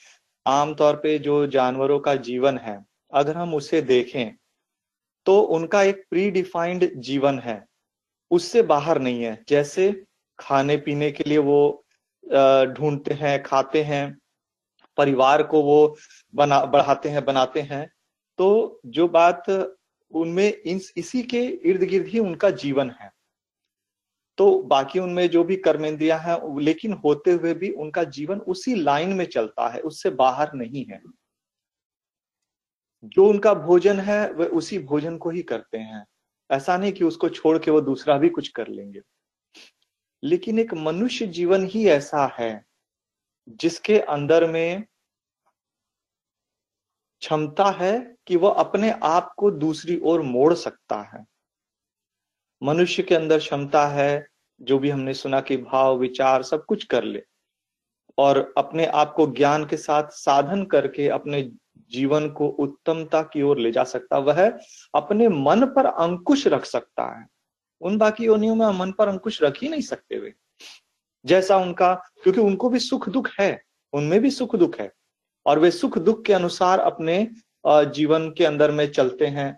आमतौर 0.47 0.95
पे 0.95 1.19
जो 1.19 1.47
जानवरों 1.47 1.99
का 1.99 2.15
जीवन 2.15 2.57
है 2.57 2.85
अगर 3.13 3.37
हम 3.37 3.55
उसे 3.55 3.81
देखें 3.81 4.31
तो 5.25 5.39
उनका 5.41 5.83
एक 5.83 6.05
प्री 6.09 6.31
डिफाइंड 6.31 6.89
जीवन 6.95 7.39
है। 7.39 7.65
उससे 8.31 8.61
बाहर 8.61 8.99
नहीं 8.99 9.23
है। 9.23 9.43
जैसे 9.49 10.03
खाने 10.39 10.77
पीने 10.77 11.11
के 11.11 11.23
लिए 11.23 11.37
वो 11.37 11.80
ढूंढते 12.67 13.13
हैं, 13.13 13.41
खाते 13.43 13.83
हैं, 13.83 14.17
परिवार 14.97 15.43
को 15.43 15.61
वो 15.63 15.95
बना, 16.33 16.63
बढ़ाते 16.65 17.09
हैं, 17.09 17.23
बनाते 17.25 17.61
हैं 17.61 17.87
तो 18.39 18.79
जो 18.87 19.07
बात 19.07 19.49
उनमें 20.11 20.53
इन 20.53 20.79
इसी 20.97 21.21
के 21.23 21.41
इर्द 21.45 21.83
गिर्द 21.83 22.07
ही 22.07 22.19
उनका 22.19 22.49
जीवन 22.49 22.89
है। 22.91 23.11
तो 24.37 24.61
बाकी 24.63 24.99
उनमें 24.99 25.27
जो 25.29 25.43
भी 25.43 25.55
कर्मेंद्रिया 25.57 26.17
हैं 26.17 26.37
लेकिन 26.59 26.93
होते 26.95 27.31
हुए 27.31 27.53
भी 27.53 27.69
उनका 27.71 28.03
जीवन 28.03 28.39
उसी 28.39 28.75
लाइन 28.75 29.13
में 29.13 29.25
चलता 29.25 29.67
है, 29.69 29.79
उससे 29.79 30.09
बाहर 30.09 30.53
नहीं 30.53 30.85
है। 30.85 31.01
जो 33.03 33.27
उनका 33.27 33.53
भोजन 33.53 33.99
है 33.99 34.31
वह 34.31 34.45
उसी 34.47 34.79
भोजन 34.79 35.17
को 35.17 35.29
ही 35.29 35.41
करते 35.43 35.77
हैं। 35.77 36.05
ऐसा 36.49 36.77
नहीं 36.77 36.91
कि 36.91 37.03
उसको 37.03 37.29
छोड़ 37.29 37.57
के 37.57 37.71
वो 37.71 37.81
दूसरा 37.81 38.17
भी 38.17 38.29
कुछ 38.29 38.47
कर 38.47 38.67
लेंगे। 38.67 39.01
लेकिन 40.23 40.59
एक 40.59 40.73
मनुष्य 40.73 41.27
जीवन 41.27 41.65
ही 41.65 41.87
ऐसा 41.87 42.35
है, 42.39 42.65
जिसके 43.49 43.99
अंदर 43.99 44.51
में 44.51 44.83
क्षमता 47.19 47.65
है 47.65 48.15
कि 48.27 48.35
वह 48.35 48.51
अपने 48.51 48.91
आप 48.91 49.33
को 49.37 49.51
दूसरी 49.51 49.99
ओर 50.03 50.21
मोड़ 50.21 50.53
सकता 50.53 51.01
है। 51.01 51.25
मनुष्य 52.63 53.03
के 53.03 53.15
अंदर 53.15 53.39
क्षमता 53.39 53.87
है, 53.87 54.27
जो 54.61 54.79
भी 54.79 54.89
हमने 54.89 55.13
सुना 55.13 55.41
कि 55.41 55.57
भाव, 55.57 55.97
विचार, 55.97 56.43
सब 56.43 56.65
कुछ 56.65 56.83
कर 56.83 57.03
ले, 57.03 57.23
और 58.17 58.53
अपने 58.57 58.85
आप 58.85 59.13
को 59.13 59.27
ज्ञान 59.27 59.65
के 59.65 59.77
साथ 59.77 60.03
साधन 60.09 60.65
करके 60.65 61.07
अपने 61.07 61.51
जीवन 61.89 62.29
को 62.29 62.47
उत्तमता 62.47 63.21
की 63.21 63.41
ओर 63.41 63.59
ले 63.59 63.71
जा 63.71 63.83
सकता। 63.83 64.17
वह 64.17 64.59
अपने 64.95 65.27
मन 65.27 65.65
पर 65.65 65.85
अंकुश 65.85 66.47
रख 66.47 66.65
सकता 66.65 67.19
है। 67.19 67.27
उन 67.81 67.97
बाकी 67.97 68.25
योनियों 68.25 68.55
में 68.55 68.65
मन 68.79 68.91
पर 68.91 69.07
अंकुश 69.07 69.41
रख 69.43 69.61
ही 69.61 69.69
नहीं 69.69 69.81
सकते 69.81 70.19
वे। 70.19 70.33
जैसा 71.25 71.57
उनका 71.57 71.93
क्योंकि 72.23 72.41
उनको 72.41 72.69
भी 72.69 72.79
सुख 72.79 73.09
दुख 73.09 73.29
है 73.39 73.61
उनमें 73.93 74.19
भी 74.21 74.31
सुख 74.31 74.55
दुख 74.55 74.79
है। 74.79 74.91
और 75.45 75.59
वे 75.59 75.71
सुख 75.71 75.97
दुख 75.97 76.23
के 76.25 76.33
अनुसार 76.33 76.79
अपने 76.79 77.27
जीवन 77.65 78.29
के 78.29 78.45
अंदर 78.45 78.71
में 78.71 78.85
चलते 78.91 79.27
हैं 79.27 79.57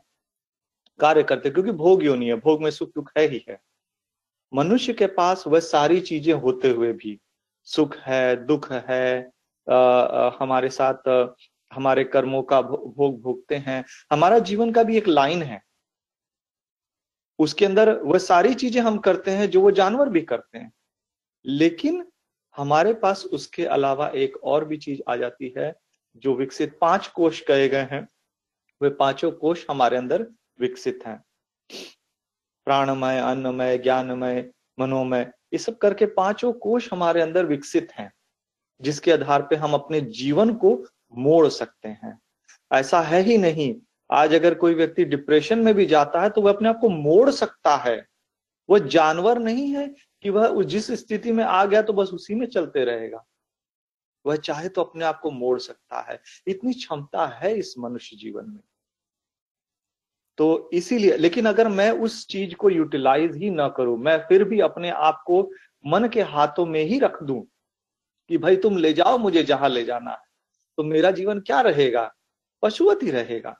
कार्य 1.00 1.24
करते 1.24 1.50
क्योंकि 1.50 1.72
भोग 1.72 2.04
योनि 2.04 2.28
है 2.28 2.36
भोग 2.36 2.62
में 2.64 2.70
सुख 2.72 2.90
दुख 2.90 3.12
है 3.18 3.28
ही 3.28 3.46
है। 3.50 3.60
मनुष्य 4.54 4.94
के 4.94 5.08
पास 5.08 5.44
वह 5.48 5.60
सारी 5.60 6.00
चीज़ें 6.02 6.34
होते 6.34 6.70
हुए 6.70 6.92
भी 6.94 7.20
सुख 7.68 7.98
है 7.98 8.46
दुख 8.46 8.72
है 8.72 9.32
आ, 9.68 9.76
आ, 9.76 10.38
हमारे 10.40 10.70
साथ 10.70 11.08
हमारे 11.72 12.04
कर्मों 12.04 12.42
का 12.44 12.62
भोग 12.62 13.22
भोगते 13.22 13.56
हैं। 13.58 13.84
हमारा 14.12 14.40
जीवन 14.40 14.72
का 14.72 14.84
भी 14.84 14.98
एक 14.98 15.08
लाइन 15.08 15.42
है। 15.44 15.62
उसके 17.40 17.66
अंदर 17.66 18.00
वह 18.00 18.18
सारी 18.18 18.54
चीज़ें 18.54 18.82
हम 18.82 18.98
करते 18.98 19.32
हैं 19.32 19.50
जो 19.50 19.62
वो 19.62 19.72
जानवर 19.72 20.10
भी 20.10 20.22
करते 20.22 20.58
हैं। 20.58 20.74
लेकिन 21.46 22.08
हमारे 22.58 22.94
पास 22.94 23.26
उसके 23.26 23.66
अलावा 23.66 24.08
एक 24.08 24.38
और 24.44 24.66
भी 24.66 24.78
चीज़ 24.78 25.02
आ 25.10 25.16
जाती 25.16 25.54
है, 25.58 25.76
जो 26.16 26.36
विकसित 26.36 26.78
पाँच 26.82 27.08
कोष 27.08 27.42
कहे 27.42 27.70
गए 27.70 27.88
हैं। 27.92 28.08
वे 28.82 28.90
पाँचों 28.90 29.32
कोष 29.32 29.66
हमारे 29.70 29.98
अंदर 29.98 30.28
विकसित 30.60 31.00
हैं। 31.06 31.24
प्राणमय, 32.66 33.20
अन्नमय, 33.20 33.78
ज्ञानमय, 33.78 34.50
मनोमय, 34.80 35.22
ये 35.22 35.58
सब 35.58 35.78
करके 35.78 36.06
पाँचों 36.06 36.54
कोष 36.54 36.90
हमारे 36.92 37.22
अंदर 37.22 37.46
विकसित 37.46 37.92
हैं, 37.92 38.14
जिसके 38.82 39.12
आधार 39.12 39.42
पे 39.42 39.56
हम 39.56 39.74
अपने 39.74 40.02
जीवन 40.02 40.54
को 40.54 40.86
मोड़ 41.16 41.48
सकते 41.48 41.90
हैं। 41.90 42.20
ऐसा 42.74 43.02
है 43.02 43.22
ही 43.22 43.38
नहीं 43.38 43.76
आज 44.14 44.34
अगर 44.34 44.54
कोई 44.54 44.74
व्यक्ति 44.74 45.06
डिप्रेशन 45.06 45.60
में 45.60 45.74
भी 45.74 45.86
जाता 45.86 46.22
है 46.22 46.30
तो 46.30 46.42
वह 46.42 46.54
अपने 46.54 46.70
आप 46.70 46.78
को 46.82 46.90
मोड़ 46.90 47.30
सकता 47.30 47.76
है। 47.76 48.06
वह 48.70 48.80
जानवर 48.80 49.40
नहीं 49.40 49.68
है 49.68 49.88
कि 50.24 50.30
वह 50.30 50.64
जिस 50.64 50.92
स्थिति 50.92 51.32
में 51.32 51.44
आ 51.44 51.64
गया 51.66 51.82
तो 51.82 51.94
बस 51.94 52.10
उसी 52.14 52.36
में 52.36 52.46
चलते 52.48 52.84
रहेगा। 52.86 53.26
वह 54.26 54.36
चाहे 54.36 54.70
तो 54.70 54.82
अपने 54.82 55.06
आप 55.06 55.20
को 55.20 55.32
मोड़ 55.32 55.60
सकता 55.60 56.02
है। 56.02 56.20
इतनी 56.48 56.74
क्षमता 56.74 57.26
है 57.28 57.54
इस 57.56 57.74
मनुष्य 57.80 58.16
जीवन 58.16 58.50
में। 58.50 58.60
तो 60.38 60.70
इसीलिए, 60.74 61.18
लेकिन 61.18 61.46
अगर 61.46 61.68
मैं 61.68 61.90
उस 61.92 62.28
चीज़ 62.28 62.54
को 62.56 62.70
यूटिलाइज 62.70 63.36
ही 63.36 63.50
ना 63.50 63.68
करूँ, 63.70 63.98
मैं 63.98 64.18
फिर 64.18 64.44
भी 64.44 64.60
अपने 64.60 64.90
आप 64.90 65.24
को 65.28 65.42
मन 65.86 66.08
के 66.08 66.22
हाथों 66.22 66.66
में 66.66 66.82
ही 66.82 67.00
रख 67.00 67.22
दूँ 67.24 67.42
कि 68.30 68.38
भाई 68.38 68.56
तुम 68.56 68.78
ले 68.78 68.94
जाओ, 68.94 69.18
मुझे 69.18 69.44
जहाँ 69.44 69.70
ले 69.70 69.84
जाना 69.84 70.12
है 70.12 70.18
तो 70.78 70.84
मेरा 70.84 71.12
जीवन 71.12 71.40
क्या 71.40 71.62
रहेगा? 71.62 72.12
पशुवत 72.64 73.04
ही 73.04 73.12
रहेगा। 73.12 73.56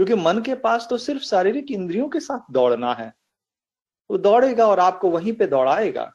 क्योंकि 0.00 0.14
मन 0.14 0.38
के 0.38 0.54
पास 0.54 0.86
तो 0.90 0.98
सिर्फ़ 0.98 1.22
शारीरिक 1.22 1.70
इंद्रियों 1.70 2.08
के 2.08 2.20
साथ 2.20 2.52
दौड़ना 2.52 2.94
है। 2.94 3.14
वो 4.10 4.18
दौड़ेगा 4.18 4.66
और 4.66 4.80
आपको 4.80 5.10
वहीं 5.10 5.32
पे 5.32 5.46
दौड़ाएगा। 5.46 6.12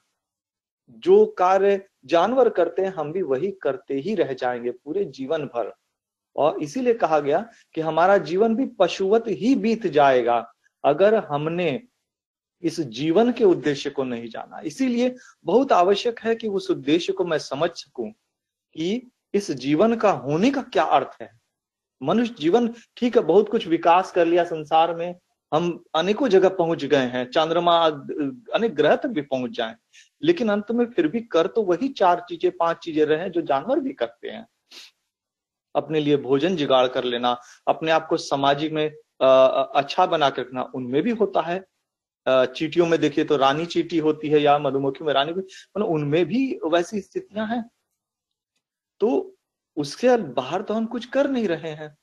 जो 0.90 1.26
कार्य 1.26 1.88
जानवर 2.06 2.49
करते 2.49 2.82
हैं, 2.82 2.90
हम 2.90 3.12
भी 3.12 3.22
वही 3.22 3.52
करते 3.52 3.94
ही 3.94 4.16
रह 4.16 4.34
जाएँगे 4.34 4.72
पूरे 4.72 5.06
जीवन 5.06 5.45
भर। 5.45 5.74
और 6.36 6.64
इसीलिए 6.64 6.94
कहा 6.94 7.20
गया 7.20 7.49
कि 7.74 7.82
हमारा 7.82 8.18
जीवन 8.18 8.56
भी 8.56 8.66
पशुवत 8.66 9.24
ही 9.28 9.56
बीत 9.56 9.88
जाएगा, 9.88 10.53
अगर 10.84 11.16
हमने 11.16 11.84
इस 12.62 12.80
जीवन 12.80 13.32
के 13.32 13.44
उद्देश्य 13.44 13.90
को 13.90 14.03
नहीं 14.03 14.30
जाना। 14.30 14.60
इसीलिए 14.60 15.16
बहुत 15.44 15.72
आवश्यक 15.72 16.20
है 16.20 16.36
कि 16.36 16.48
उस 16.48 16.72
उद्देश्य 16.72 17.14
को 17.14 17.26
मैं 17.26 17.40
समझ 17.40 17.70
सकूँ 17.70 18.12
कि 18.74 19.12
इस 19.34 19.52
जीवन 19.52 19.95
का 19.95 20.12
होने 20.12 20.52
का 20.52 20.62
क्या 20.62 20.84
अर्थ 20.84 21.22
है। 21.22 21.45
मनुष्य 22.02 22.36
जीवन 22.40 22.68
ठीक 22.98 23.16
है 23.18 23.24
बहुत 23.24 23.50
कुछ 23.50 23.68
विकास 23.68 24.12
कर 24.12 24.26
लिया 24.26 24.44
संसार 24.46 24.96
में। 24.96 25.16
हम 25.52 25.84
अनेकों 25.96 26.28
जगह 26.28 26.50
पहुँच 26.52 26.84
गए 26.86 27.06
हैं 27.08 27.26
चंद्रमा 27.32 27.78
अनेक 28.56 28.76
ग्रह 28.76 28.96
तक 28.96 29.10
भी 29.10 29.22
पहुँच 29.24 29.52
जाए। 29.52 29.76
लेकिन 30.22 30.50
अंत 30.50 30.72
में 30.72 30.86
फिर 30.86 31.08
भी 31.08 31.20
कर 31.22 31.48
तो 31.48 31.64
वही 31.64 31.88
चार 31.90 32.26
चीज़ें 32.30 32.52
पाँच 32.52 32.78
चीज़ें 32.78 33.06
रहे 33.06 33.30
जो 33.30 33.42
जानवर 33.44 33.80
भी 33.80 33.94
करते 33.94 34.30
हैं। 34.30 34.46
अपने 35.76 36.00
लिए 36.00 36.18
भोजन 36.18 36.56
जुगाड़ 36.56 36.88
कर 36.88 37.04
लेना 37.04 37.38
अपने 37.68 37.92
आप 37.92 38.08
को 38.08 38.18
सामाजिक 38.18 38.72
में 38.74 38.86
आ, 39.22 39.28
अच्छा 39.28 40.06
बना 40.06 40.30
के 40.30 40.42
रखना 40.42 40.64
उनमें 40.76 41.02
भी 41.04 41.12
होता 41.14 41.42
है। 41.42 41.64
चीटियों 42.26 42.86
में 42.88 43.00
देखिए 43.02 43.24
तो 43.26 43.38
रानी 43.38 43.66
चीटी 43.66 43.98
होती 43.98 44.30
है 44.30 44.42
या 44.42 44.58
मधुमक्खी 44.60 45.04
में 45.06 45.14
रानी 45.14 45.32
मतलब 45.32 45.88
उनमें 45.88 46.26
भी 46.26 46.60
वैसी 46.66 47.02
स्थितियाँ 47.02 47.48
हैं। 47.48 47.64
तो 49.02 49.38
उसके 49.78 50.18
बाहर 50.18 50.62
तो 50.62 50.74
हम 50.74 50.86
कुछ 50.86 51.06
कर 51.06 51.30
नहीं 51.30 51.48
रहे 51.48 51.72
हैं। 51.72 51.96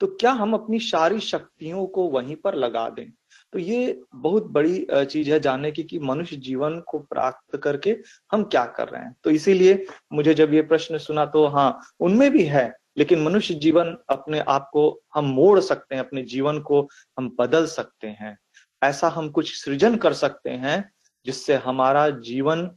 तो 0.00 0.06
क्या 0.10 0.30
हम 0.32 0.54
अपनी 0.54 0.78
सारी 0.80 1.20
शक्तियों 1.20 1.86
को 1.86 2.08
वहीं 2.10 2.36
पर 2.36 2.54
लगा 2.54 2.88
दें? 2.88 3.10
तो 3.52 3.58
ये 3.58 4.00
बहुत 4.14 4.46
बड़ी 4.46 4.86
चीज़ 4.92 5.30
है 5.30 5.40
जानने 5.40 5.70
की 5.72 5.82
कि 5.82 5.98
मनुष्य 5.98 6.36
जीवन 6.36 6.78
को 6.80 6.98
प्राप्त 6.98 7.56
करके 7.56 7.96
हम 8.32 8.44
क्या 8.44 8.64
कर 8.66 8.88
रहे 8.88 9.02
हैं। 9.02 9.14
तो 9.24 9.30
इसीलिए 9.30 9.86
मुझे 10.12 10.34
जब 10.34 10.54
ये 10.54 10.62
प्रश्न 10.62 10.98
सुना 10.98 11.26
तो 11.26 11.46
हाँ 11.46 11.80
उनमें 12.00 12.30
भी 12.30 12.44
है, 12.44 12.72
लेकिन 12.98 13.22
मनुष्य 13.22 13.54
जीवन 13.54 13.96
अपने 14.10 14.40
आप 14.40 14.68
को 14.72 15.00
हम 15.14 15.24
मोड़ 15.24 15.60
सकते 15.60 15.94
हैं, 15.94 16.04
अपने 16.04 16.22
जीवन 16.22 16.60
को 16.60 16.88
हम 17.18 17.34
बदल 17.38 17.66
सकते 17.66 18.06
हैं। 18.08 18.36
ऐसा 18.82 19.08
हम 19.08 19.30
कुछ 19.30 19.54
सृजन 19.54 19.96
कर 19.96 20.12
सकते 20.14 20.50
हैं 20.50 20.92
जिससे 21.26 21.54
हमारा 21.56 22.08
जीवन 22.10 22.70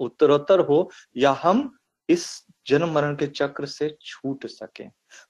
उत्तरोत्तर 0.00 0.60
हो, 0.60 0.90
या 1.16 1.30
हम 1.32 1.72
इस 2.08 2.45
जन्म 2.68 2.90
मरण 2.90 3.14
के 3.16 3.26
चक्र 3.26 3.66
से 3.66 3.88
छूट 4.02 4.46
सके। 4.46 4.84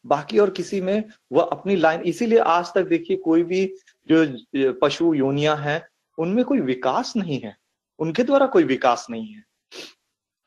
बाकी 0.07 0.39
और 0.39 0.51
किसी 0.51 0.81
में 0.81 1.05
वह 1.33 1.43
अपनी 1.43 1.77
लाइन, 1.77 2.01
इसीलिए 2.01 2.39
आज 2.39 2.73
तक 2.75 2.83
देखिए 2.83 3.17
कोई 3.17 3.43
भी 3.43 3.67
जो 4.09 4.73
पशु 4.83 5.13
योनिया 5.15 5.55
है, 5.55 5.89
उनमें 6.19 6.45
कोई 6.45 6.61
विकास 6.61 7.13
नहीं 7.17 7.41
है। 7.41 7.57
उनके 7.99 8.23
द्वारा 8.23 8.47
कोई 8.47 8.65
विकास 8.65 9.07
नहीं 9.11 9.35
है। 9.35 9.43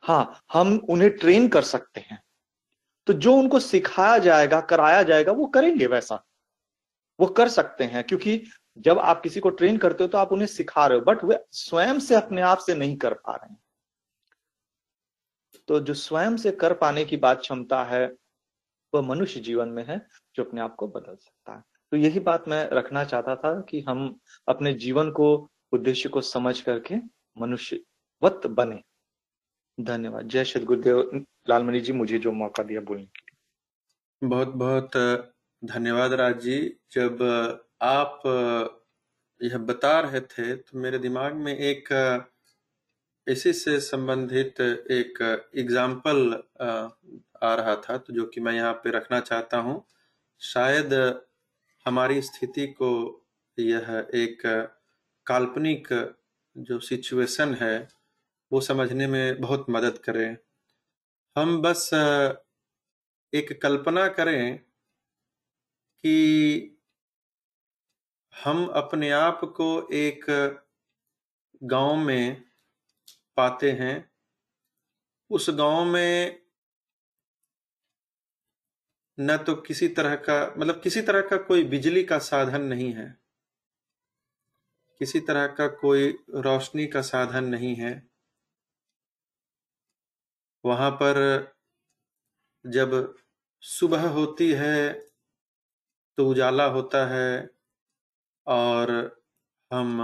हाँ 0.04 0.42
हम 0.54 0.76
उन्हें 0.90 1.10
ट्रेन 1.12 1.48
कर 1.48 1.62
सकते 1.62 2.00
हैं। 2.00 2.22
तो 3.08 3.14
जो 3.14 3.34
उनको 3.36 3.60
सिखाया 3.60 4.18
जाएगा, 4.18 4.60
कराया 4.62 5.04
जाएगा, 5.04 5.32
वो 5.32 5.46
करेंगे 5.48 5.88
वैसा। 5.88 6.24
वो 7.20 7.28
कर 7.28 7.50
सकते 7.50 7.84
हैं, 7.84 8.04
क्योंकि 8.04 8.42
जब 8.78 9.00
आप 9.00 9.22
किसी 9.22 9.40
को 9.40 9.50
ट्रेन 9.50 9.78
करते 9.78 10.04
हो 10.04 10.08
तो 10.08 10.18
आप 10.18 10.32
उन्हें 10.32 10.48
सिखा 10.48 10.86
रहे 10.88 10.98
हो, 10.98 11.04
बट 11.06 11.24
वे 11.24 11.40
स्वयं 11.52 12.00
से 12.00 12.16
अपने 12.16 12.42
आप 12.42 12.58
से 12.58 12.76
नहीं 12.76 12.98
कर 12.98 13.14
पा 13.14 13.34
रहे 13.34 13.54
हैं। 13.54 13.59
तो 15.70 15.80
जो 15.80 15.94
स्वयं 15.94 16.38
से 16.38 16.52
कर 16.52 16.74
पाने 16.74 17.06
की 17.06 17.18
बात 17.18 17.40
क्षमता 17.40 17.84
है 17.84 18.16
वह 18.94 19.02
मनुष्य 19.02 19.40
जीवन 19.40 19.70
में 19.70 19.84
है, 19.86 20.08
जो 20.36 20.44
अपने 20.44 20.62
आप 20.62 20.76
को 20.76 20.88
बदल 20.88 21.16
सकता 21.16 21.56
है। 21.56 21.64
तो 21.92 21.98
यही 21.98 22.20
बात 22.20 22.48
मैं 22.48 22.70
रखना 22.70 23.04
चाहता 23.04 23.36
था 23.36 23.62
कि 23.62 23.82
हम 23.82 24.20
अपने 24.48 24.74
जीवन 24.74 25.12
को, 25.12 25.50
उद्देश्य 25.72 26.10
को 26.10 26.22
समझ 26.22 26.62
करके 26.62 26.96
मनुष्यवत 27.38 28.48
बने। 28.48 28.82
धन्यवाद। 29.80 30.28
जय 30.28 30.46
श्री 30.46 30.66
गुरुदेव 30.66 31.26
लालमणि 31.50 31.80
जी, 31.80 31.94
मुझे 31.94 32.20
जो 32.20 32.32
मौका 32.32 32.64
दिया 32.64 32.82
बोलने 32.82 33.06
के 33.06 33.22
लिए। 33.22 34.28
बहुत 34.28 34.48
बहुत 34.48 34.92
धन्यवाद 35.64 36.14
राज 36.14 36.40
जी। 36.42 36.78
जब 36.92 37.22
आप 37.82 38.22
यह 39.42 39.58
बता 39.58 40.00
रहे 40.00 40.22
थे 40.22 40.56
तो 40.56 40.80
मेरे 40.80 41.00
दिमाग 41.00 41.36
में 41.36 41.58
एक 41.58 41.90
इसी 43.30 43.52
से 43.54 43.80
संबंधित 43.80 44.60
एक 44.62 45.22
एग्ज़ाम्पल 45.58 46.20
आ 47.44 47.54
रहा 47.56 47.76
था 47.78 47.98
तो 47.98 48.14
जो 48.14 48.26
कि 48.26 48.42
मैं 48.42 48.54
यहाँ 48.54 48.74
पे 48.84 48.92
रखना 48.92 49.20
चाहता 49.20 49.58
हूँ। 49.58 49.84
शायद 50.42 50.94
हमारी 51.86 52.22
स्थिति 52.22 52.66
को 52.82 52.92
यह 53.58 54.08
एक 54.16 54.42
काल्पनिक 55.28 55.88
जो 56.56 56.80
सिचुएशन 56.80 57.54
है, 57.56 57.88
वो 58.52 58.62
समझने 58.62 59.08
में 59.08 59.42
बहुत 59.42 59.66
मदद 59.70 59.98
करे। 60.04 60.26
हम 61.36 61.62
बस 61.62 61.90
एक 63.34 63.60
कल्पना 63.62 64.08
करें 64.10 64.58
कि 66.04 66.76
हम 68.34 68.66
अपने 68.76 69.10
आप 69.12 69.42
को 69.56 69.68
एक 69.94 70.26
गाँव 71.62 71.96
में 71.98 72.44
पाते 73.40 73.72
हैं, 73.72 73.96
उस 75.32 75.50
गाँव 75.50 75.86
में 75.86 76.40
न 79.18 79.38
तो 79.38 79.56
किसी 79.62 79.88
तरह 79.88 80.16
का 80.16 80.36
मतलब 80.58 80.82
किसी 80.82 81.02
तरह 81.02 81.22
का 81.22 81.38
कोई 81.44 81.64
बिजली 81.64 82.04
का 82.04 82.18
साधन 82.20 82.62
नहीं 82.64 82.92
है। 82.94 83.08
किसी 85.02 85.20
तरह 85.20 85.48
का 85.48 85.68
कोई 85.76 86.08
रोशनी 86.38 86.88
का 86.88 87.02
साधन 87.02 87.44
नहीं 87.46 87.76
है। 87.76 87.92
वहाँ 90.64 90.92
पर 90.92 91.20
जब 92.66 93.16
सुबह 93.64 94.08
होती 94.10 94.52
है 94.54 94.92
तो 96.18 96.28
उजाला 96.30 96.66
होता 96.66 97.06
है 97.08 97.50
और 98.48 98.92
हम 99.72 100.00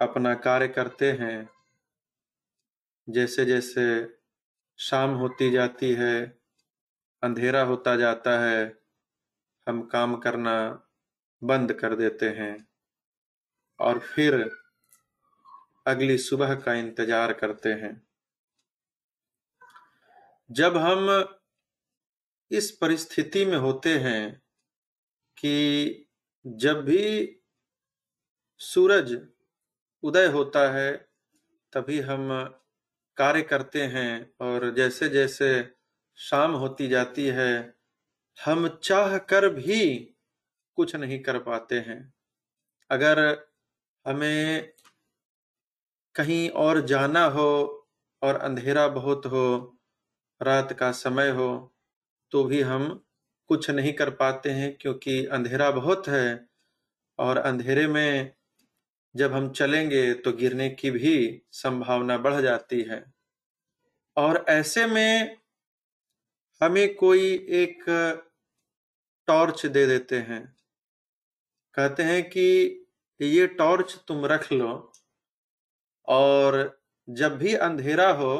अपना 0.00 0.34
कार्य 0.34 0.68
करते 0.68 1.12
हैं। 1.12 1.36
जैसे 3.08 3.44
जैसे 3.44 3.84
शाम 4.78 5.10
होती 5.10 5.50
जाती 5.50 5.92
है, 5.92 6.40
अंधेरा 7.22 7.62
होता 7.62 7.96
जाता 7.96 8.38
है, 8.40 8.78
हम 9.66 9.82
काम 9.82 10.16
करना 10.16 10.84
बंद 11.42 11.72
कर 11.72 11.94
देते 11.96 12.28
हैं 12.28 12.68
और 13.78 13.98
फिर 13.98 14.34
अगली 15.86 16.18
सुबह 16.18 16.54
का 16.54 16.74
इंतज़ार 16.74 17.32
करते 17.32 17.68
हैं। 17.68 18.06
जब 20.50 20.76
हम 20.76 21.08
इस 22.50 22.70
परिस्थिति 22.70 23.44
में 23.44 23.56
होते 23.56 23.98
हैं 23.98 24.42
कि 25.36 26.06
जब 26.46 26.84
भी 26.84 27.34
सूरज 28.60 29.28
उदय 30.02 30.26
होता 30.26 30.70
है, 30.72 30.92
तभी 31.72 32.00
हम 32.00 32.30
कार्य 33.18 33.42
करते 33.42 33.82
हैं 33.82 34.30
और 34.40 34.74
जैसे 34.74 35.08
जैसे 35.08 35.70
शाम 36.18 36.52
होती 36.52 36.88
जाती 36.88 37.26
है, 37.26 37.74
हम 38.38 38.68
चाह 38.82 39.18
कर 39.18 39.48
भी 39.48 40.14
कुछ 40.76 40.96
नहीं 40.96 41.22
कर 41.22 41.38
पाते 41.38 41.78
हैं। 41.78 42.14
अगर 42.90 43.18
हमें 44.06 44.72
कहीं 46.14 46.50
और 46.50 46.80
जाना 46.80 47.24
हो 47.24 47.50
और 48.22 48.36
अंधेरा 48.36 48.88
बहुत 48.88 49.26
हो, 49.26 49.78
रात 50.42 50.72
का 50.72 50.92
समय 50.92 51.30
हो 51.30 51.74
तो 52.32 52.44
भी 52.44 52.60
हम 52.60 53.04
कुछ 53.48 53.70
नहीं 53.70 53.92
कर 53.92 54.10
पाते 54.10 54.50
हैं 54.50 54.76
क्योंकि 54.80 55.24
अंधेरा 55.26 55.70
बहुत 55.70 56.08
है 56.08 56.48
और 57.18 57.38
अंधेरे 57.38 57.86
में 57.86 58.34
जब 59.14 59.32
हम 59.32 59.50
चलेंगे 59.52 60.12
तो 60.14 60.32
गिरने 60.32 60.68
की 60.70 60.90
भी 60.90 61.42
संभावना 61.52 62.16
बढ़ 62.18 62.40
जाती 62.42 62.80
है। 62.82 63.04
और 64.16 64.44
ऐसे 64.48 64.86
में 64.86 65.36
हमें 66.60 66.94
कोई 66.94 67.26
एक 67.54 67.84
टॉर्च 69.28 69.64
दे 69.66 69.86
देते 69.86 70.18
हैं। 70.20 70.42
कहते 71.74 72.02
हैं 72.02 72.22
कि 72.30 72.46
ये 73.20 73.46
टॉर्च 73.48 73.96
तुम 74.08 74.24
रख 74.26 74.52
लो 74.52 74.70
और 76.08 76.56
जब 77.08 77.36
भी 77.38 77.54
अंधेरा 77.56 78.08
हो 78.12 78.34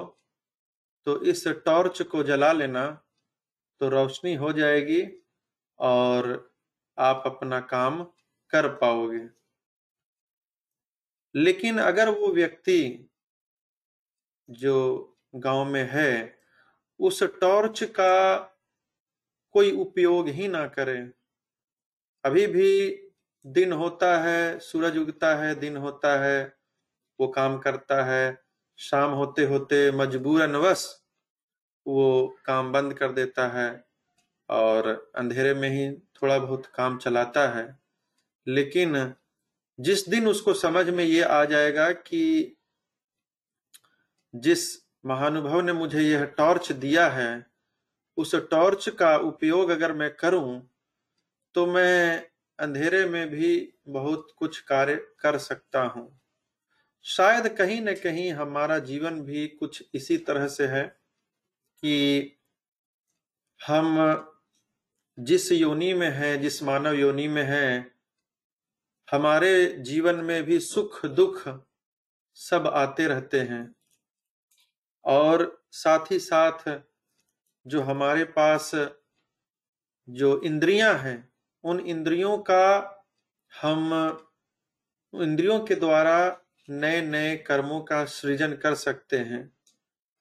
तो 1.06 1.20
इस 1.22 1.46
टॉर्च 1.66 2.02
को 2.02 2.22
जला 2.22 2.52
लेना 2.52 2.86
तो 3.80 3.88
रोशनी 3.88 4.34
हो 4.34 4.52
जाएगी 4.52 5.02
और 5.78 6.28
आप 6.98 7.22
अपना 7.26 7.60
काम 7.66 8.02
कर 8.52 8.68
पाओगे। 8.76 9.18
लेकिन 11.34 11.78
अगर 11.78 12.08
वो 12.08 12.32
व्यक्ति 12.32 13.08
जो 14.50 14.76
गाँव 15.34 15.64
में 15.64 15.88
है, 15.90 16.38
उस 17.00 17.22
टॉर्च 17.22 17.84
का 17.84 18.36
कोई 19.54 19.70
उपयोग 19.72 20.28
ही 20.28 20.48
ना 20.48 20.66
करे। 20.66 21.12
अभी 22.24 22.46
भी 22.46 22.70
दिन 23.46 23.72
होता 23.72 24.18
है, 24.18 24.58
सूरज 24.58 24.98
उगता 24.98 25.34
है, 25.36 25.54
दिन 25.54 25.76
होता 25.76 26.24
है, 26.24 26.54
वो 27.20 27.28
काम 27.28 27.58
करता 27.58 28.04
है, 28.04 28.42
शाम 28.78 29.10
होते 29.10 29.44
होते 29.44 29.90
मजबूरनवश 29.92 30.86
वो 31.86 32.36
काम 32.44 32.72
बंद 32.72 32.94
कर 32.94 33.12
देता 33.12 33.48
है 33.48 33.84
और 34.48 35.12
अंधेरे 35.16 35.54
में 35.54 35.70
ही 35.70 35.92
थोड़ा 35.92 36.38
बहुत 36.38 36.66
काम 36.66 36.98
चलाता 36.98 37.48
है। 37.48 37.78
लेकिन 38.46 39.14
जिस 39.78 40.08
दिन 40.08 40.26
उसको 40.28 40.54
समझ 40.54 40.88
में 40.90 41.04
ये 41.04 41.22
आ 41.22 41.44
जाएगा 41.44 41.90
कि 41.92 42.56
जिस 44.34 44.66
महानुभव 45.06 45.60
ने 45.60 45.72
मुझे 45.72 46.02
यह 46.02 46.24
टॉर्च 46.24 46.72
दिया 46.72 47.08
है, 47.08 47.46
उस 48.16 48.34
टॉर्च 48.50 48.88
का 48.88 49.16
उपयोग 49.16 49.70
अगर 49.70 49.92
मैं 49.92 50.10
करूँ 50.16 50.70
तो 51.54 51.66
मैं 51.66 52.26
अंधेरे 52.58 53.04
में 53.06 53.28
भी 53.30 53.72
बहुत 53.88 54.34
कुछ 54.36 54.58
कार्य 54.60 54.96
कर 55.20 55.38
सकता 55.38 55.82
हूँ। 55.82 56.20
शायद 57.04 57.48
कहीं 57.48 57.80
न 57.80 57.94
कहीं 57.94 58.32
हमारा 58.32 58.78
जीवन 58.78 59.20
भी 59.22 59.46
कुछ 59.48 59.82
इसी 59.94 60.16
तरह 60.18 60.46
से 60.48 60.66
है 60.66 60.82
कि 61.82 62.36
हम 63.60 63.96
जिस 65.18 65.50
योनि 65.52 65.92
में 65.94 66.10
हैं, 66.10 66.40
जिस 66.40 66.62
मानव 66.62 66.94
योनि 66.94 67.28
में 67.28 67.42
हैं 67.42 67.97
हमारे 69.10 69.66
जीवन 69.66 70.14
में 70.14 70.42
भी 70.42 70.60
सुख, 70.60 71.06
दुख 71.06 71.48
सब 72.34 72.66
आते 72.66 73.06
रहते 73.06 73.40
हैं। 73.40 73.74
और 75.04 75.64
साथ 75.70 76.12
ही 76.12 76.18
साथ 76.18 76.80
जो 77.66 77.80
हमारे 77.80 78.24
पास 78.24 78.70
जो 80.08 80.40
इंद्रियाँ 80.40 80.94
हैं, 80.94 81.32
उन 81.64 81.80
इंद्रियों 81.80 82.38
का 82.38 82.94
हम, 83.60 83.90
इंद्रियों 85.14 85.60
के 85.60 85.74
द्वारा 85.74 86.40
नए 86.70 87.00
नए 87.00 87.36
कर्मों 87.36 87.80
का 87.80 88.04
सृजन 88.04 88.52
कर 88.52 88.74
सकते 88.74 89.18
हैं 89.18 89.56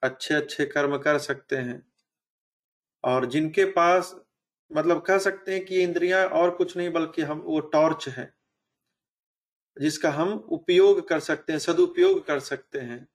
अच्छे 0.02 0.34
अच्छे 0.34 0.66
कर्म 0.66 0.98
कर 0.98 1.18
सकते 1.18 1.56
हैं। 1.56 1.92
और 3.04 3.26
जिनके 3.26 3.64
पास 3.64 4.16
मतलब 4.72 5.02
कह 5.02 5.18
सकते 5.18 5.54
हैं 5.54 5.64
कि 5.64 5.82
इंद्रियाँ 5.82 6.26
और 6.26 6.50
कुछ 6.50 6.76
नहीं, 6.76 6.90
बल्कि 6.90 7.22
हम 7.22 7.38
वो 7.38 7.60
टॉर्च 7.60 8.08
है। 8.08 8.37
जिसका 9.78 10.10
हम 10.10 10.32
उपयोग 10.50 11.06
कर 11.08 11.20
सकते 11.20 11.52
हैं, 11.52 11.58
सदुपयोग 11.60 12.26
कर 12.26 12.40
सकते 12.40 12.78
हैं। 12.78 13.06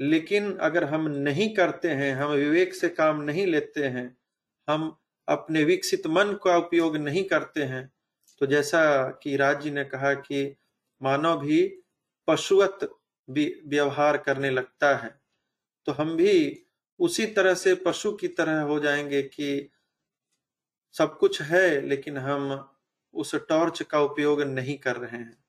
लेकिन 0.00 0.56
अगर 0.58 0.84
हम 0.84 1.08
नहीं 1.08 1.54
करते 1.54 1.88
हैं, 1.88 2.14
हम 2.14 2.30
विवेक 2.30 2.74
से 2.74 2.88
काम 2.88 3.22
नहीं 3.22 3.46
लेते 3.46 3.84
हैं, 3.84 4.16
हम 4.68 4.96
अपने 5.28 5.64
विकसित 5.64 6.06
मन 6.06 6.38
का 6.44 6.56
उपयोग 6.56 6.96
नहीं 6.96 7.24
करते 7.24 7.62
हैं 7.62 7.90
तो 8.40 8.46
जैसा 8.46 9.08
कि 9.22 9.36
राज 9.36 9.62
जी 9.62 9.70
ने 9.70 9.84
कहा 9.84 10.12
कि 10.14 10.56
मानव 11.00 11.40
भी 11.40 11.66
पशुवत 12.28 12.88
व्यवहार 13.28 14.16
करने 14.16 14.50
लगता 14.50 14.94
है 14.96 15.20
तो 15.86 15.92
हम 15.92 16.16
भी 16.16 16.64
उसी 17.00 17.26
तरह 17.26 17.54
से 17.54 17.74
पशु 17.74 18.12
की 18.12 18.28
तरह 18.28 18.60
हो 18.60 18.78
जाएँगे 18.80 19.22
कि 19.22 19.70
सब 20.94 21.18
कुछ 21.18 21.40
है, 21.42 21.80
लेकिन 21.80 22.18
हम 22.18 22.70
उस 23.14 23.34
टॉर्च 23.48 23.82
का 23.82 24.00
उपयोग 24.00 24.42
नहीं 24.42 24.78
कर 24.78 24.96
रहे 24.96 25.18
हैं। 25.18 25.41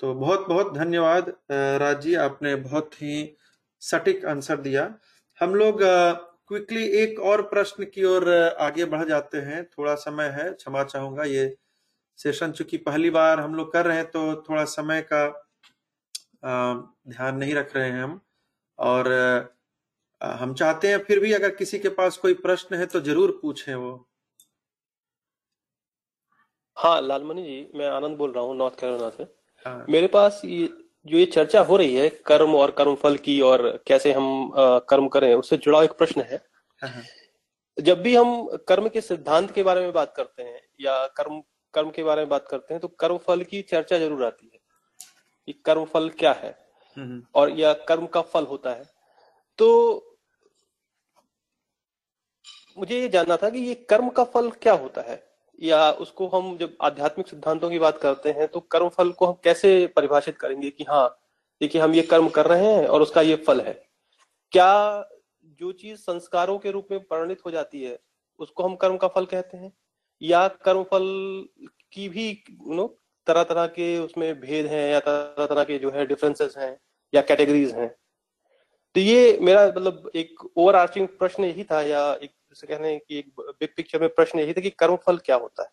तो 0.00 0.12
बहुत 0.14 0.46
बहुत 0.48 0.72
धन्यवाद 0.74 1.28
राज 1.50 2.00
जी, 2.00 2.14
आपने 2.16 2.54
बहुत 2.58 2.94
ही 2.94 3.36
सटीक 3.82 4.24
आंसर 4.26 4.56
दिया। 4.58 4.92
हम 5.40 5.54
लोग 5.54 5.78
क्विकली 5.82 6.84
एक 6.98 7.20
और 7.22 7.42
प्रश्न 7.48 7.84
की 7.84 8.04
ओर 8.06 8.28
आगे 8.60 8.84
बढ़ 8.86 9.04
जाते 9.08 9.38
हैं। 9.40 9.64
थोड़ा 9.68 9.94
समय 9.96 10.28
है, 10.30 10.50
क्षमा 10.52 10.82
चाहूँगा, 10.84 11.24
ये 11.24 11.56
सेशन 12.18 12.52
चूँकि 12.52 12.76
पहली 12.78 13.10
बार 13.10 13.40
हम 13.40 13.54
लोग 13.54 13.72
कर 13.72 13.86
रहे 13.86 13.96
हैं 13.96 14.06
तो 14.06 14.34
थोड़ा 14.42 14.64
समय 14.66 15.00
का 15.12 15.26
ध्यान 16.44 17.36
नहीं 17.36 17.54
रख 17.54 17.74
रहे 17.76 17.90
हैं 17.90 18.02
हम। 18.02 18.20
और 18.78 19.08
हम 20.20 20.54
चाहते 20.54 20.88
हैं, 20.88 20.98
फिर 20.98 21.20
भी 21.20 21.32
अगर 21.32 21.50
किसी 21.54 21.78
के 21.78 21.88
पास 21.90 22.16
कोई 22.16 22.34
प्रश्न 22.36 22.76
है 22.76 22.86
तो 22.86 23.00
ज़रूर 23.02 23.38
पूछें 23.42 23.74
वो। 23.74 23.92
हाँ 26.76 27.00
लालमणि 27.02 27.42
जी, 27.42 27.70
मैं 27.74 27.88
आनंद 27.88 28.16
बोल 28.16 28.32
रहा 28.32 28.44
हूँ, 28.44 28.56
नॉर्थ 28.56 28.78
कैरोलिना 28.80 29.08
से। 29.10 29.24
हाँ। 29.66 29.84
मेरे 29.88 30.06
पास 30.06 30.40
ये 30.44 30.68
जो 31.06 31.18
ये 31.18 31.24
चर्चा 31.26 31.60
हो 31.60 31.76
रही 31.76 31.94
है 31.94 32.08
कर्म 32.26 32.54
और 32.54 32.70
कर्म 32.70 32.94
फल 32.94 33.16
की 33.16 33.40
और 33.40 33.68
कैसे 33.86 34.12
हम 34.12 34.52
आ, 34.52 34.78
कर्म 34.80 35.08
करें 35.08 35.34
उससे 35.34 35.56
जुड़ा 35.56 35.82
एक 35.82 35.92
प्रश्न 35.92 36.20
है 36.22 36.36
हाँ, 36.80 36.90
हाँ। 36.90 37.02
जब 37.76 38.02
भी 38.02 38.14
हम 38.16 38.44
कर्म 38.68 38.88
के 38.88 39.00
सिद्धांत 39.00 39.50
के 39.50 39.62
बारे 39.62 39.80
में 39.80 39.92
बात 39.92 40.12
करते 40.16 40.42
हैं 40.42 40.60
या 40.80 41.06
कर्म 41.16 41.40
कर्म 41.74 41.90
के 41.90 42.02
बारे 42.02 42.20
में 42.20 42.28
बात 42.28 42.46
करते 42.48 42.74
हैं 42.74 42.80
तो 42.80 42.88
कर्म 43.00 43.18
फल 43.18 43.42
की 43.42 43.62
चर्चा 43.62 43.98
ज़रूर 43.98 44.24
आती 44.24 44.50
है 44.52 44.60
कि 45.48 45.52
कर्म 45.64 45.84
फल 45.84 46.08
क्या 46.10 46.32
है 46.32 46.50
हम्म, 46.96 47.06
हम्म। 47.06 47.22
और 47.34 47.50
या 47.50 47.72
कर्म 47.88 48.06
का 48.06 48.20
फल 48.22 48.44
होता 48.44 48.70
है 48.70 48.84
तो 49.58 49.68
मुझे 52.78 53.00
ये 53.00 53.08
जानना 53.08 53.36
था 53.36 53.50
कि 53.50 53.58
ये 53.58 53.74
कर्म 53.90 54.08
का 54.08 54.24
फल 54.24 54.50
क्या 54.62 54.72
होता 54.74 55.00
है 55.02 55.22
या 55.60 55.90
उसको 55.92 56.28
हम 56.28 56.56
जब 56.58 56.76
आध्यात्मिक 56.80 57.28
सिद्धांतों 57.28 57.70
की 57.70 57.78
बात 57.78 57.98
करते 57.98 58.30
हैं 58.30 58.48
तो 58.48 58.60
कर्म 58.60 58.88
फल 58.88 59.10
को 59.10 59.26
हम 59.26 59.32
कैसे 59.44 59.86
परिभाषित 59.86 60.38
करेंगे 60.38 60.70
कि 60.70 60.84
हाँ 60.84 61.18
देखिए 61.60 61.82
हम 61.82 61.94
ये 61.94 62.02
कर्म 62.02 62.28
कर 62.28 62.46
रहे 62.46 62.72
हैं 62.74 62.86
और 62.86 63.02
उसका 63.02 63.20
ये 63.20 63.36
फल 63.36 63.60
है? 63.60 63.84
क्या 64.52 65.08
जो 65.44 65.72
चीज़ 65.72 65.98
संस्कारों 65.98 66.58
के 66.58 66.70
रूप 66.70 66.88
में 66.90 67.00
परिणित 67.00 67.38
हो 67.46 67.50
जाती 67.50 67.82
है, 67.82 67.98
उसको 68.38 68.62
हम 68.62 68.74
कर्म 68.76 68.96
का 68.96 69.08
फल 69.08 69.24
कहते 69.24 69.56
हैं? 69.56 69.72
या 70.22 70.48
कर्म 70.48 70.82
फल 70.82 71.04
की 71.92 72.08
भी 72.08 72.44
नो 72.66 72.98
तरह 73.26 73.42
तरह 73.42 73.66
के 73.66 73.98
उसमें 73.98 74.40
भेद 74.40 74.66
हैं 74.66 74.92
या 74.92 75.00
तरह 75.00 75.46
तरह 75.46 75.64
के 75.64 75.78
जो 75.78 75.90
है 75.90 76.06
डिफरेंसेस 76.06 76.54
हैं 76.58 76.78
या 77.14 77.22
कैटेगरीज 77.22 77.74
हैं? 77.74 77.94
तो 78.94 79.00
ये 79.00 79.38
मेरा 79.42 79.66
मतलब 79.66 80.10
एक 80.14 80.36
ओवर 80.56 80.76
आर्चिंग 80.76 81.08
प्रश्न 81.08 81.44
यही 81.44 81.64
था 81.64 81.82
या 81.82 82.14
एक 82.14 82.30
जैसे 82.52 82.66
कहने 82.66 82.96
की 82.98 83.18
एक 83.18 83.30
बिग 83.40 83.68
पिक्चर 83.76 84.00
में 84.00 84.08
प्रश्न 84.14 84.38
यही 84.38 84.52
था 84.52 84.60
कि 84.60 84.70
कर्म 84.78 84.96
फल 85.06 85.18
क्या 85.24 85.36
होता 85.38 85.62
है? 85.62 85.70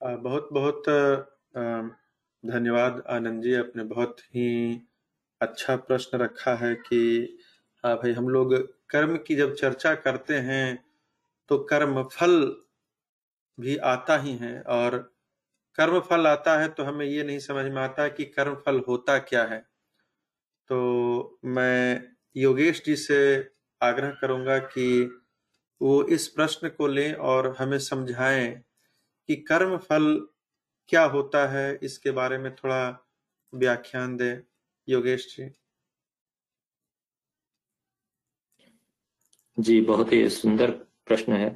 बहुत 0.00 0.48
बहुत 0.52 0.82
धन्यवाद 2.44 3.02
आनंद 3.08 3.42
जी, 3.42 3.54
आपने 3.54 3.84
बहुत 3.84 4.20
ही 4.34 4.46
अच्छा 5.40 5.76
प्रश्न 5.76 6.18
रखा 6.18 6.54
है 6.54 6.74
कि 6.74 7.00
हाँ 7.84 7.96
भाई, 7.96 8.12
हम 8.12 8.28
लोग 8.28 8.54
कर्म 8.90 9.16
की 9.18 9.34
जब 9.34 9.54
चर्चा 9.54 9.94
करते 9.96 10.38
हैं 10.40 10.66
तो 11.50 11.58
कर्म 11.64 12.02
फल 12.12 12.40
भी 13.58 13.76
आता 13.88 14.16
ही 14.18 14.36
है 14.36 14.60
और 14.70 14.96
कर्म 15.78 16.00
फल 16.00 16.26
आता 16.26 16.58
है 16.60 16.68
तो 16.70 16.84
हमें 16.84 17.06
ये 17.06 17.22
नहीं 17.24 17.38
समझ 17.40 17.64
में 17.72 17.82
आता 17.82 18.08
कि 18.08 18.24
कर्म 18.26 18.54
फल 18.56 18.80
होता 18.88 19.18
क्या 19.20 19.44
है। 19.44 19.64
तो 20.70 21.38
मैं 21.46 22.02
योगेश 22.36 22.82
जी 22.86 22.96
से 22.96 23.18
आग्रह 23.84 24.10
करूँगा 24.10 24.58
कि 24.58 24.86
वो 25.80 26.02
इस 26.04 26.28
प्रश्न 26.28 26.68
को 26.68 26.86
लें 26.86 27.14
और 27.14 27.54
हमें 27.58 27.78
समझाएँ 27.78 28.48
कि 29.28 29.36
कर्म 29.36 29.76
फल 29.78 30.26
क्या 30.88 31.04
होता 31.04 31.46
है। 31.48 31.78
इसके 31.82 32.10
बारे 32.10 32.38
में 32.38 32.54
थोड़ा 32.54 32.82
व्याख्यान 33.52 34.16
दे। 34.16 34.30
योगेश 34.88 35.36
जी। 35.36 35.50
जी, 39.58 39.80
बहुत 39.80 40.12
ही 40.12 40.28
सुंदर 40.28 40.70
प्रश्न 41.06 41.32
है 41.32 41.48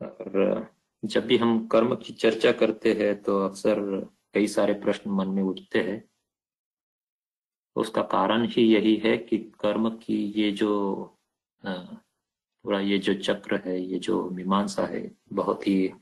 और 0.00 0.66
जब 1.02 1.26
भी 1.26 1.36
हम 1.36 1.66
कर्म 1.66 1.94
की 1.96 2.12
चर्चा 2.12 2.52
करते 2.52 2.92
हैं 2.92 3.14
तो 3.22 3.38
अक्सर 3.44 3.80
कई 4.34 4.46
सारे 4.46 4.74
प्रश्न 4.74 5.10
मन 5.10 5.28
में 5.28 5.42
उठते 5.42 5.80
हैं। 5.80 6.02
उसका 7.76 8.02
कारण 8.02 8.46
ही 8.46 8.62
यही 8.62 8.94
है 8.96 9.16
कि 9.18 9.38
कर्म 9.60 9.88
की 9.96 10.16
ये 10.36 10.50
जो 10.52 10.70
पूरा 11.66 12.80
ये 12.80 12.98
जो 12.98 13.14
चक्र 13.14 13.56
है, 13.66 13.80
ये 13.80 13.98
जो 13.98 14.28
मीमांसा 14.30 14.86
है, 14.86 15.10
बहुत 15.32 15.66
ही 15.66 15.92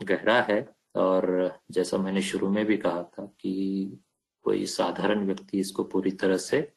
गहरा 0.00 0.40
है। 0.42 0.76
और 0.96 1.58
जैसा 1.70 1.98
मैंने 1.98 2.22
शुरू 2.22 2.48
में 2.50 2.64
भी 2.66 2.76
कहा 2.76 3.02
था 3.02 3.26
कि 3.40 3.98
कोई 4.44 4.66
साधारण 4.66 5.26
व्यक्ति 5.26 5.60
इसको 5.60 5.84
पूरी 5.84 6.10
तरह 6.10 6.36
से 6.36 6.72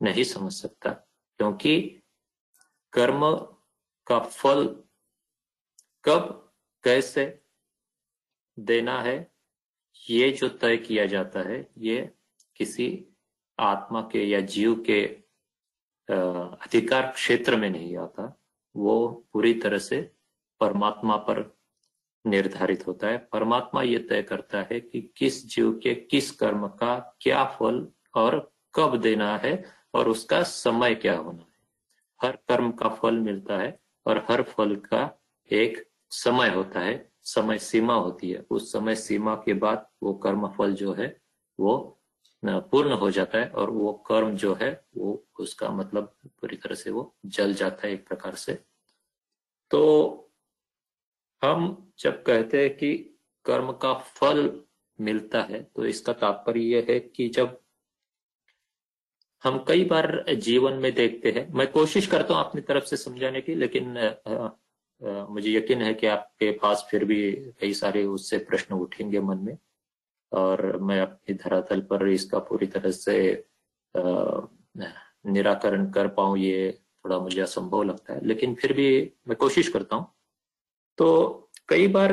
नहीं 0.00 0.24
समझ 0.24 0.52
सकता, 0.52 0.90
क्योंकि 0.90 1.80
कर्म 2.92 3.20
का 4.06 4.18
फल 4.18 4.64
कब, 6.04 6.52
कैसे 6.84 7.42
देना 8.58 9.00
है, 9.02 9.32
ये 10.10 10.30
जो 10.30 10.48
तय 10.48 10.76
किया 10.76 11.06
जाता 11.06 11.48
है, 11.48 11.68
ये 11.78 12.10
किसी 12.56 13.04
आत्मा 13.58 14.00
के 14.12 14.24
या 14.24 14.40
जीव 14.40 14.74
के 14.86 15.21
अधिकार 16.08 17.10
क्षेत्र 17.10 17.56
में 17.56 17.70
नहीं 17.70 17.96
आता, 17.96 18.40
वो 18.76 19.26
पूरी 19.32 19.54
तरह 19.54 19.78
से 19.78 20.00
परमात्मा 20.60 21.16
पर 21.16 21.56
निर्धारित 22.26 22.86
होता 22.86 23.06
है। 23.06 23.18
परमात्मा 23.32 23.82
ये 23.82 23.98
तय 23.98 24.22
करता 24.22 24.62
है 24.62 24.80
कि 24.80 25.12
किस 25.16 25.46
जीव 25.46 25.72
के 25.82 25.94
किस 25.94 26.30
कर्म 26.30 26.66
का 26.68 27.16
क्या 27.20 27.44
फल 27.44 27.86
और 28.14 28.52
कब 28.74 28.96
देना 28.96 29.36
है 29.36 29.64
और 29.94 30.08
उसका 30.08 30.42
समय 30.42 30.94
क्या 30.94 31.16
होना 31.16 31.42
है। 31.42 31.50
हर 32.22 32.36
कर्म 32.48 32.70
का 32.72 32.88
फल 32.88 33.18
मिलता 33.18 33.56
है 33.58 33.80
और 34.06 34.26
हर 34.30 34.42
फल 34.42 34.76
का 34.76 35.18
एक 35.50 35.90
समय 36.10 36.48
होता 36.48 36.80
है, 36.80 37.12
समय 37.22 37.58
सीमा 37.58 37.94
होती 37.94 38.30
है। 38.30 38.44
उस 38.50 38.72
समय 38.72 38.94
सीमा 38.94 39.34
के 39.34 39.54
बाद 39.54 39.86
वो 40.02 40.14
कर्म 40.14 40.48
फल 40.48 40.74
जो 40.74 40.92
है, 40.92 41.16
वो 41.60 42.01
पूर्ण 42.44 42.92
हो 42.92 43.10
जाता 43.10 43.38
है 43.38 43.48
और 43.48 43.70
वो 43.70 43.92
कर्म 43.92 44.36
जो 44.36 44.54
है 44.54 44.84
वो 44.96 45.24
उसका 45.40 45.70
मतलब 45.70 46.14
पूरी 46.26 46.56
तरह 46.56 46.74
से 46.74 46.90
वो 46.90 47.14
जल 47.26 47.54
जाता 47.54 47.86
है 47.86 47.92
एक 47.92 48.06
प्रकार 48.08 48.34
से। 48.34 48.58
तो 49.70 49.82
हम 51.44 51.92
जब 51.98 52.22
कहते 52.22 52.60
हैं 52.60 52.76
कि 52.76 53.18
कर्म 53.44 53.72
का 53.72 53.94
फल 53.94 54.60
मिलता 55.00 55.42
है 55.42 55.62
तो 55.62 55.84
इसका 55.86 56.12
तात्पर्य 56.12 56.60
यह 56.60 56.86
है 56.90 57.00
कि 57.00 57.28
जब 57.28 57.58
हम 59.44 59.64
कई 59.68 59.84
बार 59.84 60.24
जीवन 60.34 60.72
में 60.72 60.94
देखते 60.94 61.30
हैं 61.30 61.52
मैं 61.52 61.72
कोशिश 61.72 62.06
करता 62.06 62.34
हूँ 62.34 62.44
अपनी 62.44 62.60
तरफ़ 62.60 62.84
से 62.84 62.96
समझाने 62.96 63.40
की 63.40 63.54
लेकिन 63.54 63.98
आ, 63.98 64.08
आ, 64.28 65.26
मुझे 65.26 65.52
यकीन 65.52 65.82
है 65.82 65.94
कि 65.94 66.06
आपके 66.06 66.50
पास 66.52 66.86
फिर 66.90 67.04
भी 67.04 67.32
कई 67.32 67.74
सारे 67.74 68.04
उससे 68.04 68.38
प्रश्न 68.38 68.74
उठेंगे 68.74 69.20
मन 69.20 69.38
में। 69.38 69.58
और 70.32 70.76
मैं 70.78 71.00
अपनी 71.00 71.34
धरातल 71.34 71.80
पर 71.80 72.06
इसका 72.08 72.38
पूरी 72.38 72.66
तरह 72.66 72.90
से 72.90 73.44
निराकरण 75.26 75.90
कर 75.90 76.08
पाऊँ, 76.08 76.38
ये 76.38 76.78
थोड़ा 77.04 77.18
मुझे 77.18 77.40
असंभव 77.40 77.82
लगता 77.82 78.14
है। 78.14 78.24
लेकिन 78.26 78.54
फिर 78.54 78.72
भी 78.72 79.12
मैं 79.28 79.36
कोशिश 79.36 79.68
करता 79.68 79.96
हूँ। 79.96 80.06
तो 80.98 81.50
कई 81.68 81.86
बार 81.88 82.12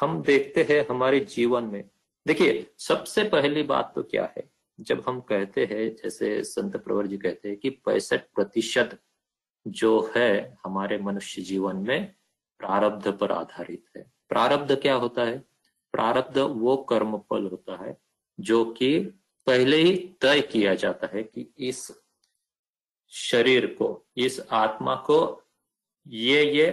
हम 0.00 0.20
देखते 0.22 0.62
हैं 0.70 0.84
हमारे 0.90 1.20
जीवन 1.20 1.64
में, 1.64 1.84
देखिए, 2.26 2.66
सबसे 2.78 3.24
पहली 3.24 3.62
बात 3.62 3.92
तो 3.94 4.02
क्या 4.02 4.32
है? 4.36 4.48
जब 4.78 5.02
हम 5.08 5.20
कहते 5.20 5.64
हैं, 5.64 5.88
जैसे 5.96 6.42
संत 6.44 6.76
प्रवर 6.76 7.06
जी 7.06 7.16
कहते 7.18 7.48
हैं 7.48 7.58
कि 7.58 7.70
पैंसठ 7.70 8.22
प्रतिशत 8.34 8.98
जो 9.66 10.12
है 10.16 10.58
हमारे 10.64 10.98
मनुष्य 10.98 11.42
जीवन 11.42 11.76
में 11.78 12.14
प्रारब्ध 12.60 13.12
पर 13.12 13.32
आधारित 13.32 13.84
है। 13.96 14.04
प्रारब्ध 14.28 14.74
क्या 14.82 14.94
होता 14.94 15.22
है? 15.22 15.42
प्रारब्ध 15.94 16.38
वो 16.38 16.76
कर्म 16.88 17.16
फल 17.20 17.46
होता 17.46 17.84
है, 17.84 17.96
जो 18.38 18.64
कि 18.72 18.98
पहले 19.46 19.76
ही 19.76 19.96
तय 20.20 20.40
किया 20.42 20.74
जाता 20.74 21.08
है 21.14 21.22
कि 21.22 21.46
इस 21.58 21.90
शरीर 23.12 23.66
को, 23.74 24.06
इस 24.16 24.40
आत्मा 24.52 24.94
को 25.06 25.18
ये 26.06 26.44
ये 26.52 26.66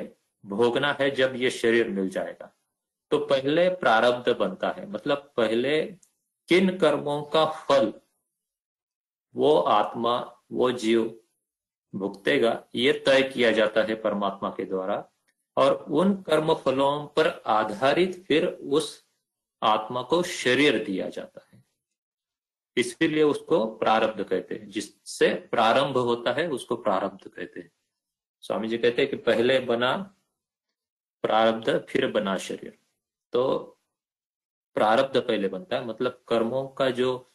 भोगना 0.44 0.92
है 1.00 1.10
जब 1.12 1.36
ये 1.36 1.50
शरीर 1.52 1.90
मिल 1.90 2.10
जाएगा। 2.10 2.52
तो 3.12 3.18
पहले 3.26 3.68
प्रारब्ध 3.76 4.30
बनता 4.38 4.70
है 4.70 4.90
मतलब 4.92 5.32
पहले 5.38 5.82
किन 6.50 6.78
कर्मों 6.78 7.22
का 7.24 7.46
फल 7.46 7.94
वो 9.36 9.56
आत्मा, 9.58 10.18
वो 10.52 10.72
जीव 10.74 11.04
भुगतेगा, 11.94 12.64
ये 12.76 12.92
तय 13.06 13.22
किया 13.24 13.52
जाता 13.52 13.84
है 13.84 13.96
परमात्मा 13.96 14.50
के 14.50 14.66
द्वारा, 14.66 15.04
और 15.58 15.74
उन 15.92 16.14
कर्म 16.22 16.54
फलों 16.56 17.06
पर 17.08 17.28
आधारित 17.48 18.24
फिर 18.28 18.46
उस 18.46 19.04
आत्मा 19.64 20.02
को 20.02 20.24
शरीर 20.24 20.84
दिया 20.84 21.10
जाता 21.10 21.50
है। 21.54 21.64
इसीलिए 22.78 23.24
उसको 23.24 23.78
प्रारब्ध 23.78 24.24
कहते 24.24 24.56
हैं। 24.56 24.70
जिससे 24.70 25.34
प्रारंभ 25.34 25.98
होता 25.98 26.32
है, 26.32 26.48
उसको 26.48 26.76
प्रारब्ध 26.76 27.28
कहते 27.28 27.60
हैं। 27.60 27.72
स्वामी 28.40 28.68
जी 28.68 28.78
कहते 28.78 29.02
हैं 29.02 29.12
कि 29.12 29.18
पहले 29.18 29.60
बना, 29.60 30.16
प्रारब्ध, 31.22 31.86
फिर 31.90 32.08
बना 32.08 32.38
शरीर। 32.38 32.78
तो 33.34 33.60
प्रारब्ध 34.74 35.18
पहले 35.18 35.48
बनता 35.48 35.76
है 35.76 35.86
मतलब 35.86 36.24
कर्मों 36.28 36.68
का 36.68 36.90
जो 36.90 37.32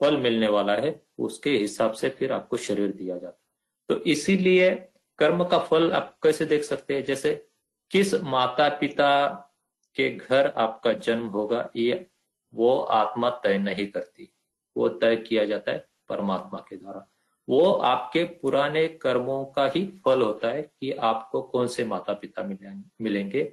फल 0.00 0.16
मिलने 0.16 0.48
वाला 0.48 0.76
है, 0.76 1.06
उसके 1.18 1.50
हिसाब 1.50 1.92
से 1.92 2.10
फिर 2.10 2.32
आपको 2.32 2.56
शरीर 2.56 2.92
दिया 2.92 3.18
जाता 3.18 3.40
है। 3.44 3.50
तो 3.88 4.04
इसीलिए 4.04 4.88
कर्म 5.18 5.44
का 5.44 5.58
फल 5.58 5.92
आप 5.92 6.18
कैसे 6.22 6.44
देख 6.44 6.62
सकते 6.62 6.94
हैं? 6.94 7.04
जैसे 7.04 7.48
किस 7.90 8.14
माता 8.14 8.68
पिता 8.68 9.46
के 9.96 10.10
घर 10.10 10.46
आपका 10.48 10.92
जन्म 10.92 11.26
होगा, 11.26 11.68
ये 11.76 12.06
वो 12.52 12.78
आत्मा 12.80 13.30
तय 13.44 13.58
नहीं 13.58 13.86
करती। 13.86 14.32
वो 14.76 14.88
तय 14.88 15.16
किया 15.18 15.44
जाता 15.44 15.72
है 15.72 15.86
परमात्मा 16.08 16.58
के 16.68 16.76
द्वारा। 16.76 17.06
वो 17.48 17.70
आपके 17.72 18.24
पुराने 18.24 18.86
कर्मों 19.02 19.44
का 19.46 19.66
ही 19.66 19.84
फल 20.04 20.22
होता 20.22 20.48
है 20.48 20.62
कि 20.62 20.90
आपको 20.92 21.42
कौन 21.42 21.66
से 21.66 21.84
माता 21.84 22.12
पिता 22.12 22.42
मिलेंगे, 22.42 23.52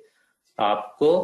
आपको 0.58 1.24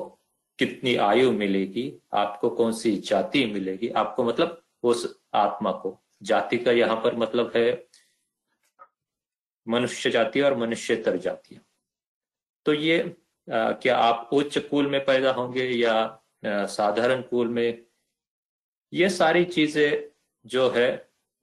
कितनी 0.60 0.96
आयु 0.96 1.32
मिलेगी, 1.32 1.92
आपको 2.14 2.50
कौन 2.50 2.72
सी 2.74 2.96
जाति 2.98 3.46
मिलेगी, 3.46 3.90
आपको 3.90 4.24
मतलब 4.24 4.62
उस 4.84 5.22
आत्मा 5.34 5.72
को। 5.72 6.00
जाति 6.24 6.58
का 6.58 6.72
यहाँ 6.72 6.96
पर 6.96 7.16
मतलब 7.16 7.52
है 7.56 7.88
मनुष्य 9.68 10.10
जाति 10.10 10.42
और 10.42 10.58
मनुष्यतर 10.58 11.18
जातियाँ। 11.18 11.64
तो 12.66 12.74
ये 12.74 13.16
क्या 13.48 13.98
आप 13.98 14.30
उच्च 14.34 14.58
कुल 14.58 14.88
में 14.88 15.04
पैदा 15.06 15.32
होंगे 15.32 15.66
या 15.66 15.96
साधारण 16.46 17.22
कुल 17.22 17.48
में? 17.48 17.86
ये 18.94 19.10
सारी 19.10 19.44
चीज़ें 19.46 20.10
जो 20.46 20.70
है 20.70 20.90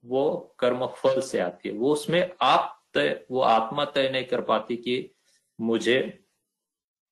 वो 0.03 0.55
कर्म 0.59 0.85
फल 0.97 1.19
से 1.21 1.39
आती 1.39 1.69
है। 1.69 1.75
वो 1.75 1.91
उसमें 1.93 2.31
आप 2.41 2.77
तय 2.93 3.25
वो 3.31 3.41
आत्मा 3.41 3.85
तय 3.85 4.09
नहीं 4.09 4.25
कर 4.25 4.41
पाती 4.41 4.75
कि 4.77 5.15
मुझे 5.59 5.99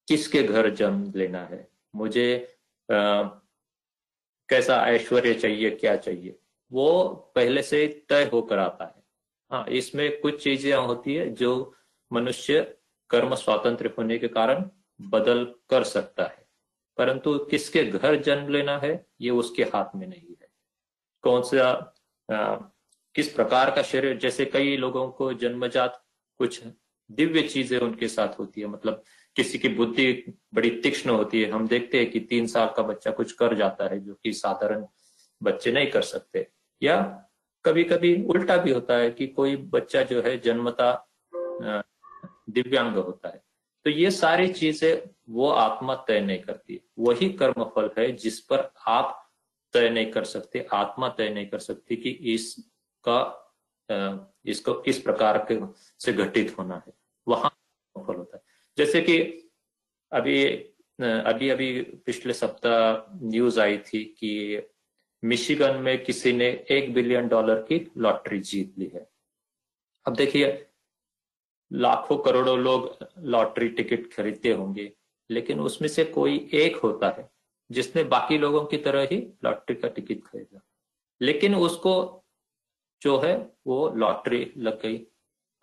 किसके 0.08 0.44
घर 0.44 0.70
जन्म 0.70 1.12
लेना 1.16 1.44
है। 1.46 1.68
मुझे 1.96 2.56
आ, 2.90 3.24
कैसा 4.50 4.76
ऐश्वर्य 4.88 5.34
चाहिए 5.34 5.70
क्या 5.72 5.96
चाहिए। 5.96 6.40
वो 6.72 7.08
पहले 7.36 7.62
से 7.64 7.88
तय 8.10 8.30
होकर 8.34 8.60
आता 8.60 8.86
है। 8.86 9.04
हाँ 9.52 9.66
इसमें 9.68 10.20
कुछ 10.22 10.44
चीज़ें 10.44 10.74
होती 10.74 11.16
है 11.16 11.30
जो 11.34 11.52
मनुष्य 12.12 12.62
कर्म 13.10 13.36
स्वातंत्र 13.36 13.94
होने 13.98 14.18
के 14.18 14.28
कारण 14.28 14.70
बदल 15.00 15.44
कर 15.70 15.84
सकता 15.84 16.24
है। 16.24 16.48
परंतु 16.98 17.38
किसके 17.40 17.84
घर 17.84 18.16
जन्म 18.16 18.50
लेना 18.50 18.78
है 18.78 19.06
ये 19.22 19.30
उसके 19.30 19.64
हाथ 19.64 19.96
में 19.96 20.08
नहीं 20.08 20.36
है। 20.42 20.48
कौन 21.24 21.44
सा 21.44 21.96
आ, 22.30 22.56
किस 23.16 23.32
प्रकार 23.34 23.70
का 23.72 23.82
शरीर 23.82 24.18
जैसे 24.18 24.46
कई 24.46 24.76
लोगों 24.78 25.08
को 25.10 25.34
जन्मजात 25.34 26.04
कुछ 26.40 26.62
दिव्य 27.10 27.42
चीज़ें 27.42 27.78
उनके 27.80 28.08
साथ 28.08 28.40
होती 28.40 28.62
है 28.62 28.68
मतलब 28.68 29.04
किसी 29.36 29.58
की 29.58 29.70
बुद्धि 29.70 30.34
बड़ी 30.54 30.70
तीक्ष्ण 30.70 31.10
होती 31.10 31.42
है। 31.42 31.50
हम 31.52 31.68
देखते 31.68 32.00
हैं 32.00 32.12
कि 32.12 32.20
तीन 32.20 32.48
साल 32.48 32.70
का 32.78 32.84
बच्चा 32.84 33.12
कुछ 33.12 33.32
कर 33.32 33.56
जाता 33.56 33.86
है 33.86 34.00
जो 34.00 34.14
कि 34.14 34.34
साधारण 34.34 34.86
बच्चे 35.44 35.72
नहीं 35.72 35.92
कर 35.92 36.02
सकते। 36.02 36.48
या 36.84 37.02
कभी 37.66 37.84
कभी 37.84 38.24
उल्टा 38.24 38.58
भी 38.58 38.72
होता 38.72 38.98
है 38.98 39.12
कि 39.12 39.28
कोई 39.28 39.56
बच्चा 39.56 40.04
जो 40.04 40.22
है 40.22 40.38
जन्मता 40.40 40.92
दिव्यांग 42.50 42.96
होता 42.96 43.30
है। 43.30 43.42
तो 43.86 43.90
ये 43.90 44.12
सारी 44.12 44.48
चीज़ें 44.48 45.02
वो 45.30 45.50
आत्मा 45.50 45.96
तय 46.08 46.20
नहीं 46.22 46.40
करती 46.40 46.80
वही 47.00 47.30
कर्म 47.34 47.64
फल 47.76 47.90
है 47.98 48.12
जिस 48.14 48.40
पर 48.42 48.72
आप 48.88 49.16
तय 49.74 49.90
नहीं 49.90 50.12
कर 50.12 50.24
सकते, 50.24 50.68
आत्मा 50.74 51.10
तय 51.10 51.30
नहीं 51.30 51.48
कर 51.48 51.60
सकती 51.60 51.96
कि 51.96 52.10
इसका 52.34 53.20
इसको 54.46 54.74
किस 54.82 55.00
प्रकार 55.00 55.38
के 55.52 55.60
से 56.00 56.14
घटित 56.14 56.58
होना 56.60 56.76
है। 56.76 56.94
वहाँ 57.28 57.50
फल 57.96 58.16
होता 58.16 58.38
है। 58.38 58.44
जैसे 58.78 59.02
कि 59.02 59.18
अभी 60.12 60.46
अभी 61.00 61.50
अभी 61.50 61.82
पिछले 62.06 62.34
सप्ताह 62.34 63.18
न्यूज़ 63.24 63.60
आई 63.62 63.78
थी 63.78 64.04
कि 64.20 64.62
मिशिगन 65.24 65.76
में 65.76 66.04
किसी 66.04 66.34
ने 66.34 66.48
एक 66.72 66.94
बिलियन 66.94 67.28
डॉलर 67.28 67.62
की 67.62 67.80
लॉटरी 67.98 68.40
जीत 68.42 68.74
ली 68.80 68.92
है। 68.96 69.08
अब 70.06 70.16
देखिए 70.16 70.48
लाखों 71.74 72.18
करोड़ों 72.18 72.60
लोग 72.60 72.98
लॉटरी 73.20 73.70
टिकट 73.70 74.14
खरीदते 74.14 74.52
होंगे, 74.52 74.92
लेकिन 75.30 75.60
उसमें 75.60 75.90
से 75.90 76.04
कोई 76.06 76.50
एक 76.54 76.76
होता 76.76 77.10
है 77.10 77.30
जिसने 77.72 78.04
बाकी 78.04 78.38
लोगों 78.38 78.66
की 78.66 78.78
तरह 78.78 79.08
ही 79.12 79.18
लॉटरी 79.44 79.76
का 79.76 79.88
टिकट 79.88 80.24
खरीदा। 80.24 80.62
लेकिन 81.22 81.56
उसको 81.56 82.24
जो 83.02 83.20
है 83.20 83.52
वो 83.68 83.90
लॉटरी 83.90 84.54
लग 84.58 84.82
गई। 84.82 85.08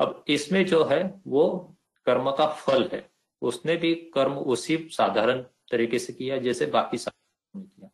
अब 0.00 0.24
इसमें 0.28 0.66
जो 0.66 0.84
है 0.84 1.20
वो 1.26 1.76
कर्म 2.06 2.30
का 2.30 2.46
फल 2.46 2.90
है। 2.92 3.10
उसने 3.42 3.76
भी 3.76 3.94
कर्म 3.94 4.32
उसी 4.32 4.88
साधारण 4.90 5.42
तरीके 5.70 5.98
से 5.98 6.12
किया 6.12 6.38
जैसे 6.38 6.66
बाकी 6.66 6.96
ने 6.96 7.62
किया। 7.62 7.90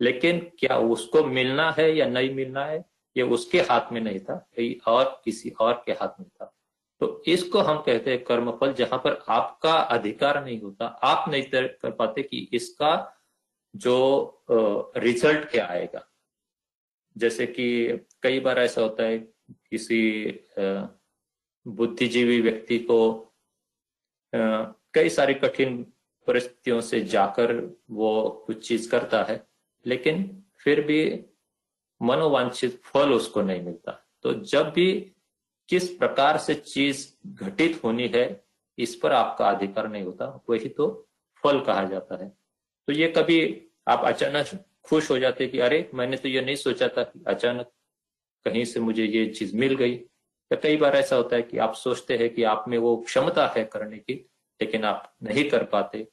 लेकिन 0.00 0.52
क्या 0.58 0.78
उसको 0.78 1.24
मिलना 1.24 1.70
है 1.70 1.96
या 1.96 2.06
नहीं 2.06 2.34
मिलना 2.34 2.64
है, 2.64 2.84
ये 3.16 3.22
उसके 3.22 3.60
हाथ 3.60 3.92
में 3.92 4.00
नहीं 4.00 4.20
था 4.20 4.48
और, 4.86 5.20
किसी 5.24 5.50
और 5.50 5.82
के 5.86 5.92
हाथ 5.92 6.20
में 6.20 6.28
था। 6.28 6.49
तो 7.00 7.22
इसको 7.26 7.58
हम 7.58 7.78
कहते 7.82 8.10
हैं 8.10 8.22
कर्मफल, 8.24 8.72
जहाँ 8.72 8.98
पर 8.98 9.22
आपका 9.28 9.72
अधिकार 9.72 10.44
नहीं 10.44 10.60
होता। 10.60 10.86
आप 10.86 11.28
नहीं 11.30 11.42
तय 11.42 11.68
कर 11.82 11.90
पाते 11.90 12.22
कि 12.22 12.48
इसका 12.52 12.92
जो 13.74 14.44
रिज़ल्ट 14.96 15.48
क्या 15.50 15.66
आएगा। 15.66 16.06
जैसे 17.16 17.46
कि 17.46 17.66
कई 18.22 18.40
बार 18.40 18.58
ऐसा 18.58 18.80
होता 18.80 19.02
है, 19.02 19.18
किसी 19.48 20.44
बुद्धिजीवी 21.66 22.40
व्यक्ति 22.40 22.78
को 22.80 22.98
कई 24.32 25.08
सारी 25.08 25.34
कठिन 25.34 25.82
परिस्थितियों 26.28 26.80
से 26.80 27.00
जाकर 27.02 27.54
वो 27.90 28.28
कुछ 28.46 28.66
चीज़ 28.68 28.90
करता 28.90 29.22
है, 29.22 29.44
लेकिन 29.86 30.42
फिर 30.58 30.80
भी 30.80 31.02
मनोवांछित 32.00 32.80
फल 32.84 33.12
उसको 33.12 33.42
नहीं 33.42 33.62
मिलता। 33.62 33.92
तो 34.22 34.32
जब 34.34 34.70
भी 34.70 35.12
किस 35.70 35.88
प्रकार 35.88 36.38
से 36.38 36.54
चीज़ 36.54 37.12
घटित 37.26 37.84
होनी 37.84 38.08
है, 38.08 38.44
इस 38.78 38.94
पर 38.94 39.12
आपका 39.12 39.50
अधिकार 39.50 39.88
नहीं 39.88 40.02
होता। 40.02 40.44
वही 40.50 40.68
तो 40.68 41.08
फल 41.42 41.60
कहा 41.60 41.84
जाता 41.84 42.24
है। 42.24 42.28
तो 42.86 42.92
ये 42.92 43.14
कभी 43.16 43.66
आप 43.88 44.02
अचानक 44.04 44.46
खुश 44.84 45.10
हो 45.10 45.18
जाते 45.18 45.46
कि 45.46 45.58
अरे, 45.58 45.90
मैंने 45.94 46.16
तो 46.16 46.28
ये 46.28 46.40
नहीं 46.40 46.56
सोचा 46.56 46.88
था 46.88 47.02
कि 47.02 47.24
अचानक 47.26 47.66
कहीं 48.44 48.64
से 48.64 48.80
मुझे 48.80 49.04
ये 49.04 49.26
चीज़ 49.26 49.56
मिल 49.56 49.74
गई। 49.74 49.94
या 50.52 50.56
कई 50.56 50.76
बार 50.76 50.96
ऐसा 50.96 51.16
होता 51.16 51.36
है 51.36 51.42
कि 51.42 51.58
आप 51.58 51.74
सोचते 51.74 52.16
हैं 52.16 52.34
कि 52.34 52.42
आप 52.42 52.64
में 52.68 52.78
वो 52.78 52.96
क्षमता 52.96 53.46
है 53.46 53.64
करने 53.64 53.98
की, 53.98 54.14
लेकिन 54.62 54.84
आप 54.84 55.16
नहीं 55.22 55.50
कर 55.50 55.64
पाते। 55.64 56.08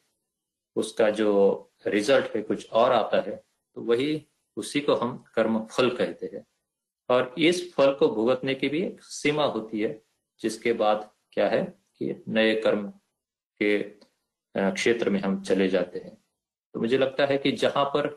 उसका 0.75 1.09
जो 1.09 1.71
रिज़ल्ट 1.87 2.35
है 2.35 2.41
कुछ 2.41 2.69
और 2.69 2.91
आता 2.91 3.21
है। 3.21 3.43
तो 3.75 3.81
वही 3.81 4.25
उसी 4.57 4.79
को 4.79 4.95
हम 4.95 5.23
कर्म 5.35 5.65
फल 5.65 5.89
कहते 5.89 6.25
हैं। 6.33 6.45
और 7.09 7.33
इस 7.37 7.61
फल 7.73 7.91
को 7.93 8.07
भुगतने 8.07 8.55
की 8.55 8.69
भी 8.69 8.81
एक 8.83 9.01
सीमा 9.03 9.45
होती 9.45 9.81
है 9.81 10.01
जिसके 10.41 10.73
बाद 10.73 11.09
क्या 11.33 11.47
है 11.49 11.61
कि 11.97 12.23
नए 12.27 12.53
कर्म 12.61 12.87
के 13.61 13.77
क्षेत्र 14.55 15.09
में 15.09 15.19
हम 15.19 15.41
चले 15.41 15.67
जाते 15.69 15.99
हैं। 15.99 16.15
तो 16.75 16.79
मुझे 16.79 16.97
लगता 16.97 17.25
है 17.25 17.37
कि 17.37 17.51
जहाँ 17.51 17.85
पर 17.95 18.07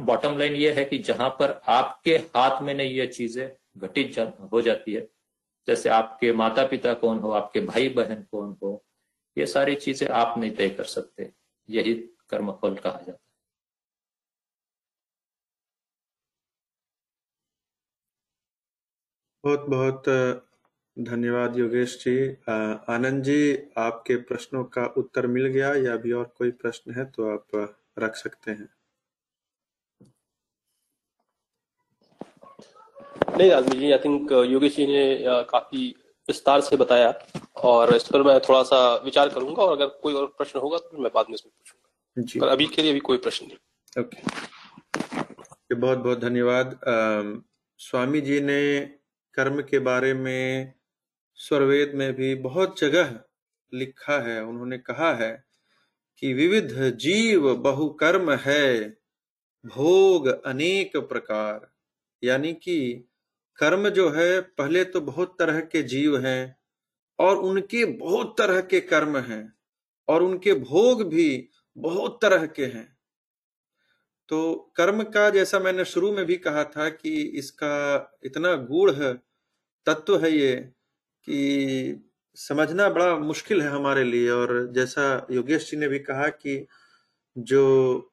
बॉटम 0.00 0.38
लाइन 0.38 0.54
ये 0.54 0.72
है 0.72 0.84
कि 0.84 0.98
जहाँ 0.98 1.28
पर 1.30 1.60
आपके 1.68 2.16
हाथ 2.36 2.62
में 2.62 2.72
नहीं 2.74 2.90
ये 2.90 3.06
चीज़ें 3.06 3.50
घटित 3.78 4.12
जा, 4.12 4.24
हो 4.52 4.60
जाती 4.62 4.92
है 4.92 5.06
जैसे 5.68 5.88
आपके 5.88 6.32
माता 6.32 6.66
पिता 6.66 6.92
कौन 6.94 7.18
हो 7.18 7.30
आपके 7.32 7.60
भाई 7.60 7.88
बहन 7.88 8.22
कौन 8.30 8.56
हो 8.62 8.84
ये 9.36 9.46
सारी 9.46 9.74
चीज़ें 9.74 10.08
आप 10.08 10.38
नहीं 10.38 10.50
तय 10.50 10.68
कर 10.68 10.84
सकते। 10.84 11.30
यही 11.68 11.94
कर्म 12.30 12.52
फल 12.52 12.74
कहा 12.74 12.92
जाता 12.92 13.12
है। 13.12 13.23
बहुत 19.44 19.66
बहुत 19.68 20.04
धन्यवाद 20.96 21.56
योगेश 21.58 21.96
जी। 21.98 22.16
आनंद 22.88 23.22
जी 23.22 23.38
आपके 23.78 24.16
प्रश्नों 24.28 24.62
का 24.74 24.84
उत्तर 24.96 25.26
मिल 25.26 25.46
गया। 25.46 25.74
या 25.76 25.92
अभी 25.92 26.12
और 26.12 26.24
कोई 26.38 26.50
प्रश्न 26.62 26.94
है 26.94 27.04
तो 27.06 27.28
आप 27.30 27.76
रख 27.98 28.16
सकते 28.16 28.50
हैं। 28.50 28.68
नहीं 33.30 33.50
राजमी 33.50 33.78
जी 33.78 33.90
आई 33.92 33.98
थिंक 33.98 34.32
योगेश 34.48 34.76
जी 34.76 34.86
ने 34.86 35.04
काफ़ी 35.50 35.88
विस्तार 36.28 36.60
से 36.60 36.76
बताया 36.76 37.12
और 37.64 37.94
इस 37.94 38.08
पर 38.08 38.22
मैं 38.22 38.38
थोड़ा 38.40 38.62
सा 38.62 38.78
विचार 39.04 39.28
करूँगा 39.28 39.62
और 39.62 39.72
अगर 39.72 39.86
कोई 40.02 40.14
और 40.14 40.26
प्रश्न 40.38 40.60
होगा 40.60 40.78
तो 40.78 41.02
मैं 41.02 41.10
बाद 41.14 41.26
में 41.28 41.34
इसमें 41.34 41.50
पूछूँगा। 41.50 42.22
जी। 42.22 42.40
पर 42.40 42.48
अभी 42.48 42.66
के 42.66 42.82
लिए 42.82 42.90
अभी 42.90 43.00
कोई 43.02 43.18
प्रश्न 43.18 43.46
नहीं। 43.46 44.02
ओके। 44.02 45.74
बहुत 45.74 45.98
बहुत 45.98 46.18
धन्यवाद। 46.20 46.78
स्वामी 47.80 48.20
जी 48.20 48.40
ने 48.40 48.60
कर्म 49.34 49.62
के 49.62 49.78
बारे 49.78 50.14
में 50.14 50.74
स्वरवेद 51.34 51.92
में 51.94 52.12
भी 52.14 52.34
बहुत 52.34 52.80
जगह 52.80 53.20
लिखा 53.72 54.18
है, 54.18 54.44
उन्होंने 54.44 54.78
कहा 54.78 55.14
है 55.14 55.44
कि 56.18 56.32
विविध 56.32 56.96
जीव 56.96 57.54
बहु 57.54 57.88
कर्म 57.90 58.32
है, 58.32 58.88
भोग 59.64 60.26
अनेक 60.26 60.96
प्रकार। 60.96 61.70
यानी 62.22 62.52
कि 62.52 63.08
कर्म 63.58 63.88
जो 63.88 64.10
है, 64.10 64.40
पहले 64.40 64.84
तो 64.84 65.00
बहुत 65.00 65.36
तरह 65.38 65.60
के 65.60 65.82
जीव 65.82 66.18
हैं 66.18 66.56
और 67.18 67.36
उनके 67.36 67.84
बहुत 67.84 68.34
तरह 68.38 68.60
के 68.60 68.80
कर्म 68.80 69.18
हैं 69.18 69.52
और 70.08 70.22
उनके 70.22 70.54
भोग 70.54 71.02
भी 71.08 71.48
बहुत 71.76 72.18
तरह 72.22 72.46
के 72.46 72.66
हैं। 72.66 72.96
तो 74.28 74.54
कर्म 74.76 75.02
का 75.02 75.30
जैसा 75.30 75.58
मैंने 75.58 75.84
शुरू 75.84 76.12
में 76.12 76.24
भी 76.24 76.36
कहा 76.36 76.64
था 76.64 76.88
कि 76.88 77.22
इसका 77.38 78.18
इतना 78.24 78.54
गूढ़ 78.54 78.90
तत्व 79.86 80.24
है 80.24 80.32
ये 80.32 80.56
कि 81.24 82.10
समझना 82.34 82.88
बड़ा 82.88 83.18
मुश्किल 83.18 83.62
है 83.62 83.68
हमारे 83.68 84.04
लिए। 84.04 84.30
और 84.30 84.72
जैसा 84.72 85.26
योगेश 85.30 85.70
जी 85.70 85.76
ने 85.76 85.88
भी 85.88 85.98
कहा 85.98 86.28
कि 86.28 86.66
जो 87.38 88.10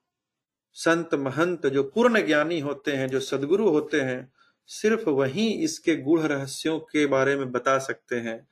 संत, 0.74 1.16
महंत, 1.16 1.68
जो 1.68 1.84
पूर्ण 1.84 2.26
ज्ञानी 2.26 2.60
होते 2.60 2.92
हैं, 2.92 3.08
जो 3.08 3.20
सदगुरु 3.20 3.70
होते 3.70 4.02
हैं, 4.02 4.34
सिर्फ़ 4.68 5.10
वही 5.10 5.48
इसके 5.50 5.96
गूढ़ 5.96 6.22
रहस्यों 6.22 6.80
के 6.80 7.06
बारे 7.06 7.36
में 7.36 7.52
बता 7.52 7.78
सकते 7.78 8.16
हैं। 8.16 8.48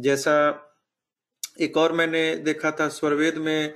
जैसा 0.00 0.64
एक 1.60 1.76
और 1.76 1.92
मैंने 1.92 2.36
देखा 2.36 2.70
था, 2.70 2.88
स्वरवेद 2.88 3.36
में 3.36 3.74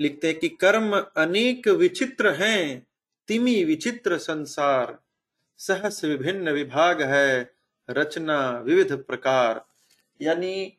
लिखते 0.00 0.28
हैं 0.28 0.38
कि 0.38 0.48
कर्म 0.48 1.06
अनेक 1.16 1.68
विचित्र 1.68 2.30
हैं, 2.30 2.86
तिमी 3.28 3.64
विचित्र 3.64 4.18
संसार, 4.18 4.98
सहस 5.58 6.04
विभिन्न 6.04 6.50
विभाग 6.50 7.02
है। 7.02 7.53
रचना, 7.88 8.38
विविध 8.60 8.92
प्रकार। 9.02 9.64
यानी 10.20 10.78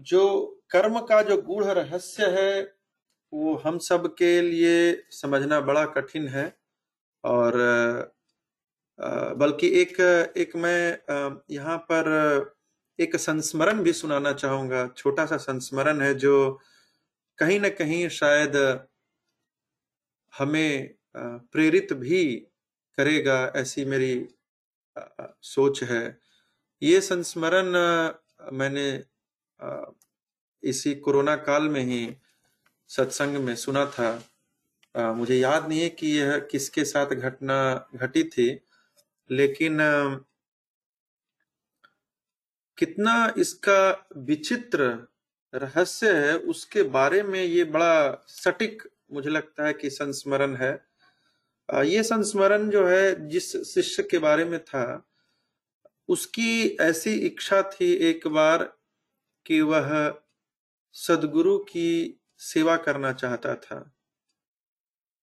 जो 0.00 0.22
कर्म 0.70 0.98
का 1.00 1.22
जो 1.22 1.36
गूढ़ 1.42 1.64
रहस्य 1.64 2.26
है, 2.30 2.62
वो 3.32 3.54
हम 3.56 3.78
सब 3.78 4.06
के 4.14 4.40
लिए 4.42 5.02
समझना 5.12 5.60
बड़ा 5.60 5.84
कठिन 5.86 6.28
है। 6.28 6.46
और 7.24 7.52
बल्कि 9.38 9.68
एक 9.80 10.00
एक 10.36 10.56
मैं 10.56 11.42
यहाँ 11.50 11.76
पर 11.90 12.08
एक 12.98 13.16
संस्मरण 13.16 13.82
भी 13.82 13.92
सुनाना 13.92 14.32
चाहूँगा। 14.32 14.86
छोटा 14.96 15.26
सा 15.26 15.36
संस्मरण 15.36 16.00
है 16.00 16.14
जो 16.14 16.60
कहीं 17.38 17.58
ना 17.60 17.68
कहीं 17.68 18.08
शायद 18.08 18.56
हमें 20.32 20.94
प्रेरित 21.16 21.92
भी 21.92 22.24
करेगा 22.98 23.40
ऐसी 23.56 23.84
मेरी 23.84 24.14
सोच 24.96 25.82
है। 25.82 26.18
ये 26.82 27.00
संस्मरण 27.00 27.72
मैंने 28.52 28.88
इसी 30.62 30.94
कोरोना 30.96 31.36
काल 31.38 31.68
में 31.68 31.82
ही 31.82 32.16
सत्संग 32.90 33.36
में 33.36 33.54
सुना 33.56 33.84
था। 33.88 35.12
मुझे 35.14 35.36
याद 35.36 35.68
नहीं 35.68 35.80
है 35.80 35.88
कि 35.90 36.06
यह 36.10 36.38
किसके 36.50 36.84
साथ 36.84 37.06
घटना, 37.06 37.88
घटी 37.94 38.24
थी, 38.24 38.48
लेकिन 39.30 39.78
कितना 42.78 43.32
इसका 43.38 44.08
विचित्र 44.16 44.84
रहस्य 45.52 46.12
है, 46.14 46.36
उसके 46.36 46.82
बारे 46.82 47.22
में 47.22 47.42
ये 47.42 47.64
बड़ा 47.66 48.24
सटीक 48.28 48.82
मुझे 49.12 49.30
लगता 49.30 49.66
है 49.66 49.72
कि 49.72 49.90
संस्मरण 49.90 50.54
है। 50.56 50.89
ये 51.74 52.02
संस्मरण 52.02 52.70
जो 52.70 52.86
है, 52.88 53.28
जिस 53.28 53.74
शिष्य 53.74 54.02
के 54.02 54.18
बारे 54.18 54.44
में 54.44 54.64
था, 54.64 55.10
उसकी 56.08 56.76
ऐसी 56.80 57.14
इच्छा 57.14 57.62
थी 57.62 57.92
एक 57.92 58.26
बार 58.28 58.78
कि 59.46 59.60
वह 59.60 60.20
सदगुरु 60.92 61.58
की 61.58 62.20
सेवा 62.38 62.76
करना 62.76 63.12
चाहता 63.12 63.54
था। 63.54 63.94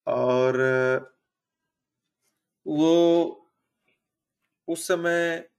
और 0.07 0.57
वो 2.67 3.31
उस 4.67 4.87
समय 4.87 5.49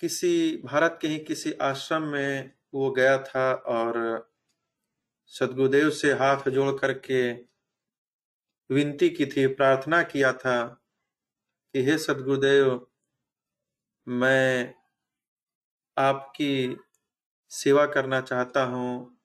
किसी, 0.00 0.56
भारत 0.56 0.98
के 1.02 1.08
ही 1.08 1.18
किसी 1.18 1.52
आश्रम 1.52 2.02
में 2.02 2.52
वो 2.74 2.90
गया 2.90 3.18
था 3.18 3.54
और 3.54 4.26
सदगुरुदेव 5.26 5.90
से 5.90 6.12
हाथ 6.12 6.48
जोड़ 6.48 6.78
करके 6.80 7.49
विनती 8.70 9.10
की 9.10 9.26
थी, 9.26 9.46
प्रार्थना 9.46 10.02
किया 10.02 10.32
था 10.32 10.64
कि, 11.74 11.82
हे 11.84 11.98
सदगुरुदेव, 11.98 12.86
मैं 14.06 14.74
आपकी 15.96 16.76
सेवा 17.50 17.86
करना 17.86 18.20
चाहता 18.20 18.64
हूँ, 18.64 19.16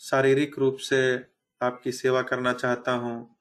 शारीरिक 0.00 0.58
रूप 0.58 0.76
से 0.76 1.26
आपकी 1.62 1.92
सेवा 1.92 2.22
करना 2.22 2.52
चाहता 2.52 2.92
हूँ। 2.92 3.36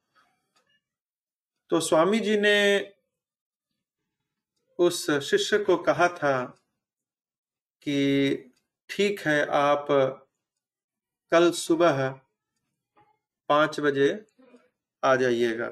तो 1.70 1.80
स्वामी 1.80 2.20
जी 2.20 2.38
ने 2.38 2.58
उस 4.80 5.12
शिष्य 5.12 5.58
को 5.58 5.78
कहा 5.78 6.08
था 6.08 6.58
कि, 7.82 8.54
ठीक 8.90 9.20
है, 9.20 9.46
आप 9.46 9.88
कल 11.32 11.52
सुबह 11.52 12.08
पाँच 13.50 13.80
बजे 13.80 14.27
आ 15.08 15.16
जाइएगा 15.16 15.70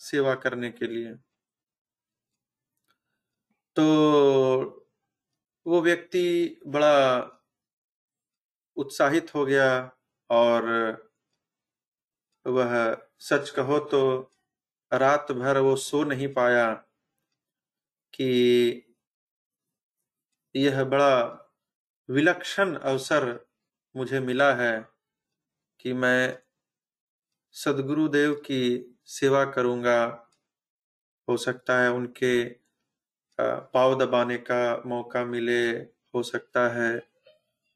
सेवा 0.00 0.34
करने 0.34 0.70
के 0.70 0.86
लिए। 0.86 1.14
तो 3.76 3.84
वो 5.66 5.80
व्यक्ति 5.80 6.60
बड़ा 6.66 6.94
उत्साहित 8.76 9.34
हो 9.34 9.44
गया 9.46 9.98
और 10.30 10.64
वह 12.46 12.74
सच 13.18 13.50
कहो 13.50 13.78
तो 13.78 14.00
रात 14.92 15.32
भर 15.32 15.58
वो 15.58 15.76
सो 15.76 16.04
नहीं 16.04 16.28
पाया 16.32 16.72
कि 18.14 18.30
यह 20.54 20.84
बड़ा 20.84 21.14
विलक्षण 22.08 22.74
अवसर 22.74 23.46
मुझे 23.96 24.20
मिला 24.20 24.54
है 24.54 24.74
कि 25.80 25.92
मैं 25.92 26.43
सदगुरुदेव 27.54 28.34
की 28.46 28.62
सेवा 29.06 29.44
करूँगा। 29.44 30.02
हो 31.28 31.36
सकता 31.36 31.78
है 31.80 31.90
उनके 31.92 32.44
पाव 33.38 33.98
दबाने 33.98 34.36
का 34.38 34.82
मौका 34.86 35.24
मिले, 35.24 35.70
हो 35.70 36.22
सकता 36.22 36.68
है, 36.68 37.02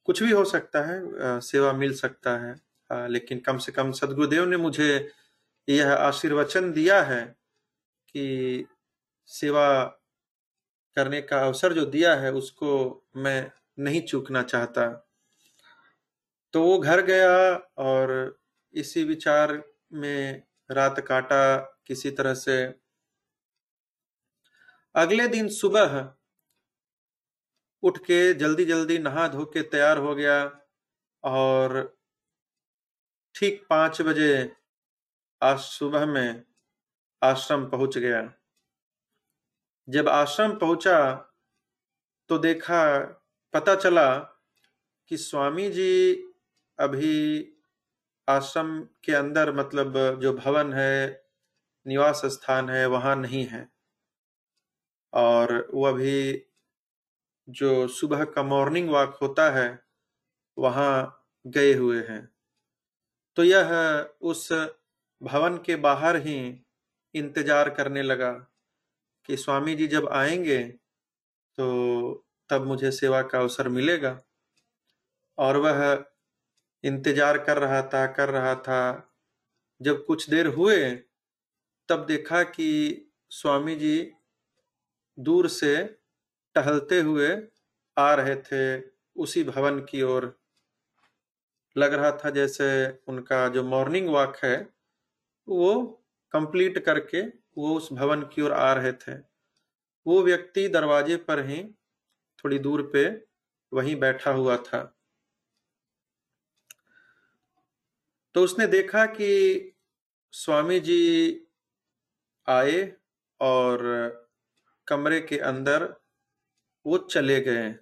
कुछ 0.08 0.22
भी 0.22 0.30
हो 0.30 0.44
सकता 0.44 0.82
है 0.82 1.40
सेवा 1.40 1.72
मिल 1.72 1.94
सकता 1.94 2.36
है। 2.38 3.08
लेकिन 3.08 3.38
कम 3.38 3.58
से 3.58 3.72
कम 3.72 3.92
सदगुरुदेव 3.92 4.44
ने 4.44 4.56
मुझे 4.56 5.10
यह 5.68 5.92
आशीर्वचन 5.92 6.72
दिया 6.72 7.02
है 7.02 7.24
कि 8.08 8.66
सेवा 9.30 9.84
करने 10.96 11.20
का 11.22 11.40
अवसर 11.46 11.72
जो 11.72 11.84
दिया 11.86 12.14
है, 12.14 12.32
उसको 12.32 13.06
मैं 13.16 13.50
नहीं 13.78 14.00
चूकना 14.02 14.42
चाहता। 14.42 14.86
तो 16.54 16.62
वो 16.62 16.78
घर 16.78 17.02
गया 17.02 17.54
और 17.78 18.38
इसी 18.74 19.04
विचार 19.04 19.52
में 19.92 20.42
रात 20.70 21.00
काटा 21.00 21.56
किसी 21.86 22.10
तरह 22.10 22.34
से। 22.34 22.62
अगले 24.94 25.28
दिन 25.28 25.48
सुबह 25.48 26.14
उठ 27.82 27.98
के 27.98 28.34
जल्दी 28.34 28.64
जल्दी 28.64 28.98
नहा 28.98 29.28
धो 29.28 29.44
के 29.44 29.62
तैयार 29.62 29.98
हो 29.98 30.14
गया 30.14 30.38
और 31.24 31.76
ठीक 33.34 33.66
पाँच 33.70 34.00
बजे 34.02 34.56
आज 35.42 35.58
सुबह 35.58 36.06
में 36.06 36.42
आश्रम 37.22 37.64
पहुँच 37.66 37.98
गया। 37.98 38.22
जब 39.88 40.08
आश्रम 40.08 40.56
पहुँचा 40.58 40.98
तो 42.30 42.38
देखा, 42.38 42.98
पता 43.54 43.74
चला 43.76 44.18
कि 45.10 45.16
स्वामी 45.16 45.70
जी 45.70 46.14
अभी 46.78 47.38
आश्रम 48.28 48.78
के 49.04 49.12
अंदर 49.14 49.52
मतलब 49.52 49.98
जो 50.20 50.32
भवन 50.34 50.72
है, 50.72 51.22
निवास 51.86 52.22
स्थान 52.26 52.70
है, 52.70 52.86
वहाँ 52.86 53.16
नहीं 53.16 53.44
है। 53.46 53.68
और 55.12 55.52
वह 55.74 55.88
अभी 55.90 56.44
जो 57.48 57.86
सुबह 57.88 58.24
का 58.24 58.42
मॉर्निंग 58.42 58.90
वॉक 58.90 59.18
होता 59.22 59.50
है, 59.50 59.68
वहाँ 60.56 61.24
गए 61.44 61.74
हुए 61.74 62.02
हैं। 62.08 62.28
तो 63.36 63.44
यह 63.44 63.70
उस 64.22 64.48
भवन 65.22 65.56
के 65.56 65.76
बाहर 65.78 66.16
ही 66.16 66.38
इंतज़ार 67.14 67.70
करने 67.70 68.02
लगा 68.02 68.30
कि 69.28 69.36
स्वामी 69.36 69.74
जी 69.74 69.86
जब 69.86 70.08
आएँगे 70.12 70.62
तो 71.58 71.68
तब 72.50 72.66
मुझे 72.66 72.90
सेवा 72.92 73.22
का 73.22 73.38
अवसर 73.38 73.68
मिलेगा। 73.68 74.18
और 75.38 75.56
वह 75.56 75.94
इंतज़ार 76.84 77.38
कर 77.38 77.58
रहा 77.58 77.82
था, 77.82 78.06
कर 78.06 78.28
रहा 78.28 78.54
था। 78.54 79.04
जब 79.80 80.04
कुछ 80.04 80.30
देर 80.30 80.46
हुए, 80.46 80.90
तब 81.88 82.04
देखा 82.06 82.42
कि 82.42 83.10
स्वामी 83.30 83.76
जी 83.76 84.12
दूर 85.18 85.48
से 85.48 85.76
टहलते 86.54 87.00
हुए 87.00 87.30
आ 87.96 88.14
रहे 88.14 88.36
थे 88.36 88.90
उसी 89.16 89.42
भवन 89.44 89.78
की 89.80 90.02
ओर। 90.02 90.34
लग 91.76 91.92
रहा 91.92 92.10
था 92.12 92.30
जैसे 92.30 92.68
उनका 93.08 93.48
जो 93.48 93.62
मॉर्निंग 93.64 94.08
वॉक 94.08 94.36
है, 94.36 94.56
वो 95.48 95.84
कंप्लीट 96.32 96.78
करके 96.78 97.22
वो 97.58 97.74
उस 97.76 97.92
भवन 97.92 98.22
की 98.22 98.42
ओर 98.42 98.52
आ 98.52 98.72
रहे 98.72 98.92
थे। 98.92 99.12
वो 100.06 100.22
व्यक्ति 100.22 100.68
दरवाजे 100.68 101.16
पर 101.16 101.44
ही 101.46 101.62
थोड़ी 102.38 102.58
दूर 102.58 102.82
पे 102.92 103.08
वहीं 103.72 103.96
बैठा 103.96 104.30
हुआ 104.30 104.56
था। 104.56 104.97
तो 108.38 108.44
उसने 108.44 108.66
देखा 108.66 109.06
कि 109.06 109.72
स्वामी 110.32 110.80
जी 110.80 111.40
आए 112.48 112.96
और 113.40 113.78
कमरे 114.88 115.20
के 115.20 115.38
अंदर 115.38 116.00
वो 116.86 116.98
चले 116.98 117.40
गए 117.40 117.74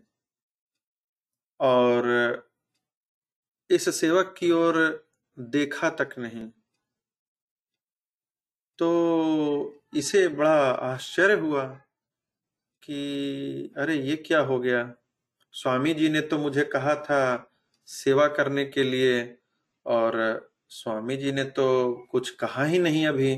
और 1.61 2.07
इस 3.71 4.01
सेवक 4.01 4.35
की 4.39 4.51
ओर 4.51 5.09
देखा 5.39 5.91
तक 5.91 6.15
नहीं। 6.19 6.51
तो 8.79 9.83
इसे 9.97 10.29
बड़ा 10.29 10.71
आश्चर्य 10.71 11.35
हुआ 11.35 11.67
कि 12.83 13.01
अरे, 13.77 13.97
ये 13.97 14.17
क्या 14.17 14.41
हो 14.41 14.61
गया? 14.61 14.95
स्वामी 15.53 15.95
जी 15.95 16.09
ने 16.09 16.21
तो 16.21 16.39
मुझे 16.39 16.65
कहा 16.65 16.95
था 16.95 17.53
सेवा 17.87 18.29
करने 18.29 18.65
के 18.65 18.83
लिए 18.83 19.39
और 19.87 20.15
स्वामी 20.69 21.17
जी 21.17 21.33
ने 21.33 21.45
तो 21.45 21.67
कुछ 22.11 22.31
कहा 22.31 22.65
ही 22.65 22.79
नहीं 22.79 23.07
अभी। 23.07 23.35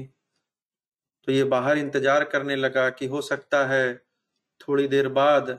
तो 1.29 1.33
ये 1.33 1.45
बाहर 1.45 1.79
इंतज़ार 1.79 2.25
करने 2.25 2.57
लगा 2.57 2.89
कि 2.91 3.07
हो 3.07 3.20
सकता 3.23 3.66
है 3.66 3.95
थोड़ी 4.61 4.87
देर 4.89 5.09
बाद 5.09 5.51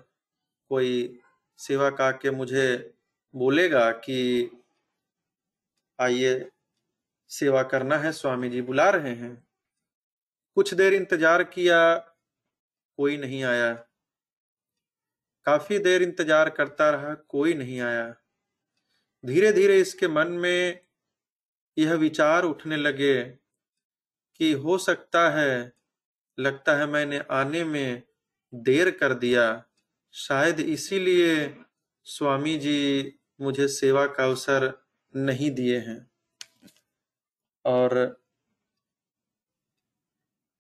कोई 0.72 1.20
सेवा 1.60 1.90
का 1.90 2.12
के 2.12 2.32
मुझे 2.32 2.96
बोलेगा 3.34 3.90
कि 3.92 4.50
आइए 6.00 6.50
सेवा 7.32 7.62
करना 7.64 7.98
है, 7.98 8.12
स्वामी 8.12 8.50
जी 8.50 8.62
बुला 8.62 8.90
रहे 8.90 9.14
हैं। 9.14 9.36
कुछ 10.58 10.74
देर 10.74 10.94
इंतज़ार 10.94 11.44
किया, 11.44 11.96
कोई 13.00 13.18
नहीं 13.18 13.44
आया। 13.44 13.74
काफ़ी 15.46 15.80
देर 15.80 16.02
इंतज़ार 16.02 16.50
करता 16.50 16.90
रहा, 16.90 17.14
कोई 17.14 17.54
नहीं 17.54 17.80
आया। 17.82 18.16
धीरे 19.26 19.52
धीरे 19.52 19.80
इसके 19.80 20.08
मन 20.08 20.28
में 20.28 20.86
यह 21.78 21.94
विचार 21.94 22.44
उठने 22.44 22.78
लगे 22.78 23.24
कि 24.36 24.52
हो 24.52 24.78
सकता 24.78 25.30
है, 25.30 25.74
लगता 26.40 26.78
है 26.78 26.86
मैंने 26.86 27.20
आने 27.20 27.64
में 27.64 28.04
देर 28.54 28.92
कर 28.92 29.14
दिया। 29.14 29.66
शायद 30.14 30.60
इसीलिए 30.60 31.62
स्वामी 32.04 32.58
जी 32.58 33.20
मुझे 33.42 33.68
सेवा 33.68 34.08
का 34.08 34.24
अवसर 34.24 34.86
नहीं 35.16 35.52
दिए 35.52 35.80
हैं। 35.80 36.12
और 37.66 38.24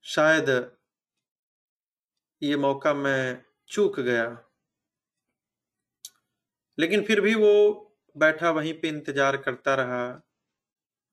शायद 0.03 0.77
ये 2.43 2.57
मौका 2.57 2.93
मैं 2.93 3.45
चूक 3.67 3.99
गया। 3.99 4.45
लेकिन 6.79 7.05
फिर 7.05 7.21
भी 7.21 7.35
वो 7.35 7.85
बैठा 8.19 8.49
वहीं 8.51 8.73
पे 8.73 8.87
इंतज़ार 8.87 9.37
करता 9.37 9.75
रहा, 9.75 10.05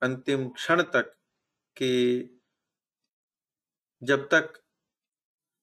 अंतिम 0.02 0.48
क्षण 0.48 0.82
तक 0.82 1.12
कि 1.76 1.92
जब 4.02 4.28
तक 4.28 4.52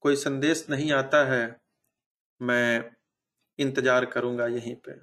कोई 0.04 0.16
संदेश 0.16 0.66
नहीं 0.70 0.92
आता 0.92 1.24
है, 1.26 1.60
मैं 2.42 2.92
इंतज़ार 3.60 4.06
करूँगा 4.06 4.48
यहीं 4.48 4.76
पे। 4.76 4.94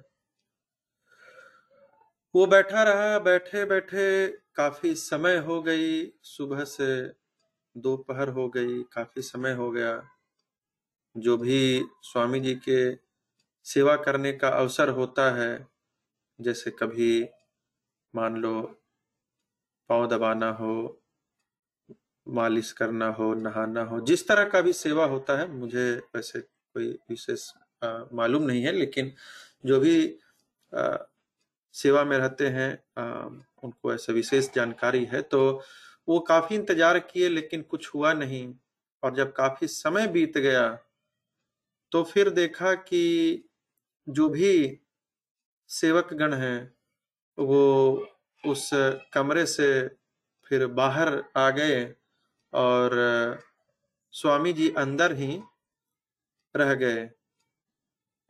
वो 2.35 2.45
बैठा 2.47 2.83
रहा 2.83 3.17
बैठे 3.19 3.65
बैठे 3.65 4.27
काफ़ी 4.55 4.93
समय 4.95 5.37
हो 5.37 5.61
गई, 5.61 6.05
सुबह 6.23 6.63
से 6.63 7.01
दोपहर 7.75 8.29
हो 8.29 8.47
गई, 8.49 8.81
काफ़ी 8.83 9.21
समय 9.21 9.53
हो 9.53 9.71
गया। 9.71 10.01
जो 11.15 11.37
भी 11.37 11.83
स्वामी 12.03 12.39
जी 12.39 12.53
के 12.67 12.95
सेवा 13.65 13.95
करने 13.95 14.31
का 14.33 14.49
अवसर 14.49 14.89
होता 14.89 15.29
है 15.35 15.70
जैसे 16.41 16.71
कभी 16.71 17.29
मान 18.15 18.35
लो 18.35 18.61
पाँव 19.89 20.07
दबाना 20.07 20.49
हो 20.49 21.03
मालिश 22.27 22.71
करना 22.71 23.07
हो 23.07 23.33
नहाना 23.33 23.83
हो 23.83 23.99
जिस 24.01 24.27
तरह 24.27 24.45
का 24.49 24.61
भी 24.61 24.73
सेवा 24.73 25.05
होता 25.05 25.37
है 25.39 25.51
मुझे 25.51 25.91
वैसे 26.15 26.39
कोई 26.39 26.89
विशेष 27.09 27.51
मालूम 28.13 28.43
नहीं 28.43 28.63
है 28.63 28.71
लेकिन 28.71 29.11
जो 29.65 29.79
भी 29.79 30.17
आ, 30.75 30.97
सेवा 31.73 32.03
में 32.03 32.17
रहते 32.17 32.47
हैं 32.47 32.83
आ, 32.97 33.25
उनको 33.63 33.93
ऐसे 33.93 34.13
विशेष 34.13 34.49
जानकारी 34.55 35.05
है 35.05 35.21
तो 35.21 35.61
वो 36.07 36.19
काफ़ी 36.19 36.55
इंतज़ार 36.55 36.99
किए 36.99 37.29
लेकिन 37.29 37.61
कुछ 37.61 37.93
हुआ 37.95 38.13
नहीं। 38.13 38.53
और 39.03 39.15
जब 39.15 39.31
काफ़ी 39.33 39.67
समय 39.67 40.07
बीत 40.07 40.37
गया 40.37 40.67
तो 41.91 42.03
फिर 42.03 42.29
देखा 42.29 42.73
कि 42.73 43.03
जो 44.07 44.29
भी 44.29 44.80
सेवक 45.71 46.13
गण 46.13 46.33
हैं, 46.33 46.75
वो 47.37 47.61
उस 48.43 48.69
कमरे 49.13 49.45
से 49.45 49.87
फिर 50.45 50.65
बाहर 50.67 51.23
आ 51.37 51.49
गए 51.49 51.83
और 52.53 52.95
स्वामी 54.13 54.53
जी 54.53 54.69
अंदर 54.77 55.15
ही 55.15 55.41
रह 56.55 56.73
गए। 56.73 57.09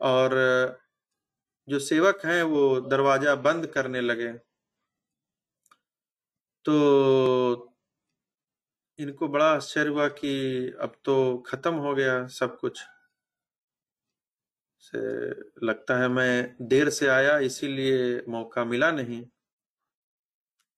और 0.00 0.30
जो 1.68 1.78
सेवक 1.78 2.24
हैं, 2.24 2.42
वो 2.42 2.80
दरवाज़ा 2.80 3.34
बंद 3.34 3.66
करने 3.66 4.00
लगे। 4.00 4.32
तो 6.64 6.74
इनको 8.98 9.28
बड़ा 9.28 9.50
आश्चर्य 9.52 9.90
हुआ 9.90 10.08
कि 10.08 10.32
अब 10.80 10.96
तो 11.04 11.14
खत्म 11.46 11.74
हो 11.74 11.94
गया 11.94 12.26
सब 12.26 12.58
कुछ। 12.58 12.82
से 14.82 15.00
लगता 15.66 15.98
है 15.98 16.08
मैं 16.10 16.56
देर 16.68 16.88
से 16.90 17.08
आया, 17.10 17.38
इसीलिए 17.40 18.22
मौका 18.28 18.64
मिला 18.66 18.90
नहीं। 18.92 19.22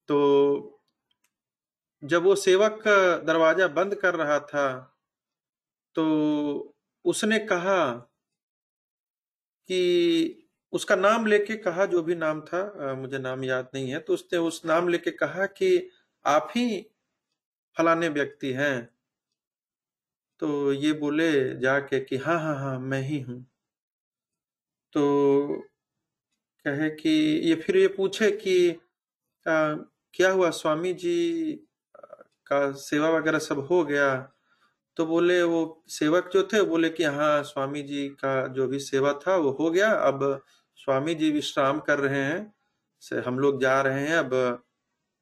तो 0.09 0.17
जब 2.03 2.23
वो 2.25 2.35
सेवक 2.37 2.83
दरवाज़ा 3.27 3.67
बंद 3.71 3.95
कर 3.97 4.15
रहा 4.17 4.39
था 4.43 4.67
तो 5.97 6.75
उसने 7.05 7.39
कहा 7.41 7.81
कि 9.69 10.49
उसका 10.73 10.97
नाम 10.97 11.27
लेके 11.27 11.57
कहा, 11.59 11.85
जो 11.87 12.03
भी 12.03 12.15
नाम 12.15 12.41
था 12.43 12.95
मुझे 12.97 13.19
नाम 13.19 13.45
याद 13.45 13.69
नहीं 13.75 13.91
है 13.91 13.99
तो 14.01 14.15
उसने 14.15 14.39
उस 14.41 14.61
नाम 14.67 14.89
लेके 14.89 15.11
कहा 15.13 15.47
कि 15.49 15.89
आप 16.25 16.49
ही 16.57 16.67
फलाने 17.77 18.09
व्यक्ति 18.11 18.53
हैं। 18.55 18.89
तो 20.43 20.73
ये 20.75 20.93
बोले 20.95 21.31
जाके 21.61 22.01
कि 22.01 22.17
हाँ 22.19 22.39
हाँ 22.41 22.57
हाँ 22.59 22.79
मैं 22.81 23.01
ही 23.03 23.21
हूँ। 23.21 23.45
तो 24.95 25.63
कहे 26.65 26.91
कि 26.91 27.11
ये 27.45 27.55
फिर 27.55 27.77
ये 27.77 27.89
पूछे 27.89 28.31
कि 28.31 28.71
आ, 29.49 29.75
क्या 30.15 30.31
हुआ? 30.31 30.51
स्वामी 30.51 30.95
जी 30.95 31.53
का 32.47 32.73
सेवा 32.73 33.11
वगैरह 33.11 33.39
सब 33.39 33.59
हो 33.59 33.85
गया? 33.85 34.33
तो 34.97 35.07
बोले 35.07 35.43
वो 35.43 35.85
सेवक 35.89 36.31
जो 36.35 36.49
थे 36.53 36.63
बोले 36.63 36.91
कि 36.91 37.05
हाँ 37.05 37.43
स्वामी 37.43 37.83
जी 37.83 38.09
का 38.09 38.47
जो 38.47 38.69
भी 38.69 38.79
सेवा 38.79 39.13
था 39.13 39.37
वो 39.37 39.51
हो 39.51 39.71
गया। 39.71 39.91
अब 39.91 40.45
स्वामी 40.77 41.15
जी 41.15 41.31
विश्राम 41.31 41.81
कर 41.81 41.99
रहे 41.99 42.25
हैं। 42.25 42.55
से 43.01 43.21
हम 43.21 43.39
लोग 43.39 43.61
जा 43.61 43.81
रहे 43.83 44.01
हैं। 44.01 44.17
अब 44.17 44.35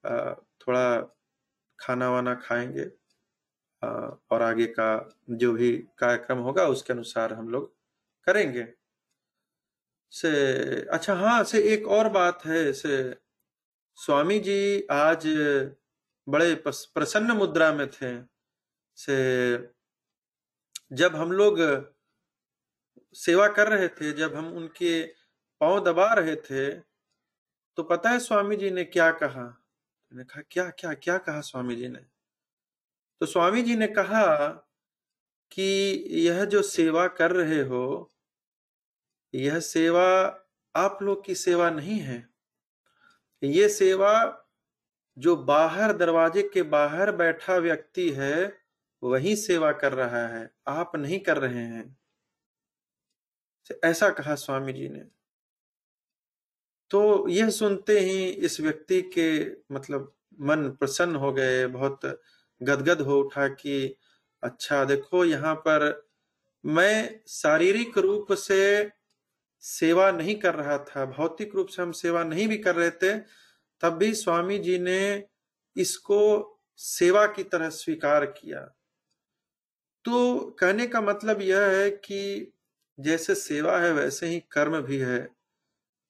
आ, 0.07 0.35
थोड़ा 0.35 1.01
खाना 1.81 2.11
वाना 2.11 2.35
खाएँगे। 2.35 2.91
आ, 3.85 3.89
और 4.31 4.43
आगे 4.43 4.67
का 4.67 5.19
जो 5.31 5.53
भी 5.53 5.73
कार्यक्रम 5.99 6.39
होगा 6.39 6.67
उसके 6.67 6.93
अनुसार 6.93 7.33
हम 7.33 7.49
लोग 7.49 7.75
करेंगे। 8.27 8.82
से 10.13 10.31
अच्छा 10.93 11.15
हाँ 11.15 11.43
से 11.45 11.63
एक 11.75 11.87
और 11.89 12.09
बात 12.09 12.45
है, 12.47 12.73
से 12.73 13.17
स्वामी 13.99 14.39
जी 14.41 14.87
आज 14.91 15.27
बड़े 16.27 16.55
प्रसन्न 16.67 17.33
मुद्रा 17.33 17.73
में 17.75 17.87
थे, 17.91 18.13
से 18.97 19.73
जब 20.93 21.17
हम 21.17 21.33
लोग 21.33 21.59
सेवा 23.15 23.49
कर 23.49 23.69
रहे 23.69 23.89
थे, 23.89 24.13
जब 24.13 24.35
हम 24.37 24.53
उनके 24.57 25.03
पाँव 25.61 25.85
दबा 25.85 26.13
रहे 26.15 26.37
थे 26.37 26.71
तो 27.79 27.83
पता 27.83 28.11
है 28.11 28.19
स्वामी 28.19 28.57
जी 28.57 28.71
ने 28.71 28.85
क्या 28.85 29.11
कहा? 29.13 29.43
मैंने 30.13 30.25
कहा, 30.25 30.43
क्या 30.51 30.69
क्या 30.71 30.93
क्या 30.95 31.19
कहा 31.19 31.41
स्वामी 31.41 31.77
जी 31.77 31.89
ने? 31.89 32.01
तो 33.21 33.27
स्वामी 33.27 33.63
जी 33.63 33.77
ने 33.77 33.87
कहा 33.89 34.49
कि 35.53 35.63
यह 36.29 36.45
जो 36.45 36.63
सेवा 36.63 37.07
कर 37.09 37.31
रहे 37.33 37.63
हो 37.63 38.12
यह 39.35 39.61
सेवा 39.61 40.05
आप 40.77 40.99
लोग 41.03 41.25
की 41.25 41.35
सेवा 41.35 41.71
नहीं 41.71 41.99
है। 42.01 42.29
ये 43.43 43.69
सेवा 43.69 44.39
जो 45.19 45.37
बाहर 45.37 45.93
दरवाजे 45.93 46.51
के 46.55 46.63
बाहर 46.63 47.13
बैठा 47.13 47.57
व्यक्ति 47.57 48.11
है, 48.11 48.59
वही 49.03 49.37
सेवा 49.37 49.73
कर 49.73 49.93
रहा 49.93 50.27
है। 50.29 50.55
आप 50.67 50.97
नहीं 50.97 51.21
कर 51.21 51.39
रहे 51.39 51.65
हैं। 51.65 51.97
ऐसा 53.85 54.11
कहा 54.11 54.35
स्वामी 54.35 54.73
जी 54.73 54.89
ने। 54.89 55.05
तो 56.91 57.29
यह 57.29 57.51
सुनते 57.51 58.01
ही 58.01 58.29
इस 58.29 58.61
व्यक्ति 58.61 59.03
के 59.03 59.51
मतलब 59.75 60.15
मन 60.41 60.71
प्रसन्न 60.71 61.17
हो 61.17 61.33
गए, 61.33 61.67
बहुत 61.67 62.01
गदगद 62.63 63.01
हो 63.01 63.21
उठा 63.21 63.49
कि 63.49 63.97
अच्छा 64.43 64.85
देखो, 64.85 65.25
यहाँ 65.25 65.55
पर 65.55 66.09
मैं 66.67 67.21
शारीरिक 67.29 67.99
रूप 67.99 68.33
से 68.33 68.91
सेवा 69.65 70.11
नहीं 70.13 70.35
कर 70.35 70.55
रहा 70.55 70.79
था, 70.79 71.05
भौतिक 71.07 71.55
रूप 71.55 71.69
से 71.69 71.83
हम 71.83 71.93
सेवा 71.93 72.23
नहीं 72.25 72.47
भी 72.49 72.59
कर 72.59 72.75
रहे 72.75 72.91
थे, 72.93 73.19
तब 73.83 73.97
भी 73.99 74.13
स्वामी 74.15 74.59
जी 74.59 74.79
ने 74.79 75.25
इसको 75.77 76.21
सेवा 76.81 77.27
की 77.27 77.43
तरह 77.45 77.69
स्वीकार 77.71 78.27
किया। 78.27 78.61
तो 80.05 80.39
कहने 80.61 80.87
का 80.87 81.01
मतलब 81.01 81.41
यह 81.43 81.67
है 81.67 81.91
कि 81.91 82.53
जैसे 82.99 83.35
सेवा 83.35 83.79
है, 83.79 83.93
वैसे 83.93 84.27
ही 84.27 84.41
कर्म 84.53 84.81
भी 84.81 84.99
है। 84.99 85.21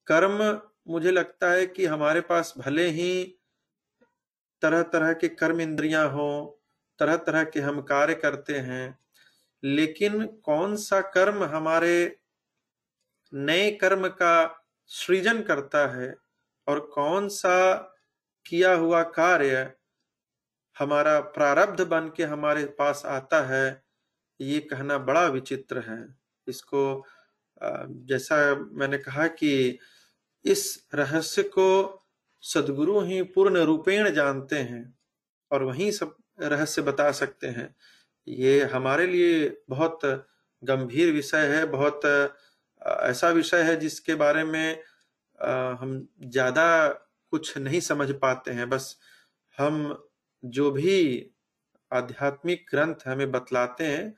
कर्म 0.07 0.61
मुझे 0.87 1.11
लगता 1.11 1.51
है 1.51 1.65
कि 1.65 1.85
हमारे 1.85 2.21
पास 2.21 2.53
भले 2.57 2.87
ही 2.87 3.23
तरह 4.61 4.81
तरह 4.83 5.13
के 5.13 5.27
कर्म 5.29 5.61
इंद्रियाँ 5.61 6.07
हो 6.09 6.59
तरह 6.99 7.15
तरह 7.17 7.43
के 7.43 7.59
हम 7.59 7.81
कार्य 7.81 8.13
करते 8.15 8.57
हैं, 8.57 8.97
लेकिन 9.63 10.25
कौन 10.43 10.75
सा 10.75 10.99
कर्म 11.11 11.43
हमारे 11.45 12.15
नए 13.33 13.69
कर्म 13.71 14.07
का 14.07 14.35
सृजन 14.91 15.41
करता 15.41 15.85
है 15.95 16.13
और 16.67 16.79
कौन 16.93 17.27
सा 17.29 17.73
किया 18.45 18.73
हुआ 18.73 19.01
कार्य 19.11 19.71
हमारा 20.75 21.19
प्रारब्ध 21.31 21.81
बन 21.81 22.11
के 22.17 22.23
हमारे 22.23 22.65
पास 22.79 23.01
आता 23.05 23.41
है, 23.45 23.83
ये 24.39 24.59
कहना 24.61 24.97
बड़ा 24.99 25.25
विचित्र 25.27 25.79
है। 25.79 26.05
इसको 26.47 27.05
जैसा 28.07 28.37
मैंने 28.71 28.97
कहा 28.97 29.27
कि 29.29 29.79
इस 30.45 30.87
रहस्य 30.95 31.43
को 31.43 31.67
सदगुरु 32.43 32.99
ही 33.01 33.21
पूर्ण 33.23 33.63
रूपेण 33.65 34.09
जानते 34.13 34.55
हैं 34.55 34.83
और 35.51 35.63
वही 35.63 35.91
सब 35.91 36.15
रहस्य 36.41 36.81
बता 36.81 37.11
सकते 37.11 37.47
हैं। 37.47 37.73
ये 38.27 38.63
हमारे 38.63 39.07
लिए 39.07 39.49
बहुत 39.69 39.99
गंभीर 40.63 41.11
विषय 41.13 41.45
है, 41.47 41.65
बहुत 41.65 42.01
ऐसा 42.83 43.29
विषय 43.29 43.61
है 43.63 43.75
जिसके 43.79 44.15
बारे 44.15 44.43
में 44.43 44.81
हम 45.79 46.07
ज़्यादा 46.23 46.87
कुछ 47.33 47.57
नहीं 47.57 47.79
समझ 47.81 48.09
पाते 48.11 48.51
हैं। 48.51 48.69
बस 48.69 48.95
हम 49.57 50.07
जो 50.43 50.69
भी 50.71 51.31
आध्यात्मिक 51.91 52.65
ग्रंथ 52.71 53.07
हमें 53.07 53.31
बतलाते 53.31 53.85
हैं, 53.85 54.13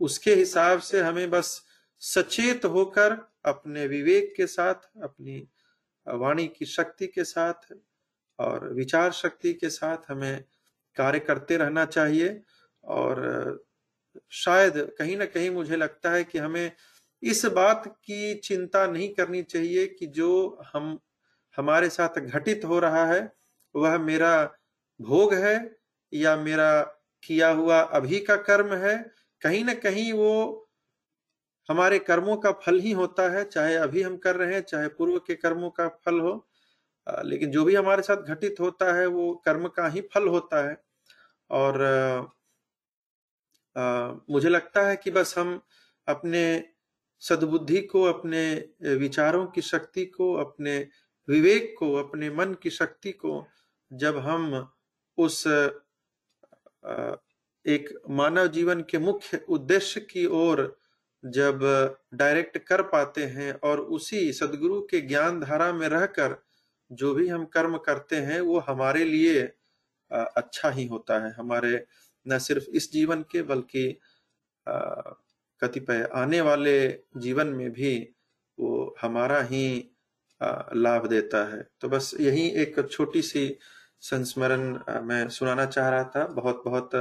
उसके 0.00 0.34
हिसाब 0.34 0.80
से 0.80 1.00
हमें 1.00 1.30
बस 1.30 1.60
सचेत 2.02 2.64
होकर 2.64 3.16
अपने 3.46 3.86
विवेक 3.86 4.32
के 4.36 4.46
साथ, 4.46 4.74
अपनी 5.02 5.46
वाणी 6.06 6.46
की 6.48 6.66
शक्ति 6.66 7.06
के 7.06 7.24
साथ 7.24 7.72
और 8.38 8.72
विचार 8.74 9.12
शक्ति 9.12 9.52
के 9.54 9.68
साथ 9.70 10.10
हमें 10.10 10.44
कार्य 10.96 11.18
करते 11.20 11.56
रहना 11.56 11.84
चाहिए। 11.86 12.40
और 12.84 13.64
शायद 14.32 14.74
कहीं 14.98 15.16
ना 15.16 15.24
कहीं 15.24 15.50
मुझे 15.50 15.76
लगता 15.76 16.10
है 16.10 16.24
कि 16.24 16.38
हमें 16.38 16.72
इस 17.22 17.44
बात 17.46 17.86
की 18.04 18.34
चिंता 18.34 18.86
नहीं 18.86 19.08
करनी 19.14 19.42
चाहिए 19.42 19.86
कि 19.86 20.06
जो 20.06 20.30
हम 20.74 20.98
हमारे 21.56 21.88
साथ 21.88 22.18
घटित 22.20 22.64
हो 22.64 22.78
रहा 22.78 23.04
है 23.06 23.20
वह 23.74 23.98
मेरा 23.98 24.32
भोग 25.00 25.34
है 25.34 25.54
या 26.12 26.36
मेरा 26.36 26.82
किया 27.22 27.50
हुआ 27.50 27.80
अभी 27.80 28.20
का 28.20 28.36
कर्म 28.36 28.74
है। 28.74 28.96
कहीं 29.42 29.64
ना 29.64 29.74
कहीं 29.74 30.12
वो 30.12 30.68
हमारे 31.68 31.98
कर्मों 31.98 32.36
का 32.36 32.52
फल 32.52 32.78
ही 32.80 32.92
होता 32.92 33.28
है 33.30 33.44
चाहे 33.44 33.74
अभी 33.76 34.02
हम 34.02 34.16
कर 34.16 34.36
रहे 34.36 34.54
हैं 34.54 34.62
चाहे 34.62 34.88
पूर्व 34.88 35.18
के 35.18 35.34
कर्मों 35.34 35.70
का 35.70 35.88
फल 36.04 36.20
हो। 36.20 36.34
लेकिन 37.24 37.50
जो 37.50 37.64
भी 37.64 37.74
हमारे 37.74 38.02
साथ 38.02 38.16
घटित 38.16 38.60
होता 38.60 38.92
है 38.94 39.06
वो 39.06 39.34
कर्म 39.44 39.68
का 39.68 39.88
ही 39.88 40.00
फल 40.14 40.28
होता 40.28 40.68
है। 40.68 40.76
और 41.50 41.82
आ, 41.82 43.80
आ, 43.80 44.14
मुझे 44.30 44.48
लगता 44.48 44.86
है 44.88 44.96
कि 44.96 45.10
बस 45.10 45.34
हम 45.38 45.60
अपने 46.08 46.42
सद्बुद्धि 47.22 47.80
को, 47.82 48.02
अपने 48.02 48.42
विचारों 48.96 49.46
की 49.46 49.62
शक्ति 49.62 50.04
को, 50.06 50.32
अपने 50.34 50.78
विवेक 51.28 51.74
को, 51.78 51.94
अपने 51.94 52.30
मन 52.30 52.54
की 52.62 52.70
शक्ति 52.70 53.12
को, 53.12 53.46
जब 53.90 54.18
हम 54.18 54.68
उस 55.18 55.46
एक 57.66 57.88
मानव 58.10 58.46
जीवन 58.48 58.80
के 58.90 58.98
मुख्य 58.98 59.44
उद्देश्य 59.48 60.00
की 60.00 60.26
ओर 60.26 60.60
जब 61.24 61.60
डायरेक्ट 62.14 62.58
कर 62.58 62.82
पाते 62.82 63.24
हैं 63.26 63.52
और 63.64 63.80
उसी 63.96 64.32
सदगुरु 64.32 64.80
के 64.82 65.00
ज्ञान 65.00 65.40
धारा 65.40 65.72
में 65.72 65.88
रहकर 65.88 66.36
जो 66.90 67.14
भी 67.14 67.28
हम 67.28 67.44
कर्म 67.44 67.76
करते 67.78 68.16
हैं, 68.16 68.40
वो 68.40 68.58
हमारे 68.60 69.04
लिए 69.04 69.42
अच्छा 70.10 70.70
ही 70.70 70.86
होता 70.86 71.18
है। 71.24 71.32
हमारे, 71.32 71.84
न 72.26 72.38
सिर्फ़ 72.38 72.64
इस 72.70 72.90
जीवन 72.92 73.22
के 73.22 73.42
बल्कि 73.42 73.86
कतिपय 75.62 76.08
आने 76.14 76.40
वाले 76.40 76.76
जीवन 77.16 77.46
में 77.46 77.70
भी 77.72 77.94
वो 78.58 78.94
हमारा 79.00 79.40
ही 79.42 79.66
लाभ 80.40 81.06
देता 81.06 81.44
है। 81.52 81.62
तो 81.80 81.88
बस 81.88 82.14
यही 82.20 82.48
एक 82.62 82.76
छोटी 82.90 83.22
सी 83.22 83.58
संस्मरण 84.00 84.78
मैं 85.04 85.28
सुनाना 85.28 85.66
चाह 85.66 85.88
रहा 85.88 86.04
था। 86.04 86.26
बहुत 86.26 86.62
बहुत 86.64 86.94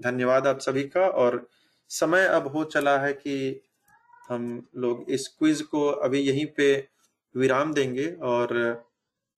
धन्यवाद 0.00 0.46
आप 0.46 0.58
सभी 0.58 0.84
का। 0.88 1.06
और 1.06 1.46
समय 1.90 2.26
अब 2.26 2.46
हो 2.46 2.64
चला 2.64 2.98
है 2.98 3.12
कि 3.12 3.62
हम 4.28 4.68
लोग 4.76 5.10
इस 5.10 5.26
क्विज 5.28 5.62
को 5.62 5.86
अभी 5.88 6.20
यहीं 6.20 6.46
पे 6.46 6.88
विराम 7.34 7.72
देंगे 7.74 8.06
और 8.22 8.54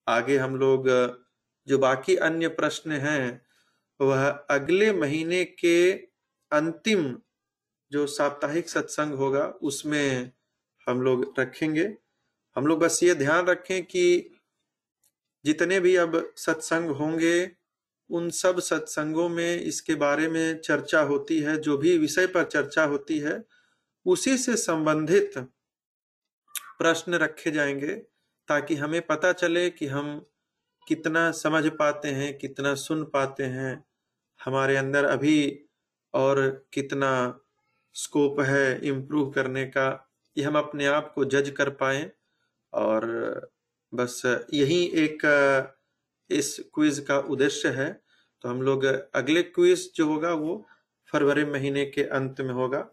आगे 0.08 0.36
हम 0.38 0.56
लोग, 0.56 0.88
जो 1.68 1.78
बाकी 1.78 2.16
अन्य 2.16 2.48
प्रश्न 2.48 2.92
हैं, 2.92 3.40
वह 4.00 4.28
अगले 4.50 4.92
महीने 4.92 5.44
के 5.44 5.92
अंतिम 6.52 7.18
जो 7.92 8.06
साप्ताहिक 8.06 8.68
सत्संग 8.68 9.14
होगा, 9.14 9.46
उसमें 9.46 10.32
हम 10.88 11.02
लोग 11.02 11.34
रखेंगे। 11.38 11.96
हम 12.56 12.66
लोग 12.66 12.78
बस 12.78 13.02
ये 13.02 13.14
ध्यान 13.14 13.46
रखें 13.46 13.84
कि 13.84 14.30
जितने 15.44 15.80
भी 15.80 15.96
अब 15.96 16.32
सत्संग 16.36 16.90
होंगे, 16.90 17.50
उन 18.10 18.30
सब 18.30 18.60
सत्संगों 18.60 19.28
में 19.28 19.60
इसके 19.60 19.94
बारे 19.94 20.28
में 20.28 20.60
चर्चा 20.60 21.00
होती 21.00 21.40
है, 21.40 21.56
जो 21.56 21.78
भी 21.78 21.98
विषय 21.98 22.26
पर 22.26 22.44
चर्चा 22.44 22.84
होती 22.84 23.18
है, 23.18 23.44
उसी 24.06 24.38
से 24.38 24.56
संबंधित 24.56 25.38
प्रश्न 26.78 27.14
रखे 27.14 27.50
जाएँगे, 27.50 27.94
ताकि 28.48 28.74
हमें 28.74 29.06
पता 29.06 29.32
चले 29.32 29.70
कि 29.70 29.86
हम 29.86 30.26
कितना 30.88 31.30
समझ 31.32 31.66
पाते 31.66 32.08
हैं, 32.08 32.38
कितना 32.38 32.74
सुन 32.74 33.04
पाते 33.04 33.44
हैं, 33.44 33.84
हमारे 34.44 34.76
अंदर 34.76 35.04
अभी 35.04 35.64
और 36.14 36.66
कितना 36.72 37.40
स्कोप 37.98 38.40
है 38.40 38.86
इम्प्रूव 38.86 39.30
करने 39.30 39.64
का 39.66 39.88
ये 40.36 40.44
हम 40.44 40.58
अपने 40.58 40.86
आप 40.86 41.12
को 41.14 41.24
जज 41.24 41.50
कर 41.50 41.70
पाए। 41.70 42.10
और 42.72 43.50
बस 43.92 44.22
यही 44.54 44.84
एक, 44.94 45.22
इस 46.30 46.58
क्विज 46.74 46.98
का 47.08 47.18
उद्देश्य 47.18 47.68
है। 47.68 47.90
तो 48.42 48.48
हम 48.48 48.62
लोग 48.62 48.84
अगले 49.14 49.42
क्विज 49.42 49.90
जो 49.94 50.06
होगा 50.06 50.32
वो 50.32 50.66
फरवरी 51.12 51.44
महीने 51.44 51.84
के 51.86 52.02
अंत 52.02 52.40
में 52.40 52.52
होगा। 52.54 52.88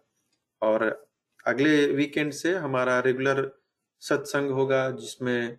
और 0.61 0.83
अगले 1.45 1.85
वीकेंड 1.87 2.31
से 2.33 2.55
हमारा 2.55 2.99
रेगुलर 2.99 3.49
सत्संग 4.01 4.49
होगा, 4.51 4.89
जिसमें 4.91 5.57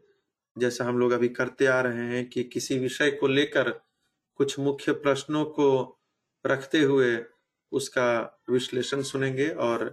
जैसा 0.57 0.85
हम 0.85 0.99
लोग 0.99 1.13
अभी 1.13 1.29
करते 1.29 1.67
आ 1.67 1.81
रहे 1.81 2.07
हैं 2.07 2.29
कि 2.29 2.45
किसी 2.45 2.79
विषय 2.79 3.11
को 3.11 3.27
लेकर 3.27 3.71
कुछ 4.37 4.59
मुख्य 4.59 4.93
प्रश्नों 4.93 5.45
को 5.45 5.69
रखते 6.47 6.81
हुए 6.81 7.17
उसका 7.73 8.09
विश्लेषण 8.51 9.03
सुनेंगे 9.03 9.49
और 9.51 9.85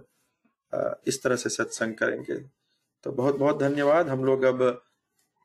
इस 1.06 1.22
तरह 1.22 1.36
से 1.36 1.50
सत्संग 1.50 1.94
करेंगे। 1.94 2.38
तो 3.04 3.12
बहुत 3.12 3.36
बहुत 3.36 3.58
धन्यवाद। 3.58 4.08
हम 4.08 4.24
लोग 4.24 4.42
अब 4.44 4.62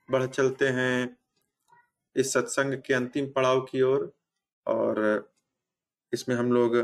बढ़ 0.09 0.25
चलते 0.25 0.67
हैं 0.67 1.17
इस 2.15 2.33
सत्संग 2.33 2.73
के 2.85 2.93
अंतिम 2.93 3.27
पड़ाव 3.31 3.61
की 3.61 3.81
ओर 3.81 4.11
और, 4.67 5.29
इसमें 6.13 6.35
हम 6.35 6.51
लोग 6.51 6.75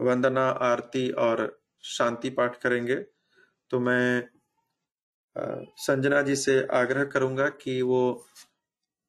वंदना 0.00 0.48
आरती 0.48 1.10
और 1.10 1.60
शांति 1.84 2.30
पाठ 2.30 2.60
करेंगे। 2.60 2.96
तो 3.70 3.80
मैं 3.80 4.28
संजना 5.78 6.20
जी 6.22 6.36
से 6.36 6.60
आग्रह 6.72 7.04
करूँगा 7.04 7.48
कि 7.48 7.80
वो 7.82 8.26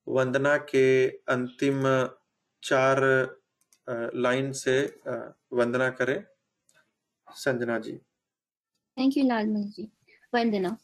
वंदना 0.07 0.55
के 0.57 1.07
अंतिम 1.07 1.83
चार 2.63 3.01
लाइन 3.89 4.51
से 4.51 4.99
वंदना 5.53 5.89
करें। 5.89 6.23
संजना 7.27 7.79
जी। 7.79 7.93
Thank 8.97 9.17
you 9.17 9.23
Lalmani 9.27 9.63
ji. 9.63 9.83
वंदना। 10.35 10.77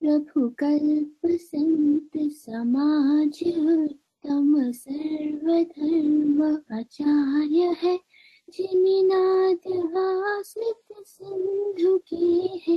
प्रभु 0.00 0.48
कल्प 0.58 1.20
संत 1.26 2.10
समाज, 2.16 3.38
तम 4.26 4.72
सर्वधर्म 4.72 6.42
आचार्य 6.72 7.76
है। 7.82 8.00
जिमिनाद 8.50 9.64
हास्मित 9.94 11.06
सिंधु 11.06 11.98
के 11.98 12.26
है। 12.66 12.76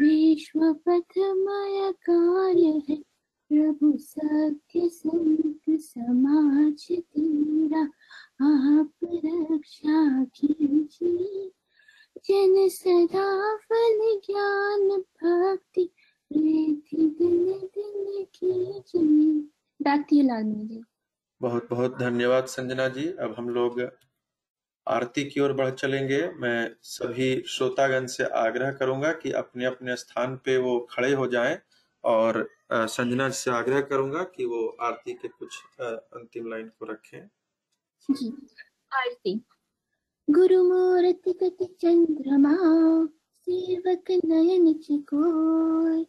विश्व 0.00 0.60
पथमय 0.86 1.92
कार्य 2.10 2.82
है। 2.88 2.96
प्रभु 3.50 3.96
सत्य 3.98 4.88
संत 4.88 5.60
समाज 5.68 6.86
तेरा 6.92 7.82
आप 8.40 8.90
रक्षा 9.04 10.24
कीजिए। 10.36 11.50
जन 12.26 12.68
सदा 12.68 13.26
फल 13.56 13.98
ज्ञान 14.26 14.88
भक्ति 14.90 15.84
प्रीति 16.30 16.96
दिन 16.96 17.46
दिन 17.76 18.24
कीजिए। 18.34 19.40
डाकती 19.80 20.22
लाल 20.22 20.42
जी 20.44 20.82
बहुत 21.40 21.68
बहुत 21.70 21.98
धन्यवाद 21.98 22.46
संजना 22.46 22.88
जी। 22.88 23.06
अब 23.20 23.34
हम 23.38 23.48
लोग 23.48 23.80
आरती 24.86 25.24
की 25.24 25.40
ओर 25.40 25.52
बढ़ 25.52 25.70
चलेंगे। 25.70 26.20
मैं 26.38 26.70
सभी 26.82 27.28
श्रोतागण 27.48 28.06
से 28.06 28.24
आग्रह 28.24 28.72
करूँगा 28.72 29.12
कि 29.12 29.32
अपने 29.32 29.64
अपने 29.64 29.96
स्थान 29.96 30.36
पे 30.36 30.56
वो 30.58 30.78
खड़े 30.90 31.12
हो 31.12 31.26
जाएँ 31.26 31.58
और 32.04 32.48
संजना 32.72 33.28
से 33.30 33.50
आग्रह 33.50 33.80
करूँगा 33.80 34.22
कि 34.36 34.44
वो 34.44 34.66
आरती 34.80 35.12
के 35.14 35.28
कुछ 35.28 35.62
अंतिम 35.80 36.50
लाइन 36.50 36.68
को 36.78 36.92
रखें। 36.92 37.28
आरती। 38.10 39.40
गुरु 40.30 40.64
मूर्ति 40.64 41.32
गति 41.32 41.64
चंद्रमा, 41.64 42.56
सेवक 43.40 44.04
नयन 44.24 44.74
चिकोय 44.74 46.04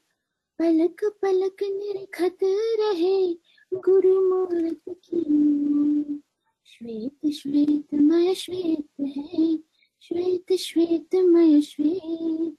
पलक 0.60 1.20
पलक 1.22 1.58
निरखत 1.64 2.38
रहे 2.80 3.34
गुरु 3.74 4.30
मूर्ति 4.30 4.94
की। 4.94 6.22
श्वेत 6.66 7.34
श्वेत, 7.34 7.94
मय 7.94 8.36
श्वेत 8.36 8.88
है, 9.18 9.58
श्वेत 10.02 10.54
श्वेत, 10.54 11.16
मय 11.16 11.62
श्वेत। 11.62 12.56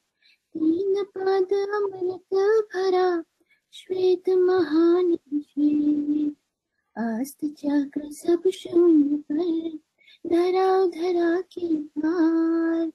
तीन 0.55 1.05
पाद 1.05 1.53
अमृत 1.53 2.35
भरा, 2.75 3.25
श्वेत 3.73 4.29
महान 4.29 5.17
श्वेत। 5.43 6.37
अस्त 6.97 7.45
चक्र 7.59 8.11
सब 8.13 8.49
शून्य 8.55 9.17
पर 9.31 9.77
धरा 10.31 10.69
धरा 10.91 11.41
के 11.41 11.77
पार। 11.99 12.89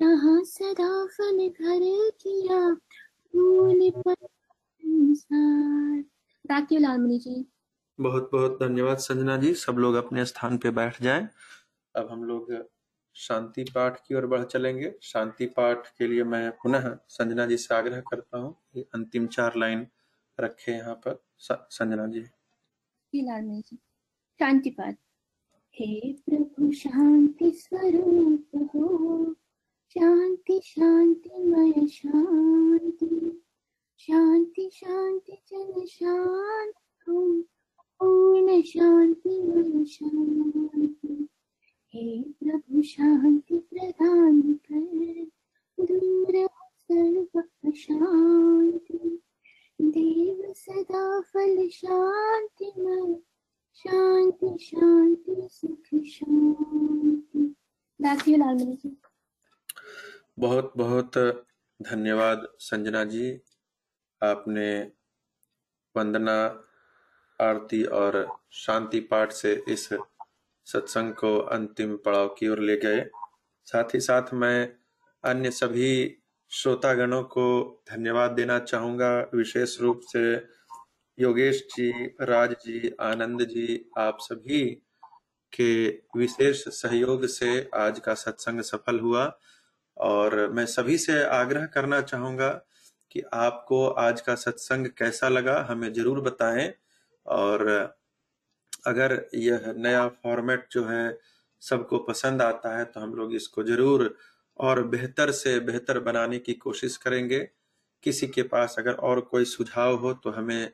तहाँ 0.00 0.42
सदा 0.44 1.06
फल 1.06 1.48
घर 1.48 1.80
किया, 2.22 2.74
फूल 2.74 3.90
पर 3.96 4.14
संसार। 4.14 6.02
लालमणि 6.72 7.18
जी 7.18 7.44
बहुत 7.98 8.28
बहुत 8.32 8.58
धन्यवाद, 8.62 8.98
संजना 8.98 9.36
जी। 9.36 9.52
सब 9.54 9.78
लोग 9.78 9.94
अपने 9.94 10.24
स्थान 10.24 10.56
पे 10.58 10.70
बैठ 10.70 11.02
जाएँ। 11.02 11.28
अब 11.94 12.08
हम 12.10 12.24
लोग 12.24 12.52
शांति 13.16 13.64
पाठ 13.64 13.98
की 14.06 14.14
ओर 14.14 14.26
बढ़ 14.26 14.44
चलेंगे। 14.44 14.92
शांति 15.02 15.46
पाठ 15.56 15.86
के 15.98 16.06
लिए 16.06 16.24
मैं 16.24 16.50
पुनः 16.62 16.88
संजना 17.08 17.46
जी 17.46 17.56
से 17.56 17.74
आग्रह 17.74 18.00
करता 18.10 18.38
हूँ 18.38 18.84
अंतिम 18.94 19.26
चार 19.26 19.56
लाइन 19.56 19.86
रखे 20.38 20.72
यहाँ 20.72 20.94
पर। 21.06 21.22
संजना 21.40 22.06
जी। 22.06 22.24
शांति 24.38 24.70
पाठ 24.70 24.98
हे 25.74 26.12
प्रभु, 26.12 26.72
शांति 26.72 27.50
स्वरूप 27.50 28.70
हो। 28.74 29.32
शांति 29.88 30.60
शांतिमय 30.64 31.86
शांति। 31.86 33.42
शांति 33.98 34.70
शांति, 34.72 35.32
जन 35.32 35.86
शांत 35.86 36.74
हो। 37.08 37.42
पूर्ण 38.02 38.62
शांति 38.62 39.84
शांति। 39.84 41.28
हे 41.94 42.22
प्रभु, 42.22 42.82
शांति 42.82 43.58
प्रदान 43.58 44.60
कर। 44.72 45.26
दूर 45.84 46.48
सर्व 46.80 47.42
शांति 47.70 49.23
देव 49.80 50.52
सदा 50.52 51.20
फल 51.20 51.68
शांति 51.68 52.72
में 52.78 53.22
शांति 53.74 54.64
शांति, 54.64 55.48
सुख, 55.52 56.06
शांति। 56.06 57.54
जी 58.02 58.96
बहुत 60.38 60.72
बहुत 60.76 61.18
धन्यवाद 61.82 62.48
संजना 62.58 63.04
जी। 63.04 63.40
आपने 64.22 64.92
वंदना, 65.96 66.64
आरती 67.40 67.84
और 67.84 68.36
शांति 68.50 69.00
पाठ 69.00 69.32
से 69.32 69.64
इस 69.68 69.88
सत्संग 70.64 71.14
को 71.14 71.38
अंतिम 71.38 71.96
पड़ाव 71.96 72.28
की 72.28 72.48
ओर 72.48 72.58
ले 72.58 72.76
गए। 72.76 73.10
साथ 73.64 73.94
ही 73.94 74.00
साथ 74.00 74.34
मैं 74.34 74.76
अन्य 75.24 75.50
सभी 75.50 76.18
श्रोतागणों 76.54 77.22
को 77.24 77.44
धन्यवाद 77.90 78.30
देना 78.30 78.58
चाहूँगा। 78.60 79.10
विशेष 79.34 79.80
रूप 79.80 80.00
से 80.06 80.34
योगेश 81.18 81.62
जी, 81.70 81.90
राज 82.22 82.50
जी, 82.64 82.90
आनंद 83.02 83.42
जी, 83.44 83.84
आप 83.98 84.18
सभी 84.20 84.64
के 85.52 85.86
विशेष 86.16 86.62
सहयोग 86.70 87.26
से 87.28 87.48
आज 87.74 87.98
का 88.00 88.14
सत्संग 88.16 88.60
सफल 88.62 88.98
हुआ। 89.00 89.24
और 89.96 90.36
मैं 90.52 90.66
सभी 90.66 90.98
से 90.98 91.22
आग्रह 91.24 91.66
करना 91.74 92.00
चाहूँगा 92.02 92.48
कि 93.12 93.22
आपको 93.34 93.86
आज 93.86 94.20
का 94.20 94.34
सत्संग 94.36 94.86
कैसा 94.98 95.28
लगा 95.28 95.60
हमें 95.70 95.92
ज़रूर 95.92 96.20
बताएँ। 96.20 96.72
और 97.26 97.68
अगर 98.86 99.24
यह 99.34 99.72
नया 99.78 100.06
फॉर्मेट 100.22 100.66
जो 100.72 100.84
है 100.84 101.18
सबको 101.62 101.98
पसंद 102.04 102.42
आता 102.42 102.76
है 102.78 102.84
तो 102.84 103.00
हम 103.00 103.14
लोग 103.14 103.34
इसको 103.34 103.62
ज़रूर 103.64 104.14
और 104.58 104.82
बेहतर 104.88 105.30
से 105.32 105.58
बेहतर 105.62 105.98
बनाने 106.00 106.38
की 106.38 106.52
कोशिश 106.56 106.96
करेंगे। 106.96 107.38
किसी 108.04 108.26
के 108.28 108.42
पास 108.44 108.74
अगर 108.78 108.92
और 109.02 109.20
कोई 109.22 109.44
सुझाव 109.46 109.96
हो 109.96 110.12
तो 110.14 110.30
हमें 110.30 110.70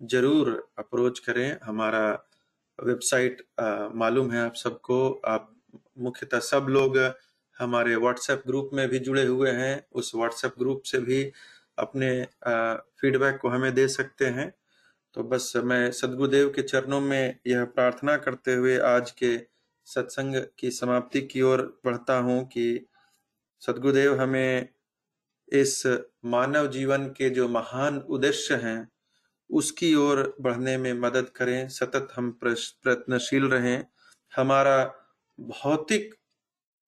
ज़रूर 0.00 0.50
अप्रोच 0.78 1.18
करें। 1.18 1.58
हमारा 1.64 2.06
वेबसाइट 2.78 3.42
मालूम 3.94 4.30
है 4.32 4.40
आप 4.40 4.54
सबको। 4.56 4.98
आप 5.26 5.50
मुख्यतः 5.98 6.38
सब 6.42 6.66
लोग 6.68 6.98
हमारे 7.56 7.96
व्हाट्सएप 7.96 8.42
ग्रुप 8.46 8.70
में 8.74 8.88
भी 8.88 8.98
जुड़े 8.98 9.24
हुए 9.26 9.50
हैं। 9.52 9.86
उस 9.92 10.14
व्हाट्सएप 10.14 10.54
ग्रुप 10.58 10.82
से 10.82 10.98
भी 11.00 11.22
अपने 11.78 12.10
फीडबैक 13.00 13.38
को 13.42 13.48
हमें 13.48 13.72
दे 13.74 13.86
सकते 13.88 14.26
हैं। 14.28 14.52
तो 15.14 15.22
बस 15.24 15.52
मैं 15.64 15.90
सदगुरुदेव 15.92 16.48
के 16.48 16.62
चरणों 16.62 17.00
में 17.00 17.38
यह 17.46 17.64
प्रार्थना 17.66 18.16
करते 18.16 18.54
हुए 18.54 18.76
आज 18.78 19.10
के 19.12 19.36
सत्संग 19.86 20.36
की 20.58 20.70
समाप्ति 20.72 21.20
की 21.22 21.42
ओर 21.42 21.62
बढ़ता 21.84 22.18
हूँ 22.18 22.44
कि 22.46 22.64
सदगुरुदेव 23.66 24.20
हमें 24.20 24.68
इस 25.52 25.86
मानव 26.24 26.66
जीवन 26.66 27.06
के 27.08 27.30
जो 27.30 27.48
महान 27.48 27.98
उद्देश्य 27.98 28.54
हैं, 28.54 28.88
उसकी 29.50 29.94
ओर 29.94 30.36
बढ़ने 30.40 30.76
में 30.78 30.92
मदद 30.92 31.28
करें, 31.28 31.68
सतत 31.68 32.08
हम 32.16 32.30
प्रयत्नशील 32.32 33.44
रहें। 33.44 33.84
हमारा 34.36 34.84
भौतिक 35.38 36.14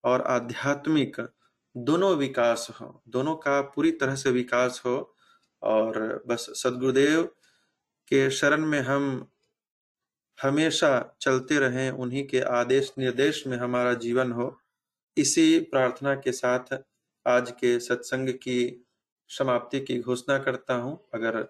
और 0.05 0.23
आध्यात्मिक 0.23 1.20
दोनों 1.77 2.15
विकास 2.16 2.69
हो, 2.70 3.03
दोनों 3.09 3.35
का 3.36 3.61
पूरी 3.61 3.90
तरह 3.93 4.15
से 4.15 4.31
विकास 4.31 4.82
हो 4.86 5.16
और 5.62 6.24
बस 6.27 6.47
सदगुरुदेव 6.55 7.23
के 8.09 8.31
शरण 8.31 8.66
में 8.66 8.81
हम 8.81 9.27
हमेशा 10.39 11.16
चलते 11.20 11.59
रहें, 11.59 11.90
उन्हीं 11.90 12.27
के 12.27 12.40
आदेश 12.40 12.93
निर्देश 12.98 13.47
में 13.47 13.57
हमारा 13.59 13.94
जीवन 13.94 14.32
हो। 14.32 14.59
इसी 15.17 15.59
प्रार्थना 15.63 16.15
के 16.15 16.33
साथ 16.33 16.75
आज 17.27 17.51
के 17.51 17.79
सत्संग 17.81 18.29
की 18.33 18.87
समाप्ति 19.31 19.79
की 19.81 19.99
घोषणा 20.01 20.37
करता 20.39 20.75
हूँ। 20.75 20.99
अगर 21.15 21.47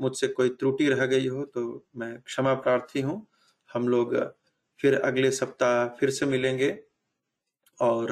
मुझसे 0.00 0.28
कोई 0.28 0.48
त्रुटि 0.50 0.88
रह 0.88 1.04
गई 1.06 1.26
हो 1.26 1.44
तो 1.46 1.64
मैं 1.96 2.16
क्षमा 2.22 2.54
प्रार्थी 2.56 3.00
हूँ। 3.00 3.26
हम 3.70 3.88
लोग 3.88 4.14
फिर 4.80 4.94
अगले 4.94 5.30
सप्ताह 5.30 5.86
फिर 5.98 6.10
से 6.10 6.26
मिलेंगे 6.26 6.70
और 7.78 8.08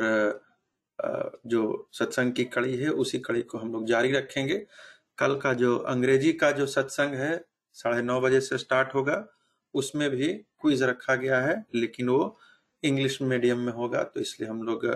जो 1.47 1.89
सत्संग 1.93 2.33
की 2.33 2.45
कड़ी 2.47 2.77
है 2.77 2.91
उसी 2.91 3.19
कड़ी 3.21 3.43
को 3.43 3.59
हम 3.59 3.73
लोग 3.73 3.87
जारी 3.87 4.13
रखेंगे। 4.13 4.59
कल 5.19 5.37
का 5.37 5.53
जो 5.55 5.77
अंग्रेज़ी 5.79 6.33
का 6.33 6.51
जो 6.51 6.67
सत्संग 6.67 7.15
है, 7.15 7.45
साढ़े 7.77 8.03
नौ 8.03 8.21
बजे 8.21 8.41
से 8.41 8.59
स्टार्ट 8.59 8.95
होगा, 8.95 9.25
उसमें 9.75 10.09
भी 10.11 10.29
क्विज 10.61 10.83
रखा 10.83 11.15
गया 11.15 11.41
है, 11.41 11.65
लेकिन 11.75 12.09
वो 12.09 12.39
इंग्लिश 12.83 13.21
मीडियम 13.23 13.59
में 13.59 13.73
होगा 13.73 14.03
तो 14.05 14.21
इसलिए 14.21 14.49
हम 14.49 14.63
लोग 14.63 14.87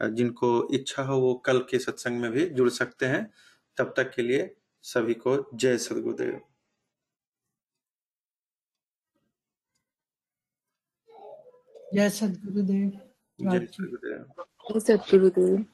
जिनको 0.00 0.48
इच्छा 0.74 1.02
हो 1.02 1.18
वो 1.20 1.34
कल 1.46 1.58
के 1.70 1.78
सत्संग 1.78 2.20
में 2.20 2.30
भी 2.32 2.46
जुड़ 2.50 2.68
सकते 2.70 3.06
हैं। 3.06 3.24
तब 3.76 3.94
तक 3.96 4.14
के 4.14 4.22
लिए 4.22 4.54
सभी 4.84 5.14
को 5.14 5.36
जय 5.54 5.78
सदगुरुदेव। 5.78 6.40
जय 11.94 12.10
सदगुरुदेव। 12.10 12.90
जय 13.38 13.66
सदगुरुदेव। 13.66 14.78
सदगुरुदेव। 14.80 15.64